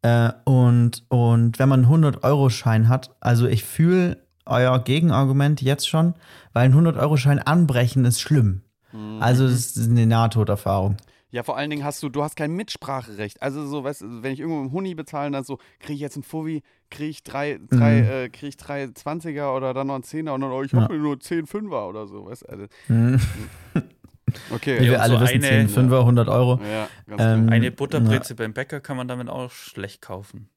Äh, 0.02 0.30
und, 0.44 1.04
und 1.08 1.58
wenn 1.58 1.68
man 1.68 1.84
einen 1.84 2.04
100-Euro-Schein 2.04 2.88
hat, 2.88 3.14
also 3.20 3.46
ich 3.46 3.64
fühle 3.64 4.18
euer 4.46 4.78
Gegenargument 4.80 5.62
jetzt 5.62 5.88
schon, 5.88 6.14
weil 6.52 6.64
ein 6.64 6.74
100-Euro-Schein 6.74 7.38
anbrechen 7.38 8.04
ist 8.04 8.20
schlimm. 8.20 8.62
Mhm. 8.92 9.18
Also 9.20 9.44
das 9.46 9.76
ist 9.76 9.90
eine 9.90 10.06
Nahtoderfahrung. 10.06 10.96
Ja, 11.32 11.42
vor 11.42 11.56
allen 11.56 11.70
Dingen 11.70 11.82
hast 11.82 12.02
du, 12.02 12.10
du 12.10 12.22
hast 12.22 12.36
kein 12.36 12.52
Mitspracherecht. 12.52 13.40
Also 13.40 13.66
so, 13.66 13.82
weißt 13.82 14.02
du, 14.02 14.22
wenn 14.22 14.32
ich 14.34 14.40
irgendwo 14.40 14.60
im 14.60 14.70
Huni 14.70 14.94
bezahle, 14.94 15.30
dann 15.30 15.44
so, 15.44 15.58
kriege 15.80 15.94
ich 15.94 16.00
jetzt 16.00 16.14
einen 16.16 16.22
Fuffi, 16.24 16.62
kriege 16.90 17.08
ich 17.08 17.22
drei, 17.24 17.58
drei, 17.70 18.02
Mhm. 18.02 18.08
äh, 18.08 18.28
krieg 18.28 18.50
ich 18.50 18.56
drei 18.58 18.84
20er 18.84 19.56
oder 19.56 19.72
dann 19.72 19.86
noch 19.86 19.94
einen 19.94 20.04
10er 20.04 20.34
und 20.34 20.42
dann, 20.42 20.50
oh, 20.52 20.62
ich 20.62 20.72
Ja. 20.72 20.82
habe 20.82 20.98
nur 20.98 21.18
10 21.18 21.46
Fünfer 21.46 21.88
oder 21.88 22.06
so, 22.06 22.26
weißt 22.26 22.42
du. 22.42 22.48
Also, 22.50 22.66
Hm. 22.88 23.18
okay. 24.50 24.78
Wie 24.80 24.84
Ja, 24.84 24.92
wir 24.92 25.02
alle 25.02 25.14
so 25.14 25.20
wissen, 25.22 25.36
eine- 25.36 25.48
10 25.48 25.68
Fünfer, 25.70 26.04
100 26.04 26.28
Euro. 26.28 26.60
Ja, 26.62 26.88
ganz 27.06 27.22
Ähm, 27.22 27.46
klar. 27.46 27.52
Eine 27.56 27.70
Butterbreze 27.72 28.34
beim 28.34 28.52
Bäcker 28.52 28.80
kann 28.80 28.98
man 28.98 29.08
damit 29.08 29.28
auch 29.30 29.50
schlecht 29.50 30.02
kaufen. 30.02 30.50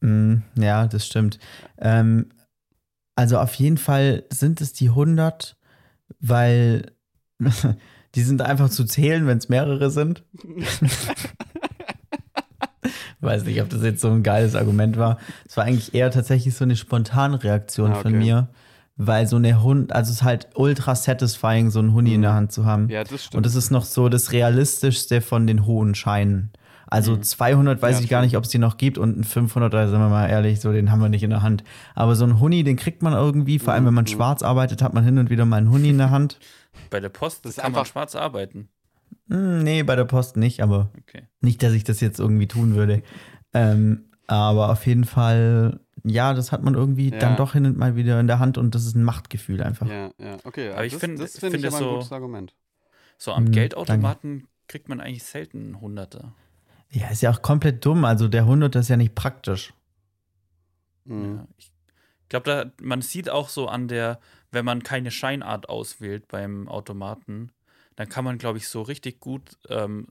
Mm, 0.00 0.36
Ja, 0.58 0.86
das 0.86 1.06
stimmt. 1.06 1.38
Ähm, 1.78 2.30
also 3.16 3.38
auf 3.38 3.52
jeden 3.54 3.76
Fall 3.78 4.24
sind 4.30 4.62
es 4.62 4.72
die 4.72 4.88
100, 4.90 5.56
weil 6.20 6.92
die 8.16 8.22
sind 8.22 8.42
einfach 8.42 8.68
zu 8.70 8.84
zählen, 8.84 9.26
wenn 9.26 9.38
es 9.38 9.48
mehrere 9.48 9.90
sind. 9.90 10.24
Weiß 13.20 13.44
nicht, 13.44 13.60
ob 13.62 13.68
das 13.70 13.82
jetzt 13.82 14.00
so 14.00 14.10
ein 14.10 14.22
geiles 14.22 14.54
Argument 14.54 14.96
war. 14.98 15.18
Es 15.48 15.56
war 15.56 15.64
eigentlich 15.64 15.94
eher 15.94 16.10
tatsächlich 16.10 16.54
so 16.54 16.64
eine 16.64 16.76
spontane 16.76 17.42
Reaktion 17.42 17.92
Ah, 17.92 17.96
von 17.96 18.12
okay. 18.14 18.22
mir, 18.24 18.48
weil 18.96 19.26
so 19.26 19.36
eine 19.36 19.62
Hund, 19.62 19.92
also 19.92 20.10
es 20.10 20.16
ist 20.18 20.22
halt 20.22 20.48
ultra 20.54 20.94
satisfying, 20.94 21.70
so 21.70 21.78
einen 21.80 21.92
Huni 21.92 22.14
in 22.14 22.22
der 22.22 22.34
Hand 22.34 22.52
zu 22.52 22.64
haben. 22.66 22.88
Ja, 22.88 23.04
das 23.04 23.24
stimmt. 23.24 23.36
Und 23.38 23.46
das 23.46 23.54
ist 23.54 23.70
noch 23.70 23.84
so 23.84 24.08
das 24.08 24.32
realistischste 24.32 25.20
von 25.22 25.46
den 25.46 25.66
hohen 25.66 25.94
Scheinen. 25.94 26.50
Also 26.88 27.16
200 27.16 27.82
weiß 27.82 27.96
Ja, 27.96 28.02
ich 28.04 28.08
gar 28.08 28.22
nicht, 28.22 28.36
ob 28.36 28.44
es 28.44 28.50
die 28.50 28.58
noch 28.58 28.76
gibt 28.76 28.96
und 28.96 29.18
ein 29.18 29.24
500, 29.24 29.74
da 29.74 29.88
sind 29.88 29.98
wir 29.98 30.08
mal 30.08 30.28
ehrlich, 30.28 30.60
so 30.60 30.70
den 30.72 30.92
haben 30.92 31.00
wir 31.00 31.08
nicht 31.08 31.24
in 31.24 31.30
der 31.30 31.42
Hand. 31.42 31.64
Aber 31.96 32.14
so 32.14 32.24
ein 32.24 32.38
Huni, 32.38 32.62
den 32.62 32.76
kriegt 32.76 33.02
man 33.02 33.12
irgendwie, 33.12 33.58
vor 33.58 33.72
allem 33.74 33.86
wenn 33.86 33.94
man 33.94 34.04
Mhm. 34.04 34.08
schwarz 34.10 34.42
arbeitet, 34.42 34.82
hat 34.82 34.94
man 34.94 35.02
hin 35.02 35.18
und 35.18 35.28
wieder 35.28 35.44
mal 35.46 35.56
einen 35.56 35.70
Huni 35.72 35.88
in 35.88 35.98
der 35.98 36.10
Hand. 36.10 36.38
Bei 36.90 37.00
der 37.00 37.08
Post 37.08 37.44
Das 37.44 37.52
ist 37.52 37.62
kann 37.62 37.72
man 37.72 37.80
einfach- 37.80 37.92
schwarz 37.92 38.14
arbeiten. 38.14 38.68
Hm, 39.28 39.62
nee, 39.64 39.82
bei 39.82 39.96
der 39.96 40.04
Post 40.04 40.36
nicht, 40.36 40.62
aber 40.62 40.90
Okay. 41.00 41.26
nicht, 41.40 41.62
dass 41.62 41.72
ich 41.72 41.84
das 41.84 42.00
jetzt 42.00 42.18
irgendwie 42.20 42.46
tun 42.46 42.74
würde. 42.74 43.02
Ähm, 43.52 44.04
aber 44.28 44.70
auf 44.70 44.86
jeden 44.86 45.04
Fall, 45.04 45.80
ja, 46.04 46.34
das 46.34 46.52
hat 46.52 46.62
man 46.62 46.74
irgendwie 46.74 47.10
Ja. 47.10 47.18
dann 47.18 47.36
doch 47.36 47.52
hin 47.54 47.66
und 47.66 47.76
mal 47.76 47.96
wieder 47.96 48.20
in 48.20 48.26
der 48.26 48.38
Hand 48.38 48.58
und 48.58 48.74
das 48.74 48.84
ist 48.86 48.94
ein 48.94 49.02
Machtgefühl 49.04 49.62
einfach. 49.62 49.88
ja, 49.88 50.10
ja, 50.18 50.36
okay. 50.44 50.70
Aber 50.72 50.84
ich 50.84 50.92
das, 50.92 51.00
find- 51.00 51.20
das 51.20 51.38
finde 51.38 51.56
ich 51.56 51.62
finde 51.62 51.68
aber 51.68 51.76
ein 51.76 51.82
so- 51.90 51.94
gutes 51.96 52.12
Argument. 52.12 52.54
So 53.18 53.32
am 53.32 53.44
Mhm, 53.44 53.52
Geldautomaten 53.52 54.46
kriegt 54.68 54.88
man 54.88 55.00
eigentlich 55.00 55.24
selten 55.24 55.58
einen 55.58 55.80
Hunderter. 55.80 56.32
Ja, 56.90 57.08
ist 57.08 57.22
ja 57.22 57.30
auch 57.30 57.42
komplett 57.42 57.84
dumm. 57.84 58.04
Also 58.04 58.28
der 58.28 58.46
100 58.46 58.76
ist 58.76 58.88
ja 58.88 58.96
nicht 58.96 59.14
praktisch. 59.14 59.72
Mhm. 61.04 61.36
Ja, 61.36 61.46
ich 61.58 61.72
glaube, 62.28 62.44
da 62.44 62.84
man 62.84 63.00
sieht 63.02 63.30
auch 63.30 63.48
so 63.48 63.68
an 63.68 63.88
der, 63.88 64.18
wenn 64.52 64.64
man 64.64 64.82
keine 64.82 65.10
Scheinart 65.10 65.68
auswählt 65.68 66.28
beim 66.28 66.68
Automaten, 66.68 67.52
dann 67.96 68.08
kann 68.08 68.24
man, 68.24 68.38
glaube 68.38 68.58
ich, 68.58 68.68
so 68.68 68.82
richtig 68.82 69.20
gut 69.20 69.56
ähm, 69.68 70.08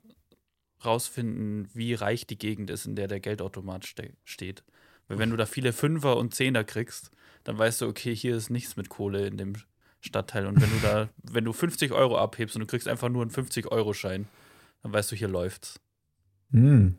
rausfinden, 0.84 1.70
wie 1.74 1.94
reich 1.94 2.28
die 2.28 2.38
Gegend 2.38 2.70
ist, 2.70 2.86
in 2.86 2.96
der 2.96 3.08
der 3.08 3.20
Geldautomat 3.20 3.86
ste 3.86 4.14
steht. 4.24 4.64
Weil 5.08 5.20
wenn 5.20 5.30
du 5.30 5.38
da 5.38 5.46
viele 5.46 5.72
Fünfer 5.72 6.18
und 6.18 6.34
Zehner 6.34 6.64
kriegst, 6.64 7.12
dann 7.44 7.58
weißt 7.58 7.82
du, 7.82 7.88
okay, 7.88 8.16
hier 8.16 8.36
ist 8.36 8.50
nichts 8.50 8.76
mit 8.76 8.90
Kohle 8.90 9.28
in 9.28 9.38
dem 9.38 9.54
Stadtteil. 10.02 10.48
Und 10.48 10.62
wenn 10.62 10.70
du 10.72 10.80
da, 10.82 11.10
wenn 11.32 11.46
du 11.46 11.54
50 11.54 11.92
Euro 11.92 12.18
abhebst 12.18 12.56
und 12.56 12.62
du 12.62 12.68
kriegst 12.68 12.88
einfach 12.88 13.10
nur 13.10 13.22
einen 13.22 13.32
50-Euro-Schein, 13.32 14.28
dann 14.82 14.94
weißt 14.94 15.12
du, 15.12 15.16
hier 15.16 15.28
läuft's. 15.28 15.80
Hm. 16.52 16.98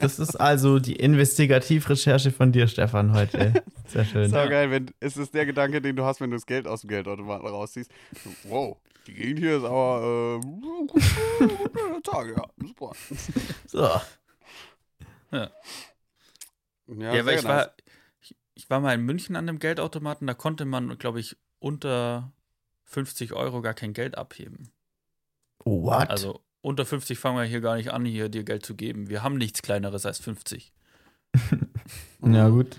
Das 0.00 0.18
ist 0.18 0.36
also 0.36 0.78
die 0.78 0.96
Investigativrecherche 0.96 2.30
von 2.30 2.52
dir, 2.52 2.66
Stefan, 2.68 3.14
heute. 3.14 3.62
Sehr 3.86 4.04
schön. 4.04 4.28
Sau 4.30 4.48
geil, 4.48 4.70
wenn, 4.70 4.90
ist 5.00 5.16
es 5.16 5.30
der 5.30 5.46
Gedanke, 5.46 5.80
den 5.80 5.96
du 5.96 6.04
hast, 6.04 6.20
wenn 6.20 6.30
du 6.30 6.36
das 6.36 6.46
Geld 6.46 6.66
aus 6.66 6.82
dem 6.82 6.88
Geldautomaten 6.88 7.46
rausziehst. 7.46 7.90
Wow, 8.44 8.76
die 9.06 9.14
Gegend 9.14 9.38
hier 9.38 9.58
ist 9.58 9.64
aber 9.64 10.40
äh, 10.42 10.86
guter 10.86 12.02
Tag, 12.02 12.36
ja, 12.36 12.44
super. 12.56 12.92
So. 13.66 13.88
Ja, 15.30 15.50
Ja, 16.88 17.12
weil 17.12 17.24
sehr 17.24 17.38
ich 17.38 17.44
war, 17.44 17.74
ich, 18.20 18.36
ich 18.54 18.70
war 18.70 18.80
mal 18.80 18.94
in 18.94 19.02
München 19.02 19.36
an 19.36 19.46
dem 19.46 19.58
Geldautomaten, 19.58 20.26
da 20.26 20.34
konnte 20.34 20.64
man, 20.64 20.98
glaube 20.98 21.20
ich, 21.20 21.36
unter 21.58 22.32
50 22.84 23.32
Euro 23.32 23.62
gar 23.62 23.74
kein 23.74 23.92
Geld 23.92 24.16
abheben. 24.18 24.70
Oh, 25.64 25.82
what? 25.84 26.10
Also 26.10 26.40
unter 26.64 26.86
50 26.86 27.18
fangen 27.18 27.36
wir 27.36 27.44
hier 27.44 27.60
gar 27.60 27.76
nicht 27.76 27.92
an, 27.92 28.06
hier 28.06 28.30
dir 28.30 28.42
Geld 28.42 28.64
zu 28.64 28.74
geben. 28.74 29.10
Wir 29.10 29.22
haben 29.22 29.36
nichts 29.36 29.60
kleineres 29.60 30.06
als 30.06 30.18
50. 30.18 30.72
ja, 32.24 32.48
gut. 32.48 32.78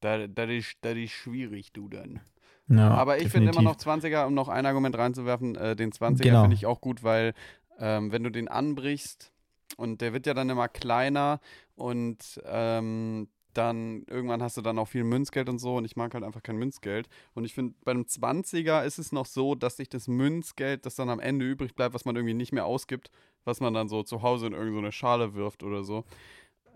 Das, 0.00 0.28
das, 0.34 0.48
ist, 0.48 0.76
das 0.80 0.96
ist 0.96 1.12
schwierig, 1.12 1.72
du 1.72 1.88
dann. 1.88 2.20
Ja, 2.68 2.90
Aber 2.90 3.18
ich 3.18 3.28
finde 3.28 3.50
immer 3.50 3.60
noch 3.60 3.76
definitiv. 3.76 4.14
20er, 4.14 4.26
um 4.26 4.34
noch 4.34 4.48
ein 4.48 4.64
Argument 4.64 4.96
reinzuwerfen, 4.96 5.56
äh, 5.56 5.76
den 5.76 5.92
20er 5.92 6.22
Genau. 6.22 6.40
finde 6.40 6.54
ich 6.54 6.64
auch 6.64 6.80
gut, 6.80 7.02
weil 7.02 7.34
ähm, 7.78 8.12
wenn 8.12 8.24
du 8.24 8.30
den 8.30 8.48
anbrichst 8.48 9.30
und 9.76 10.00
der 10.00 10.14
wird 10.14 10.26
ja 10.26 10.32
dann 10.32 10.48
immer 10.48 10.68
kleiner 10.68 11.38
Und 11.74 12.40
ähm, 12.46 13.28
dann 13.54 14.04
irgendwann 14.08 14.42
hast 14.42 14.56
du 14.56 14.62
dann 14.62 14.78
auch 14.78 14.88
viel 14.88 15.04
Münzgeld 15.04 15.48
und 15.48 15.58
so 15.58 15.76
und 15.76 15.84
ich 15.84 15.96
mag 15.96 16.14
halt 16.14 16.24
einfach 16.24 16.42
kein 16.42 16.56
Münzgeld. 16.56 17.08
Und 17.34 17.44
ich 17.44 17.54
finde, 17.54 17.74
bei 17.84 17.90
einem 17.92 18.06
20er 18.06 18.84
ist 18.84 18.98
es 18.98 19.12
noch 19.12 19.26
so, 19.26 19.54
dass 19.54 19.76
sich 19.76 19.88
das 19.88 20.08
Münzgeld, 20.08 20.86
das 20.86 20.94
dann 20.96 21.10
am 21.10 21.20
Ende 21.20 21.44
übrig 21.48 21.74
bleibt, 21.74 21.94
was 21.94 22.04
man 22.04 22.16
irgendwie 22.16 22.34
nicht 22.34 22.52
mehr 22.52 22.64
ausgibt, 22.66 23.10
was 23.44 23.60
man 23.60 23.74
dann 23.74 23.88
so 23.88 24.02
zu 24.02 24.22
Hause 24.22 24.46
in 24.46 24.52
irgendeine 24.52 24.92
Schale 24.92 25.34
wirft 25.34 25.62
oder 25.62 25.84
so, 25.84 26.04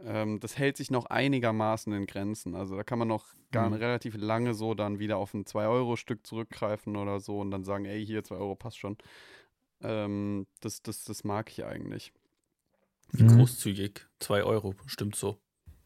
ähm, 0.04 0.40
das 0.40 0.58
hält 0.58 0.76
sich 0.76 0.90
noch 0.90 1.06
einigermaßen 1.06 1.92
in 1.92 2.06
Grenzen. 2.06 2.54
Also 2.54 2.76
da 2.76 2.82
kann 2.84 2.98
man 2.98 3.08
noch 3.08 3.26
gar 3.52 3.70
Mhm. 3.70 3.74
relativ 3.76 4.16
lange 4.16 4.54
so 4.54 4.74
dann 4.74 4.98
wieder 4.98 5.16
auf 5.16 5.32
ein 5.34 5.46
2-Euro-Stück 5.46 6.26
zurückgreifen 6.26 6.96
oder 6.96 7.20
so 7.20 7.40
und 7.40 7.50
dann 7.50 7.64
sagen, 7.64 7.86
ey, 7.86 8.04
hier 8.04 8.22
2 8.24 8.36
Euro 8.36 8.54
passt 8.56 8.78
schon. 8.78 8.98
Ähm, 9.82 10.46
das, 10.60 10.82
das, 10.82 11.04
das 11.04 11.24
mag 11.24 11.50
ich 11.50 11.64
eigentlich. 11.64 12.12
Wie 13.12 13.22
Mhm. 13.22 13.28
großzügig. 13.28 14.06
2 14.20 14.42
Euro, 14.44 14.74
stimmt 14.86 15.16
so. 15.16 15.38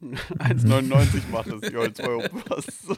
1,99 0.02 1.30
macht 1.30 1.48
2 1.48 2.04
Euro 2.08 2.28
passt 2.44 2.82
so. 2.82 2.96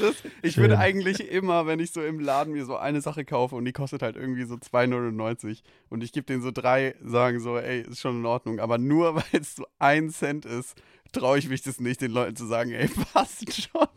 Das, 0.00 0.16
ich 0.42 0.56
würde 0.58 0.74
Schön. 0.74 0.80
eigentlich 0.80 1.28
immer, 1.30 1.66
wenn 1.66 1.80
ich 1.80 1.90
so 1.92 2.02
im 2.02 2.20
Laden 2.20 2.52
mir 2.52 2.64
so 2.64 2.76
eine 2.76 3.00
Sache 3.00 3.24
kaufe 3.24 3.56
und 3.56 3.64
die 3.64 3.72
kostet 3.72 4.02
halt 4.02 4.16
irgendwie 4.16 4.44
so 4.44 4.54
2,99 4.54 5.62
und 5.88 6.02
ich 6.04 6.12
gebe 6.12 6.26
denen 6.26 6.42
so 6.42 6.50
drei, 6.50 6.94
sagen 7.02 7.40
so, 7.40 7.56
ey, 7.58 7.80
ist 7.82 8.00
schon 8.00 8.18
in 8.20 8.26
Ordnung, 8.26 8.60
aber 8.60 8.78
nur 8.78 9.14
weil 9.16 9.24
es 9.40 9.56
so 9.56 9.66
ein 9.78 10.10
Cent 10.10 10.44
ist, 10.46 10.80
traue 11.12 11.38
ich 11.38 11.48
mich 11.48 11.62
das 11.62 11.80
nicht, 11.80 12.00
den 12.00 12.12
Leuten 12.12 12.36
zu 12.36 12.46
sagen, 12.46 12.70
ey, 12.72 12.88
passt 13.12 13.52
schon. 13.62 13.88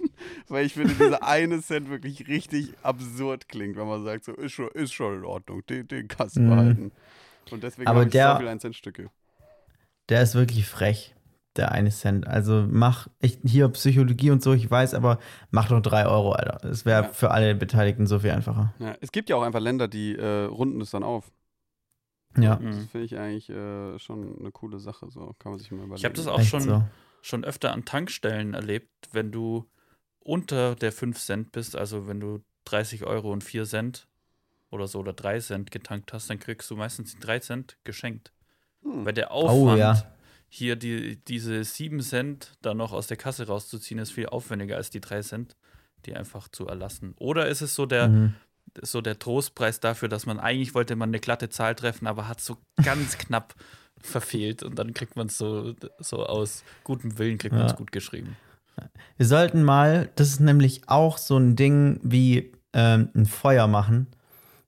Weil 0.47 0.65
ich 0.65 0.73
finde, 0.73 0.93
dieser 0.95 1.23
eine 1.27 1.61
Cent 1.61 1.89
wirklich 1.89 2.27
richtig 2.27 2.73
absurd 2.81 3.47
klingt, 3.47 3.75
wenn 3.77 3.88
man 3.88 4.03
sagt, 4.03 4.25
so, 4.25 4.34
ist 4.34 4.53
schon, 4.53 4.69
ist 4.69 4.93
schon 4.93 5.17
in 5.19 5.25
Ordnung, 5.25 5.65
den, 5.67 5.88
den 5.88 6.07
kannst 6.07 6.36
du 6.38 6.41
Mhm. 6.41 6.49
behalten. 6.49 6.91
Und 7.51 7.63
deswegen 7.63 7.88
habe 7.89 8.03
ich 8.05 8.09
der- 8.11 8.31
so 8.34 8.38
viele 8.39 8.51
1-Cent-Stücke. 8.51 9.09
Der 10.09 10.21
ist 10.23 10.36
wirklich 10.36 10.65
frech, 10.65 11.12
der 11.55 11.71
eine 11.71 11.89
Cent. 11.91 12.27
Also 12.27 12.65
mach, 12.69 13.07
ich, 13.19 13.39
hier 13.43 13.69
Psychologie 13.69 14.31
und 14.31 14.41
so, 14.41 14.53
ich 14.53 14.69
weiß, 14.69 14.93
aber 14.93 15.19
mach 15.51 15.69
doch 15.69 15.81
3 15.81 16.05
Euro, 16.07 16.31
Alter. 16.33 16.67
Es 16.67 16.85
wäre 16.85 17.03
Ja. 17.03 17.09
für 17.09 17.31
alle 17.31 17.53
Beteiligten 17.55 18.07
so 18.07 18.19
viel 18.19 18.31
einfacher. 18.31 18.73
Ja, 18.79 18.95
es 19.01 19.11
gibt 19.11 19.29
ja 19.29 19.35
auch 19.35 19.43
einfach 19.43 19.59
Länder, 19.59 19.87
die 19.87 20.15
äh, 20.15 20.43
runden 20.45 20.81
es 20.81 20.91
dann 20.91 21.03
auf. 21.03 21.31
Ja, 22.37 22.55
Mhm. 22.57 22.71
Das 22.71 22.85
finde 22.87 23.05
ich 23.05 23.17
eigentlich 23.17 23.49
äh, 23.49 23.99
schon 23.99 24.39
eine 24.39 24.51
coole 24.51 24.79
Sache. 24.79 25.09
So 25.11 25.35
kann 25.39 25.51
man 25.51 25.59
sich 25.59 25.69
mal 25.71 25.77
überlegen. 25.77 25.95
Ich 25.97 26.05
habe 26.05 26.15
das 26.15 26.25
auch 26.27 26.39
echt 26.39 26.49
schon, 26.49 26.61
so. 26.61 26.83
schon 27.21 27.43
öfter 27.43 27.71
an 27.71 27.85
Tankstellen 27.85 28.55
erlebt, 28.55 28.89
wenn 29.11 29.31
du 29.31 29.69
unter 30.19 30.73
der 30.75 30.91
5 30.91 31.19
Cent 31.19 31.51
bist, 31.51 31.75
also 31.75 32.07
wenn 32.07 32.19
du 32.19 32.39
30 32.65 33.03
Euro 33.03 33.31
und 33.31 33.43
4 33.43 33.65
Cent 33.65 34.07
oder 34.71 34.87
so 34.87 34.99
oder 34.99 35.13
3 35.13 35.39
Cent 35.39 35.69
getankt 35.69 36.13
hast, 36.13 36.29
dann 36.29 36.39
kriegst 36.39 36.71
du 36.71 36.75
meistens 36.75 37.13
die 37.13 37.19
3 37.19 37.39
Cent 37.39 37.77
geschenkt. 37.83 38.33
Hm. 38.81 39.05
Weil 39.05 39.13
der 39.13 39.31
Aufwand, 39.31 39.77
ja. 39.77 40.01
Hier 40.55 40.75
die, 40.75 41.15
diese 41.27 41.63
7 41.63 41.99
Cent 42.01 42.51
dann 42.61 42.77
noch 42.77 42.93
aus 42.93 43.07
der 43.07 43.17
Kasse 43.17 43.47
rauszuziehen, 43.47 43.99
ist 43.99 44.11
viel 44.11 44.27
aufwendiger 44.27 44.75
als 44.77 44.91
die 44.91 45.01
3 45.01 45.21
Cent, 45.21 45.55
die 46.05 46.15
einfach 46.15 46.47
zu 46.47 46.67
erlassen. 46.67 47.15
Oder 47.17 47.47
ist 47.47 47.61
es 47.61 47.73
so 47.73 47.87
der, 47.87 48.09
Mhm. 48.09 48.33
so 48.83 49.01
der 49.01 49.17
Trostpreis 49.17 49.79
dafür, 49.79 50.09
dass 50.09 50.27
man 50.27 50.39
eigentlich 50.39 50.75
wollte 50.75 50.95
man 50.95 51.09
eine 51.09 51.19
glatte 51.19 51.49
Zahl 51.49 51.73
treffen, 51.73 52.05
aber 52.05 52.27
hat 52.27 52.39
so 52.39 52.57
ganz 52.83 53.17
knapp 53.17 53.55
verfehlt 53.99 54.61
und 54.61 54.77
dann 54.77 54.93
kriegt 54.93 55.15
man 55.15 55.25
es 55.27 55.39
so, 55.39 55.73
so 55.97 56.23
aus 56.25 56.63
gutem 56.83 57.17
Willen 57.17 57.39
kriegt 57.39 57.55
man 57.55 57.65
es 57.65 57.71
Ja. 57.71 57.77
gut 57.77 57.91
geschrieben. 57.91 58.35
Wir 59.17 59.25
sollten 59.25 59.63
mal, 59.63 60.09
das 60.15 60.29
ist 60.29 60.39
nämlich 60.39 60.87
auch 60.87 61.17
so 61.17 61.35
ein 61.37 61.55
Ding 61.55 61.99
wie 62.03 62.51
ähm, 62.73 63.09
ein 63.15 63.25
Feuer 63.25 63.65
machen. 63.67 64.05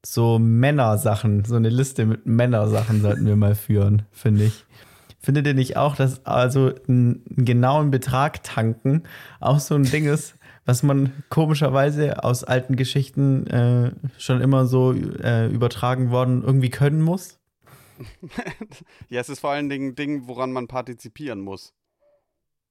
So 0.05 0.39
Männersachen, 0.39 1.45
so 1.45 1.55
eine 1.55 1.69
Liste 1.69 2.05
mit 2.05 2.25
Männersachen 2.25 3.01
sollten 3.01 3.25
wir 3.25 3.35
mal 3.35 3.55
führen, 3.55 4.03
finde 4.11 4.45
ich. 4.45 4.65
Findet 5.25 5.47
ihr 5.47 5.55
nicht 5.55 5.75
auch, 5.75 5.95
dass 5.95 6.23
also 6.23 6.71
einen 6.87 7.23
genauen 7.25 7.89
Betrag 7.89 8.43
tanken 8.43 9.01
auch 9.39 9.59
so 9.59 9.73
ein 9.73 9.83
Ding 9.83 10.05
ist, 10.05 10.35
was 10.65 10.83
man 10.83 11.13
komischerweise 11.29 12.23
aus 12.23 12.43
alten 12.43 12.75
Geschichten 12.75 13.47
äh, 13.47 13.91
schon 14.19 14.39
immer 14.39 14.67
so 14.67 14.93
äh, 14.93 15.47
übertragen 15.47 16.11
worden 16.11 16.43
irgendwie 16.43 16.69
können 16.69 17.01
muss? 17.01 17.39
ja, 19.09 19.19
es 19.19 19.29
ist 19.29 19.39
vor 19.39 19.49
allen 19.49 19.67
Dingen 19.67 19.89
ein 19.89 19.95
Ding, 19.95 20.27
woran 20.27 20.51
man 20.51 20.67
partizipieren 20.67 21.39
muss. 21.39 21.73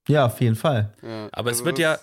Ja, 0.06 0.26
auf 0.26 0.40
jeden 0.40 0.54
Fall. 0.54 0.94
Ja, 1.02 1.28
Aber 1.32 1.48
also 1.48 1.62
es 1.62 1.64
wird 1.64 1.80
ja, 1.80 1.98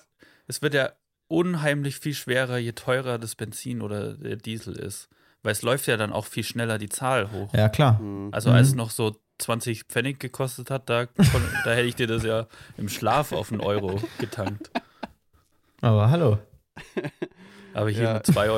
es 0.47 0.61
wird 0.61 0.73
ja 0.73 0.91
unheimlich 1.29 1.95
viel 1.97 2.13
schwerer, 2.13 2.57
je 2.57 2.73
teurer 2.73 3.17
das 3.17 3.35
Benzin 3.35 3.81
oder 3.81 4.15
der 4.15 4.35
Diesel 4.35 4.75
ist. 4.75 5.07
Weil 5.43 5.53
es 5.53 5.61
läuft 5.61 5.87
ja 5.87 5.95
dann 5.95 6.11
auch 6.11 6.25
viel 6.25 6.43
schneller 6.43 6.77
die 6.77 6.89
Zahl 6.89 7.31
hoch. 7.31 7.53
Ja, 7.53 7.69
klar. 7.69 7.99
Hm. 7.99 8.29
Also 8.33 8.49
Mhm. 8.49 8.55
als 8.57 8.67
es 8.67 8.75
noch 8.75 8.89
so 8.89 9.15
20 9.41 9.83
Pfennig 9.85 10.19
gekostet 10.19 10.69
hat, 10.71 10.89
da, 10.89 11.05
da 11.65 11.71
hätte 11.73 11.87
ich 11.87 11.95
dir 11.95 12.07
das 12.07 12.23
ja 12.23 12.47
im 12.77 12.89
Schlaf 12.89 13.31
auf 13.31 13.51
einen 13.51 13.61
Euro 13.61 14.01
getankt. 14.19 14.71
Aber 15.81 16.09
hallo. 16.11 16.37
Aber 17.73 17.89
hier 17.89 18.03
Ja. 18.03 18.13
mit 18.15 18.25
2,50 18.25 18.51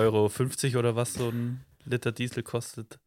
Euro 0.76 0.80
oder 0.80 0.96
was 0.96 1.14
so 1.14 1.30
ein 1.30 1.64
Liter 1.86 2.12
Diesel 2.12 2.44
kostet, 2.44 3.00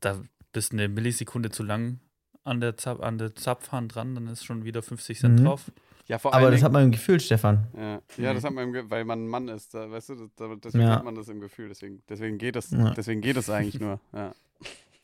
da 0.00 0.20
bist 0.52 0.72
eine 0.72 0.88
Millisekunde 0.88 1.50
zu 1.50 1.62
lang 1.62 2.00
an 2.44 2.60
der, 2.60 2.76
Zap 2.76 3.02
an 3.02 3.18
der 3.18 3.34
Zapfhahn 3.34 3.88
dran, 3.88 4.14
dann 4.14 4.26
ist 4.28 4.44
schon 4.44 4.64
wieder 4.64 4.82
50 4.82 5.18
Cent 5.18 5.40
Mhm. 5.40 5.44
drauf. 5.44 5.70
Ja, 6.06 6.18
vor 6.18 6.34
Aber 6.34 6.46
das 6.46 6.54
Dingen, 6.56 6.64
hat 6.64 6.72
man 6.72 6.84
im 6.84 6.90
Gefühl, 6.90 7.20
Stefan. 7.20 7.66
ja, 7.76 8.00
ja, 8.16 8.34
das 8.34 8.42
hat 8.42 8.52
man, 8.52 8.64
im 8.64 8.72
Ge- 8.72 8.84
weil 8.88 9.04
man 9.04 9.24
ein 9.24 9.28
Mann 9.28 9.46
ist, 9.48 9.74
da, 9.74 9.88
weißt 9.90 10.08
du, 10.08 10.14
das, 10.16 10.28
da, 10.34 10.54
deswegen 10.56 10.84
Ja. 10.84 10.96
hat 10.96 11.04
man 11.04 11.14
das 11.14 11.28
im 11.28 11.38
Gefühl, 11.40 11.68
deswegen, 11.68 12.02
deswegen 12.08 12.38
geht 12.38 12.56
Ja. 12.72 12.90
deswegen 12.90 13.20
geht 13.20 13.36
es 13.36 13.48
eigentlich 13.50 13.78
nur. 13.78 14.00
Ja. 14.12 14.32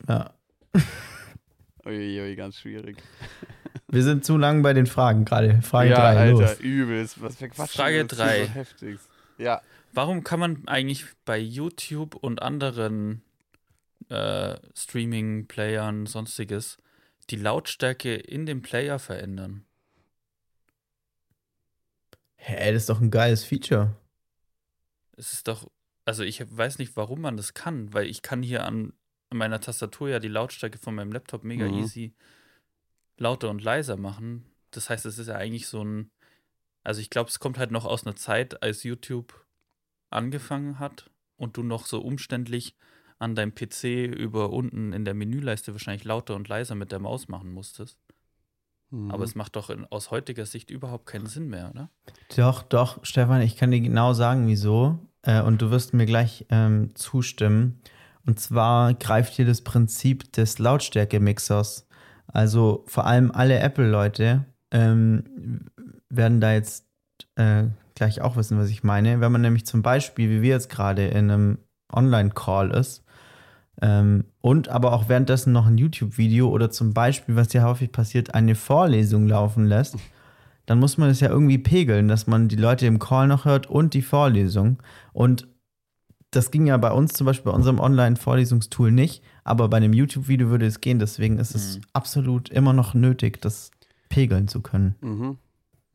Uiuiui, 1.87 2.35
ganz 2.35 2.57
schwierig. 2.57 2.97
Wir 3.87 4.03
sind 4.03 4.25
zu 4.25 4.37
lang 4.37 4.61
bei 4.63 4.73
den 4.73 4.85
Fragen 4.85 5.23
gerade. 5.23 5.61
Frage 5.61 5.91
ja, 5.91 5.95
3, 5.95 6.17
Alter, 6.17 6.31
los. 6.31 6.59
übelst. 6.59 7.21
Was 7.21 7.37
für 7.37 7.47
Quatsch. 7.47 7.71
Frage 7.71 8.05
das 8.05 8.11
ist 8.11 8.19
drei. 8.19 8.45
So 8.45 8.51
heftig. 8.51 8.99
Ja, 9.37 9.61
Warum 9.97 10.23
kann 10.23 10.39
man 10.39 10.67
eigentlich 10.67 11.05
bei 11.25 11.39
YouTube 11.39 12.15
und 12.15 12.41
anderen 12.41 13.23
äh, 14.09 14.55
Streaming-Playern, 14.75 16.05
sonstiges, 16.05 16.77
die 17.31 17.35
Lautstärke 17.35 18.13
in 18.13 18.45
dem 18.45 18.61
Player 18.61 18.99
verändern? 18.99 19.65
Hä, 22.35 22.71
das 22.71 22.83
ist 22.83 22.89
doch 22.89 23.01
ein 23.01 23.09
geiles 23.09 23.43
Feature. 23.43 23.95
Es 25.13 25.33
ist 25.33 25.47
doch, 25.47 25.67
also 26.05 26.21
ich 26.21 26.45
weiß 26.47 26.77
nicht, 26.77 26.95
warum 26.95 27.21
man 27.21 27.35
das 27.35 27.55
kann, 27.55 27.91
weil 27.91 28.05
ich 28.05 28.21
kann 28.21 28.43
hier 28.43 28.65
an, 28.65 28.93
an 29.29 29.37
meiner 29.37 29.59
Tastatur 29.59 30.09
ja 30.09 30.19
die 30.19 30.27
Lautstärke 30.27 30.77
von 30.77 30.95
meinem 30.95 31.11
Laptop 31.11 31.43
mega 31.43 31.65
Mhm. 31.65 31.73
easy 31.73 32.13
lauter 33.17 33.49
und 33.49 33.63
leiser 33.63 33.97
machen. 33.97 34.45
Das 34.71 34.89
heißt, 34.89 35.05
es 35.05 35.17
ist 35.17 35.27
ja 35.27 35.35
eigentlich 35.35 35.67
so 35.67 35.83
ein, 35.83 36.11
also 36.83 37.01
ich 37.01 37.09
glaube, 37.09 37.29
es 37.29 37.39
kommt 37.39 37.57
halt 37.57 37.71
noch 37.71 37.85
aus 37.85 38.05
einer 38.05 38.15
Zeit, 38.15 38.61
als 38.61 38.83
YouTube 38.83 39.45
angefangen 40.09 40.79
hat 40.79 41.09
und 41.35 41.57
du 41.57 41.63
noch 41.63 41.85
so 41.85 42.01
umständlich 42.01 42.75
an 43.19 43.35
deinem 43.35 43.53
PC 43.55 44.05
über 44.05 44.51
unten 44.51 44.93
in 44.93 45.03
der 45.03 45.15
Menüleiste 45.15 45.73
wahrscheinlich 45.73 46.03
lauter 46.03 46.35
und 46.35 46.47
leiser 46.47 46.75
mit 46.75 46.91
der 46.91 46.99
Maus 46.99 47.27
machen 47.27 47.51
musstest. 47.51 47.97
Mhm. 48.91 49.11
Aber 49.11 49.23
es 49.23 49.35
macht 49.35 49.55
doch 49.55 49.69
in, 49.69 49.85
aus 49.85 50.11
heutiger 50.11 50.45
Sicht 50.45 50.69
überhaupt 50.69 51.07
keinen 51.07 51.25
Sinn 51.25 51.47
mehr, 51.47 51.71
oder? 51.71 51.89
Doch, 52.35 52.61
doch, 52.61 53.03
Stefan, 53.03 53.41
ich 53.41 53.57
kann 53.57 53.71
dir 53.71 53.81
genau 53.81 54.13
sagen, 54.13 54.47
wieso. 54.47 54.99
Äh, 55.23 55.41
und 55.41 55.61
du 55.61 55.71
wirst 55.71 55.93
mir 55.93 56.05
gleich 56.05 56.45
ähm, 56.49 56.95
zustimmen. 56.95 57.81
Und 58.27 58.39
zwar 58.39 58.93
greift 58.93 59.33
hier 59.33 59.45
das 59.45 59.61
Prinzip 59.61 60.31
des 60.33 60.59
Lautstärke-Mixers. 60.59 61.87
Also 62.27 62.83
vor 62.85 63.05
allem 63.05 63.31
alle 63.31 63.57
Apple-Leute 63.59 64.45
ähm, 64.71 65.69
werden 66.09 66.41
da 66.41 66.51
jetzt 66.53 66.85
äh, 67.35 67.63
gleich 67.95 68.21
auch 68.21 68.35
wissen, 68.35 68.59
was 68.59 68.69
ich 68.69 68.83
meine. 68.83 69.21
Wenn 69.21 69.31
man 69.31 69.41
nämlich 69.41 69.65
zum 69.65 69.81
Beispiel, 69.81 70.29
wie 70.29 70.41
wir 70.41 70.49
jetzt 70.49 70.69
gerade 70.69 71.07
in 71.07 71.31
einem 71.31 71.57
Online-Call 71.91 72.71
ist, 72.71 73.03
ähm, 73.81 74.25
und 74.41 74.69
aber 74.69 74.91
auch 74.91 75.07
währenddessen 75.07 75.53
noch 75.53 75.67
ein 75.67 75.77
YouTube-Video 75.77 76.49
oder 76.49 76.69
zum 76.69 76.93
Beispiel, 76.93 77.35
was 77.35 77.53
ja 77.53 77.63
häufig 77.63 77.91
passiert, 77.91 78.33
eine 78.33 78.55
Vorlesung 78.55 79.27
laufen 79.27 79.65
lässt, 79.65 79.95
dann 80.65 80.79
muss 80.79 80.97
man 80.97 81.09
es 81.09 81.21
ja 81.21 81.29
irgendwie 81.29 81.59
pegeln, 81.59 82.07
dass 82.07 82.27
man 82.27 82.49
die 82.49 82.55
Leute 82.55 82.87
im 82.87 82.99
Call 82.99 83.27
noch 83.27 83.45
hört 83.45 83.67
und 83.67 83.93
die 83.93 84.01
Vorlesung. 84.01 84.81
Und 85.13 85.47
das 86.31 86.51
ging 86.51 86.67
ja 86.67 86.77
bei 86.77 86.91
uns 86.91 87.13
zum 87.13 87.25
Beispiel 87.25 87.51
bei 87.51 87.55
unserem 87.55 87.79
Online-Vorlesungstool 87.79 88.91
nicht, 88.91 89.23
aber 89.43 89.69
bei 89.69 89.77
einem 89.77 89.93
YouTube-Video 89.93 90.49
würde 90.49 90.65
es 90.65 90.81
gehen. 90.81 90.99
Deswegen 90.99 91.39
ist 91.39 91.55
es 91.55 91.77
Mhm. 91.77 91.81
absolut 91.93 92.49
immer 92.49 92.73
noch 92.73 92.93
nötig, 92.93 93.41
das 93.41 93.71
pegeln 94.09 94.47
zu 94.47 94.61
können. 94.61 94.95
Mhm. 95.01 95.37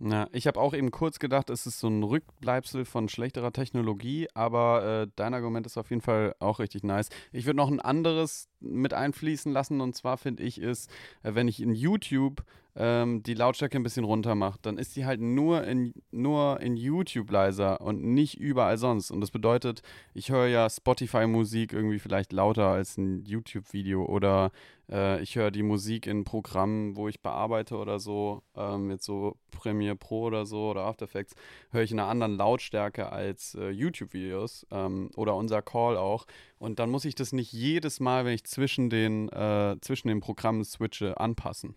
Ja, 0.04 0.26
ich 0.32 0.48
habe 0.48 0.58
auch 0.58 0.74
eben 0.74 0.90
kurz 0.90 1.20
gedacht, 1.20 1.48
es 1.48 1.64
ist 1.64 1.78
so 1.78 1.86
ein 1.86 2.02
Rückbleibsel 2.02 2.84
von 2.84 3.08
schlechterer 3.08 3.52
Technologie, 3.52 4.26
aber 4.34 5.02
äh, 5.02 5.08
dein 5.14 5.32
Argument 5.32 5.64
ist 5.64 5.78
auf 5.78 5.90
jeden 5.90 6.02
Fall 6.02 6.34
auch 6.40 6.58
richtig 6.58 6.82
nice. 6.82 7.08
Ich 7.30 7.46
würde 7.46 7.58
noch 7.58 7.70
ein 7.70 7.78
anderes 7.80 8.48
mit 8.62 8.94
einfließen 8.94 9.52
lassen. 9.52 9.80
Und 9.80 9.94
zwar 9.94 10.16
finde 10.16 10.42
ich 10.42 10.60
ist, 10.60 10.90
äh, 11.22 11.34
wenn 11.34 11.48
ich 11.48 11.60
in 11.60 11.74
YouTube 11.74 12.44
ähm, 12.74 13.22
die 13.22 13.34
Lautstärke 13.34 13.76
ein 13.76 13.82
bisschen 13.82 14.04
runter 14.04 14.34
mache, 14.34 14.58
dann 14.62 14.78
ist 14.78 14.96
die 14.96 15.04
halt 15.04 15.20
nur 15.20 15.64
in, 15.64 15.92
nur 16.10 16.60
in 16.60 16.76
YouTube 16.76 17.30
leiser 17.30 17.80
und 17.80 18.02
nicht 18.02 18.38
überall 18.38 18.78
sonst. 18.78 19.10
Und 19.10 19.20
das 19.20 19.30
bedeutet, 19.30 19.82
ich 20.14 20.30
höre 20.30 20.46
ja 20.46 20.70
Spotify-Musik 20.70 21.72
irgendwie 21.72 21.98
vielleicht 21.98 22.32
lauter 22.32 22.68
als 22.68 22.96
ein 22.96 23.24
YouTube-Video 23.26 24.04
oder 24.04 24.52
äh, 24.90 25.22
ich 25.22 25.36
höre 25.36 25.50
die 25.50 25.62
Musik 25.62 26.06
in 26.06 26.24
Programmen, 26.24 26.96
wo 26.96 27.08
ich 27.08 27.20
bearbeite 27.20 27.76
oder 27.76 27.98
so, 27.98 28.42
ähm, 28.56 28.90
jetzt 28.90 29.04
so 29.04 29.36
Premiere 29.50 29.96
Pro 29.96 30.22
oder 30.22 30.46
so 30.46 30.70
oder 30.70 30.82
After 30.82 31.04
Effects, 31.04 31.34
höre 31.70 31.82
ich 31.82 31.92
in 31.92 32.00
einer 32.00 32.08
anderen 32.08 32.36
Lautstärke 32.36 33.12
als 33.12 33.54
äh, 33.54 33.68
YouTube-Videos 33.68 34.66
ähm, 34.70 35.10
oder 35.16 35.36
unser 35.36 35.60
Call 35.60 35.96
auch. 35.96 36.26
Und 36.62 36.78
dann 36.78 36.90
muss 36.90 37.04
ich 37.04 37.16
das 37.16 37.32
nicht 37.32 37.52
jedes 37.52 37.98
Mal, 37.98 38.24
wenn 38.24 38.34
ich 38.34 38.44
zwischen 38.44 38.88
den, 38.88 39.28
äh, 39.30 39.76
zwischen 39.80 40.06
den 40.06 40.20
Programmen 40.20 40.64
switche, 40.64 41.18
anpassen. 41.18 41.74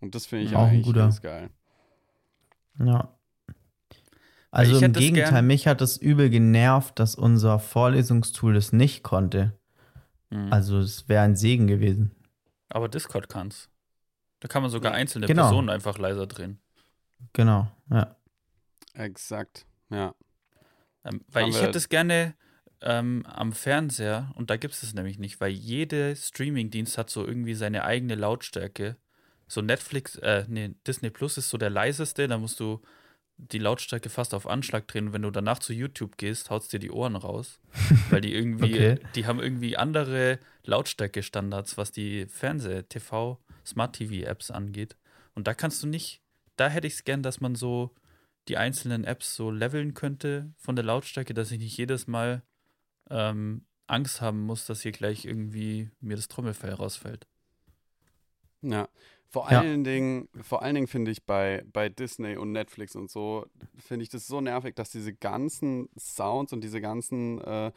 Und 0.00 0.14
das 0.14 0.24
finde 0.24 0.46
ich 0.46 0.56
Auch 0.56 0.62
ein 0.62 0.68
eigentlich 0.70 0.86
guter. 0.86 1.00
ganz 1.00 1.20
geil. 1.20 1.50
Ja. 2.82 3.14
Also 4.50 4.78
im 4.78 4.94
Gegenteil, 4.94 5.42
mich 5.42 5.66
hat 5.66 5.82
es 5.82 5.98
übel 5.98 6.30
genervt, 6.30 6.98
dass 6.98 7.14
unser 7.14 7.58
Vorlesungstool 7.58 8.54
das 8.54 8.72
nicht 8.72 9.02
konnte. 9.02 9.52
Mhm. 10.30 10.50
Also 10.50 10.78
es 10.78 11.10
wäre 11.10 11.24
ein 11.24 11.36
Segen 11.36 11.66
gewesen. 11.66 12.16
Aber 12.70 12.88
Discord 12.88 13.28
kann's. 13.28 13.68
Da 14.40 14.48
kann 14.48 14.62
man 14.62 14.70
sogar 14.70 14.92
einzelne 14.92 15.26
Genau. 15.26 15.42
Personen 15.42 15.68
einfach 15.68 15.98
leiser 15.98 16.26
drehen. 16.26 16.58
Genau, 17.34 17.70
ja. 17.90 18.16
Exakt. 18.94 19.66
Ja. 19.90 20.14
Ähm, 21.04 21.20
weil 21.28 21.42
Haben 21.42 21.50
ich 21.50 21.60
hätte 21.60 21.76
es 21.76 21.90
gerne 21.90 22.34
ähm, 22.82 23.24
am 23.26 23.52
Fernseher 23.52 24.32
und 24.34 24.50
da 24.50 24.56
gibt 24.56 24.74
es 24.74 24.82
es 24.82 24.94
nämlich 24.94 25.18
nicht, 25.18 25.40
weil 25.40 25.50
jeder 25.52 26.14
Streamingdienst 26.14 26.98
hat 26.98 27.10
so 27.10 27.26
irgendwie 27.26 27.54
seine 27.54 27.84
eigene 27.84 28.14
Lautstärke. 28.14 28.96
So 29.48 29.60
Netflix, 29.60 30.16
äh, 30.16 30.44
nee, 30.48 30.74
Disney 30.86 31.10
Plus 31.10 31.36
ist 31.38 31.50
so 31.50 31.58
der 31.58 31.70
leiseste, 31.70 32.26
da 32.28 32.38
musst 32.38 32.58
du 32.60 32.80
die 33.36 33.58
Lautstärke 33.58 34.08
fast 34.08 34.34
auf 34.34 34.46
Anschlag 34.46 34.86
drehen. 34.88 35.08
Und 35.08 35.12
wenn 35.12 35.22
du 35.22 35.30
danach 35.30 35.58
zu 35.58 35.72
YouTube 35.72 36.16
gehst, 36.16 36.50
haust 36.50 36.72
dir 36.72 36.78
die 36.78 36.90
Ohren 36.90 37.16
raus. 37.16 37.60
weil 38.10 38.20
die 38.20 38.34
irgendwie, 38.34 38.74
Okay. 38.74 38.98
die 39.14 39.26
haben 39.26 39.40
irgendwie 39.40 39.76
andere 39.76 40.38
Lautstärke-Standards, 40.64 41.76
was 41.76 41.92
die 41.92 42.26
Fernseh-, 42.26 42.82
TV-, 42.88 43.38
Smart-TV-Apps 43.66 44.50
angeht. 44.50 44.96
Und 45.34 45.46
da 45.46 45.54
kannst 45.54 45.82
du 45.82 45.86
nicht, 45.86 46.22
da 46.56 46.68
hätte 46.68 46.86
ich 46.86 46.94
es 46.94 47.04
gern, 47.04 47.22
dass 47.22 47.40
man 47.40 47.54
so 47.54 47.94
die 48.48 48.56
einzelnen 48.56 49.04
Apps 49.04 49.34
so 49.34 49.50
leveln 49.50 49.94
könnte 49.94 50.52
von 50.56 50.76
der 50.76 50.84
Lautstärke, 50.84 51.32
dass 51.34 51.50
ich 51.50 51.58
nicht 51.58 51.76
jedes 51.76 52.06
Mal 52.06 52.42
ähm, 53.12 53.66
Angst 53.86 54.20
haben 54.20 54.40
muss, 54.40 54.66
dass 54.66 54.82
hier 54.82 54.92
gleich 54.92 55.24
irgendwie 55.26 55.90
mir 56.00 56.16
das 56.16 56.28
Trommelfell 56.28 56.72
rausfällt. 56.72 57.26
Ja. 58.62 58.88
Vor 59.28 59.50
Ja. 59.50 59.60
allen 59.60 59.82
Dingen, 59.82 60.28
vor 60.42 60.62
allen 60.62 60.74
Dingen 60.74 60.86
finde 60.86 61.10
ich 61.10 61.24
bei, 61.24 61.64
bei 61.72 61.88
Disney 61.88 62.36
und 62.36 62.52
Netflix 62.52 62.94
und 62.94 63.10
so, 63.10 63.46
finde 63.78 64.02
ich 64.02 64.10
das 64.10 64.26
so 64.26 64.40
nervig, 64.40 64.74
dass 64.76 64.90
diese 64.90 65.14
ganzen 65.14 65.88
Sounds 65.98 66.52
und 66.52 66.62
diese 66.62 66.80
ganzen 66.82 67.40
äh, 67.40 67.72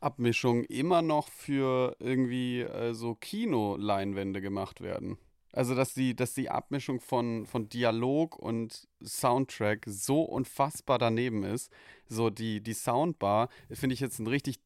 Abmischungen 0.00 0.64
immer 0.64 1.00
noch 1.02 1.28
für 1.28 1.96
irgendwie 1.98 2.60
äh, 2.60 2.92
so 2.94 3.14
Kinoleinwände 3.14 4.40
gemacht 4.42 4.80
werden. 4.82 5.18
Also, 5.52 5.74
dass 5.74 5.94
die, 5.94 6.14
dass 6.14 6.34
die 6.34 6.50
Abmischung 6.50 7.00
von, 7.00 7.46
von 7.46 7.68
Dialog 7.68 8.38
und 8.38 8.86
Soundtrack 9.02 9.84
so 9.86 10.22
unfassbar 10.22 10.98
daneben 10.98 11.42
ist. 11.42 11.72
So, 12.06 12.30
die, 12.30 12.60
die 12.60 12.74
Soundbar 12.74 13.48
finde 13.70 13.94
ich 13.94 14.00
jetzt 14.00 14.18
einen 14.18 14.28
richtig 14.28 14.60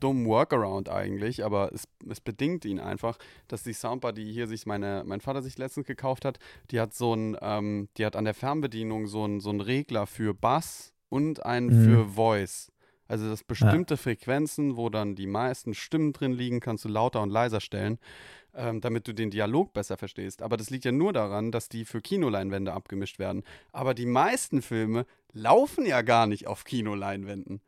dummen 0.00 0.26
Workaround 0.26 0.88
eigentlich, 0.88 1.44
aber 1.44 1.72
es, 1.72 1.84
es 2.08 2.20
bedingt 2.20 2.64
ihn 2.64 2.80
einfach, 2.80 3.18
dass 3.48 3.62
die 3.62 3.72
Soundbar, 3.72 4.12
die 4.12 4.32
hier 4.32 4.46
sich 4.46 4.66
meine, 4.66 5.04
mein 5.06 5.20
Vater 5.20 5.42
sich 5.42 5.58
letztens 5.58 5.86
gekauft 5.86 6.24
hat, 6.24 6.38
die 6.70 6.80
hat 6.80 6.94
so 6.94 7.14
ein, 7.14 7.36
ähm, 7.40 7.88
die 7.96 8.04
hat 8.04 8.16
an 8.16 8.24
der 8.24 8.34
Fernbedienung 8.34 9.06
so 9.06 9.26
ein, 9.26 9.40
so 9.40 9.50
ein 9.50 9.60
Regler 9.60 10.06
für 10.06 10.34
Bass 10.34 10.92
und 11.08 11.44
einen 11.44 11.66
Mhm. 11.66 11.84
für 11.84 12.08
Voice. 12.08 12.72
Also 13.08 13.28
dass 13.28 13.44
bestimmte 13.44 13.96
Frequenzen, 13.96 14.76
wo 14.76 14.90
dann 14.90 15.14
die 15.14 15.28
meisten 15.28 15.74
Stimmen 15.74 16.12
drin 16.12 16.32
liegen, 16.32 16.58
kannst 16.60 16.84
du 16.84 16.88
lauter 16.88 17.22
und 17.22 17.30
leiser 17.30 17.60
stellen, 17.60 17.98
ähm, 18.56 18.80
damit 18.80 19.06
du 19.06 19.12
den 19.14 19.30
Dialog 19.30 19.72
besser 19.72 19.96
verstehst. 19.96 20.42
Aber 20.42 20.56
das 20.56 20.70
liegt 20.70 20.84
ja 20.84 20.92
nur 20.92 21.12
daran, 21.12 21.52
dass 21.52 21.68
die 21.68 21.84
für 21.84 22.00
Kinoleinwände 22.00 22.72
abgemischt 22.72 23.18
werden. 23.18 23.42
Aber 23.72 23.94
die 23.94 24.06
meisten 24.06 24.62
Filme 24.62 25.06
laufen 25.32 25.86
ja 25.86 26.02
gar 26.02 26.26
nicht 26.26 26.46
auf 26.46 26.64
Kinoleinwänden. 26.64 27.60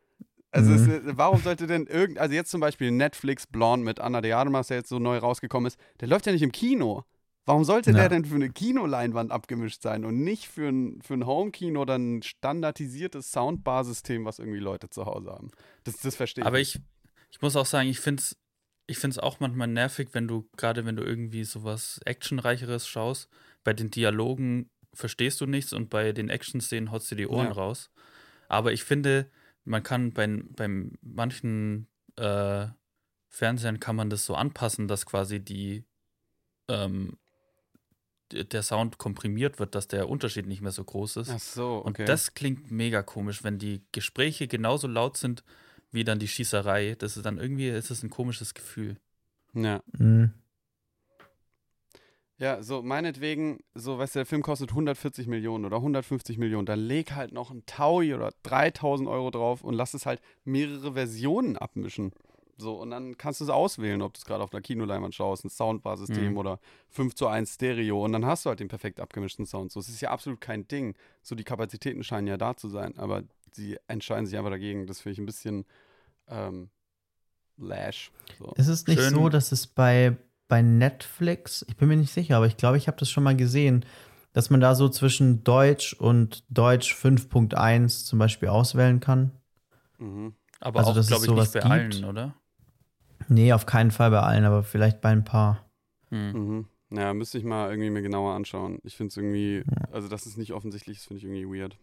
Also 0.51 0.71
Mhm. 0.71 0.75
es, 1.09 1.17
warum 1.17 1.39
sollte 1.41 1.67
denn 1.67 1.85
irgend, 1.85 2.17
also 2.17 2.33
jetzt 2.33 2.49
zum 2.49 2.59
Beispiel 2.59 2.89
Netflix 2.91 3.45
Blonde 3.45 3.85
mit 3.85 3.99
Anna 3.99 4.19
de 4.21 4.31
Armas, 4.31 4.67
der 4.67 4.77
jetzt 4.77 4.89
so 4.89 4.97
neu 4.97 5.17
rausgekommen 5.19 5.67
ist, 5.67 5.79
der 5.99 6.07
läuft 6.07 6.25
ja 6.25 6.31
nicht 6.31 6.41
im 6.41 6.51
Kino. 6.51 7.03
Warum 7.45 7.63
sollte 7.63 7.91
Ja. 7.91 7.97
der 7.97 8.09
denn 8.09 8.25
für 8.25 8.35
eine 8.35 8.49
Kinoleinwand 8.51 9.31
abgemischt 9.31 9.81
sein 9.81 10.05
und 10.05 10.23
nicht 10.23 10.47
für 10.47 10.69
ein, 10.69 11.01
für 11.01 11.15
ein 11.15 11.25
Home-Kino 11.25 11.81
oder 11.81 11.97
ein 11.97 12.21
standardisiertes 12.23 13.31
Soundbarsystem, 13.31 14.25
was 14.25 14.39
irgendwie 14.39 14.59
Leute 14.59 14.89
zu 14.89 15.05
Hause 15.05 15.31
haben? 15.31 15.51
Das, 15.83 15.97
das 15.97 16.15
verstehe 16.15 16.43
ich. 16.43 16.47
Aber 16.47 16.57
nicht. 16.57 16.75
ich, 16.75 16.81
ich 17.31 17.41
muss 17.41 17.55
auch 17.55 17.65
sagen, 17.65 17.89
ich 17.89 17.99
finde 17.99 18.21
es 18.21 18.35
ich 18.89 18.97
find's 18.97 19.19
auch 19.19 19.39
manchmal 19.39 19.67
nervig, 19.67 20.09
wenn 20.13 20.27
du, 20.27 20.49
gerade 20.57 20.85
wenn 20.85 20.95
du 20.95 21.03
irgendwie 21.03 21.43
sowas 21.43 21.99
Actionreicheres 22.05 22.87
schaust, 22.87 23.29
bei 23.63 23.73
den 23.73 23.91
Dialogen 23.91 24.71
verstehst 24.93 25.39
du 25.41 25.45
nichts 25.45 25.73
und 25.73 25.89
bei 25.89 26.11
den 26.11 26.29
Action-Szenen 26.29 26.91
haust 26.91 27.11
dir 27.11 27.15
die 27.15 27.27
Ohren 27.27 27.47
Ja. 27.47 27.53
raus. 27.53 27.91
Aber 28.47 28.73
ich 28.73 28.83
finde, 28.83 29.29
man 29.63 29.83
kann 29.83 30.11
bei, 30.11 30.27
bei 30.27 30.67
manchen 31.01 31.87
äh, 32.15 32.67
Fernsehern 33.27 33.79
kann 33.79 33.95
man 33.95 34.09
das 34.09 34.25
so 34.25 34.33
anpassen, 34.33 34.87
dass 34.87 35.05
quasi 35.05 35.39
die 35.39 35.85
ähm, 36.67 37.17
der 38.31 38.63
Sound 38.63 38.97
komprimiert 38.97 39.59
wird, 39.59 39.75
dass 39.75 39.87
der 39.87 40.09
Unterschied 40.09 40.45
nicht 40.47 40.61
mehr 40.61 40.71
so 40.71 40.83
groß 40.83 41.17
ist. 41.17 41.29
Ach 41.29 41.39
so, 41.39 41.83
okay. 41.85 42.01
Und 42.01 42.09
das 42.09 42.33
klingt 42.33 42.71
mega 42.71 43.01
komisch, 43.03 43.43
wenn 43.43 43.59
die 43.59 43.83
Gespräche 43.91 44.47
genauso 44.47 44.87
laut 44.87 45.17
sind 45.17 45.43
wie 45.91 46.03
dann 46.03 46.19
die 46.19 46.27
Schießerei. 46.27 46.95
Das 46.97 47.17
ist 47.17 47.25
dann 47.25 47.37
irgendwie, 47.37 47.69
ist 47.69 47.91
es 47.91 48.03
ein 48.03 48.09
komisches 48.09 48.53
Gefühl. 48.53 48.97
ja. 49.53 49.81
Mhm. 49.97 50.33
Ja, 52.39 52.63
so 52.63 52.81
meinetwegen, 52.81 53.59
so, 53.75 53.97
weißt 53.97 54.15
du, 54.15 54.19
der 54.19 54.25
Film 54.25 54.41
kostet 54.41 54.69
140 54.69 55.27
Millionen 55.27 55.65
oder 55.65 55.75
150 55.75 56.37
Millionen, 56.37 56.65
dann 56.65 56.79
leg 56.79 57.11
halt 57.11 57.33
noch 57.33 57.51
ein 57.51 57.65
Taui 57.65 58.13
oder 58.13 58.31
3000 58.43 59.09
Euro 59.09 59.29
drauf 59.29 59.61
und 59.61 59.73
lass 59.73 59.93
es 59.93 60.05
halt 60.05 60.21
mehrere 60.45 60.93
Versionen 60.93 61.57
abmischen. 61.57 62.13
So, 62.59 62.75
und 62.75 62.91
dann 62.91 63.17
kannst 63.17 63.39
du 63.39 63.45
es 63.45 63.49
auswählen, 63.49 64.01
ob 64.01 64.13
du 64.13 64.17
es 64.17 64.25
gerade 64.25 64.43
auf 64.43 64.51
einer 64.53 64.61
Kinoleinwand 64.61 65.15
schaust, 65.15 65.45
ein 65.45 65.49
Soundbarsystem 65.49 66.31
Mhm. 66.33 66.37
oder 66.37 66.59
5 66.89 67.15
zu 67.15 67.27
1 67.27 67.53
Stereo 67.53 68.03
und 68.03 68.11
dann 68.11 68.25
hast 68.25 68.45
du 68.45 68.49
halt 68.49 68.59
den 68.59 68.67
perfekt 68.67 68.99
abgemischten 68.99 69.45
Sound. 69.45 69.71
So, 69.71 69.79
es 69.79 69.87
ist 69.87 70.01
ja 70.01 70.11
absolut 70.11 70.41
kein 70.41 70.67
Ding. 70.67 70.95
So, 71.21 71.35
die 71.35 71.45
Kapazitäten 71.45 72.03
scheinen 72.03 72.27
ja 72.27 72.37
da 72.37 72.57
zu 72.57 72.67
sein, 72.67 72.97
aber 72.97 73.23
sie 73.53 73.77
entscheiden 73.87 74.25
sich 74.25 74.37
einfach 74.37 74.51
dagegen. 74.51 74.87
Das 74.87 74.99
finde 74.99 75.13
ich 75.13 75.19
ein 75.19 75.25
bisschen 75.25 75.65
ähm, 76.27 76.69
lash. 77.57 78.11
So. 78.37 78.51
Ist 78.57 78.67
es 78.67 78.87
nicht 78.87 78.99
Schön. 78.99 79.13
so, 79.13 79.29
dass 79.29 79.51
es 79.51 79.65
bei, 79.67 80.17
bei 80.47 80.61
Netflix, 80.61 81.65
ich 81.67 81.77
bin 81.77 81.87
mir 81.87 81.97
nicht 81.97 82.11
sicher, 82.13 82.37
aber 82.37 82.47
ich 82.47 82.57
glaube, 82.57 82.77
ich 82.77 82.87
habe 82.87 82.97
das 82.97 83.09
schon 83.09 83.23
mal 83.23 83.35
gesehen, 83.37 83.85
dass 84.33 84.49
man 84.49 84.59
da 84.59 84.75
so 84.75 84.89
zwischen 84.89 85.43
Deutsch 85.43 85.93
und 85.93 86.43
Deutsch 86.49 86.93
5.1 86.93 88.05
zum 88.05 88.19
Beispiel 88.19 88.49
auswählen 88.49 88.99
kann? 88.99 89.31
Mhm. 89.97 90.33
Aber 90.59 90.79
Also, 90.79 90.91
auch, 90.91 91.07
glaube 91.07 91.25
ich, 91.25 91.31
sowas 91.31 91.53
nicht 91.53 91.53
bei 91.53 91.59
gibt? 91.61 91.71
allen, 91.71 92.03
oder? 92.05 92.35
Nee, 93.29 93.53
auf 93.53 93.65
keinen 93.65 93.91
Fall 93.91 94.11
bei 94.11 94.19
allen, 94.19 94.43
aber 94.43 94.63
vielleicht 94.63 95.01
bei 95.01 95.09
ein 95.09 95.23
paar. 95.23 95.69
Hm. 96.09 96.31
Mhm. 96.31 96.67
Naja, 96.89 97.13
müsste 97.13 97.37
ich 97.37 97.43
mal 97.43 97.69
irgendwie 97.69 97.91
mir 97.91 98.01
genauer 98.01 98.33
anschauen. 98.33 98.79
Ich 98.83 98.97
finde 98.97 99.09
es 99.09 99.17
irgendwie, 99.17 99.63
also 99.91 100.07
dass 100.07 100.25
es 100.25 100.37
nicht 100.37 100.53
offensichtlich 100.53 100.97
ist, 100.97 101.05
finde 101.07 101.19
ich 101.19 101.23
irgendwie 101.25 101.59
weird. 101.59 101.77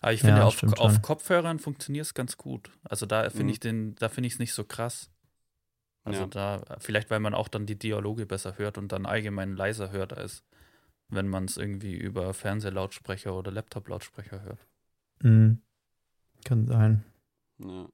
Aber 0.00 0.12
ich 0.12 0.20
finde, 0.20 0.38
Ja, 0.40 0.44
auf, 0.46 0.62
auf. 0.78 1.02
Kopfhörern 1.02 1.58
funktioniert 1.58 2.06
es 2.06 2.14
ganz 2.14 2.36
gut. 2.36 2.70
Also 2.84 3.04
da 3.04 3.28
finde 3.30 3.44
Mhm. 3.44 3.50
ich 3.50 3.60
den, 3.60 3.94
da 3.96 4.08
finde 4.08 4.28
ich 4.28 4.34
es 4.34 4.38
nicht 4.38 4.54
so 4.54 4.62
krass. 4.62 5.10
Also 6.04 6.22
Ja. 6.22 6.26
da, 6.28 6.76
vielleicht 6.78 7.10
weil 7.10 7.18
man 7.20 7.34
auch 7.34 7.48
dann 7.48 7.66
die 7.66 7.78
Dialoge 7.78 8.24
besser 8.26 8.56
hört 8.58 8.78
und 8.78 8.92
dann 8.92 9.04
allgemein 9.06 9.56
leiser 9.56 9.90
hört, 9.90 10.12
als 10.16 10.44
wenn 11.08 11.26
man 11.26 11.46
es 11.46 11.56
irgendwie 11.56 11.96
über 11.96 12.32
Fernsehlautsprecher 12.32 13.34
oder 13.34 13.50
Laptop-Lautsprecher 13.50 14.42
hört. 14.42 14.66
Mhm. 15.22 15.60
Kann 16.44 16.66
sein. 16.66 17.04
Ja, 17.58 17.88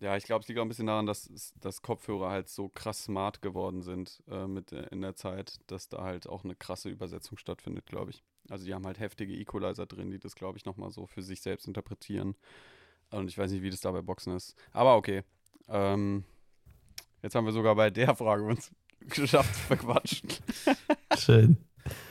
ja 0.00 0.16
ich 0.16 0.24
glaube, 0.24 0.42
es 0.42 0.48
liegt 0.48 0.60
auch 0.60 0.64
ein 0.64 0.68
bisschen 0.68 0.86
daran, 0.86 1.06
dass, 1.06 1.52
dass 1.60 1.82
Kopfhörer 1.82 2.30
halt 2.30 2.48
so 2.48 2.68
krass 2.68 3.04
smart 3.04 3.40
geworden 3.40 3.82
sind 3.82 4.22
äh, 4.28 4.46
mit 4.46 4.70
der, 4.70 4.92
in 4.92 5.00
der 5.00 5.14
Zeit, 5.14 5.58
dass 5.66 5.88
da 5.88 6.02
halt 6.02 6.28
auch 6.28 6.44
eine 6.44 6.54
krasse 6.54 6.90
Übersetzung 6.90 7.38
stattfindet, 7.38 7.86
glaube 7.86 8.10
ich. 8.10 8.22
Also 8.50 8.66
die 8.66 8.74
haben 8.74 8.86
halt 8.86 9.00
heftige 9.00 9.34
Equalizer 9.34 9.86
drin, 9.86 10.10
die 10.10 10.18
das, 10.18 10.34
glaube 10.34 10.58
ich, 10.58 10.64
nochmal 10.66 10.90
so 10.90 11.06
für 11.06 11.22
sich 11.22 11.40
selbst 11.40 11.66
interpretieren. 11.66 12.36
Und 13.10 13.28
ich 13.28 13.38
weiß 13.38 13.50
nicht, 13.52 13.62
wie 13.62 13.70
das 13.70 13.80
da 13.80 13.90
bei 13.90 14.02
Boxen 14.02 14.34
ist. 14.34 14.54
Aber 14.72 14.96
okay. 14.96 15.22
Ähm, 15.68 16.24
jetzt 17.22 17.34
haben 17.34 17.46
wir 17.46 17.52
sogar 17.52 17.74
bei 17.74 17.90
der 17.90 18.14
Frage 18.14 18.44
uns 18.44 18.70
geschafft 19.00 19.54
zu 19.54 19.60
verquatschen. 19.60 20.28
Schön. 21.18 21.56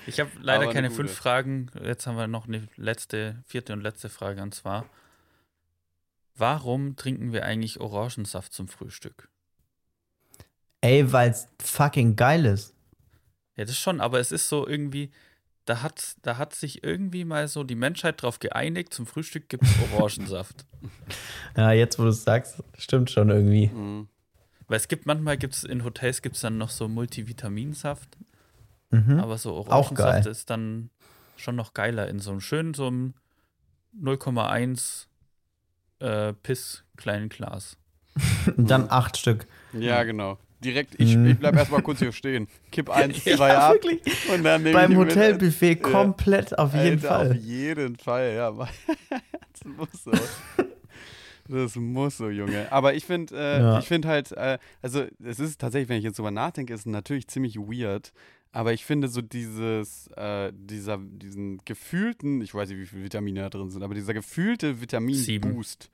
Ich 0.06 0.20
habe 0.20 0.30
leider 0.40 0.72
keine 0.72 0.90
gute. 0.90 0.98
fünf 0.98 1.14
Fragen. 1.14 1.72
Jetzt 1.84 2.06
haben 2.06 2.18
wir 2.18 2.28
noch 2.28 2.48
eine 2.48 2.68
letzte, 2.78 3.44
vierte 3.46 3.74
und 3.74 3.82
letzte 3.82 4.10
Frage 4.10 4.42
und 4.42 4.54
zwar: 4.54 4.86
Warum 6.36 6.96
trinken 6.96 7.32
wir 7.32 7.46
eigentlich 7.46 7.80
Orangensaft 7.80 8.54
zum 8.54 8.68
Frühstück? 8.68 9.30
Ey, 10.82 11.12
weil 11.14 11.30
es 11.32 11.48
fucking 11.62 12.16
geil 12.16 12.46
ist. 12.46 12.74
Ja, 13.56 13.66
das 13.66 13.78
schon, 13.78 14.02
aber 14.02 14.20
es 14.20 14.32
ist 14.32 14.50
so 14.50 14.68
irgendwie, 14.68 15.12
da 15.66 15.82
hat, 15.82 16.16
da 16.24 16.38
hat 16.38 16.56
sich 16.56 16.84
irgendwie 16.84 17.24
mal 17.24 17.48
so 17.48 17.64
die 17.64 17.76
Menschheit 17.76 18.22
drauf 18.22 18.40
geeinigt, 18.40 18.94
zum 18.94 19.06
Frühstück 19.06 19.48
gibt 19.48 19.64
es 19.64 19.72
Orangensaft. 19.94 20.66
Ja, 21.56 21.72
jetzt, 21.72 22.00
wo 22.00 22.04
du 22.04 22.10
es 22.10 22.24
sagst, 22.24 22.64
stimmt 22.78 23.12
schon 23.12 23.30
irgendwie. 23.30 23.68
Mhm. 23.68 24.08
Weil 24.68 24.78
es 24.78 24.88
gibt, 24.88 25.06
manchmal 25.06 25.38
gibt 25.38 25.54
es 25.54 25.64
in 25.64 25.84
Hotels 25.84 26.22
gibt 26.22 26.36
es 26.36 26.42
dann 26.42 26.58
noch 26.58 26.70
so 26.70 26.88
Multivitaminsaft, 26.88 28.18
Mhm. 28.90 29.20
aber 29.20 29.38
so 29.38 29.54
Orangensaft 29.56 30.26
ist 30.28 30.50
dann 30.50 30.90
schon 31.36 31.56
noch 31.56 31.74
geiler 31.74 32.08
in 32.10 32.20
so 32.20 32.30
einem 32.32 32.42
schönen, 32.42 32.74
so 32.74 32.88
einem 32.88 33.14
0,1 34.00 35.08
äh, 36.04 36.34
Piss 36.34 36.84
kleinen 36.98 37.30
Glas. 37.30 37.78
Und 38.58 38.70
dann 38.70 38.88
acht 38.90 39.18
Stück. 39.18 39.48
Ja, 39.74 40.04
genau. 40.04 40.38
Direkt, 40.64 40.96
ich, 41.00 41.18
Mhm. 41.18 41.26
ich 41.32 41.38
bleib 41.40 41.56
erstmal 41.56 41.82
kurz 41.82 42.00
hier 42.00 42.12
stehen. 42.14 42.48
Kipp 42.72 42.90
eins, 42.96 43.26
Ja, 43.26 43.36
zwei 43.38 43.58
ab 43.58 43.74
wirklich. 43.74 44.02
und 44.34 44.44
dann 44.44 44.64
nehme 44.64 44.74
Beim 44.76 44.92
ich 44.92 44.98
mit. 44.98 45.10
Hotelbuffet 45.10 45.80
Ja. 45.82 45.90
komplett 45.92 46.58
auf 46.58 46.74
jeden 46.74 47.04
Alter, 47.04 47.08
Fall. 47.08 47.32
Auf 47.32 47.36
jeden 47.38 47.96
Fall, 47.98 48.34
ja. 48.36 48.52
Das 49.54 49.64
muss 49.66 50.04
so. 50.04 50.12
Das 51.50 51.76
muss 51.76 52.18
so, 52.18 52.30
Junge. 52.30 52.72
Aber 52.72 52.94
ich 52.94 53.06
finde, 53.06 53.36
äh, 53.36 53.60
Ja. 53.60 53.80
ich 53.80 53.86
finde 53.88 54.08
halt, 54.08 54.32
äh, 54.32 54.58
also 54.82 55.04
es 55.24 55.40
ist 55.40 55.60
tatsächlich, 55.60 55.90
wenn 55.90 55.98
ich 55.98 56.04
jetzt 56.06 56.18
drüber 56.18 56.32
nachdenke, 56.32 56.74
ist 56.74 56.86
natürlich 56.86 57.28
ziemlich 57.28 57.58
weird. 57.58 58.14
Aber 58.56 58.72
ich 58.72 58.86
finde 58.86 59.08
so 59.08 59.22
dieses, 59.24 60.08
äh, 60.16 60.54
dieser, 60.56 61.00
diesen 61.00 61.58
gefühlten, 61.66 62.40
ich 62.42 62.54
weiß 62.54 62.70
nicht, 62.70 62.80
wie 62.80 62.86
viele 62.86 63.04
Vitamine 63.04 63.42
da 63.42 63.50
drin 63.50 63.72
sind, 63.72 63.82
aber 63.82 63.96
dieser 63.96 64.14
gefühlte 64.14 64.80
Vitamin-Boost. 64.80 65.90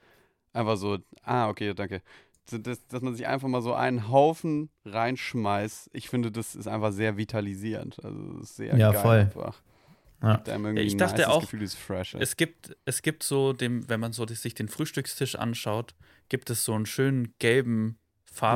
Einfach 0.51 0.75
so, 0.75 0.97
ah, 1.23 1.47
okay, 1.47 1.73
danke. 1.73 2.01
So, 2.49 2.57
Dass, 2.57 2.79
man 3.01 3.15
sich 3.15 3.25
einfach 3.27 3.47
mal 3.47 3.61
so 3.61 3.73
einen 3.73 4.09
Haufen 4.09 4.69
reinschmeißt, 4.83 5.89
ich 5.93 6.09
finde, 6.09 6.31
das 6.33 6.53
ist 6.53 6.67
einfach 6.67 6.91
sehr 6.91 7.15
vitalisierend. 7.15 8.03
Also 8.03 8.33
das 8.33 8.49
ist 8.49 8.55
sehr 8.57 8.75
Ja, 8.77 8.91
geil 8.91 9.01
voll. 9.01 9.17
einfach. 9.19 9.61
Ja. 10.21 10.73
Ich 10.75 10.97
dachte 10.97 11.29
auch, 11.29 11.41
Gefühl, 11.41 11.61
das 11.61 11.75
ist 11.75 11.79
fresh. 11.79 12.15
Es 12.15 12.35
gibt, 12.35 12.75
es 12.83 13.01
gibt 13.01 13.23
so, 13.23 13.53
dem, 13.53 13.87
wenn 13.87 14.01
man 14.01 14.11
so 14.11 14.27
sich 14.27 14.53
den 14.53 14.67
Frühstückstisch 14.67 15.35
anschaut, 15.35 15.95
gibt 16.27 16.49
es 16.49 16.65
so 16.65 16.73
einen 16.73 16.85
schönen 16.85 17.33
gelben 17.39 17.97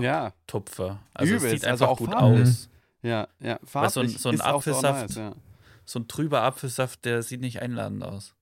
ja, 0.01 0.33
Farbtupfer. 0.41 0.99
Also 1.13 1.35
es 1.35 1.41
Übelst, 1.41 1.61
sieht 1.61 1.69
also 1.69 1.85
einfach 1.85 1.93
auch 1.93 1.99
gut 1.99 2.11
farblich. 2.11 2.41
aus. 2.41 2.69
Ja, 3.03 3.27
ja. 3.39 3.59
Weil 3.71 3.89
so 3.89 3.99
ein- 3.99 4.09
Farblich 4.09 4.21
so 4.21 4.29
ein 4.29 4.41
Apfelsaft- 4.41 5.01
nice, 5.01 5.15
ja. 5.15 5.33
So 5.85 5.99
ein 5.99 6.07
trüber 6.07 6.41
Apfelsaft, 6.43 7.05
der 7.05 7.21
sieht 7.23 7.41
nicht 7.41 7.61
einladend 7.61 8.03
aus. 8.03 8.33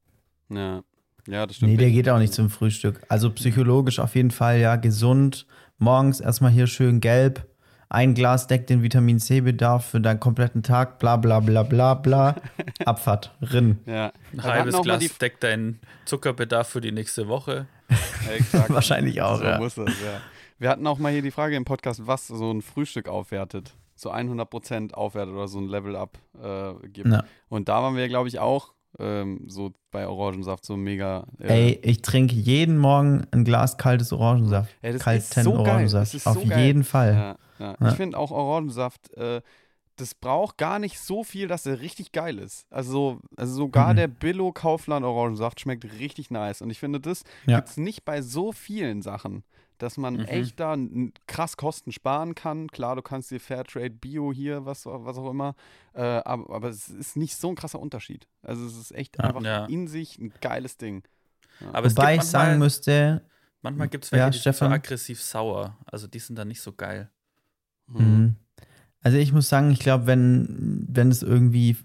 Ja. 0.50 0.84
ja, 1.28 1.46
das 1.48 1.58
stimmt. 1.58 1.72
Nee, 1.72 1.78
der 1.78 1.90
geht 1.92 2.08
auch 2.08 2.20
nicht 2.20 2.34
zum 2.34 2.50
Frühstück. 2.50 3.02
Also 3.10 3.32
psychologisch 3.32 4.00
auf 4.00 4.16
jeden 4.16 4.32
Fall, 4.32 4.60
ja, 4.60 4.76
gesund. 4.76 5.48
Morgens 5.80 6.20
erstmal 6.20 6.52
hier 6.52 6.68
schön 6.68 7.02
gelb. 7.02 7.48
Ein 7.90 8.14
Glas 8.14 8.48
deckt 8.48 8.70
den 8.70 8.84
Vitamin 8.84 9.20
C-Bedarf 9.20 9.88
für 9.90 10.00
deinen 10.00 10.20
kompletten 10.22 10.64
Tag, 10.64 10.98
bla 11.00 11.18
bla 11.18 11.42
bla 11.42 11.64
bla 11.64 11.96
bla. 11.96 12.36
Abfahrt, 12.86 13.36
Rinn. 13.42 13.80
Ja. 13.86 14.14
Ein 14.32 14.38
Wir 14.38 14.44
halbes 14.44 14.82
Glas 14.82 15.18
deckt 15.18 15.44
deinen 15.44 15.80
Zuckerbedarf 16.06 16.70
für 16.70 16.80
die 16.80 16.92
nächste 16.94 17.28
Woche. 17.28 17.68
Wahrscheinlich 18.70 19.22
auch, 19.22 19.40
so 19.40 19.44
ja. 19.44 19.58
muss 19.58 19.76
das, 19.76 19.90
ja. 19.90 20.22
Wir 20.58 20.70
hatten 20.70 20.86
auch 20.88 21.00
mal 21.00 21.12
hier 21.12 21.22
die 21.22 21.32
Frage 21.32 21.56
im 21.56 21.66
Podcast, 21.66 22.06
was 22.06 22.28
so 22.28 22.52
ein 22.52 22.62
Frühstück 22.62 23.10
aufwertet. 23.10 23.74
So 24.02 24.12
100% 24.12 24.94
aufwertet 24.94 25.34
oder 25.36 25.48
so 25.48 25.60
ein 25.60 25.68
Level-Up 25.68 26.18
äh, 26.42 26.88
gibt. 26.88 27.08
Ja. 27.10 27.24
Und 27.50 27.70
da 27.70 27.84
waren 27.84 27.96
wir, 27.96 28.08
glaube 28.08 28.28
ich, 28.30 28.40
auch 28.40 28.74
ähm, 29.00 29.46
so 29.48 29.72
bei 29.92 30.08
Orangensaft 30.08 30.66
so 30.66 30.76
mega. 30.76 31.26
Äh, 31.40 31.48
Ey, 31.48 31.80
ich 31.84 32.02
trinke 32.02 32.34
jeden 32.36 32.78
Morgen 32.78 33.26
ein 33.32 33.46
Glas 33.46 33.78
kaltes 33.78 34.12
Orangensaft. 34.12 34.74
Ey, 34.82 34.94
das 34.94 35.04
Kalten 35.04 35.20
ist 35.22 35.34
so 35.44 35.52
geil. 35.52 35.60
Orangensaft. 35.62 36.08
Das 36.08 36.14
ist 36.16 36.28
Auf 36.28 36.34
so 36.42 36.46
geil. 36.46 36.66
jeden 36.66 36.84
Fall. 36.84 37.38
Ja. 37.60 37.76
Ja. 37.80 37.90
Ich 37.90 37.96
finde 37.96 38.18
auch 38.18 38.32
Orangensaft, 38.32 39.14
äh, 39.18 39.42
das 39.98 40.16
braucht 40.16 40.58
gar 40.58 40.80
nicht 40.80 41.00
so 41.00 41.24
viel, 41.24 41.48
dass 41.48 41.68
er 41.68 41.80
richtig 41.82 42.12
geil 42.12 42.40
ist. 42.40 42.66
Also, 42.72 43.20
also 43.38 43.54
sogar 43.54 43.92
Mhm. 43.94 43.98
der 43.98 44.08
Billo 44.08 44.52
Kaufland 44.52 45.06
Orangensaft 45.06 45.60
schmeckt 45.60 45.84
richtig 46.00 46.32
nice. 46.32 46.64
Und 46.64 46.72
ich 46.72 46.80
finde, 46.80 47.00
das 47.00 47.24
Ja. 47.46 47.58
gibt 47.58 47.70
es 47.70 47.78
nicht 47.78 48.04
bei 48.04 48.24
so 48.24 48.52
vielen 48.52 49.04
Sachen, 49.04 49.44
dass 49.82 49.98
man 49.98 50.16
Mhm. 50.16 50.26
echt 50.26 50.60
da 50.60 50.76
krass 51.28 51.58
Kosten 51.58 51.92
sparen 51.92 52.36
kann. 52.36 52.68
Klar, 52.68 52.96
du 52.96 53.02
kannst 53.02 53.32
dir 53.32 53.40
Fairtrade 53.40 53.90
Bio 53.92 54.32
hier, 54.34 54.66
was, 54.66 54.86
was 54.86 55.18
auch 55.18 55.30
immer, 55.30 55.56
äh, 55.94 56.02
aber, 56.02 56.54
aber 56.54 56.70
es 56.70 56.90
ist 56.90 57.16
nicht 57.18 57.36
so 57.36 57.50
ein 57.50 57.56
krasser 57.56 57.80
Unterschied. 57.80 58.28
Also 58.44 58.66
es 58.66 58.78
ist 58.78 58.92
echt 58.94 59.18
Ja. 59.18 59.24
einfach 59.26 59.44
Ja. 59.44 59.66
in 59.66 59.88
sich 59.88 60.18
ein 60.20 60.34
geiles 60.42 60.78
Ding. 60.78 61.04
Aber 61.74 61.88
es 61.88 61.96
Wobei 61.96 62.14
gibt 62.14 62.24
ich 62.24 62.30
sagen 62.30 62.44
manchmal, 62.50 62.58
müsste, 62.60 63.22
manchmal 63.62 63.88
gibt 63.88 64.06
es 64.06 64.12
Ja, 64.12 64.18
welche, 64.26 64.32
die 64.32 64.38
sind 64.38 64.44
so 64.44 64.58
Stefan? 64.58 64.74
aggressiv 64.74 65.22
sauer. 65.22 65.78
Also 65.86 66.08
die 66.08 66.20
sind 66.20 66.36
dann 66.38 66.48
nicht 66.48 66.62
so 66.62 66.72
geil. 66.74 67.10
Mhm. 67.88 68.36
Also 69.04 69.18
ich 69.18 69.34
muss 69.34 69.50
sagen, 69.50 69.72
ich 69.72 69.80
glaube, 69.80 70.06
wenn, 70.06 70.86
wenn 70.88 71.10
es 71.10 71.24
irgendwie 71.24 71.76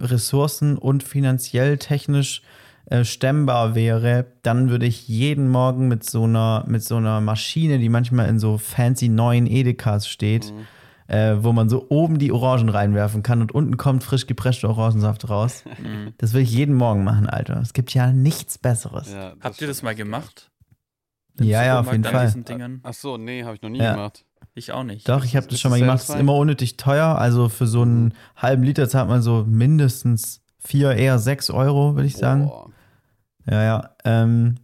ressourcen- 0.00 0.76
und 0.76 1.02
finanziell 1.04 1.78
technisch 1.78 2.42
äh, 2.86 3.04
stemmbar 3.04 3.74
wäre, 3.74 4.26
dann 4.42 4.68
würde 4.70 4.86
ich 4.86 5.08
jeden 5.08 5.48
Morgen 5.48 5.88
mit 5.88 6.04
so 6.04 6.24
einer, 6.24 6.64
mit 6.66 6.82
so 6.84 6.96
einer 6.96 7.20
Maschine, 7.20 7.78
die 7.78 7.88
manchmal 7.88 8.28
in 8.28 8.38
so 8.38 8.58
fancy 8.58 9.08
neuen 9.08 9.46
Edekas 9.46 10.06
steht, 10.08 10.52
Mhm. 10.52 10.66
äh, 11.14 11.42
wo 11.44 11.52
man 11.52 11.68
so 11.68 11.86
oben 11.88 12.18
die 12.18 12.30
Orangen 12.32 12.68
reinwerfen 12.68 13.22
kann 13.22 13.40
und 13.40 13.52
unten 13.52 13.76
kommt 13.76 14.04
frisch 14.04 14.26
gepresster 14.26 14.68
Orangensaft 14.70 15.28
raus. 15.30 15.64
Mhm. 15.82 16.12
Das 16.18 16.32
würde 16.32 16.42
ich 16.42 16.52
jeden 16.52 16.74
Morgen 16.74 17.04
machen, 17.04 17.26
Alter. 17.28 17.58
Es 17.60 17.72
gibt 17.72 17.92
ja 17.94 18.12
nichts 18.12 18.58
Besseres. 18.58 19.12
Ja, 19.12 19.32
Habt 19.40 19.60
ihr 19.60 19.66
das 19.66 19.82
mal 19.82 19.94
gemacht? 19.94 20.50
Ja, 21.40 21.64
ja, 21.64 21.80
auf 21.80 21.90
jeden 21.90 22.04
Fall. 22.04 22.32
Ach 22.84 22.94
so, 22.94 23.16
nee, 23.16 23.42
habe 23.44 23.56
ich 23.56 23.62
noch 23.62 23.70
nie 23.70 23.78
Ja. 23.80 23.92
gemacht. 23.94 24.24
Ich 24.54 24.70
auch 24.72 24.84
nicht. 24.84 25.08
Doch, 25.08 25.24
ich 25.24 25.34
habe 25.34 25.46
das 25.48 25.58
schon 25.58 25.72
mal 25.72 25.80
gemacht. 25.80 26.02
Es 26.02 26.10
ist 26.10 26.14
immer 26.20 26.36
unnötig 26.36 26.76
teuer. 26.76 27.18
Also 27.18 27.48
für 27.48 27.66
so 27.66 27.82
einen 27.82 28.14
halben 28.36 28.62
Liter 28.62 28.88
zahlt 28.88 29.08
man 29.08 29.20
so 29.20 29.44
mindestens 29.48 30.42
vier, 30.60 30.92
eher 30.92 31.18
sechs 31.18 31.50
Euro, 31.50 31.96
würde 31.96 32.06
ich 32.06 32.16
sagen. 32.16 32.46
Boah. 32.46 32.70
Ja, 33.46 33.62
ja. 33.62 33.96
Ähm, 34.04 34.56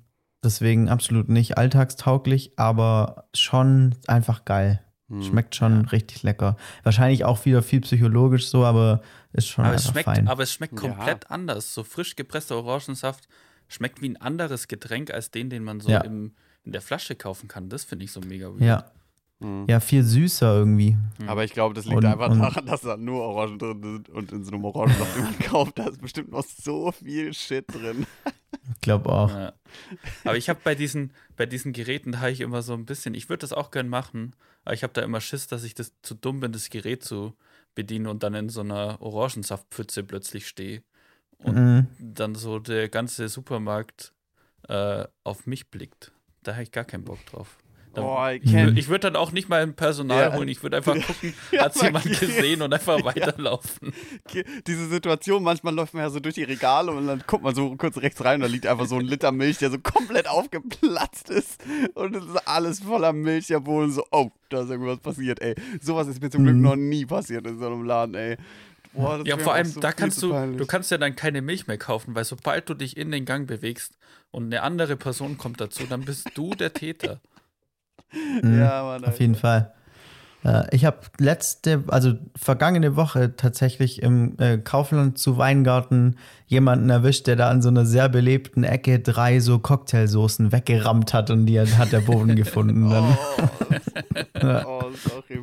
deswegen 0.45 0.89
absolut 0.89 1.29
nicht 1.29 1.59
alltagstauglich, 1.59 2.53
aber 2.59 3.29
schon 3.35 3.95
einfach 4.07 4.45
geil. 4.45 4.81
Hm. 5.09 5.23
Schmeckt 5.23 5.57
schon 5.57 5.85
richtig 5.87 6.23
lecker. 6.23 6.57
Wahrscheinlich 6.83 7.25
auch 7.25 7.45
wieder 7.45 7.63
viel 7.63 7.81
psychologisch 7.81 8.47
so, 8.49 8.65
aber 8.65 9.03
ist 9.33 9.49
schon 9.49 9.65
aber, 9.65 9.75
es 9.75 9.83
einfach 9.89 9.93
schmeckt, 9.93 10.05
fein. 10.17 10.29
aber 10.29 10.43
es 10.45 10.53
schmeckt 10.53 10.75
Ja. 10.75 10.89
komplett 10.89 11.31
anders. 11.31 11.75
So 11.75 11.83
frisch 11.85 12.15
gepresster 12.17 12.57
Orangensaft 12.57 13.27
schmeckt 13.69 14.01
wie 14.03 14.09
ein 14.09 14.17
anderes 14.21 14.69
Getränk 14.69 15.11
als 15.13 15.31
den, 15.31 15.51
den 15.51 15.65
man 15.65 15.81
so 15.81 15.91
Ja. 15.91 16.01
im, 16.03 16.33
in 16.65 16.73
der 16.73 16.81
Flasche 16.81 17.15
kaufen 17.17 17.49
kann. 17.49 17.69
Das 17.69 17.85
finde 17.85 18.05
ich 18.05 18.13
so 18.13 18.21
mega 18.21 18.49
weird. 18.49 18.61
ja. 18.63 18.85
Hm. 19.43 19.65
ja, 19.69 19.81
viel 19.81 20.03
süßer 20.03 20.55
irgendwie. 20.55 20.99
Aber 21.27 21.45
ich 21.45 21.55
glaube, 21.55 21.75
das 21.75 21.87
liegt 21.87 21.97
Und- 21.97 22.05
einfach 22.05 22.31
und- 22.31 22.41
daran, 22.41 22.67
dass 22.67 22.83
da 22.83 22.99
nur 22.99 23.23
Orangen 23.23 23.59
drin 23.59 23.81
sind 23.83 24.09
und 24.11 24.31
in 24.33 24.45
so 24.45 24.53
einem 24.53 24.65
Orangensaft, 24.67 25.17
den 25.17 25.23
man 25.25 25.39
kauft, 25.39 25.79
da 25.79 25.87
ist 25.89 26.01
bestimmt 26.03 26.31
noch 26.31 26.45
so 26.45 26.93
viel 26.93 27.33
Shit 27.33 27.65
drin. 27.73 28.07
Ich 28.75 28.81
glaube 28.81 29.09
auch. 29.11 29.31
Ja. 29.31 29.53
Aber 30.25 30.37
ich 30.37 30.49
habe 30.49 30.61
bei 30.63 30.75
diesen, 30.75 31.13
bei 31.37 31.47
diesen 31.47 31.73
Geräten, 31.73 32.13
da 32.13 32.21
habe 32.21 32.31
ich 32.31 32.41
immer 32.41 32.63
so 32.63 32.75
ein 32.75 32.87
bisschen, 32.87 33.15
ich 33.15 33.29
würde 33.29 33.41
das 33.41 33.53
auch 33.53 33.71
gern 33.71 33.89
machen, 33.89 34.35
aber 34.65 34.75
ich 34.75 34.83
habe 34.83 34.93
da 34.93 35.03
immer 35.03 35.21
Schiss, 35.21 35.47
dass 35.47 35.65
ich 35.65 35.75
das 35.75 35.93
zu 36.03 36.15
dumm 36.15 36.41
bin, 36.41 36.53
das 36.53 36.71
Gerät 36.71 37.03
zu 37.05 37.37
bedienen 37.75 38.07
und 38.07 38.23
dann 38.23 38.35
in 38.35 38.49
so 38.49 38.61
einer 38.61 39.01
Orangensaftpfütze 39.01 40.03
plötzlich 40.05 40.47
stehe 40.47 40.83
und 41.39 41.57
Mhm. 41.57 41.87
dann 41.99 42.35
so 42.35 42.59
der 42.59 42.89
ganze 42.89 43.29
Supermarkt 43.29 44.13
äh, 44.69 45.07
auf 45.25 45.47
mich 45.47 45.71
blickt. 45.71 46.13
Da 46.43 46.53
habe 46.53 46.63
ich 46.63 46.73
gar 46.73 46.85
keinen 46.85 47.05
Bock 47.05 47.25
drauf. 47.27 47.59
Da, 47.93 48.03
Boah, 48.03 48.31
ich 48.31 48.45
ich 48.55 48.89
würde 48.89 49.01
dann 49.11 49.17
auch 49.17 49.33
nicht 49.33 49.49
mal 49.49 49.63
ein 49.63 49.75
Personal 49.75 50.31
Ja. 50.31 50.37
holen, 50.37 50.47
ich 50.49 50.63
würde 50.63 50.77
einfach 50.77 50.95
gucken, 51.07 51.35
Ja, 51.51 51.65
hat 51.65 51.75
es 51.75 51.83
jemand 51.83 52.07
okay. 52.07 52.25
gesehen 52.27 52.63
und 52.63 52.73
einfach 52.73 53.03
weiterlaufen. 53.05 53.93
Diese 54.67 54.89
Situation, 54.89 55.43
manchmal 55.43 55.75
läuft 55.75 55.95
man 55.95 56.05
ja 56.05 56.11
so 56.11 56.21
durch 56.21 56.37
die 56.37 56.45
Regale 56.45 56.93
und 56.93 57.09
dann 57.09 57.25
guckt 57.27 57.43
man 57.43 57.55
so 57.55 57.75
kurz 57.77 57.97
rechts 57.99 58.25
rein 58.25 58.37
und 58.37 58.43
da 58.43 58.47
liegt 58.47 58.67
einfach 58.67 58.87
so 58.87 58.95
ein 58.97 59.01
Liter 59.07 59.33
Milch, 59.33 59.59
der 59.59 59.71
so 59.73 59.79
komplett 59.81 60.29
aufgeplatzt 60.29 61.31
ist 61.31 61.61
und 61.95 62.15
es 62.15 62.25
ist 62.25 62.47
alles 62.47 62.81
voller 62.81 63.13
Milch, 63.13 63.49
der 63.49 63.59
Boden 63.61 63.91
so, 63.91 64.05
oh, 64.13 64.31
da 64.51 64.63
ist 64.63 64.71
irgendwas 64.71 64.99
passiert, 65.01 65.41
ey. 65.43 65.55
Sowas 65.81 66.07
ist 66.07 66.23
mir 66.23 66.31
zum 66.31 66.45
Glück 66.45 66.57
Mhm. 66.57 66.63
noch 66.63 66.77
nie 66.77 67.07
passiert 67.07 67.47
in 67.47 67.59
so 67.59 67.67
einem 67.67 67.85
Laden, 67.85 68.15
ey. 68.15 68.37
Boah, 68.93 69.19
das 69.19 69.27
Ja, 69.27 69.37
vor 69.39 69.55
allem, 69.55 69.67
so 69.67 69.81
da 69.81 69.93
kannst 69.93 70.23
du, 70.23 70.31
peinlich. 70.31 70.59
du 70.59 70.67
kannst 70.67 70.91
ja 70.91 70.99
dann 70.99 71.17
keine 71.17 71.43
Milch 71.43 71.67
mehr 71.67 71.79
kaufen, 71.79 72.15
weil 72.15 72.25
sobald 72.25 72.69
du 72.69 72.75
dich 72.75 72.97
in 72.97 73.11
den 73.11 73.25
Gang 73.25 73.47
bewegst 73.49 73.97
und 74.31 74.45
eine 74.45 74.63
andere 74.63 74.97
Person 74.97 75.39
kommt 75.39 75.61
dazu, 75.61 75.85
dann 75.89 76.05
bist 76.05 76.29
du 76.35 76.51
der 76.55 76.73
Täter. 76.73 77.21
Mhm. 78.43 78.59
Ja, 78.61 78.83
Mann, 78.83 79.05
Auf 79.05 79.21
jeden 79.21 79.35
Fall. 79.35 79.73
Äh, 80.45 80.63
Ich 80.75 80.85
habe 80.87 80.99
letzte, 81.19 81.85
also 81.89 82.15
vergangene 82.37 82.97
Woche 82.97 83.37
tatsächlich 83.37 84.03
im 84.03 84.37
äh, 84.39 84.59
Kaufland 84.59 85.19
zu 85.19 85.37
Weingarten 85.39 86.17
jemanden 86.47 86.89
erwischt, 86.91 87.27
der 87.27 87.37
da 87.37 87.51
an 87.51 87.61
so 87.63 87.69
einer 87.69 87.85
sehr 87.85 88.09
belebten 88.09 88.65
Ecke 88.65 89.01
drei 89.01 89.39
so 89.41 89.59
Cocktailsoßen 89.59 90.51
weggerammt 90.51 91.13
hat 91.15 91.31
und 91.31 91.47
die 91.47 91.61
hat 91.61 91.93
der 91.93 92.01
Boden 92.01 92.37
gefunden. 92.37 92.89
Dann. 92.91 93.17
Ja. 94.43 94.67
Oh, 94.67 94.81
sorry. 95.07 95.41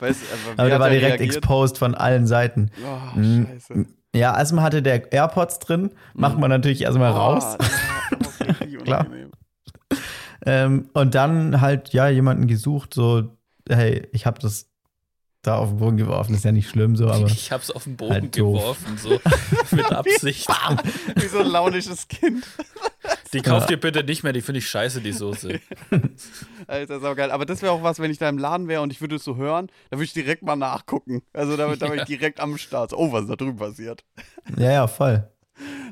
Weißt, 0.00 0.20
aber 0.32 0.56
wie 0.56 0.60
Aber 0.60 0.68
der 0.68 0.80
war 0.80 0.90
direkt 0.90 1.20
reagiert? 1.20 1.36
exposed 1.36 1.78
von 1.78 1.94
allen 1.94 2.26
Seiten. 2.26 2.70
Oh, 2.84 3.16
Mhm. 3.18 3.46
scheiße. 3.46 3.86
Ja, 4.14 4.36
erstmal 4.36 4.64
hatte 4.64 4.82
der 4.82 5.12
AirPods 5.12 5.60
drin, 5.60 5.90
macht 6.14 6.36
man 6.38 6.50
natürlich 6.50 6.82
erstmal 6.82 7.12
raus. 7.12 7.56
Oh, 7.60 7.64
ja, 8.44 8.48
richtig 8.48 8.78
Klar. 8.84 9.00
unangenehm. 9.06 9.30
Ähm, 10.46 10.88
und 10.92 11.14
dann 11.14 11.60
halt, 11.60 11.92
ja, 11.92 12.08
jemanden 12.08 12.46
gesucht, 12.46 12.94
so, 12.94 13.36
hey, 13.68 14.08
ich 14.12 14.26
habe 14.26 14.40
das 14.40 14.70
da 15.42 15.56
auf 15.56 15.70
den 15.70 15.78
Boden 15.78 15.96
geworfen. 15.96 16.34
Ist 16.34 16.44
ja 16.44 16.52
nicht 16.52 16.68
schlimm 16.68 16.96
so, 16.96 17.08
aber. 17.08 17.26
Ich 17.26 17.50
hab's 17.50 17.70
auf 17.70 17.84
den 17.84 17.96
Boden 17.96 18.12
Halt 18.12 18.32
geworfen, 18.32 18.98
so 18.98 19.20
mit 19.70 19.90
Absicht. 19.90 20.48
Wie 21.16 21.26
so 21.26 21.38
ein 21.38 21.46
launisches 21.46 22.08
Kind. 22.08 22.44
Die 23.32 23.40
kauft 23.42 23.70
ihr 23.70 23.78
bitte 23.78 24.02
nicht 24.02 24.22
mehr, 24.22 24.32
die 24.32 24.40
finde 24.40 24.58
ich 24.58 24.68
scheiße, 24.68 25.00
die 25.00 25.12
Soße. 25.12 25.60
Alter, 26.66 26.96
ist 26.96 27.04
auch 27.04 27.14
geil. 27.14 27.30
Aber 27.30 27.46
das 27.46 27.62
wäre 27.62 27.72
auch 27.72 27.82
was, 27.82 28.00
wenn 28.00 28.10
ich 28.10 28.18
da 28.18 28.28
im 28.28 28.38
Laden 28.38 28.66
wäre 28.66 28.82
und 28.82 28.92
ich 28.92 29.00
würde 29.00 29.16
es 29.16 29.24
so 29.24 29.36
hören, 29.36 29.68
dann 29.88 29.98
würde 29.98 30.04
ich 30.04 30.12
direkt 30.12 30.42
mal 30.42 30.56
nachgucken. 30.56 31.22
Also 31.32 31.56
da, 31.56 31.74
da 31.76 31.86
wäre 31.86 31.98
ich 31.98 32.04
direkt 32.18 32.40
am 32.40 32.58
Start. 32.58 32.92
Oh, 32.92 33.12
was 33.12 33.22
ist 33.22 33.30
da 33.30 33.36
drüben 33.36 33.56
passiert? 33.56 34.04
Ja, 34.56 34.72
ja, 34.72 34.86
voll. 34.88 35.28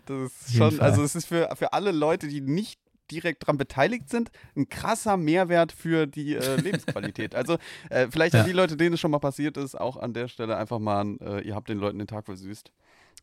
Das 0.07 0.33
ist 0.49 0.57
schon, 0.57 0.81
also 0.81 1.03
es 1.03 1.15
ist 1.15 1.27
für, 1.27 1.49
für 1.55 1.73
alle 1.73 1.93
Leute, 1.93 2.27
die 2.27 2.41
nicht 2.41 2.81
direkt 3.11 3.47
dran 3.47 3.59
beteiligt 3.59 4.09
sind, 4.11 4.31
ein 4.57 4.69
krasser 4.69 5.17
Mehrwert 5.17 5.73
für 5.73 6.07
die 6.07 6.35
äh, 6.37 6.57
Lebensqualität. 6.61 7.35
also 7.35 7.59
äh, 7.91 8.09
vielleicht 8.11 8.35
Ja. 8.35 8.41
an 8.41 8.47
die 8.47 8.53
Leute, 8.53 8.77
denen 8.77 8.95
es 8.95 9.01
schon 9.01 9.11
mal 9.11 9.19
passiert 9.19 9.57
ist, 9.57 9.75
auch 9.79 9.97
an 9.97 10.13
der 10.15 10.29
Stelle 10.29 10.57
einfach 10.57 10.79
mal, 10.79 11.01
ein, 11.05 11.21
äh, 11.21 11.41
ihr 11.41 11.55
habt 11.55 11.69
den 11.69 11.79
Leuten 11.79 11.99
den 11.99 12.07
Tag 12.07 12.25
versüßt. 12.27 12.71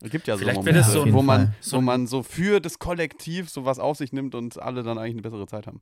Es 0.02 0.10
gibt 0.12 0.28
ja 0.28 0.36
so 0.36 0.40
Vielleicht 0.40 0.58
Momente, 0.58 0.84
so- 0.84 1.12
wo, 1.14 1.22
man. 1.22 1.56
So 1.62 1.78
wo 1.78 1.82
ein- 1.82 1.86
man 1.86 2.08
so 2.08 2.22
für 2.22 2.60
das 2.60 2.80
Kollektiv 2.80 3.50
sowas 3.50 3.80
auf 3.80 3.98
sich 3.98 4.12
nimmt 4.12 4.36
und 4.36 4.62
alle 4.62 4.84
dann 4.84 4.98
eigentlich 4.98 5.14
eine 5.14 5.22
bessere 5.22 5.48
Zeit 5.48 5.68
haben. 5.68 5.82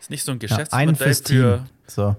Ist 0.00 0.10
nicht 0.10 0.24
so 0.24 0.30
ein 0.32 0.36
Ja, 0.36 0.46
Geschäftsmodell 0.48 0.88
ein 0.88 0.96
fürs 0.96 1.20
für. 1.22 1.64
So. 1.86 2.16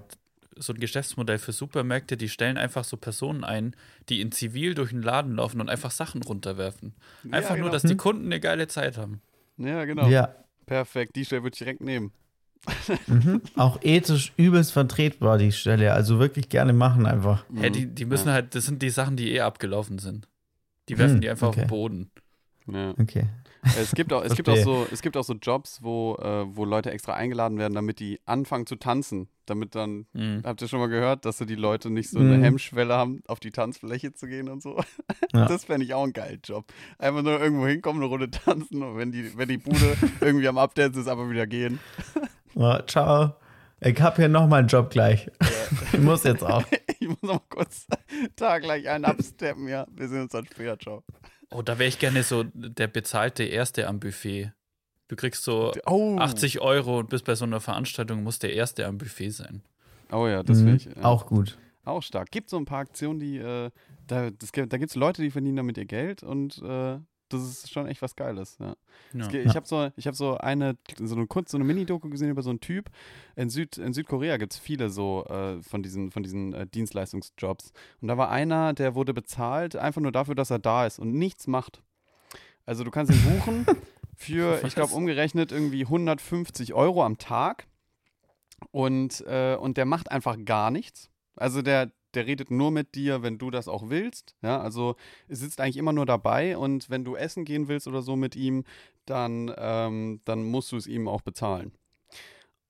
so 0.57 0.73
ein 0.73 0.79
Geschäftsmodell 0.79 1.37
für 1.39 1.51
Supermärkte, 1.53 2.17
die 2.17 2.27
stellen 2.29 2.57
einfach 2.57 2.83
so 2.83 2.97
Personen 2.97 3.43
ein, 3.45 3.73
die 4.09 4.19
in 4.21 4.31
Zivil 4.33 4.75
durch 4.75 4.89
den 4.89 5.01
Laden 5.01 5.35
laufen 5.35 5.61
und 5.61 5.69
einfach 5.69 5.91
Sachen 5.91 6.21
runterwerfen. 6.23 6.93
Einfach 7.31 7.51
ja, 7.51 7.55
nur, 7.55 7.65
genau. 7.69 7.71
dass 7.71 7.83
die 7.83 7.95
Kunden 7.97 8.25
eine 8.25 8.39
geile 8.41 8.67
Zeit 8.67 8.97
haben. 8.97 9.21
Ja, 9.57 9.85
genau. 9.85 10.07
Ja. 10.07 10.35
Perfekt. 10.65 11.15
Die 11.15 11.25
Stelle 11.25 11.43
würde 11.43 11.53
ich 11.55 11.59
direkt 11.59 11.81
nehmen. 11.81 12.11
Mhm. 13.07 13.41
Auch 13.55 13.79
ethisch 13.81 14.31
übelst 14.37 14.71
vertretbar, 14.71 15.37
die 15.37 15.51
Stelle. 15.51 15.93
Also 15.93 16.19
wirklich 16.19 16.47
gerne 16.49 16.71
machen 16.73 17.05
einfach. 17.05 17.45
Hä, 17.53 17.69
die, 17.69 17.87
die 17.87 18.05
müssen 18.05 18.29
Ja. 18.29 18.35
halt, 18.35 18.55
das 18.55 18.65
sind 18.65 18.81
die 18.81 18.89
Sachen, 18.89 19.17
die 19.17 19.33
eh 19.33 19.41
abgelaufen 19.41 19.99
sind. 19.99 20.27
Die 20.89 20.97
werfen 20.97 21.15
Hm, 21.15 21.21
die 21.21 21.29
einfach 21.29 21.47
auf 21.49 21.55
okay. 21.55 21.65
den 21.65 21.69
Boden. 21.69 22.11
Ja. 22.67 22.91
Okay. 22.97 23.25
Es 23.77 23.91
gibt 23.93 24.11
auch, 24.13 24.23
es 24.23 24.35
gibt 24.35 24.49
auch 24.49 24.57
so, 24.57 24.85
es 24.91 25.01
gibt 25.01 25.15
auch 25.17 25.23
so 25.23 25.33
Jobs, 25.33 25.79
wo, 25.81 26.15
äh, 26.21 26.45
wo 26.55 26.65
Leute 26.65 26.91
extra 26.91 27.13
eingeladen 27.13 27.57
werden, 27.57 27.73
damit 27.73 27.99
die 27.99 28.19
anfangen 28.25 28.65
zu 28.65 28.75
tanzen. 28.75 29.29
Damit 29.45 29.75
dann, 29.75 30.05
Mhm. 30.13 30.41
habt 30.45 30.61
ihr 30.61 30.67
schon 30.67 30.79
mal 30.79 30.87
gehört, 30.87 31.25
dass 31.25 31.37
so 31.37 31.45
die 31.45 31.55
Leute 31.55 31.89
nicht 31.89 32.09
so 32.09 32.19
eine 32.19 32.37
Mhm. 32.37 32.43
Hemmschwelle 32.43 32.93
haben, 32.93 33.21
auf 33.27 33.39
die 33.39 33.51
Tanzfläche 33.51 34.13
zu 34.13 34.27
gehen 34.27 34.47
und 34.49 34.61
so. 34.61 34.77
Ja. 35.33 35.45
Das 35.47 35.65
fände 35.65 35.85
ich 35.85 35.93
auch 35.93 36.03
einen 36.03 36.13
geilen 36.13 36.39
Job. 36.43 36.71
Einfach 36.97 37.21
nur 37.23 37.39
irgendwo 37.41 37.67
hinkommen, 37.67 38.01
eine 38.01 38.09
Runde 38.09 38.29
tanzen 38.31 38.81
und 38.83 38.97
wenn 38.97 39.11
die, 39.11 39.37
wenn 39.37 39.47
die 39.49 39.57
Bude 39.57 39.95
irgendwie 40.21 40.47
am 40.47 40.57
Update 40.57 40.95
ist, 40.95 41.07
aber 41.07 41.29
wieder 41.29 41.47
gehen. 41.47 41.79
Ja, 42.55 42.85
ciao. 42.85 43.33
Ich 43.81 43.99
hab 43.99 44.15
hier 44.17 44.29
nochmal 44.29 44.59
einen 44.59 44.67
Job 44.67 44.91
gleich. 44.91 45.27
Ich 45.91 45.99
muss 45.99 46.23
jetzt 46.23 46.43
auch. 46.43 46.63
Ich 46.99 47.07
muss 47.09 47.17
noch 47.23 47.33
mal 47.33 47.41
kurz 47.49 47.87
da 48.35 48.59
gleich 48.59 48.87
einen 48.87 49.05
absteppen, 49.05 49.67
ja. 49.67 49.87
Wir 49.91 50.07
sehen 50.07 50.21
uns 50.21 50.31
dann 50.33 50.45
später, 50.45 50.77
ciao. 50.77 51.03
Oh, 51.53 51.61
da 51.61 51.77
wäre 51.79 51.87
ich 51.89 51.99
gerne 51.99 52.23
so 52.23 52.43
der 52.53 52.87
bezahlte 52.87 53.43
Erste 53.43 53.87
am 53.87 53.99
Buffet. 53.99 54.51
Du 55.07 55.15
kriegst 55.15 55.43
so 55.43 55.71
Oh, 55.85 56.17
80 56.17 56.61
Euro 56.61 56.99
und 56.99 57.09
bist 57.09 57.25
bei 57.25 57.35
so 57.35 57.45
einer 57.45 57.59
Veranstaltung, 57.59 58.23
muss 58.23 58.39
der 58.39 58.53
Erste 58.53 58.85
am 58.87 58.97
Buffet 58.97 59.29
sein. 59.29 59.61
oh 60.11 60.27
ja, 60.27 60.41
das 60.43 60.59
Mhm. 60.59 60.65
wäre 60.65 60.75
ich. 60.77 60.85
Ja. 60.85 61.03
Auch 61.03 61.25
gut. 61.27 61.57
Auch 61.85 62.01
stark. 62.01 62.31
Gibt 62.31 62.49
so 62.49 62.57
ein 62.57 62.65
paar 62.65 62.79
Aktionen, 62.79 63.19
die, 63.19 63.37
äh, 63.37 63.69
da, 64.07 64.29
das, 64.31 64.51
da 64.51 64.77
gibt 64.77 64.89
es 64.91 64.95
Leute, 64.95 65.21
die 65.21 65.31
verdienen 65.31 65.57
damit 65.57 65.77
ihr 65.77 65.85
Geld 65.85 66.23
und 66.23 66.57
äh, 66.63 66.97
das 67.37 67.43
ist 67.47 67.71
schon 67.71 67.87
echt 67.87 68.01
was 68.01 68.15
Geiles. 68.15 68.57
Ja. 68.59 68.75
Ja. 69.13 69.21
Es 69.25 69.29
ge- 69.29 69.43
Ich 69.45 69.55
habe 69.55 69.67
so, 69.67 69.89
ich 69.95 70.07
hab 70.07 70.15
so 70.15 70.37
eine, 70.37 70.77
so 70.99 71.15
eine 71.15 71.27
kurz, 71.27 71.51
so 71.51 71.57
eine 71.57 71.63
Mini-Doku 71.65 72.09
gesehen 72.09 72.29
über 72.29 72.41
so 72.41 72.49
einen 72.49 72.59
Typ. 72.59 72.89
In, 73.35 73.49
Süd, 73.49 73.77
in 73.77 73.93
Südkorea 73.93 74.37
gibt 74.37 74.53
es 74.53 74.59
viele 74.59 74.89
so 74.89 75.25
äh, 75.25 75.61
von 75.61 75.83
diesen, 75.83 76.11
von 76.11 76.23
diesen 76.23 76.53
äh, 76.53 76.65
Dienstleistungsjobs. 76.67 77.71
Und 78.01 78.07
da 78.07 78.17
war 78.17 78.29
einer, 78.29 78.73
der 78.73 78.95
wurde 78.95 79.13
bezahlt, 79.13 79.75
einfach 79.75 80.01
nur 80.01 80.11
dafür, 80.11 80.35
dass 80.35 80.49
er 80.51 80.59
da 80.59 80.85
ist 80.85 80.99
und 80.99 81.13
nichts 81.13 81.47
macht. 81.47 81.81
Also 82.65 82.83
du 82.83 82.91
kannst 82.91 83.11
ihn 83.11 83.21
buchen 83.21 83.65
für, 84.15 84.55
ich 84.67 84.75
glaube, 84.75 84.93
umgerechnet 84.93 85.51
irgendwie 85.51 85.81
150 85.83 86.73
Euro 86.73 87.03
am 87.03 87.17
Tag. 87.17 87.67
Und, 88.71 89.21
äh, 89.27 89.55
und 89.59 89.77
der 89.77 89.85
macht 89.85 90.11
einfach 90.11 90.37
gar 90.45 90.71
nichts. 90.71 91.09
Also 91.35 91.61
der, 91.61 91.91
der 92.15 92.25
redet 92.25 92.51
nur 92.51 92.71
mit 92.71 92.95
dir, 92.95 93.23
wenn 93.23 93.37
du 93.37 93.51
das 93.51 93.67
auch 93.67 93.89
willst. 93.89 94.35
Ja, 94.41 94.59
also 94.59 94.95
er 95.27 95.35
sitzt 95.35 95.59
eigentlich 95.59 95.77
immer 95.77 95.93
nur 95.93 96.05
dabei 96.05 96.57
und 96.57 96.89
wenn 96.89 97.03
du 97.03 97.15
essen 97.15 97.45
gehen 97.45 97.67
willst 97.67 97.87
oder 97.87 98.01
so 98.01 98.15
mit 98.15 98.35
ihm, 98.35 98.63
dann, 99.05 99.53
ähm, 99.57 100.21
dann 100.25 100.43
musst 100.43 100.71
du 100.71 100.77
es 100.77 100.87
ihm 100.87 101.07
auch 101.07 101.21
bezahlen. 101.21 101.71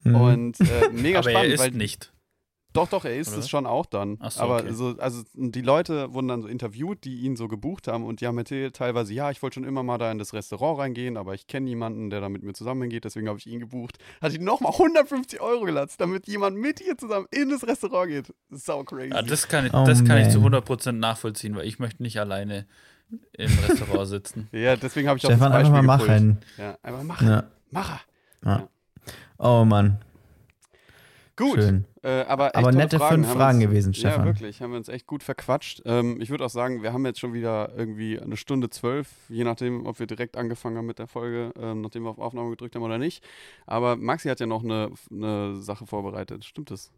Mhm. 0.03 0.15
Und 0.15 0.59
äh, 0.59 0.89
mega 0.91 1.19
Aber 1.19 1.29
spannend, 1.29 1.49
er 1.49 1.53
ist 1.55 1.59
weil 1.61 1.71
nicht. 1.71 2.13
Doch, 2.73 2.89
doch, 2.89 3.05
er 3.05 3.15
ist 3.15 3.29
Oder 3.29 3.39
es 3.39 3.49
schon 3.49 3.65
auch 3.65 3.85
dann. 3.85 4.17
Ach 4.19 4.31
so, 4.31 4.41
Aber 4.41 4.57
okay. 4.61 4.73
so, 4.73 4.95
also 4.97 5.23
die 5.35 5.61
Leute 5.61 6.13
wurden 6.13 6.27
dann 6.27 6.41
so 6.41 6.47
interviewt, 6.47 7.03
die 7.03 7.21
ihn 7.21 7.35
so 7.35 7.47
gebucht 7.47 7.87
haben 7.87 8.03
und 8.03 8.19
die 8.19 8.27
haben 8.27 8.37
erzählt 8.37 8.75
teilweise, 8.75 9.13
ja, 9.13 9.31
ich 9.31 9.41
wollte 9.41 9.55
schon 9.55 9.63
immer 9.63 9.83
mal 9.83 9.97
da 9.97 10.11
in 10.11 10.17
das 10.17 10.33
Restaurant 10.33 10.79
reingehen, 10.79 11.15
aber 11.17 11.33
ich 11.33 11.47
kenne 11.47 11.65
niemanden, 11.65 12.09
der 12.09 12.21
da 12.21 12.29
mit 12.29 12.43
mir 12.43 12.53
zusammen 12.53 12.89
geht, 12.89 13.05
deswegen 13.05 13.29
habe 13.29 13.37
ich 13.39 13.47
ihn 13.47 13.59
gebucht. 13.59 13.97
Hat 14.21 14.33
ihn 14.33 14.43
nochmal 14.43 14.73
150 14.73 15.39
Euro 15.39 15.65
gelassen, 15.65 15.95
damit 15.99 16.27
jemand 16.27 16.57
mit 16.57 16.81
ihr 16.81 16.97
zusammen 16.97 17.27
in 17.31 17.49
das 17.49 17.65
Restaurant 17.67 18.09
geht. 18.09 18.33
Sau 18.49 18.83
crazy. 18.83 19.09
Ja, 19.13 19.21
das 19.21 19.47
kann, 19.47 19.65
ich, 19.65 19.73
Oh, 19.73 19.85
das 19.85 20.03
kann 20.03 20.17
ich 20.17 20.29
zu 20.29 20.39
man. 20.39 20.53
100% 20.55 20.93
nachvollziehen, 20.93 21.55
weil 21.55 21.65
ich 21.67 21.79
möchte 21.79 22.01
nicht 22.03 22.19
alleine 22.19 22.65
im 23.33 23.51
Restaurant 23.67 24.07
sitzen. 24.07 24.49
ja, 24.51 24.75
deswegen 24.75 25.07
habe 25.07 25.17
ich 25.17 25.25
auch 25.25 25.29
Stefan, 25.29 25.51
das 25.51 25.59
einfach 25.59 25.71
Beispiel 25.73 25.87
mal 25.87 25.97
gepult. 25.97 26.09
machen. 26.09 26.37
Ja, 26.57 26.77
einfach 26.81 27.03
machen. 27.03 27.27
Ja. 27.27 27.43
Macher. 27.71 28.01
Oh 29.37 29.65
Mann, 29.65 29.97
Gut. 31.35 31.57
Äh, 32.03 32.21
aber 32.27 32.55
Aber 32.55 32.71
nette 32.71 32.99
Fragen. 32.99 33.15
fünf 33.15 33.27
Haben 33.29 33.37
Fragen 33.37 33.57
uns, 33.57 33.65
gewesen, 33.67 33.93
Ja, 33.93 33.99
Stefan. 34.11 34.25
wirklich. 34.25 34.61
Haben 34.61 34.71
wir 34.71 34.77
uns 34.77 34.87
echt 34.87 35.07
gut 35.07 35.23
verquatscht. 35.23 35.81
Ähm, 35.85 36.21
ich 36.21 36.29
würde 36.29 36.45
auch 36.45 36.49
sagen, 36.49 36.83
wir 36.83 36.93
haben 36.93 37.05
jetzt 37.05 37.19
schon 37.19 37.33
wieder 37.33 37.71
irgendwie 37.75 38.19
eine 38.19 38.37
Stunde 38.37 38.69
zwölf, 38.69 39.07
je 39.29 39.43
nachdem, 39.43 39.85
ob 39.87 39.99
wir 39.99 40.05
direkt 40.05 40.37
angefangen 40.37 40.77
haben 40.77 40.85
mit 40.85 40.99
der 40.99 41.07
Folge, 41.07 41.51
ähm, 41.59 41.81
nachdem 41.81 42.03
wir 42.03 42.11
auf 42.11 42.19
Aufnahme 42.19 42.51
gedrückt 42.51 42.75
haben 42.75 42.83
oder 42.83 42.99
nicht. 42.99 43.23
Aber 43.65 43.95
Maxi 43.95 44.29
hat 44.29 44.39
ja 44.39 44.45
noch 44.45 44.63
eine, 44.63 44.91
eine 45.11 45.55
Sache 45.55 45.87
vorbereitet. 45.87 46.45
Stimmt 46.45 46.69
das? 46.69 46.91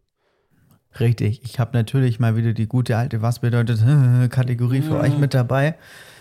Richtig. 0.99 1.41
Ich 1.43 1.59
habe 1.59 1.77
natürlich 1.77 2.19
mal 2.19 2.35
wieder 2.37 2.53
die 2.53 2.67
gute 2.67 2.97
alte 2.97 3.21
Was 3.21 3.39
bedeutet 3.39 3.79
Kategorie 4.31 4.81
für 4.81 4.95
Ja. 4.95 5.01
euch 5.01 5.17
mit 5.17 5.33
dabei. 5.33 5.75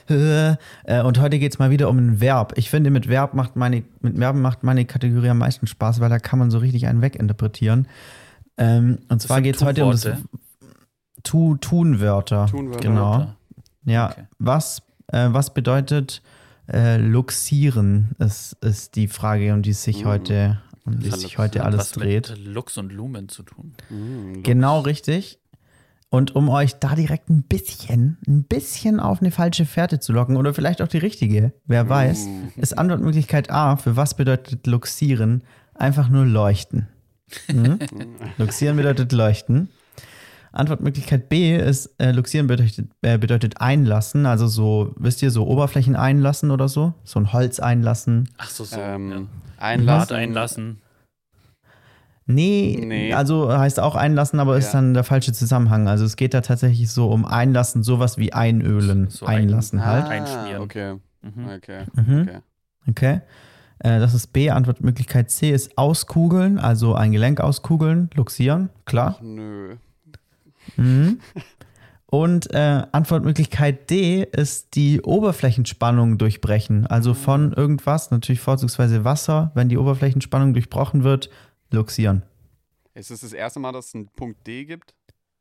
Äh, 0.08 0.56
Und 1.02 1.20
heute 1.20 1.38
geht 1.38 1.52
es 1.52 1.58
mal 1.58 1.70
wieder 1.70 1.88
um 1.88 1.98
ein 1.98 2.20
Verb. 2.20 2.52
Ich 2.56 2.70
finde, 2.70 2.90
mit 2.90 3.08
Verb 3.08 3.34
macht 3.34 3.56
meine, 3.56 3.84
mit 4.00 4.16
Verben 4.18 4.40
macht 4.42 4.62
meine 4.62 4.84
Kategorie 4.84 5.30
am 5.30 5.38
meisten 5.38 5.66
Spaß, 5.66 6.00
weil 6.00 6.10
da 6.10 6.18
kann 6.18 6.38
man 6.38 6.50
so 6.50 6.58
richtig 6.58 6.86
einen 6.86 7.00
weginterpretieren. 7.02 7.88
Ähm, 8.56 8.98
und 9.08 9.20
zwar 9.22 9.40
geht 9.40 9.56
es 9.56 9.62
heute 9.62 9.84
um 9.84 9.90
das 9.92 10.06
tu, 11.22 11.56
Tunwörter. 11.56 12.46
Tunwörter. 12.46 12.88
Genau. 12.88 13.26
Ja, 13.84 14.10
Okay. 14.10 14.24
was, 14.38 14.82
äh, 15.08 15.28
was 15.30 15.52
bedeutet 15.54 16.22
äh, 16.72 16.96
luxieren, 16.96 18.12
ist, 18.18 18.54
ist 18.62 18.96
die 18.96 19.06
Frage, 19.08 19.52
um 19.52 19.60
die 19.60 19.70
es 19.70 19.82
sich 19.82 20.04
Mm. 20.04 20.08
heute, 20.08 20.60
um 20.86 20.98
die 20.98 21.10
sich 21.10 21.32
das- 21.32 21.38
heute 21.38 21.58
Hat 21.60 21.66
alles 21.66 21.78
was 21.80 21.92
dreht. 21.92 22.30
mit 22.30 22.46
Lux 22.46 22.78
und 22.78 22.90
Lumen 22.90 23.28
zu 23.28 23.42
tun. 23.42 23.74
Mhm, 23.90 24.42
Genau 24.42 24.80
richtig. 24.80 25.38
Und 26.14 26.36
um 26.36 26.48
euch 26.48 26.76
da 26.76 26.94
direkt 26.94 27.28
ein 27.28 27.42
bisschen, 27.42 28.18
ein 28.28 28.44
bisschen 28.44 29.00
auf 29.00 29.20
eine 29.20 29.32
falsche 29.32 29.66
Fährte 29.66 29.98
zu 29.98 30.12
locken 30.12 30.36
oder 30.36 30.54
vielleicht 30.54 30.80
auch 30.80 30.86
die 30.86 30.98
richtige, 30.98 31.52
wer 31.66 31.88
weiß, 31.88 32.26
Uh. 32.26 32.60
ist 32.60 32.78
Antwortmöglichkeit 32.78 33.50
A 33.50 33.76
für 33.76 33.96
was 33.96 34.14
bedeutet 34.14 34.64
luxieren 34.68 35.42
einfach 35.74 36.08
nur 36.08 36.24
leuchten. 36.24 36.86
Mhm. 37.48 37.80
luxieren 38.38 38.76
bedeutet 38.76 39.10
leuchten. 39.10 39.70
Antwortmöglichkeit 40.52 41.28
B 41.28 41.56
ist, 41.56 41.90
äh, 41.98 42.12
luxieren 42.12 42.46
bedeutet, 42.46 42.86
äh, 43.02 43.18
bedeutet 43.18 43.60
einlassen, 43.60 44.24
also 44.24 44.46
so, 44.46 44.94
wisst 44.96 45.20
ihr, 45.20 45.32
so 45.32 45.44
Oberflächen 45.48 45.96
einlassen 45.96 46.52
oder 46.52 46.68
so? 46.68 46.94
So 47.02 47.18
ein 47.18 47.32
Holz 47.32 47.58
einlassen. 47.58 48.28
Ach 48.38 48.50
so, 48.50 48.62
so. 48.62 48.78
Ähm, 48.78 49.10
ja. 49.10 49.22
Einlassen. 49.58 50.08
Bad 50.08 50.12
einlassen. 50.12 50.78
Nee, 52.26 52.82
Nee. 52.86 53.12
also 53.12 53.52
heißt 53.56 53.78
auch 53.80 53.96
einlassen, 53.96 54.40
aber 54.40 54.56
ist 54.56 54.66
Ja. 54.72 54.80
dann 54.80 54.94
der 54.94 55.04
falsche 55.04 55.32
Zusammenhang. 55.32 55.88
Also 55.88 56.04
es 56.06 56.16
geht 56.16 56.32
da 56.32 56.40
tatsächlich 56.40 56.90
so 56.90 57.10
um 57.10 57.24
einlassen, 57.26 57.82
sowas 57.82 58.16
wie 58.16 58.32
einölen, 58.32 59.08
So 59.10 59.26
ein- 59.26 59.42
einlassen 59.42 59.78
Ah, 59.80 59.84
halt. 59.86 60.06
Einschmieren. 60.06 60.62
Okay, 60.62 60.94
Mhm. 61.22 61.48
okay, 61.54 61.84
Mhm. 61.94 62.20
okay. 62.22 62.38
Okay. 62.88 63.20
Äh, 63.80 63.98
das 63.98 64.14
ist 64.14 64.32
B. 64.32 64.50
Antwortmöglichkeit 64.50 65.30
C 65.30 65.50
ist 65.50 65.76
auskugeln, 65.76 66.58
also 66.58 66.94
ein 66.94 67.12
Gelenk 67.12 67.40
auskugeln, 67.40 68.08
luxieren, 68.14 68.70
klar. 68.86 69.16
Ach, 69.18 69.22
nö. 69.22 69.76
Mhm. 70.76 71.18
Und 72.06 72.54
äh, 72.54 72.82
Antwortmöglichkeit 72.92 73.90
D 73.90 74.22
ist 74.22 74.76
die 74.76 75.02
Oberflächenspannung 75.02 76.16
durchbrechen. 76.16 76.86
Also 76.86 77.12
von 77.12 77.52
irgendwas, 77.52 78.10
natürlich 78.12 78.40
vorzugsweise 78.40 79.04
Wasser, 79.04 79.50
wenn 79.54 79.68
die 79.68 79.76
Oberflächenspannung 79.78 80.52
durchbrochen 80.54 81.02
wird, 81.02 81.28
luxieren. 81.70 82.22
Ist 82.94 83.10
es 83.10 83.20
das 83.20 83.32
erste 83.32 83.60
Mal, 83.60 83.72
dass 83.72 83.88
es 83.88 83.94
einen 83.94 84.08
Punkt 84.08 84.46
D 84.46 84.64
gibt? 84.64 84.94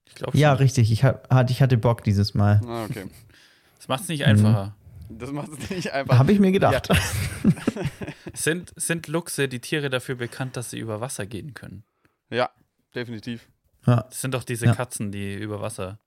Ich 0.05 0.15
glaube 0.15 0.37
Ja, 0.37 0.53
richtig. 0.53 0.91
Ich, 0.91 1.03
ha- 1.03 1.21
hatte- 1.29 1.51
ich 1.53 1.61
hatte 1.61 1.77
Bock 1.77 2.03
dieses 2.03 2.33
Mal. 2.33 2.61
Ah, 2.65 2.85
okay. 2.85 3.05
Das 3.77 3.89
macht 3.89 4.03
es 4.03 4.07
nicht 4.07 4.23
einfacher. 4.25 4.75
Das 5.09 5.31
macht 5.33 5.49
es 5.51 5.69
nicht 5.69 5.91
einfach. 5.93 6.17
Habe 6.17 6.31
ich 6.31 6.39
mir 6.39 6.53
gedacht. 6.53 6.87
Sind, 8.33 8.71
sind 8.77 9.07
Luchse, 9.07 9.47
die 9.47 9.59
Tiere 9.59 9.89
dafür 9.89 10.15
bekannt, 10.15 10.57
dass 10.57 10.69
sie 10.71 10.79
über 10.79 11.01
Wasser 11.01 11.25
gehen 11.25 11.53
können? 11.53 11.83
Ja, 12.29 12.49
definitiv. 12.95 13.47
Ja. 13.85 14.03
Das 14.09 14.21
sind 14.21 14.33
doch 14.33 14.43
diese 14.43 14.67
Ja. 14.67 14.73
Katzen, 14.75 15.11
die 15.11 15.35
über 15.35 15.61
Wasser 15.61 15.99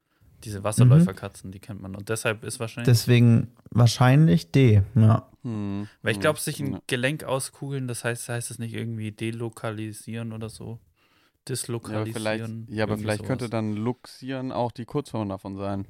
Diese 0.44 0.64
Wasserläuferkatzen, 0.64 1.52
die 1.52 1.60
kennt 1.60 1.80
man. 1.82 1.94
Und 1.94 2.08
deshalb 2.08 2.42
ist 2.44 2.58
wahrscheinlich. 2.60 2.86
Deswegen 2.92 3.52
wahrscheinlich 3.70 4.50
D. 4.52 4.82
Ja. 4.94 5.30
Hm. 5.46 5.88
weil 6.02 6.10
ich 6.12 6.16
hm, 6.16 6.20
glaube, 6.22 6.40
sich 6.40 6.58
ein 6.60 6.72
ja. 6.72 6.80
Gelenk 6.88 7.22
auskugeln, 7.24 7.86
das 7.88 8.02
heißt, 8.04 8.28
heißt 8.28 8.50
es 8.50 8.58
nicht 8.58 8.74
irgendwie 8.74 9.12
delokalisieren 9.12 10.32
oder 10.32 10.48
so. 10.48 10.72
Ja, 10.80 11.50
Dislokalisieren. 11.50 12.12
vielleicht, 12.12 12.76
ja, 12.76 12.82
aber 12.84 12.98
vielleicht 12.98 13.24
könnte 13.24 13.48
dann 13.48 13.74
Luxieren 13.76 14.50
auch 14.50 14.72
die 14.72 14.84
Kurzform 14.84 15.28
davon 15.28 15.56
sein. 15.56 15.86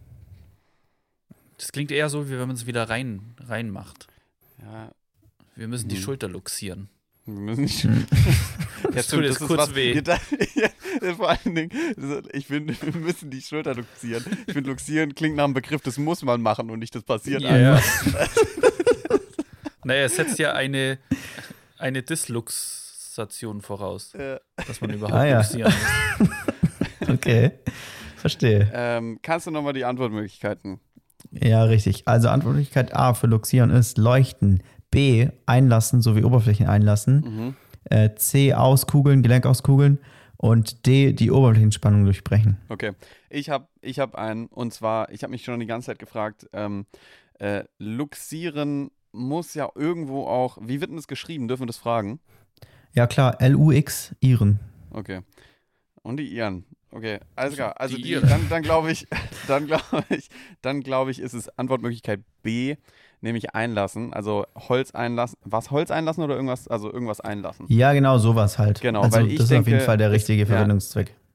Das 1.57 1.73
klingt 1.73 1.91
eher 1.91 2.11
so, 2.11 2.27
wie 2.29 2.33
wenn 2.33 2.47
man 2.49 2.57
es 2.57 2.67
wieder 2.67 2.91
rein, 2.91 3.35
reinmacht. 3.41 4.07
Ja, 4.63 4.91
Wir 5.55 5.69
müssen 5.69 5.89
die 5.89 5.97
Hm. 5.97 6.03
Schulter 6.03 6.29
luxieren. 6.29 6.91
wir 7.25 7.35
müssen 7.35 7.63
nicht. 7.63 7.83
Hm. 7.85 8.07
Ja, 8.95 9.03
tut 9.03 9.25
jetzt 9.25 9.41
kurz 9.41 9.59
was- 9.59 9.75
weh. 9.75 9.93
Ja, 9.95 10.01
da- 10.03 10.21
ja, 10.55 11.15
vor 11.15 11.31
allen 11.31 11.55
Dingen, 11.55 11.71
das- 11.97 12.25
ich 12.33 12.47
finde, 12.47 12.77
wir 12.81 12.95
müssen 13.01 13.31
die 13.31 13.41
Schulter 13.41 13.75
luxieren. 13.75 14.23
Ich 14.47 14.53
finde, 14.53 14.69
luxieren 14.71 15.15
klingt 15.15 15.37
nach 15.37 15.45
einem 15.45 15.55
Begriff, 15.55 15.81
das 15.81 15.97
muss 15.97 16.23
man 16.23 16.43
machen 16.43 16.71
und 16.71 16.79
nicht 16.79 16.95
das 16.95 17.03
passiert 17.03 17.41
Ja. 17.43 17.77
einfach. 17.77 17.83
Naja, 19.87 20.05
es 20.05 20.17
setzt 20.17 20.39
ja 20.39 20.53
eine, 20.53 20.99
eine 21.79 22.03
Disluxation 22.03 23.61
voraus, 23.63 24.15
Äh, 24.15 24.39
dass 24.67 24.81
man 24.81 24.91
überhaupt 24.93 25.15
Ah, 25.15 25.25
ja. 25.25 25.39
luxieren 25.39 25.73
muss. 26.19 26.29
Okay. 27.09 27.53
Verstehe. 28.17 28.69
ähm, 28.75 29.21
kannst 29.23 29.47
du 29.47 29.53
nochmal 29.53 29.73
die 29.75 29.85
Antwortmöglichkeiten? 29.85 30.81
Ja, 31.31 31.63
richtig. 31.65 32.09
Also 32.09 32.29
Antwortmöglichkeit 32.29 32.97
A 32.97 33.15
für 33.15 33.29
Luxieren 33.29 33.71
ist 33.71 33.97
Leuchten. 33.99 34.63
B, 34.91 35.29
einlassen 35.47 36.03
sowie 36.03 36.25
Oberflächen 36.25 36.67
einlassen. 36.67 37.21
Mhm. 37.21 37.55
Äh, 37.85 38.15
C, 38.17 38.55
auskugeln, 38.55 39.23
Gelenk 39.23 39.47
auskugeln. 39.47 39.99
Und 40.37 40.87
D, 40.87 41.13
die 41.13 41.31
Oberflächenspannung 41.31 42.05
durchbrechen. 42.05 42.57
Okay. 42.69 42.93
Ich 43.31 43.51
habe 43.51 43.69
ich 43.81 43.99
hab 44.01 44.17
einen, 44.17 44.47
und 44.47 44.73
zwar, 44.75 45.11
ich 45.13 45.23
habe 45.23 45.31
mich 45.31 45.45
schon 45.45 45.61
die 45.61 45.67
ganze 45.67 45.87
Zeit 45.87 45.99
gefragt, 46.01 46.49
ähm, 46.53 46.87
äh, 47.39 47.65
luxieren 47.79 48.91
muss 49.17 49.55
ja 49.55 49.69
irgendwo 49.75 50.27
auch, 50.27 50.59
wie 50.61 50.81
wird 50.81 50.91
denn 50.91 50.97
das 50.97 51.09
geschrieben? 51.09 51.49
Dürfen 51.49 51.63
wir 51.63 51.67
das 51.67 51.79
fragen? 51.79 52.21
Ja, 52.93 53.07
klar, 53.07 53.41
L-U-X, 53.41 54.15
Iren. 54.21 54.61
Okay. 54.91 55.21
Und 56.03 56.19
die 56.19 56.29
Iren. 56.29 56.65
Okay, 56.93 57.19
alles 57.35 57.57
klar. 57.57 57.79
Also 57.79 57.97
Die 57.97 58.15
dann, 58.15 58.49
dann 58.49 58.63
glaube 58.63 58.91
ich, 58.91 59.07
dann 59.49 59.67
glaube 59.67 60.05
ich, 60.09 60.29
dann 60.63 60.81
glaube 60.81 61.11
ich, 61.11 61.21
ist 61.21 61.35
es 61.35 61.49
Antwortmöglichkeit 61.59 62.21
B, 62.43 62.77
nämlich 63.21 63.55
einlassen. 63.55 64.15
Also 64.15 64.47
Holz 64.57 64.93
einlassen. 64.93 65.39
Was 65.45 65.71
Holz 65.71 65.91
einlassen 65.91 66.23
oder 66.23 66.37
irgendwas, 66.37 66.69
also 66.69 66.91
irgendwas 66.91 67.21
einlassen? 67.21 67.67
Ja, 67.69 67.93
genau, 67.93 68.19
sowas 68.19 68.59
halt. 68.59 68.81
Genau, 68.81 69.03
also 69.03 69.19
weil 69.19 69.27
ich 69.27 69.37
das 69.37 69.47
ist 69.47 69.53
auf 69.53 69.67
jeden 69.67 69.71
denke, 69.73 69.85
Fall 69.85 69.99
der 69.99 70.13
richtige 70.13 70.45
ja. 70.45 70.67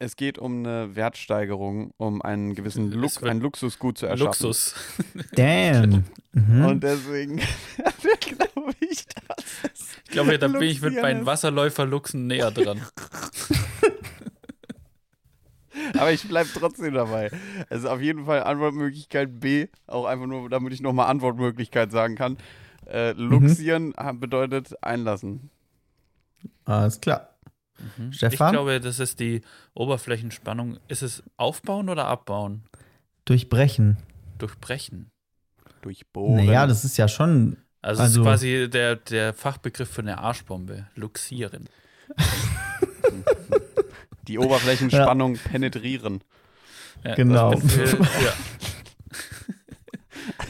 Es 0.04 0.16
geht 0.16 0.40
um 0.40 0.66
eine 0.66 0.96
Wertsteigerung, 0.96 1.94
um 1.98 2.24
einen 2.24 2.56
gewissen 2.56 2.90
wird 2.92 3.24
ein 3.24 3.40
Luxusgut 3.40 4.00
zu 4.00 4.08
erschaffen. 4.08 4.48
Luxus. 4.48 4.74
Damn. 5.34 6.06
Mhm. 6.32 6.66
Und 6.66 6.84
deswegen 6.84 7.36
glaube 7.38 8.74
ich, 8.80 9.06
dass 9.06 9.46
es 9.72 9.98
Ich 10.06 10.12
glaube, 10.12 10.40
da 10.40 10.48
bin 10.48 10.64
ich 10.64 10.82
mit 10.82 11.00
meinen 11.00 11.20
ist. 11.22 11.26
Wasserläufer-Luchsen 11.28 12.26
näher 12.26 12.50
dran. 12.50 12.82
Aber 15.98 16.12
ich 16.12 16.28
bleibe 16.28 16.50
trotzdem 16.54 16.94
dabei. 16.96 17.30
Also 17.70 17.90
auf 17.90 18.02
jeden 18.02 18.26
Fall 18.26 18.44
Antwortmöglichkeit 18.44 19.40
B, 19.40 19.68
auch 19.88 20.06
einfach 20.06 20.26
nur, 20.26 20.50
damit 20.50 20.74
ich 20.74 20.82
nochmal 20.82 21.08
Antwortmöglichkeit 21.12 21.92
sagen 21.92 22.16
kann. 22.16 22.38
Äh, 22.88 23.12
luxieren 23.12 23.94
ha- 23.98 24.12
bedeutet 24.14 24.74
einlassen. 24.84 25.50
Alles 26.66 27.00
klar. 27.00 27.31
Mhm. 27.98 28.14
Stefan? 28.14 28.50
Ich 28.50 28.54
glaube, 28.54 28.80
das 28.80 29.00
ist 29.00 29.20
die 29.20 29.42
Oberflächenspannung. 29.74 30.78
Ist 30.88 31.02
es 31.02 31.24
aufbauen 31.38 31.90
oder 31.90 32.06
abbauen? 32.08 32.64
Durchbrechen. 33.26 33.98
Durchbrechen. 34.38 35.10
Durchbohren. 35.82 36.46
Naja, 36.46 36.68
das 36.68 36.86
ist 36.86 36.98
ja 36.98 37.08
schon. 37.08 37.58
Also, 37.82 38.04
Also- 38.04 38.14
es 38.14 38.18
ist 38.18 38.24
quasi 38.24 38.70
der, 38.70 38.98
der 38.98 39.34
Fachbegriff 39.34 39.90
für 39.90 40.02
eine 40.02 40.20
Arschbombe. 40.20 40.88
Luxieren. 40.96 41.68
Die 44.28 44.38
Oberflächenspannung 44.38 45.38
penetrieren. 45.38 46.24
Ja, 47.04 47.16
Genau. 47.16 47.52
bin- 47.52 47.70
ja. 48.24 48.34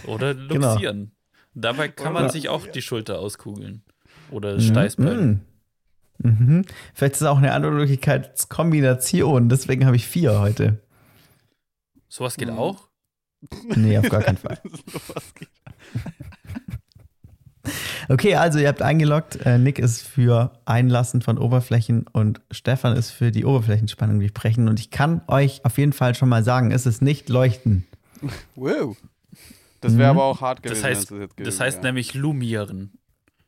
Oder 0.05 0.35
Genau. 0.35 0.71
luxieren. 0.73 1.11
Dabei 1.53 1.87
kann 1.89 2.13
man 2.13 2.29
sich 2.29 2.49
auch 2.49 2.67
die 2.67 2.81
Schulter 2.81 3.19
auskugeln. 3.19 3.83
Oder 4.29 4.55
das 4.55 4.65
Steißbein. 4.65 5.41
Mhm. 6.23 6.45
Mhm. 6.57 6.65
Vielleicht 6.93 7.15
ist 7.15 7.21
es 7.21 7.27
auch 7.27 7.37
eine 7.37 7.53
andere 7.53 7.71
Möglichkeitskombination. 7.71 9.49
Deswegen 9.49 9.85
habe 9.85 9.95
ich 9.95 10.07
vier 10.07 10.39
heute. 10.39 10.79
Sowas 12.09 12.35
geht 12.37 12.49
Mhm. 12.49 12.57
auch? 12.59 12.87
Nee, 13.75 13.97
auf 13.97 14.09
gar 14.09 14.21
keinen 14.21 14.37
Fall. 14.37 14.59
Sowas 14.87 15.33
geht. 15.33 15.49
Okay, 18.09 18.35
also 18.35 18.57
ihr 18.59 18.67
habt 18.67 18.81
eingeloggt. 18.81 19.37
Äh, 19.45 19.57
Nick 19.59 19.77
ist 19.79 20.01
für 20.01 20.51
Einlassen 20.65 21.21
von 21.21 21.37
Oberflächen 21.37 22.07
und 22.11 22.41
Stefan 22.49 22.95
ist 22.97 23.11
für 23.11 23.31
die 23.31 23.45
Oberflächenspannung 23.45 24.19
durchbrechen. 24.19 24.67
Und 24.67 24.79
ich 24.79 24.89
kann 24.89 25.21
euch 25.27 25.63
auf 25.63 25.77
jeden 25.77 25.93
Fall 25.93 26.15
schon 26.15 26.27
mal 26.27 26.43
sagen, 26.43 26.71
es 26.71 26.85
ist 26.85 27.01
nicht 27.01 27.29
leuchten. 27.29 27.85
Wow. 28.55 28.97
Das 29.79 29.97
wäre 29.97 30.11
Mhm. 30.13 30.19
aber 30.19 30.25
auch 30.27 30.41
hart 30.41 30.63
gewesen. 30.63 30.81
Das 30.81 30.89
heißt, 30.89 31.11
das 31.11 31.35
gewesen 31.35 31.59
heißt 31.59 31.77
wäre. 31.77 31.85
nämlich 31.87 32.13
lumieren. 32.15 32.93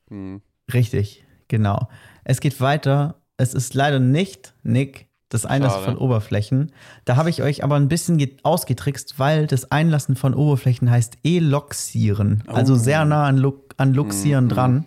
Hm. 0.10 0.41
Richtig, 0.72 1.24
genau. 1.48 1.90
Es 2.24 2.40
geht 2.40 2.60
weiter. 2.62 3.16
Es 3.38 3.54
ist 3.54 3.74
leider 3.74 4.00
nicht, 4.00 4.54
Nick, 4.64 5.08
das 5.30 5.45
Einlassen 5.45 5.82
Schade. 5.84 5.98
von 5.98 5.98
Oberflächen. 5.98 6.72
Da 7.06 7.16
habe 7.16 7.30
ich 7.30 7.41
euch 7.41 7.64
aber 7.64 7.76
ein 7.76 7.88
bisschen 7.88 8.18
ge- 8.18 8.38
ausgetrickst, 8.44 9.18
weil 9.18 9.48
das 9.48 9.72
Einlassen 9.72 10.16
von 10.16 10.34
Oberflächen 10.36 10.90
heißt 10.91 11.18
eloxieren. 11.24 12.44
Also 12.48 12.74
Oh. 12.74 12.78
sehr 12.78 13.06
nah 13.06 13.26
an, 13.26 13.38
Lu 13.38 13.54
an 13.78 13.94
Luxieren 13.94 14.45
Mhm. 14.45 14.50
dran. 14.50 14.86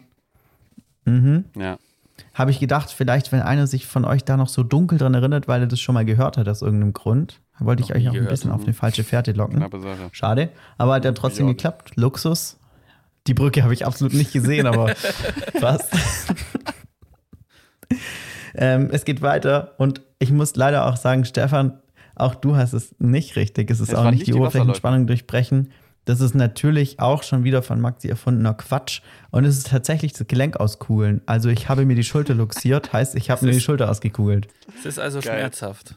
Mhm. 1.05 1.45
Ja. 1.57 1.79
Habe 2.35 2.51
ich 2.51 2.61
gedacht, 2.61 2.91
vielleicht, 2.91 3.33
wenn 3.33 3.41
einer 3.43 3.67
sich 3.67 3.87
von 3.87 4.05
euch 4.05 4.25
da 4.25 4.37
noch 4.37 4.49
so 4.49 4.63
dunkel 4.63 4.99
dran 4.99 5.15
erinnert, 5.15 5.49
weil 5.49 5.63
er 5.63 5.67
das 5.67 5.81
schon 5.81 5.95
mal 5.95 6.05
gehört 6.05 6.37
hat 6.37 6.49
aus 6.49 6.63
irgendeinem 6.63 6.93
Grund, 6.93 7.41
wollte 7.59 7.83
ich 7.83 7.89
Noch 7.91 7.97
euch 7.97 8.09
auch 8.09 8.15
ein 8.15 8.27
bisschen 8.29 8.51
auf 8.53 8.63
eine 8.63 8.75
falsche 8.75 9.05
Fährte 9.05 9.33
locken. 9.33 9.65
Schade, 10.13 10.51
aber 10.79 10.95
hat 10.95 11.05
ja 11.05 11.13
trotzdem 11.13 11.47
geklappt. 11.49 11.93
Luxus. 11.97 12.59
Die 13.27 13.35
Brücke 13.35 13.63
habe 13.65 13.75
ich 13.75 13.85
absolut 13.85 14.15
nicht 14.15 14.33
gesehen, 14.33 14.67
aber 14.67 14.89
fast. 15.61 15.89
ähm, 18.55 18.89
es 18.93 19.05
geht 19.05 19.23
weiter 19.23 19.75
und 19.79 20.01
ich 20.19 20.31
muss 20.31 20.57
leider 20.57 20.87
auch 20.87 20.97
sagen, 20.97 21.25
Stefan, 21.25 21.79
auch 22.15 22.35
du 22.35 22.57
hast 22.57 22.73
es 22.73 22.95
nicht 22.99 23.37
richtig. 23.37 23.71
Es 23.71 23.81
ist 23.81 23.91
Es 23.91 23.95
auch 23.95 24.11
nicht 24.11 24.27
die 24.27 24.33
die 24.33 24.35
Oberflächenspannung 24.35 25.07
durchbrechen. 25.07 25.71
Das 26.07 26.21
ist 26.21 26.35
natürlich 26.35 27.01
auch 27.01 27.25
schon 27.25 27.45
wieder 27.45 27.63
von 27.63 27.81
Maxi 27.81 28.09
erfundener 28.09 28.55
Quatsch. 28.55 29.03
Und 29.31 29.45
es 29.45 29.59
ist 29.59 29.69
tatsächlich 29.69 30.13
das 30.13 30.27
Gelenk 30.27 30.57
auskugeln. 30.57 31.21
Also 31.27 31.49
ich 31.49 31.69
habe 31.69 31.85
mir 31.85 31.97
die 31.97 32.05
Schulter 32.05 32.35
luxiert, 32.35 32.93
heißt, 32.93 33.17
ich 33.17 33.29
habe 33.29 33.45
mir 33.45 33.53
die 33.53 33.61
Schulter 33.61 33.91
ausgekugelt. 33.91 34.49
Es 34.79 34.87
ist 34.87 34.99
also 34.99 35.21
Geil. 35.21 35.39
schmerzhaft. 35.39 35.97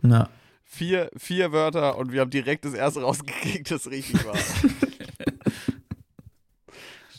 Na, 0.00 0.28
Vier, 0.66 1.10
vier 1.16 1.52
Wörter 1.52 1.98
und 1.98 2.10
wir 2.10 2.20
haben 2.20 2.30
direkt 2.30 2.64
das 2.64 2.74
erste 2.74 3.02
rausgekriegt, 3.02 3.70
das 3.70 3.88
richtig 3.88 4.24
war. 4.24 4.34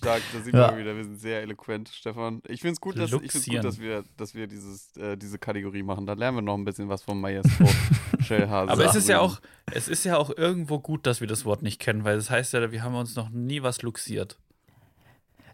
Stark, 0.06 0.22
da 0.34 0.40
sieht 0.41 0.53
Ja. 0.53 0.68
man 0.68 0.77
wieder, 0.77 0.95
wir 0.95 1.03
sind 1.03 1.19
sehr 1.19 1.41
eloquent, 1.41 1.90
Stefan. 1.90 2.41
Ich 2.48 2.61
finde 2.61 2.73
es 2.73 2.82
gut, 2.82 2.98
dass, 2.98 3.11
ich 3.11 3.32
find's 3.32 3.48
gut 3.48 3.64
dass, 3.64 3.80
wir, 3.80 4.03
dass 4.18 4.36
wir 4.36 4.45
dieses, 4.48 4.95
äh, 4.98 5.18
diese 5.18 5.40
Kategorie 5.40 5.82
machen. 5.82 6.06
Da 6.06 6.14
lernen 6.14 6.38
wir 6.38 6.41
noch 6.44 6.56
ein 6.56 6.64
bisschen 6.64 6.90
was 6.90 7.02
vom 7.02 7.19
Maestro 7.19 7.68
Schellhase. 8.22 8.72
Aber 8.72 8.86
es 8.86 8.95
ist 8.95 9.10
ja 9.10 9.19
auch, 9.19 9.40
es 9.72 9.88
ist 9.88 10.03
ja 10.03 10.18
auch 10.18 10.30
irgendwo 10.36 10.80
gut, 10.80 11.07
dass 11.07 11.22
wir 11.22 11.27
das 11.27 11.44
Wort 11.45 11.64
nicht 11.64 11.80
kennen, 11.82 12.03
weil 12.03 12.18
das 12.18 12.30
heißt 12.30 12.53
ja, 12.53 12.72
wir 12.72 12.84
haben 12.84 12.95
uns 12.95 13.15
noch 13.15 13.30
nie 13.30 13.64
was 13.64 13.82
luxiert. 13.82 14.38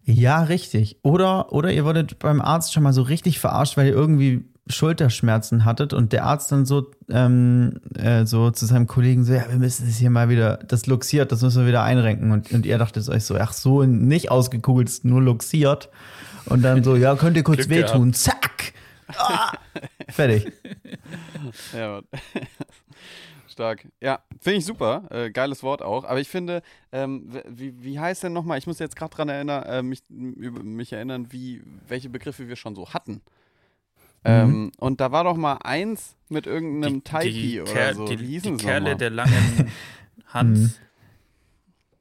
Ja, 0.06 0.44
richtig. 0.44 0.98
Oder, 1.04 1.52
oder 1.54 1.72
ihr 1.72 1.86
wurdet 1.86 2.20
beim 2.20 2.42
Arzt 2.42 2.74
schon 2.74 2.84
mal 2.84 2.94
so 2.94 3.04
richtig 3.04 3.40
verarscht, 3.40 3.78
weil 3.78 3.88
ihr 3.88 3.94
irgendwie 3.94 4.46
Schulterschmerzen 4.68 5.66
hattet 5.66 5.94
und 5.94 6.14
der 6.14 6.26
Arzt 6.26 6.52
dann 6.52 6.66
so, 6.66 6.92
ähm, 7.10 7.80
äh, 7.96 8.26
so 8.26 8.52
zu 8.52 8.66
seinem 8.66 8.88
Kollegen 8.88 9.24
so, 9.26 9.34
ja, 9.34 9.50
wir 9.50 9.58
müssen 9.58 9.86
das 9.86 9.98
hier 9.98 10.10
mal 10.10 10.30
wieder, 10.30 10.58
das 10.58 10.86
luxiert, 10.88 11.32
das 11.32 11.42
müssen 11.42 11.62
wir 11.62 11.68
wieder 11.68 11.84
einrenken. 11.84 12.32
Und, 12.32 12.52
und 12.52 12.66
ihr 12.66 12.78
dachtet 12.78 13.08
euch 13.10 13.24
so, 13.24 13.36
ach 13.36 13.54
so, 13.54 13.84
nicht 13.84 14.32
ausgekugelt, 14.32 15.04
nur 15.04 15.22
luxiert. 15.22 15.90
Und 16.46 16.64
dann 16.64 16.84
so, 16.84 16.96
ja, 16.96 17.16
könnt 17.16 17.38
ihr 17.38 17.44
kurz 17.44 17.68
Glück 17.68 17.70
wehtun. 17.70 18.14
Zack! 18.14 18.74
Ah! 19.08 19.54
Fertig. 20.10 20.52
Ja, 21.76 21.90
Mann. 21.90 22.04
Stark. 23.52 23.88
Ja, 24.02 24.20
finde 24.40 24.58
ich 24.60 24.66
super. 24.66 25.04
Äh, 25.12 25.30
geiles 25.32 25.62
Wort 25.64 25.82
auch. 25.82 26.04
Aber 26.06 26.20
ich 26.20 26.28
finde, 26.30 26.62
ähm, 26.92 27.30
wie, 27.48 27.74
wie 27.84 28.00
heißt 28.00 28.24
denn 28.24 28.34
nochmal, 28.34 28.58
ich 28.58 28.68
muss 28.68 28.80
jetzt 28.80 28.96
gerade 28.96 29.14
dran 29.16 29.30
erinnern, 29.30 29.64
äh, 29.64 29.84
mich, 29.84 30.02
mich 30.10 30.94
erinnern, 30.94 31.28
wie, 31.32 31.62
welche 31.88 32.10
Begriffe 32.10 32.48
wir 32.48 32.56
schon 32.56 32.76
so 32.76 32.90
hatten. 32.94 33.22
Ähm, 34.24 34.72
und 34.78 35.02
da 35.02 35.12
war 35.12 35.24
doch 35.24 35.36
mal 35.36 35.58
eins 35.64 36.16
mit 36.30 36.46
irgendeinem 36.46 37.04
Taipi 37.04 37.62
oder 37.62 37.96
so. 37.96 38.06
die, 38.06 38.18
die 38.40 38.58
Kerle 38.58 38.96
der 38.96 39.10
langen 39.10 39.72
Hand. 40.28 40.58
Mhm. 40.58 40.72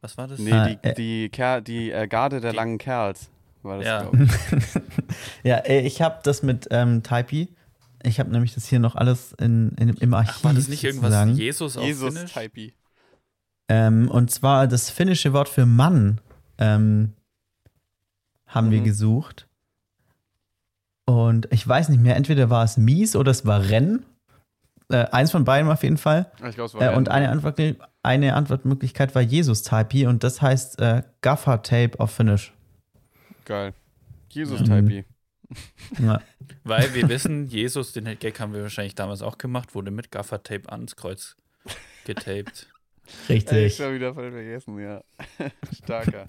Was 0.03 0.17
war 0.19 0.29
das? 0.29 0.39
Nee, 0.39 0.53
Ah, 0.53 0.69
die, 0.69 0.79
äh, 0.89 0.95
die, 0.95 1.29
Ker 1.31 1.61
die 1.61 1.91
äh, 1.91 2.07
Garde 2.09 2.41
der 2.41 2.53
langen 2.53 2.79
Kerls 2.79 3.31
war 3.63 3.79
das, 3.79 3.87
Ja. 3.87 4.03
glaube 4.03 4.25
ich. 4.25 4.31
Ja, 5.43 5.57
äh, 5.59 5.81
ich 5.81 6.01
habe 6.03 6.21
das 6.23 6.43
mit 6.43 6.69
ähm, 6.71 7.03
Taipi. 7.03 7.49
Ich 8.03 8.19
habe 8.21 8.31
nämlich 8.31 8.55
das 8.55 8.67
hier 8.67 8.79
noch 8.81 8.95
alles 8.97 9.33
in, 9.35 9.71
in, 9.79 9.91
im 9.91 10.15
Archiv. 10.15 10.35
Ach, 10.39 10.45
war 10.45 10.55
das 10.55 10.69
nicht 10.69 10.83
irgendwas 10.85 11.11
sozusagen. 11.13 11.35
Jesus 11.37 11.77
auf 11.77 11.85
Jesus 11.85 12.15
Finnisch? 12.15 12.33
Typey. 12.33 12.75
Ähm, 13.69 14.11
und 14.11 14.31
zwar 14.31 14.67
das 14.67 14.91
finnische 14.91 15.33
Wort 15.33 15.49
für 15.49 15.67
Mann 15.67 16.21
ähm, 16.59 17.13
haben 18.47 18.71
wir 18.71 18.81
Mhm. 18.81 18.85
gesucht. 18.85 19.47
Und 21.05 21.49
ich 21.53 21.67
weiß 21.67 21.89
nicht 21.89 22.01
mehr, 22.01 22.17
entweder 22.17 22.51
war 22.51 22.65
es 22.65 22.77
mies 22.77 23.17
oder 23.17 23.31
es 23.31 23.45
war 23.45 23.69
Renn. 23.69 24.05
Äh, 24.91 25.07
eins 25.13 25.31
von 25.31 25.45
beiden 25.45 25.71
auf 25.71 25.83
jeden 25.83 25.99
Fall. 25.99 26.31
Ich 26.49 26.55
glaube, 26.55 26.65
es 26.67 26.75
war 26.75 26.83
Äh, 26.93 26.97
und 26.97 27.09
eine, 27.09 27.29
Antwort, 27.31 27.61
eine 28.03 28.35
Antwortmöglichkeit 28.35 29.15
war 29.15 29.23
Jesus-Typey 29.23 30.07
und 30.07 30.25
das 30.25 30.43
heißt 30.43 30.81
äh, 30.81 31.03
Gaffer-Tape 31.21 31.99
auf 32.01 32.11
Finnisch. 32.13 32.53
Geil. 33.45 33.73
Jesus 34.31 34.61
Mhm. 34.61 34.65
Typey. 34.65 35.05
Ja. 35.99 36.21
Weil 36.65 36.95
wir 36.95 37.09
wissen, 37.09 37.47
Jesus, 37.49 37.93
den 37.93 38.05
Gag 38.19 38.39
haben 38.41 38.53
wir 38.53 38.63
wahrscheinlich 38.63 38.95
damals 38.95 39.23
auch 39.23 39.39
gemacht, 39.39 39.75
wurde 39.75 39.91
mit 39.91 40.11
Gaffertape 40.11 40.71
ans 40.71 40.97
Kreuz 40.97 41.37
getaped. 42.05 42.69
Ey, 43.29 43.35
Richtig. 43.35 43.67
ich 43.67 43.77
schon 43.77 43.95
wieder 43.95 44.15
voll 44.15 44.31
vergessen, 44.31 44.79
ja. 44.79 45.03
Starker. 45.83 46.27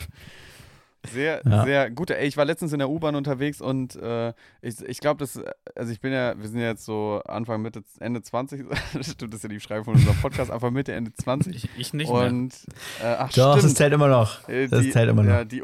Sehr, 1.11 1.41
Ja. 1.45 1.63
sehr 1.63 1.89
gut. 1.89 2.11
Ey, 2.11 2.27
ich 2.27 2.37
war 2.37 2.45
letztens 2.45 2.73
in 2.73 2.79
der 2.79 2.87
U-Bahn 2.89 3.15
unterwegs 3.15 3.59
und 3.59 3.95
äh, 3.95 4.33
ich, 4.61 4.81
ich 4.83 4.99
glaube, 4.99 5.17
das, 5.19 5.39
also 5.75 5.91
ich 5.91 5.99
bin 5.99 6.13
ja, 6.13 6.39
wir 6.39 6.47
sind 6.47 6.59
ja 6.59 6.67
jetzt 6.67 6.85
so 6.85 7.21
Anfang, 7.25 7.61
Mitte, 7.63 7.83
Ende 7.99 8.21
20, 8.21 8.65
stimmt, 9.01 9.33
das 9.33 9.39
ist 9.39 9.43
ja 9.43 9.49
die 9.49 9.55
Beschreibung 9.55 9.85
von 9.85 9.93
unserem 9.95 10.15
Podcast, 10.17 10.51
Anfang, 10.51 10.73
Mitte, 10.73 10.93
Ende 10.93 11.11
20. 11.11 11.55
Ich, 11.55 11.69
ich 11.75 11.93
nicht 11.93 12.11
mehr. 12.11 12.27
und, 12.27 12.53
äh, 13.01 13.05
ach, 13.05 13.31
Doch, 13.33 13.53
stimmt. 13.57 13.63
das 13.71 13.73
zählt 13.75 13.93
immer 13.93 14.07
noch. 14.09 14.47
Äh, 14.47 14.67
Das 14.67 14.81
die, 14.83 14.91
zählt 14.91 15.09
immer 15.09 15.23
noch. 15.23 15.31
Ja, 15.33 15.43
die, 15.43 15.63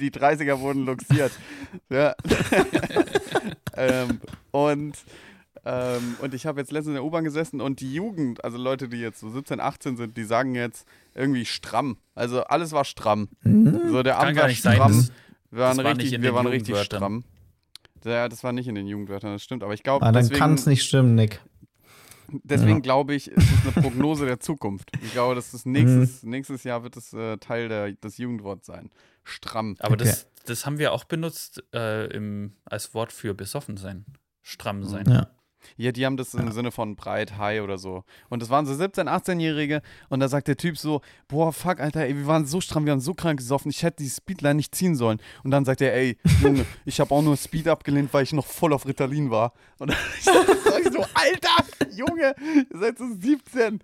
die 0.00 0.10
30er 0.10 0.58
wurden 0.60 0.84
luxiert. 0.86 1.32
ja. 1.90 2.14
ähm, 3.76 4.20
und, 4.50 4.94
ähm, 5.64 6.16
und 6.20 6.34
ich 6.34 6.46
habe 6.46 6.60
jetzt 6.60 6.72
letztens 6.72 6.88
in 6.88 6.94
der 6.94 7.04
U-Bahn 7.04 7.24
gesessen 7.24 7.60
und 7.60 7.80
die 7.80 7.92
Jugend, 7.94 8.42
also 8.44 8.58
Leute, 8.58 8.88
die 8.88 8.98
jetzt 8.98 9.20
so 9.20 9.30
17, 9.30 9.60
18 9.60 9.96
sind, 9.96 10.16
die 10.16 10.24
sagen 10.24 10.54
jetzt 10.54 10.86
irgendwie 11.14 11.44
stramm. 11.44 11.98
Also 12.14 12.42
alles 12.44 12.72
war 12.72 12.84
stramm. 12.84 13.28
So 13.44 14.02
der 14.02 14.18
Abend 14.18 14.36
war 14.36 14.50
sein. 14.50 14.74
stramm. 14.76 14.92
Das, 14.92 15.12
wir 15.50 15.58
waren 15.60 15.76
war 15.78 15.84
richtig, 15.96 16.12
in 16.12 16.22
wir 16.22 16.34
waren 16.34 16.46
richtig 16.46 16.78
stramm. 16.78 17.24
Ja, 18.04 18.28
das 18.28 18.42
war 18.44 18.52
nicht 18.52 18.66
in 18.68 18.74
den 18.74 18.86
Jugendwörtern, 18.86 19.32
das 19.32 19.42
stimmt. 19.42 19.62
Aber 19.62 19.74
ich 19.74 19.82
glaube, 19.82 20.04
Ah, 20.06 20.12
dann 20.12 20.28
kann 20.30 20.54
es 20.54 20.66
nicht 20.66 20.84
stimmen, 20.84 21.14
Nick. 21.14 21.40
deswegen 22.44 22.76
Ja. 22.76 22.80
glaube 22.80 23.14
ich, 23.14 23.30
ist 23.30 23.44
es 23.44 23.74
eine 23.76 23.82
Prognose 23.82 24.24
der 24.24 24.40
Zukunft. 24.40 24.90
Ich 25.02 25.12
glaube, 25.12 25.34
dass 25.34 25.50
das 25.50 25.66
nächstes, 25.66 26.22
nächstes 26.22 26.64
Jahr 26.64 26.82
wird 26.82 26.96
es 26.96 27.12
äh, 27.12 27.36
Teil 27.38 27.68
der, 27.68 27.92
des 27.92 28.16
Jugendworts 28.18 28.66
sein. 28.66 28.90
Stramm. 29.24 29.76
aber 29.80 29.94
Okay. 29.94 30.04
das, 30.04 30.26
das 30.46 30.66
haben 30.66 30.78
wir 30.78 30.92
auch 30.92 31.04
benutzt 31.04 31.62
äh, 31.74 32.06
im, 32.06 32.54
als 32.64 32.94
Wort 32.94 33.12
für 33.12 33.34
besoffen 33.34 33.76
sein. 33.76 34.04
Stramm 34.42 34.84
sein. 34.84 35.06
Ja. 35.08 35.30
Ja, 35.76 35.92
die 35.92 36.06
haben 36.06 36.16
das 36.16 36.32
im 36.32 36.50
Sinne 36.52 36.70
von 36.70 36.96
breit, 36.96 37.36
high 37.36 37.60
oder 37.60 37.76
so. 37.76 38.04
Und 38.30 38.40
das 38.40 38.48
waren 38.48 38.64
so 38.64 38.72
17-, 38.72 39.06
18-Jährige 39.08 39.82
und 40.08 40.20
da 40.20 40.28
sagt 40.28 40.48
der 40.48 40.56
Typ 40.56 40.78
so, 40.78 41.02
boah, 41.28 41.52
fuck, 41.52 41.80
Alter, 41.80 42.00
ey, 42.00 42.16
wir 42.16 42.26
waren 42.26 42.46
so 42.46 42.62
stramm, 42.62 42.86
wir 42.86 42.92
waren 42.92 43.00
so 43.00 43.12
krank 43.12 43.38
gesoffen, 43.38 43.70
ich 43.70 43.82
hätte 43.82 44.02
die 44.02 44.08
Speedline 44.08 44.54
nicht 44.54 44.74
ziehen 44.74 44.96
sollen. 44.96 45.20
Und 45.44 45.50
dann 45.50 45.66
sagt 45.66 45.82
er, 45.82 45.94
ey, 45.94 46.16
Junge, 46.42 46.64
ich 46.86 46.98
habe 46.98 47.14
auch 47.14 47.20
nur 47.20 47.36
Speed 47.36 47.68
abgelehnt, 47.68 48.12
weil 48.14 48.22
ich 48.24 48.32
noch 48.32 48.46
voll 48.46 48.72
auf 48.72 48.86
Ritalin 48.86 49.30
war. 49.30 49.52
Und 49.78 49.90
dann 49.90 49.98
so, 51.02 51.08
Alter, 51.14 51.90
Junge, 51.96 52.34
ihr 52.72 52.78
seid 52.78 52.98
so 52.98 53.04
17. 53.14 53.80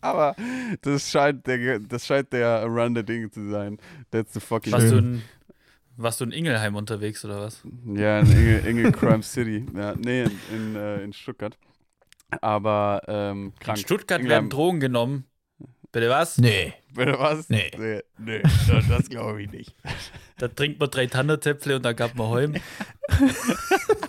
Aber 0.00 0.36
das 0.82 1.10
scheint 1.10 1.46
der, 1.46 1.78
das 1.80 2.06
scheint 2.06 2.32
der 2.32 2.64
Run 2.64 2.94
der 2.94 3.02
Dinge 3.02 3.30
zu 3.30 3.50
sein. 3.50 3.78
That's 4.10 4.32
the 4.34 4.40
fucking 4.40 4.72
Warst, 4.72 4.90
du 4.92 4.98
in, 4.98 5.22
warst 5.96 6.20
du 6.20 6.24
in 6.24 6.32
Ingelheim 6.32 6.76
unterwegs 6.76 7.24
oder 7.24 7.40
was? 7.40 7.62
Ja, 7.84 8.20
in 8.20 8.30
Engel, 8.30 8.66
Engel 8.66 8.92
Crime 8.92 9.22
City. 9.22 9.66
Ja, 9.74 9.94
nee, 9.96 10.22
in, 10.24 10.38
in, 10.54 10.76
äh, 10.76 11.02
in 11.02 11.12
Stuttgart. 11.12 11.58
Aber 12.40 13.02
ähm, 13.08 13.52
krank. 13.58 13.78
In 13.78 13.84
Stuttgart 13.84 14.20
Ingelheim- 14.20 14.30
werden 14.30 14.50
Drogen 14.50 14.80
genommen. 14.80 15.24
Bitte 15.90 16.10
was? 16.10 16.36
Nee. 16.38 16.74
Bitte 16.94 17.18
was? 17.18 17.48
Nee. 17.48 17.70
Nee, 17.78 18.02
nee 18.18 18.42
das, 18.68 18.86
das 18.88 19.08
glaube 19.08 19.42
ich 19.42 19.50
nicht. 19.50 19.74
Da 20.36 20.48
trinkt 20.48 20.78
man 20.78 20.90
drei 20.90 21.06
Tannertäpfle 21.06 21.76
und 21.76 21.82
da 21.84 21.92
gab 21.92 22.14
man 22.14 22.28
Holm. 22.28 22.54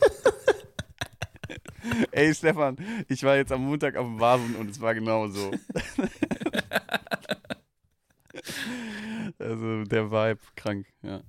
Ey, 2.11 2.33
Stefan, 2.33 2.77
ich 3.07 3.23
war 3.23 3.35
jetzt 3.35 3.51
am 3.51 3.65
Montag 3.65 3.95
auf 3.95 4.05
dem 4.05 4.19
Vasen 4.19 4.55
und 4.55 4.69
es 4.69 4.81
war 4.81 4.93
genau 4.93 5.27
so. 5.27 5.51
also 9.39 9.83
der 9.83 10.11
Vibe, 10.11 10.39
krank, 10.55 10.85
ja. 11.01 11.21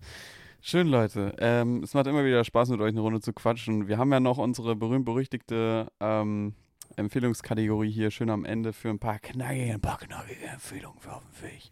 Schön, 0.63 0.89
Leute. 0.89 1.35
Ähm, 1.39 1.83
es 1.83 1.95
macht 1.95 2.07
immer 2.07 2.25
wieder 2.25 2.45
Spaß, 2.45 2.69
mit 2.69 2.81
euch 2.81 2.91
eine 2.91 3.01
Runde 3.01 3.21
zu 3.21 3.33
quatschen. 3.33 3.89
Wir 3.89 3.97
haben 3.97 4.13
ja 4.13 4.21
noch 4.21 4.37
unsere 4.37 4.77
berühmt-berüchtigte 4.77 5.91
ähm, 6.01 6.55
Empfehlungskategorie 6.97 7.91
hier 7.91 8.11
schön 8.11 8.29
am 8.29 8.45
Ende 8.45 8.75
für 8.75 8.91
ein 8.91 8.99
paar 8.99 9.19
knackige, 9.19 9.75
ein 9.75 9.81
paar 9.81 9.99
knackige 9.99 10.47
Empfehlungen 10.47 11.01
für 11.01 11.15
auf 11.15 11.23
dem 11.25 11.49
Weg. 11.49 11.71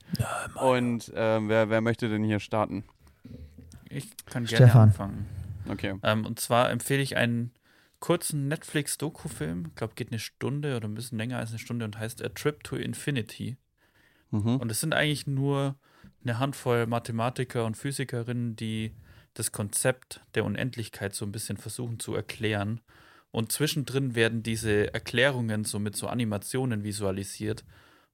Und 0.62 1.12
ähm, 1.14 1.48
wer, 1.50 1.68
wer 1.68 1.82
möchte 1.82 2.08
denn 2.08 2.24
hier 2.24 2.40
starten? 2.40 2.84
Ich 3.90 4.08
kann 4.26 4.44
gerne 4.44 4.66
Stefan. 4.66 4.82
anfangen. 4.88 5.26
Okay. 5.68 5.94
Ähm, 6.02 6.24
und 6.24 6.40
zwar 6.40 6.70
empfehle 6.70 7.02
ich 7.02 7.16
einen 7.16 7.52
kurzen 8.00 8.48
Netflix-Doku-Film. 8.48 9.66
Ich 9.68 9.74
glaube, 9.74 9.94
geht 9.94 10.10
eine 10.10 10.18
Stunde 10.18 10.76
oder 10.76 10.88
ein 10.88 10.94
bisschen 10.94 11.18
länger 11.18 11.38
als 11.38 11.50
eine 11.50 11.58
Stunde 11.58 11.84
und 11.84 11.98
heißt 11.98 12.22
A 12.24 12.28
Trip 12.28 12.62
to 12.62 12.76
Infinity. 12.76 13.56
Mhm. 14.30 14.56
Und 14.56 14.70
es 14.70 14.80
sind 14.80 14.94
eigentlich 14.94 15.26
nur 15.26 15.78
eine 16.22 16.38
Handvoll 16.38 16.86
Mathematiker 16.86 17.64
und 17.64 17.76
Physikerinnen, 17.76 18.56
die 18.56 18.94
das 19.34 19.52
Konzept 19.52 20.20
der 20.34 20.44
Unendlichkeit 20.44 21.14
so 21.14 21.24
ein 21.24 21.32
bisschen 21.32 21.56
versuchen 21.56 22.00
zu 22.00 22.14
erklären. 22.14 22.80
Und 23.30 23.52
zwischendrin 23.52 24.14
werden 24.14 24.42
diese 24.42 24.92
Erklärungen 24.92 25.64
so 25.64 25.78
mit 25.78 25.96
so 25.96 26.08
Animationen 26.08 26.82
visualisiert. 26.82 27.64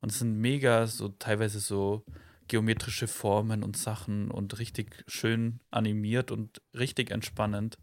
Und 0.01 0.13
es 0.13 0.19
sind 0.19 0.39
mega, 0.39 0.87
so 0.87 1.09
teilweise 1.09 1.61
so 1.61 2.05
geometrische 2.49 3.07
Formen 3.07 3.63
und 3.63 3.77
Sachen 3.77 4.31
und 4.31 4.59
richtig 4.59 5.03
schön 5.07 5.61
animiert 5.71 6.31
und 6.31 6.61
richtig 6.75 7.11
entspannend. 7.11 7.79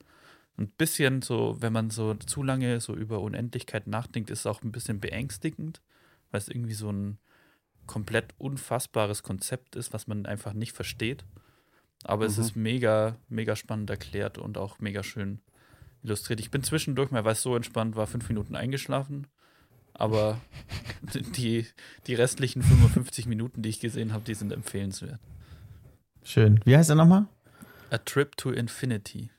Ein 0.57 0.69
bisschen 0.77 1.21
so, 1.21 1.57
wenn 1.59 1.73
man 1.73 1.89
so 1.89 2.13
zu 2.15 2.43
lange 2.43 2.79
so 2.81 2.95
über 2.95 3.21
Unendlichkeit 3.21 3.87
nachdenkt, 3.87 4.29
ist 4.29 4.39
es 4.39 4.45
auch 4.45 4.61
ein 4.61 4.71
bisschen 4.71 4.99
beängstigend, 4.99 5.81
weil 6.29 6.39
es 6.39 6.49
irgendwie 6.49 6.73
so 6.73 6.91
ein 6.91 7.17
komplett 7.87 8.33
unfassbares 8.37 9.23
Konzept 9.23 9.75
ist, 9.75 9.91
was 9.93 10.07
man 10.07 10.25
einfach 10.25 10.53
nicht 10.53 10.73
versteht. 10.73 11.25
Aber 12.03 12.25
es 12.25 12.37
Mhm. 12.37 12.43
ist 12.43 12.55
mega, 12.55 13.15
mega 13.29 13.55
spannend 13.55 13.89
erklärt 13.89 14.37
und 14.37 14.57
auch 14.57 14.79
mega 14.79 15.03
schön 15.03 15.39
illustriert. 16.03 16.39
Ich 16.39 16.51
bin 16.51 16.63
zwischendurch 16.63 17.11
mal, 17.11 17.25
weil 17.25 17.33
es 17.33 17.41
so 17.41 17.55
entspannt 17.55 17.95
war, 17.95 18.07
fünf 18.07 18.27
Minuten 18.29 18.55
eingeschlafen. 18.55 19.27
Aber 19.93 20.39
die, 21.37 21.65
die 22.07 22.13
restlichen 22.15 22.61
55 22.61 23.25
Minuten, 23.25 23.61
die 23.61 23.69
ich 23.69 23.79
gesehen 23.79 24.13
habe, 24.13 24.23
die 24.23 24.33
sind 24.35 24.51
empfehlenswert. 24.51 25.19
Schön. 26.23 26.59
Wie 26.65 26.75
heißt 26.77 26.89
er 26.89 26.95
nochmal? 26.95 27.27
A 27.89 27.97
Trip 27.97 28.35
to 28.37 28.51
Infinity. 28.51 29.29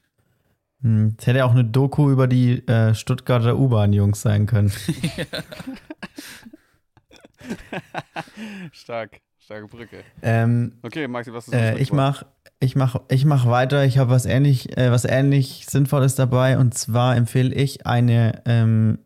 Hm, 0.83 1.15
das 1.17 1.27
hätte 1.27 1.39
ja 1.39 1.45
auch 1.45 1.53
eine 1.53 1.65
Doku 1.65 2.11
über 2.11 2.27
die 2.27 2.67
äh, 2.67 2.95
Stuttgarter 2.95 3.57
U-Bahn-Jungs 3.59 4.21
sein 4.21 4.47
können. 4.47 4.73
Stark, 8.73 9.21
starke 9.39 9.67
Brücke. 9.67 9.99
ähm, 10.23 10.73
Okay, 10.83 11.09
Maxi, 11.09 11.33
was 11.33 11.49
ist 11.49 11.55
äh, 11.55 11.77
ich 11.79 11.93
mach, 11.93 12.25
ich 12.61 12.77
mach, 12.77 12.97
ich 13.09 13.25
mach 13.25 13.47
weiter. 13.47 13.85
Ich 13.85 13.99
habe 13.99 14.11
was 14.11 14.27
ähnlich, 14.27 14.77
äh, 14.77 14.91
was 14.91 15.05
ähnlich 15.05 15.67
Sinnvolles 15.69 16.15
dabei. 16.15 16.59
Und 16.59 16.75
zwar 16.75 17.17
empfehle 17.17 17.55
ich 17.55 17.87
eine, 17.87 18.43
ähm, 18.47 18.99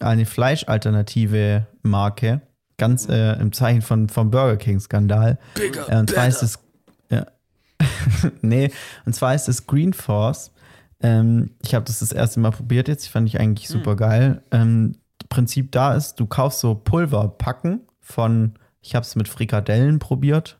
eine 0.00 0.26
Fleischalternative 0.26 1.66
Marke. 1.82 2.42
Ganz 2.76 3.08
äh, 3.08 3.32
im 3.34 3.52
Zeichen 3.52 3.82
von, 3.82 4.08
vom 4.08 4.30
Burger 4.30 4.56
King-Skandal. 4.56 5.38
Äh, 5.88 5.96
und 5.98 6.10
zwar 6.10 6.28
ist 6.28 6.42
es. 6.42 6.58
Ja. 7.10 7.26
nee, 8.42 8.70
und 9.04 9.14
zwar 9.14 9.34
ist 9.34 9.48
es 9.48 9.66
Green 9.66 9.92
Force. 9.92 10.50
Ähm, 11.02 11.50
ich 11.62 11.74
habe 11.74 11.84
das 11.84 12.00
das 12.00 12.12
erste 12.12 12.40
Mal 12.40 12.50
probiert 12.50 12.88
jetzt. 12.88 13.08
Fand 13.08 13.28
ich 13.28 13.40
eigentlich 13.40 13.68
super 13.68 13.96
geil. 13.96 14.42
Ähm, 14.50 14.96
Prinzip 15.28 15.72
da 15.72 15.94
ist, 15.94 16.18
du 16.18 16.26
kaufst 16.26 16.60
so 16.60 16.74
Pulverpacken 16.74 17.82
von, 18.00 18.54
ich 18.82 18.94
habe 18.94 19.04
es 19.04 19.16
mit 19.16 19.28
Frikadellen 19.28 19.98
probiert. 19.98 20.58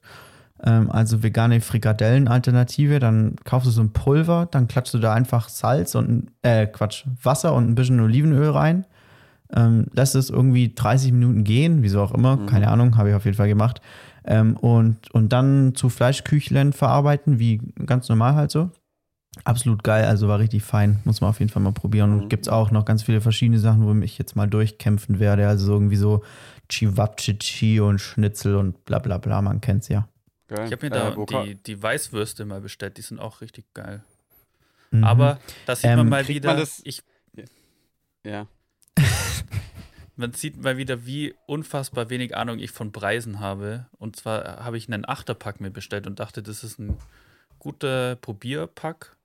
Ähm, 0.62 0.90
also 0.90 1.22
vegane 1.22 1.60
Frikadellen-Alternative. 1.60 2.98
Dann 3.00 3.36
kaufst 3.44 3.66
du 3.66 3.70
so 3.70 3.82
ein 3.82 3.92
Pulver, 3.92 4.48
dann 4.50 4.68
klatschst 4.68 4.94
du 4.94 4.98
da 4.98 5.12
einfach 5.14 5.48
Salz 5.48 5.94
und, 5.94 6.30
äh, 6.42 6.66
Quatsch, 6.66 7.04
Wasser 7.22 7.54
und 7.54 7.68
ein 7.68 7.74
bisschen 7.74 8.00
Olivenöl 8.00 8.50
rein. 8.50 8.86
Ähm, 9.52 9.86
lässt 9.92 10.14
es 10.14 10.30
irgendwie 10.30 10.72
30 10.74 11.12
Minuten 11.12 11.42
gehen, 11.42 11.82
wieso 11.82 12.00
auch 12.00 12.14
immer, 12.14 12.46
keine 12.46 12.68
Ahnung, 12.68 12.96
habe 12.96 13.08
ich 13.08 13.14
auf 13.16 13.24
jeden 13.24 13.36
Fall 13.36 13.48
gemacht. 13.48 13.80
Ähm, 14.24 14.56
und, 14.56 15.10
und 15.10 15.32
dann 15.32 15.74
zu 15.74 15.88
Fleischküchlein 15.88 16.72
verarbeiten, 16.72 17.40
wie 17.40 17.60
ganz 17.84 18.08
normal 18.08 18.36
halt 18.36 18.52
so. 18.52 18.70
Absolut 19.44 19.84
geil, 19.84 20.04
also 20.04 20.26
war 20.28 20.38
richtig 20.40 20.62
fein. 20.64 21.00
Muss 21.04 21.20
man 21.20 21.30
auf 21.30 21.38
jeden 21.38 21.50
Fall 21.52 21.62
mal 21.62 21.72
probieren. 21.72 22.12
Und 22.12 22.28
gibt 22.28 22.46
es 22.46 22.48
auch 22.48 22.70
noch 22.72 22.84
ganz 22.84 23.02
viele 23.04 23.20
verschiedene 23.20 23.58
Sachen, 23.60 23.86
wo 23.86 24.04
ich 24.04 24.18
jetzt 24.18 24.34
mal 24.34 24.48
durchkämpfen 24.48 25.20
werde. 25.20 25.46
Also 25.46 25.66
so 25.66 25.72
irgendwie 25.74 25.96
so 25.96 26.24
Chivapchichi 26.68 27.80
und 27.80 28.00
Schnitzel 28.00 28.56
und 28.56 28.84
bla 28.84 28.98
bla 28.98 29.18
bla, 29.18 29.40
man 29.40 29.60
kennt's 29.60 29.88
ja. 29.88 30.08
Geil. 30.48 30.66
Ich 30.66 30.72
habe 30.72 30.88
mir 30.90 30.96
Äh, 30.96 31.14
da 31.16 31.24
ka- 31.24 31.44
die, 31.44 31.54
die 31.54 31.80
Weißwürste 31.80 32.44
mal 32.44 32.60
bestellt, 32.60 32.96
die 32.96 33.02
sind 33.02 33.20
auch 33.20 33.40
richtig 33.40 33.72
geil. 33.72 34.02
Mhm. 34.90 35.04
Aber 35.04 35.38
da 35.66 35.76
sieht 35.76 35.90
man 35.90 35.98
Ähm, 36.00 36.08
mal 36.08 36.24
kriegt 36.24 36.36
wieder, 36.36 36.48
man 36.50 36.58
das- 36.58 36.80
ich, 36.84 37.02
Ja. 38.24 38.46
Man 40.16 40.32
sieht 40.34 40.62
mal 40.62 40.76
wieder, 40.76 41.06
wie 41.06 41.34
unfassbar 41.46 42.10
wenig 42.10 42.36
Ahnung 42.36 42.58
ich 42.58 42.72
von 42.72 42.92
Preisen 42.92 43.40
habe. 43.40 43.86
Und 43.96 44.16
zwar 44.16 44.62
habe 44.64 44.76
ich 44.76 44.92
einen 44.92 45.08
Achterpack 45.08 45.60
mir 45.60 45.70
bestellt 45.70 46.06
und 46.06 46.20
dachte, 46.20 46.42
das 46.42 46.62
ist 46.62 46.78
ein 46.78 46.98
guter 47.58 48.16
Probierpack. 48.16 49.16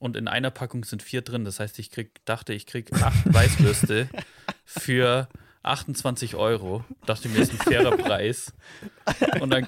Und 0.00 0.16
in 0.16 0.28
einer 0.28 0.50
Packung 0.50 0.84
sind 0.84 1.02
vier 1.02 1.20
drin. 1.20 1.44
Das 1.44 1.60
heißt, 1.60 1.78
ich 1.78 1.90
krieg, 1.90 2.24
dachte, 2.24 2.54
ich 2.54 2.66
krieg 2.66 2.90
acht 3.02 3.22
Weißwürste 3.32 4.08
für 4.64 5.28
28 5.62 6.36
Euro. 6.36 6.84
Dachte 7.04 7.28
mir, 7.28 7.40
ist 7.40 7.52
ein 7.52 7.58
fairer 7.58 7.96
Preis. 7.98 8.54
Und, 9.40 9.50
dann, 9.50 9.66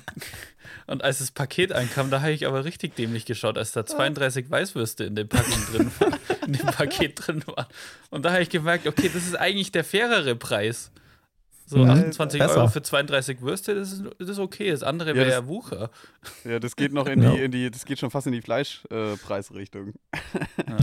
und 0.86 1.04
als 1.04 1.18
das 1.18 1.32
Paket 1.32 1.72
einkam, 1.72 2.10
da 2.10 2.22
habe 2.22 2.32
ich 2.32 2.46
aber 2.46 2.64
richtig 2.64 2.96
dämlich 2.96 3.26
geschaut, 3.26 3.58
als 3.58 3.72
da 3.72 3.84
32 3.84 4.50
Weißwürste 4.50 5.04
in, 5.04 5.16
der 5.16 5.24
Packung 5.24 5.66
drin 5.70 5.90
in 6.46 6.54
dem 6.54 6.66
Paket 6.66 7.26
drin 7.26 7.46
waren. 7.46 7.66
Und 8.08 8.24
da 8.24 8.32
habe 8.32 8.42
ich 8.42 8.48
gemerkt, 8.48 8.86
okay, 8.86 9.10
das 9.12 9.24
ist 9.24 9.36
eigentlich 9.36 9.70
der 9.70 9.84
fairere 9.84 10.34
Preis. 10.34 10.90
So 11.72 11.78
Mhm. 11.78 11.88
28 11.90 12.38
Besser. 12.38 12.56
Euro 12.58 12.68
für 12.68 12.82
32 12.82 13.40
Würste, 13.40 13.74
das 13.74 13.92
ist, 13.92 14.04
das 14.18 14.28
ist 14.28 14.38
okay. 14.38 14.70
Das 14.70 14.82
andere 14.82 15.10
Ja, 15.10 15.16
wäre 15.16 15.30
ja 15.30 15.46
Wucher. 15.46 15.88
Ja, 16.44 16.58
das 16.58 16.76
geht 16.76 16.92
noch 16.92 17.06
in 17.06 17.22
die, 17.22 17.38
in 17.38 17.50
die, 17.50 17.70
das 17.70 17.86
geht 17.86 17.98
schon 17.98 18.10
fast 18.10 18.26
in 18.26 18.34
die 18.34 18.42
Fleischpreisrichtung. 18.42 19.94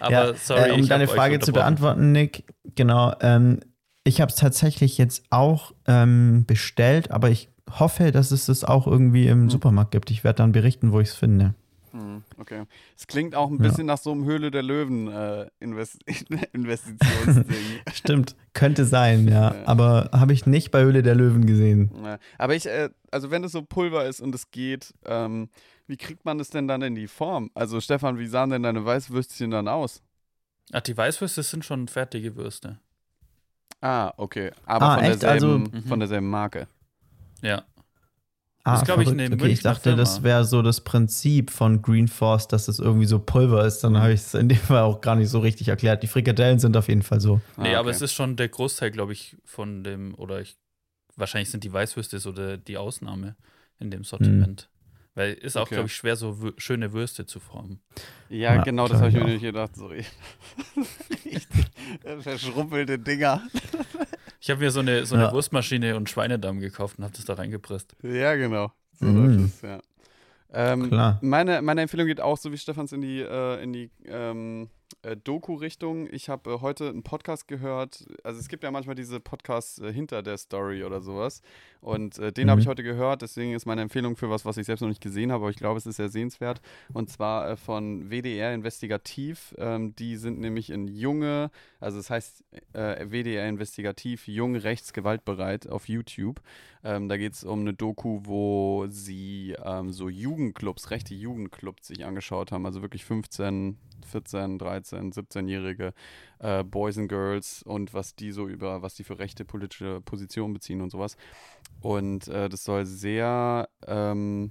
Aber 0.00 0.12
ja, 0.12 0.34
sorry, 0.34 0.70
äh, 0.70 0.72
um 0.72 0.80
ich 0.80 0.88
deine 0.88 1.06
Frage 1.06 1.38
zu 1.38 1.52
beantworten, 1.52 2.12
Nick, 2.12 2.44
genau. 2.74 3.14
Ähm, 3.20 3.60
ich 4.04 4.22
habe 4.22 4.30
es 4.30 4.36
tatsächlich 4.36 4.96
jetzt 4.96 5.24
auch 5.28 5.74
ähm, 5.86 6.46
bestellt, 6.46 7.10
aber 7.10 7.28
ich 7.28 7.50
hoffe, 7.78 8.12
dass 8.12 8.30
es 8.30 8.46
das 8.46 8.64
auch 8.64 8.86
irgendwie 8.86 9.26
im 9.26 9.42
Hm. 9.42 9.50
Supermarkt 9.50 9.90
gibt. 9.90 10.10
Ich 10.10 10.24
werde 10.24 10.38
dann 10.38 10.52
berichten, 10.52 10.92
wo 10.92 11.00
ich 11.00 11.10
es 11.10 11.14
finde. 11.14 11.52
Hm, 11.92 12.22
okay. 12.38 12.64
Es 12.96 13.06
klingt 13.06 13.34
auch 13.34 13.50
ein 13.50 13.56
Ja. 13.62 13.68
bisschen 13.68 13.86
nach 13.86 13.98
so 13.98 14.12
einem 14.12 14.24
Höhle 14.24 14.50
der 14.50 14.62
Löwen 14.62 15.08
äh, 15.08 15.48
Invest 15.60 15.98
Investitionsding. 16.52 17.80
Stimmt, 17.92 18.36
könnte 18.52 18.84
sein, 18.84 19.26
ja. 19.28 19.54
Ja. 19.54 19.66
Aber 19.66 20.10
habe 20.12 20.32
ich 20.32 20.46
nicht 20.46 20.70
bei 20.70 20.82
Höhle 20.82 21.02
der 21.02 21.14
Löwen 21.14 21.46
gesehen. 21.46 21.90
Ja, 22.04 22.18
Aber 22.38 22.54
ich, 22.54 22.66
äh, 22.66 22.90
also 23.10 23.30
wenn 23.30 23.42
es 23.44 23.52
so 23.52 23.62
Pulver 23.62 24.06
ist 24.06 24.20
und 24.20 24.34
es 24.34 24.50
geht, 24.50 24.94
ähm, 25.04 25.48
wie 25.86 25.96
kriegt 25.96 26.24
man 26.24 26.38
das 26.38 26.50
denn 26.50 26.68
dann 26.68 26.82
in 26.82 26.94
die 26.94 27.08
Form? 27.08 27.50
Also 27.54 27.80
Stefan, 27.80 28.18
wie 28.18 28.26
sahen 28.26 28.50
denn 28.50 28.62
deine 28.62 28.84
Weißwürstchen 28.84 29.50
dann 29.50 29.66
aus? 29.66 30.02
Ach, 30.72 30.80
die 30.80 30.96
Weißwürste 30.96 31.42
sind 31.42 31.64
schon 31.64 31.88
fertige 31.88 32.36
Würste. 32.36 32.78
Ah, 33.80 34.12
okay. 34.16 34.52
Aber 34.66 34.84
Ah, 34.86 34.94
von, 34.96 35.04
echt? 35.04 35.22
derselben, 35.22 35.68
Also- 35.72 35.88
von 35.88 35.98
derselben 35.98 36.30
Marke. 36.30 36.68
Ja. 37.42 37.64
Ah, 38.62 38.76
ist, 38.76 38.84
glaub 38.84 39.00
ich, 39.00 39.08
eine 39.08 39.32
okay, 39.32 39.48
ich 39.48 39.62
dachte, 39.62 39.96
das 39.96 40.22
wäre 40.22 40.44
so 40.44 40.60
das 40.60 40.82
Prinzip 40.82 41.50
von 41.50 41.80
Green 41.80 42.08
Force, 42.08 42.46
dass 42.46 42.66
das 42.66 42.78
irgendwie 42.78 43.06
so 43.06 43.18
Pulver 43.18 43.64
ist. 43.64 43.80
Dann 43.80 43.96
habe 43.96 44.12
ich 44.12 44.20
es 44.20 44.34
in 44.34 44.48
dem 44.50 44.58
Fall 44.58 44.82
auch 44.82 45.00
gar 45.00 45.16
nicht 45.16 45.30
so 45.30 45.38
richtig 45.38 45.68
erklärt. 45.68 46.02
Die 46.02 46.06
Frikadellen 46.06 46.58
sind 46.58 46.76
auf 46.76 46.88
jeden 46.88 47.02
Fall 47.02 47.20
so. 47.20 47.40
Nee, 47.56 47.74
Ah, 47.74 47.78
aber 47.80 47.88
okay. 47.88 47.96
es 47.96 48.02
ist 48.02 48.12
schon 48.12 48.36
der 48.36 48.48
Großteil, 48.48 48.90
glaube 48.90 49.12
ich, 49.14 49.36
von 49.46 49.82
dem, 49.82 50.14
oder 50.14 50.40
ich, 50.42 50.58
wahrscheinlich 51.16 51.50
sind 51.50 51.64
die 51.64 51.72
Weißwürste 51.72 52.18
so 52.18 52.32
der, 52.32 52.58
die 52.58 52.76
Ausnahme 52.76 53.34
in 53.78 53.90
dem 53.90 54.04
Sortiment. 54.04 54.68
Weil 55.14 55.32
ist 55.32 55.56
auch, 55.56 55.62
Okay. 55.62 55.76
glaube 55.76 55.88
ich, 55.88 55.96
schwer, 55.96 56.16
so 56.16 56.36
schöne 56.58 56.92
Würste 56.92 57.24
zu 57.26 57.40
formen. 57.40 57.80
Ja, 58.28 58.54
Ja, 58.56 58.62
genau, 58.62 58.86
das 58.88 58.98
habe 58.98 59.08
ich 59.08 59.14
mir 59.16 59.24
nicht 59.24 59.42
gedacht. 59.42 59.74
Sorry. 59.74 60.04
Richtig 61.24 61.42
verschrumpelte 62.20 62.98
Dinger. 62.98 63.42
Ich 64.40 64.50
habe 64.50 64.60
mir 64.60 64.70
so 64.70 64.80
eine, 64.80 65.04
so 65.06 65.14
eine 65.14 65.24
Ja. 65.24 65.32
Wurstmaschine 65.32 65.96
und 65.96 66.08
Schweinedamm 66.08 66.60
gekauft 66.60 66.98
und 66.98 67.04
habe 67.04 67.14
das 67.14 67.24
da 67.26 67.34
reingepresst. 67.34 67.94
Ja, 68.02 68.34
genau. 68.36 68.72
So 68.98 69.06
Mhm. 69.06 69.38
läuft 69.38 69.54
es, 69.54 69.62
ja. 69.62 69.78
Ähm, 70.52 70.88
Klar. 70.88 71.18
Meine, 71.22 71.62
meine 71.62 71.82
Empfehlung 71.82 72.06
geht 72.06 72.20
auch 72.20 72.36
so 72.36 72.50
wie 72.50 72.58
Stefans 72.58 72.92
in 72.92 73.02
die, 73.02 73.20
äh, 73.20 73.62
in 73.62 73.72
die 73.72 73.90
ähm, 74.06 74.68
äh, 75.02 75.16
Doku-Richtung. 75.16 76.08
Ich 76.12 76.28
habe 76.28 76.50
äh, 76.54 76.60
heute 76.60 76.88
einen 76.88 77.02
Podcast 77.02 77.48
gehört. 77.48 78.06
Also 78.24 78.40
es 78.40 78.48
gibt 78.48 78.62
ja 78.64 78.70
manchmal 78.70 78.94
diese 78.94 79.20
Podcasts 79.20 79.78
äh, 79.78 79.92
hinter 79.92 80.22
der 80.22 80.36
Story 80.38 80.84
oder 80.84 81.00
sowas. 81.00 81.42
Und 81.80 82.18
äh, 82.18 82.32
den 82.32 82.46
Mhm. 82.46 82.50
habe 82.50 82.60
ich 82.60 82.66
heute 82.66 82.82
gehört. 82.82 83.22
Deswegen 83.22 83.54
ist 83.54 83.66
meine 83.66 83.80
Empfehlung 83.82 84.16
für 84.16 84.28
was, 84.30 84.44
was 84.44 84.56
ich 84.56 84.66
selbst 84.66 84.82
noch 84.82 84.88
nicht 84.88 85.00
gesehen 85.00 85.32
habe. 85.32 85.44
Aber 85.44 85.50
ich 85.50 85.56
glaube, 85.56 85.78
es 85.78 85.86
ist 85.86 85.96
sehr 85.96 86.08
sehenswert. 86.10 86.60
Und 86.92 87.08
zwar 87.10 87.50
äh, 87.50 87.56
von 87.56 88.10
WDR 88.10 88.52
Investigativ. 88.54 89.54
Ähm, 89.58 89.94
die 89.96 90.16
sind 90.16 90.38
nämlich 90.40 90.70
in 90.70 90.88
junge, 90.88 91.50
also 91.80 91.98
es 91.98 92.10
heißt 92.10 92.44
äh, 92.74 93.06
WDR 93.06 93.48
Investigativ, 93.48 94.28
jung 94.28 94.56
rechtsgewaltbereit 94.56 95.68
auf 95.68 95.88
YouTube. 95.88 96.40
Ähm, 96.84 97.08
da 97.08 97.16
geht 97.16 97.34
es 97.34 97.44
um 97.44 97.60
eine 97.60 97.74
Doku, 97.74 98.20
wo 98.24 98.86
sie 98.88 99.54
ähm, 99.64 99.92
so 99.92 100.08
Jugendclubs, 100.08 100.90
rechte 100.90 101.14
Jugendclubs 101.14 101.88
sich 101.88 102.04
angeschaut 102.04 102.52
haben. 102.52 102.66
Also 102.66 102.82
wirklich 102.82 103.04
15, 103.04 103.76
14, 104.06 104.58
13, 104.58 105.12
17-jährige 105.12 105.92
äh, 106.38 106.64
Boys 106.64 106.98
and 106.98 107.08
Girls 107.08 107.62
und 107.62 107.94
was 107.94 108.14
die 108.14 108.32
so 108.32 108.48
über, 108.48 108.82
was 108.82 108.94
die 108.94 109.04
für 109.04 109.18
rechte 109.18 109.44
politische 109.44 110.00
Positionen 110.00 110.54
beziehen 110.54 110.80
und 110.80 110.90
sowas. 110.90 111.16
Und 111.80 112.28
äh, 112.28 112.48
das 112.48 112.64
soll 112.64 112.86
sehr 112.86 113.68
ähm, 113.86 114.50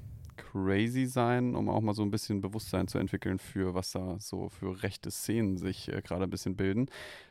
crazy 0.52 1.06
sein, 1.06 1.56
um 1.56 1.70
auch 1.70 1.82
mal 1.82 1.94
so 1.94 2.02
ein 2.02 2.12
bisschen 2.12 2.42
Bewusstsein 2.42 2.88
zu 2.88 2.98
entwickeln 2.98 3.40
für 3.40 3.74
was 3.74 3.92
da 3.92 4.18
so 4.20 4.50
für 4.50 4.82
rechte 4.84 5.12
Szenen 5.12 5.58
sich 5.58 5.90
äh, 5.90 6.02
gerade 6.02 6.24
ein 6.24 6.30
bisschen 6.30 6.56
bilden. 6.56 6.88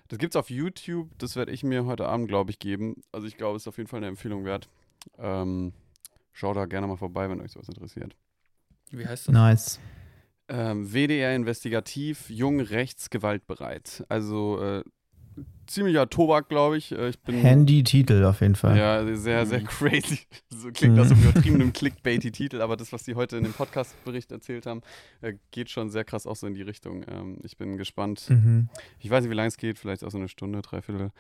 Das 0.08 0.18
gibt's 0.18 0.36
auf 0.36 0.50
YouTube, 0.50 1.10
das 1.18 1.36
werde 1.36 1.52
ich 1.52 1.64
mir 1.64 1.84
heute 1.84 2.06
Abend, 2.06 2.28
glaube 2.28 2.50
ich, 2.50 2.58
geben. 2.58 3.02
Also 3.12 3.26
ich 3.26 3.36
glaube, 3.36 3.56
es 3.56 3.64
ist 3.64 3.68
auf 3.68 3.78
jeden 3.78 3.88
Fall 3.88 3.98
eine 3.98 4.06
Empfehlung 4.06 4.44
wert. 4.44 4.68
Ähm, 5.18 5.72
schau 6.32 6.54
da 6.54 6.66
gerne 6.66 6.86
mal 6.86 6.96
vorbei, 6.96 7.28
wenn 7.28 7.40
euch 7.40 7.52
sowas 7.52 7.68
interessiert. 7.68 8.16
Wie 8.90 9.06
heißt 9.06 9.28
das? 9.28 9.32
Nice. 9.32 9.80
Ähm, 10.48 10.92
WDR 10.92 11.34
Investigativ, 11.36 12.30
jung 12.30 12.60
rechtsgewaltbereit. 12.60 14.04
Also 14.08 14.60
äh, 14.62 14.82
ziemlicher 15.66 16.08
Tobak, 16.08 16.48
glaube 16.48 16.78
ich. 16.78 16.92
Äh, 16.92 17.10
ich 17.10 17.18
bin 17.20 17.36
Handy-Titel 17.36 18.24
auf 18.24 18.40
jeden 18.40 18.54
Fall. 18.54 18.76
ja 18.78 19.04
sehr, 19.16 19.44
sehr 19.46 19.60
Mhm. 19.60 19.66
crazy. 19.66 20.20
So 20.50 20.70
klingt 20.72 20.94
Mhm. 20.94 20.98
das 20.98 21.08
so 21.10 21.14
übertriebenem 21.14 21.72
clickbaity 21.74 22.32
Titel, 22.32 22.60
aber 22.62 22.76
das, 22.76 22.92
was 22.92 23.02
die 23.04 23.14
heute 23.14 23.36
in 23.36 23.44
dem 23.44 23.52
Podcast-Bericht 23.52 24.32
erzählt 24.32 24.64
haben, 24.66 24.80
äh, 25.20 25.34
geht 25.50 25.68
schon 25.70 25.90
sehr 25.90 26.04
krass 26.04 26.26
auch 26.26 26.34
so 26.36 26.46
in 26.46 26.54
die 26.54 26.62
Richtung. 26.62 27.04
Ähm, 27.08 27.38
ich 27.44 27.56
bin 27.58 27.76
gespannt. 27.76 28.24
Mhm. 28.30 28.68
Ich 28.98 29.10
weiß 29.10 29.22
nicht, 29.22 29.30
wie 29.30 29.36
lange 29.36 29.48
es 29.48 29.58
geht, 29.58 29.78
vielleicht 29.78 30.02
auch 30.02 30.10
so 30.10 30.18
eine 30.18 30.28
Stunde, 30.28 30.62
dreiviertel. 30.62 31.10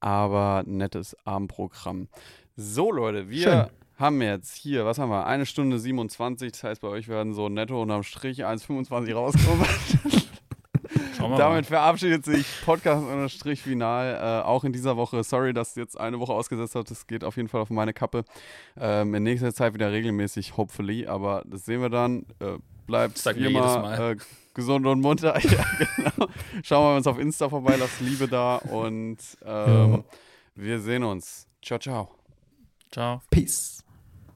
Aber 0.00 0.62
nettes 0.66 1.16
Abendprogramm. 1.24 2.08
So, 2.56 2.90
Leute, 2.90 3.28
wir 3.28 3.42
Schön. 3.42 3.66
haben 3.98 4.22
jetzt 4.22 4.54
hier, 4.56 4.86
was 4.86 4.98
haben 4.98 5.10
wir? 5.10 5.26
Eine 5.26 5.44
Stunde 5.44 5.78
27. 5.78 6.52
Das 6.52 6.64
heißt, 6.64 6.80
bei 6.80 6.88
euch 6.88 7.06
werden 7.08 7.34
so 7.34 7.48
netto 7.50 7.80
unterm 7.82 8.02
Strich 8.02 8.44
1,25 8.46 9.12
rauskommen. 9.14 9.66
Schauen 11.16 11.32
wir 11.32 11.38
Damit 11.38 11.66
verabschiedet 11.66 12.24
sich 12.24 12.46
Podcast 12.64 13.02
unterm 13.02 13.28
Strich 13.28 13.60
final. 13.62 14.14
Äh, 14.42 14.46
auch 14.46 14.64
in 14.64 14.72
dieser 14.72 14.96
Woche. 14.96 15.22
Sorry, 15.22 15.52
dass 15.52 15.74
jetzt 15.74 15.98
eine 16.00 16.18
Woche 16.18 16.32
ausgesetzt 16.32 16.74
hat. 16.74 16.90
Das 16.90 17.06
geht 17.06 17.24
auf 17.24 17.36
jeden 17.36 17.48
Fall 17.48 17.60
auf 17.60 17.68
meine 17.70 17.92
Kappe. 17.92 18.24
Ähm, 18.78 19.14
in 19.14 19.22
nächster 19.22 19.52
Zeit 19.52 19.74
wieder 19.74 19.92
regelmäßig, 19.92 20.56
hopefully. 20.56 21.06
Aber 21.06 21.42
das 21.46 21.66
sehen 21.66 21.82
wir 21.82 21.90
dann. 21.90 22.24
Äh, 22.40 22.58
bleibt 22.86 23.22
wie 23.26 23.30
immer 23.30 23.48
jedes 23.48 23.76
Mal. 23.76 24.12
äh, 24.12 24.16
gesund 24.54 24.86
und 24.86 25.00
munter. 25.02 25.38
ja, 25.40 25.64
genau. 25.96 26.28
Schauen 26.62 26.92
wir 26.92 26.96
uns 26.96 27.06
auf 27.06 27.18
Insta 27.18 27.48
vorbei, 27.50 27.76
lasst 27.78 28.00
Liebe 28.00 28.28
da 28.28 28.56
und 28.56 29.18
ähm, 29.44 29.92
Ja. 29.92 30.04
wir 30.54 30.80
sehen 30.80 31.02
uns. 31.04 31.46
Ciao, 31.62 31.78
ciao. 31.78 32.25
Ciao. 32.96 33.20
Peace. 33.30 33.82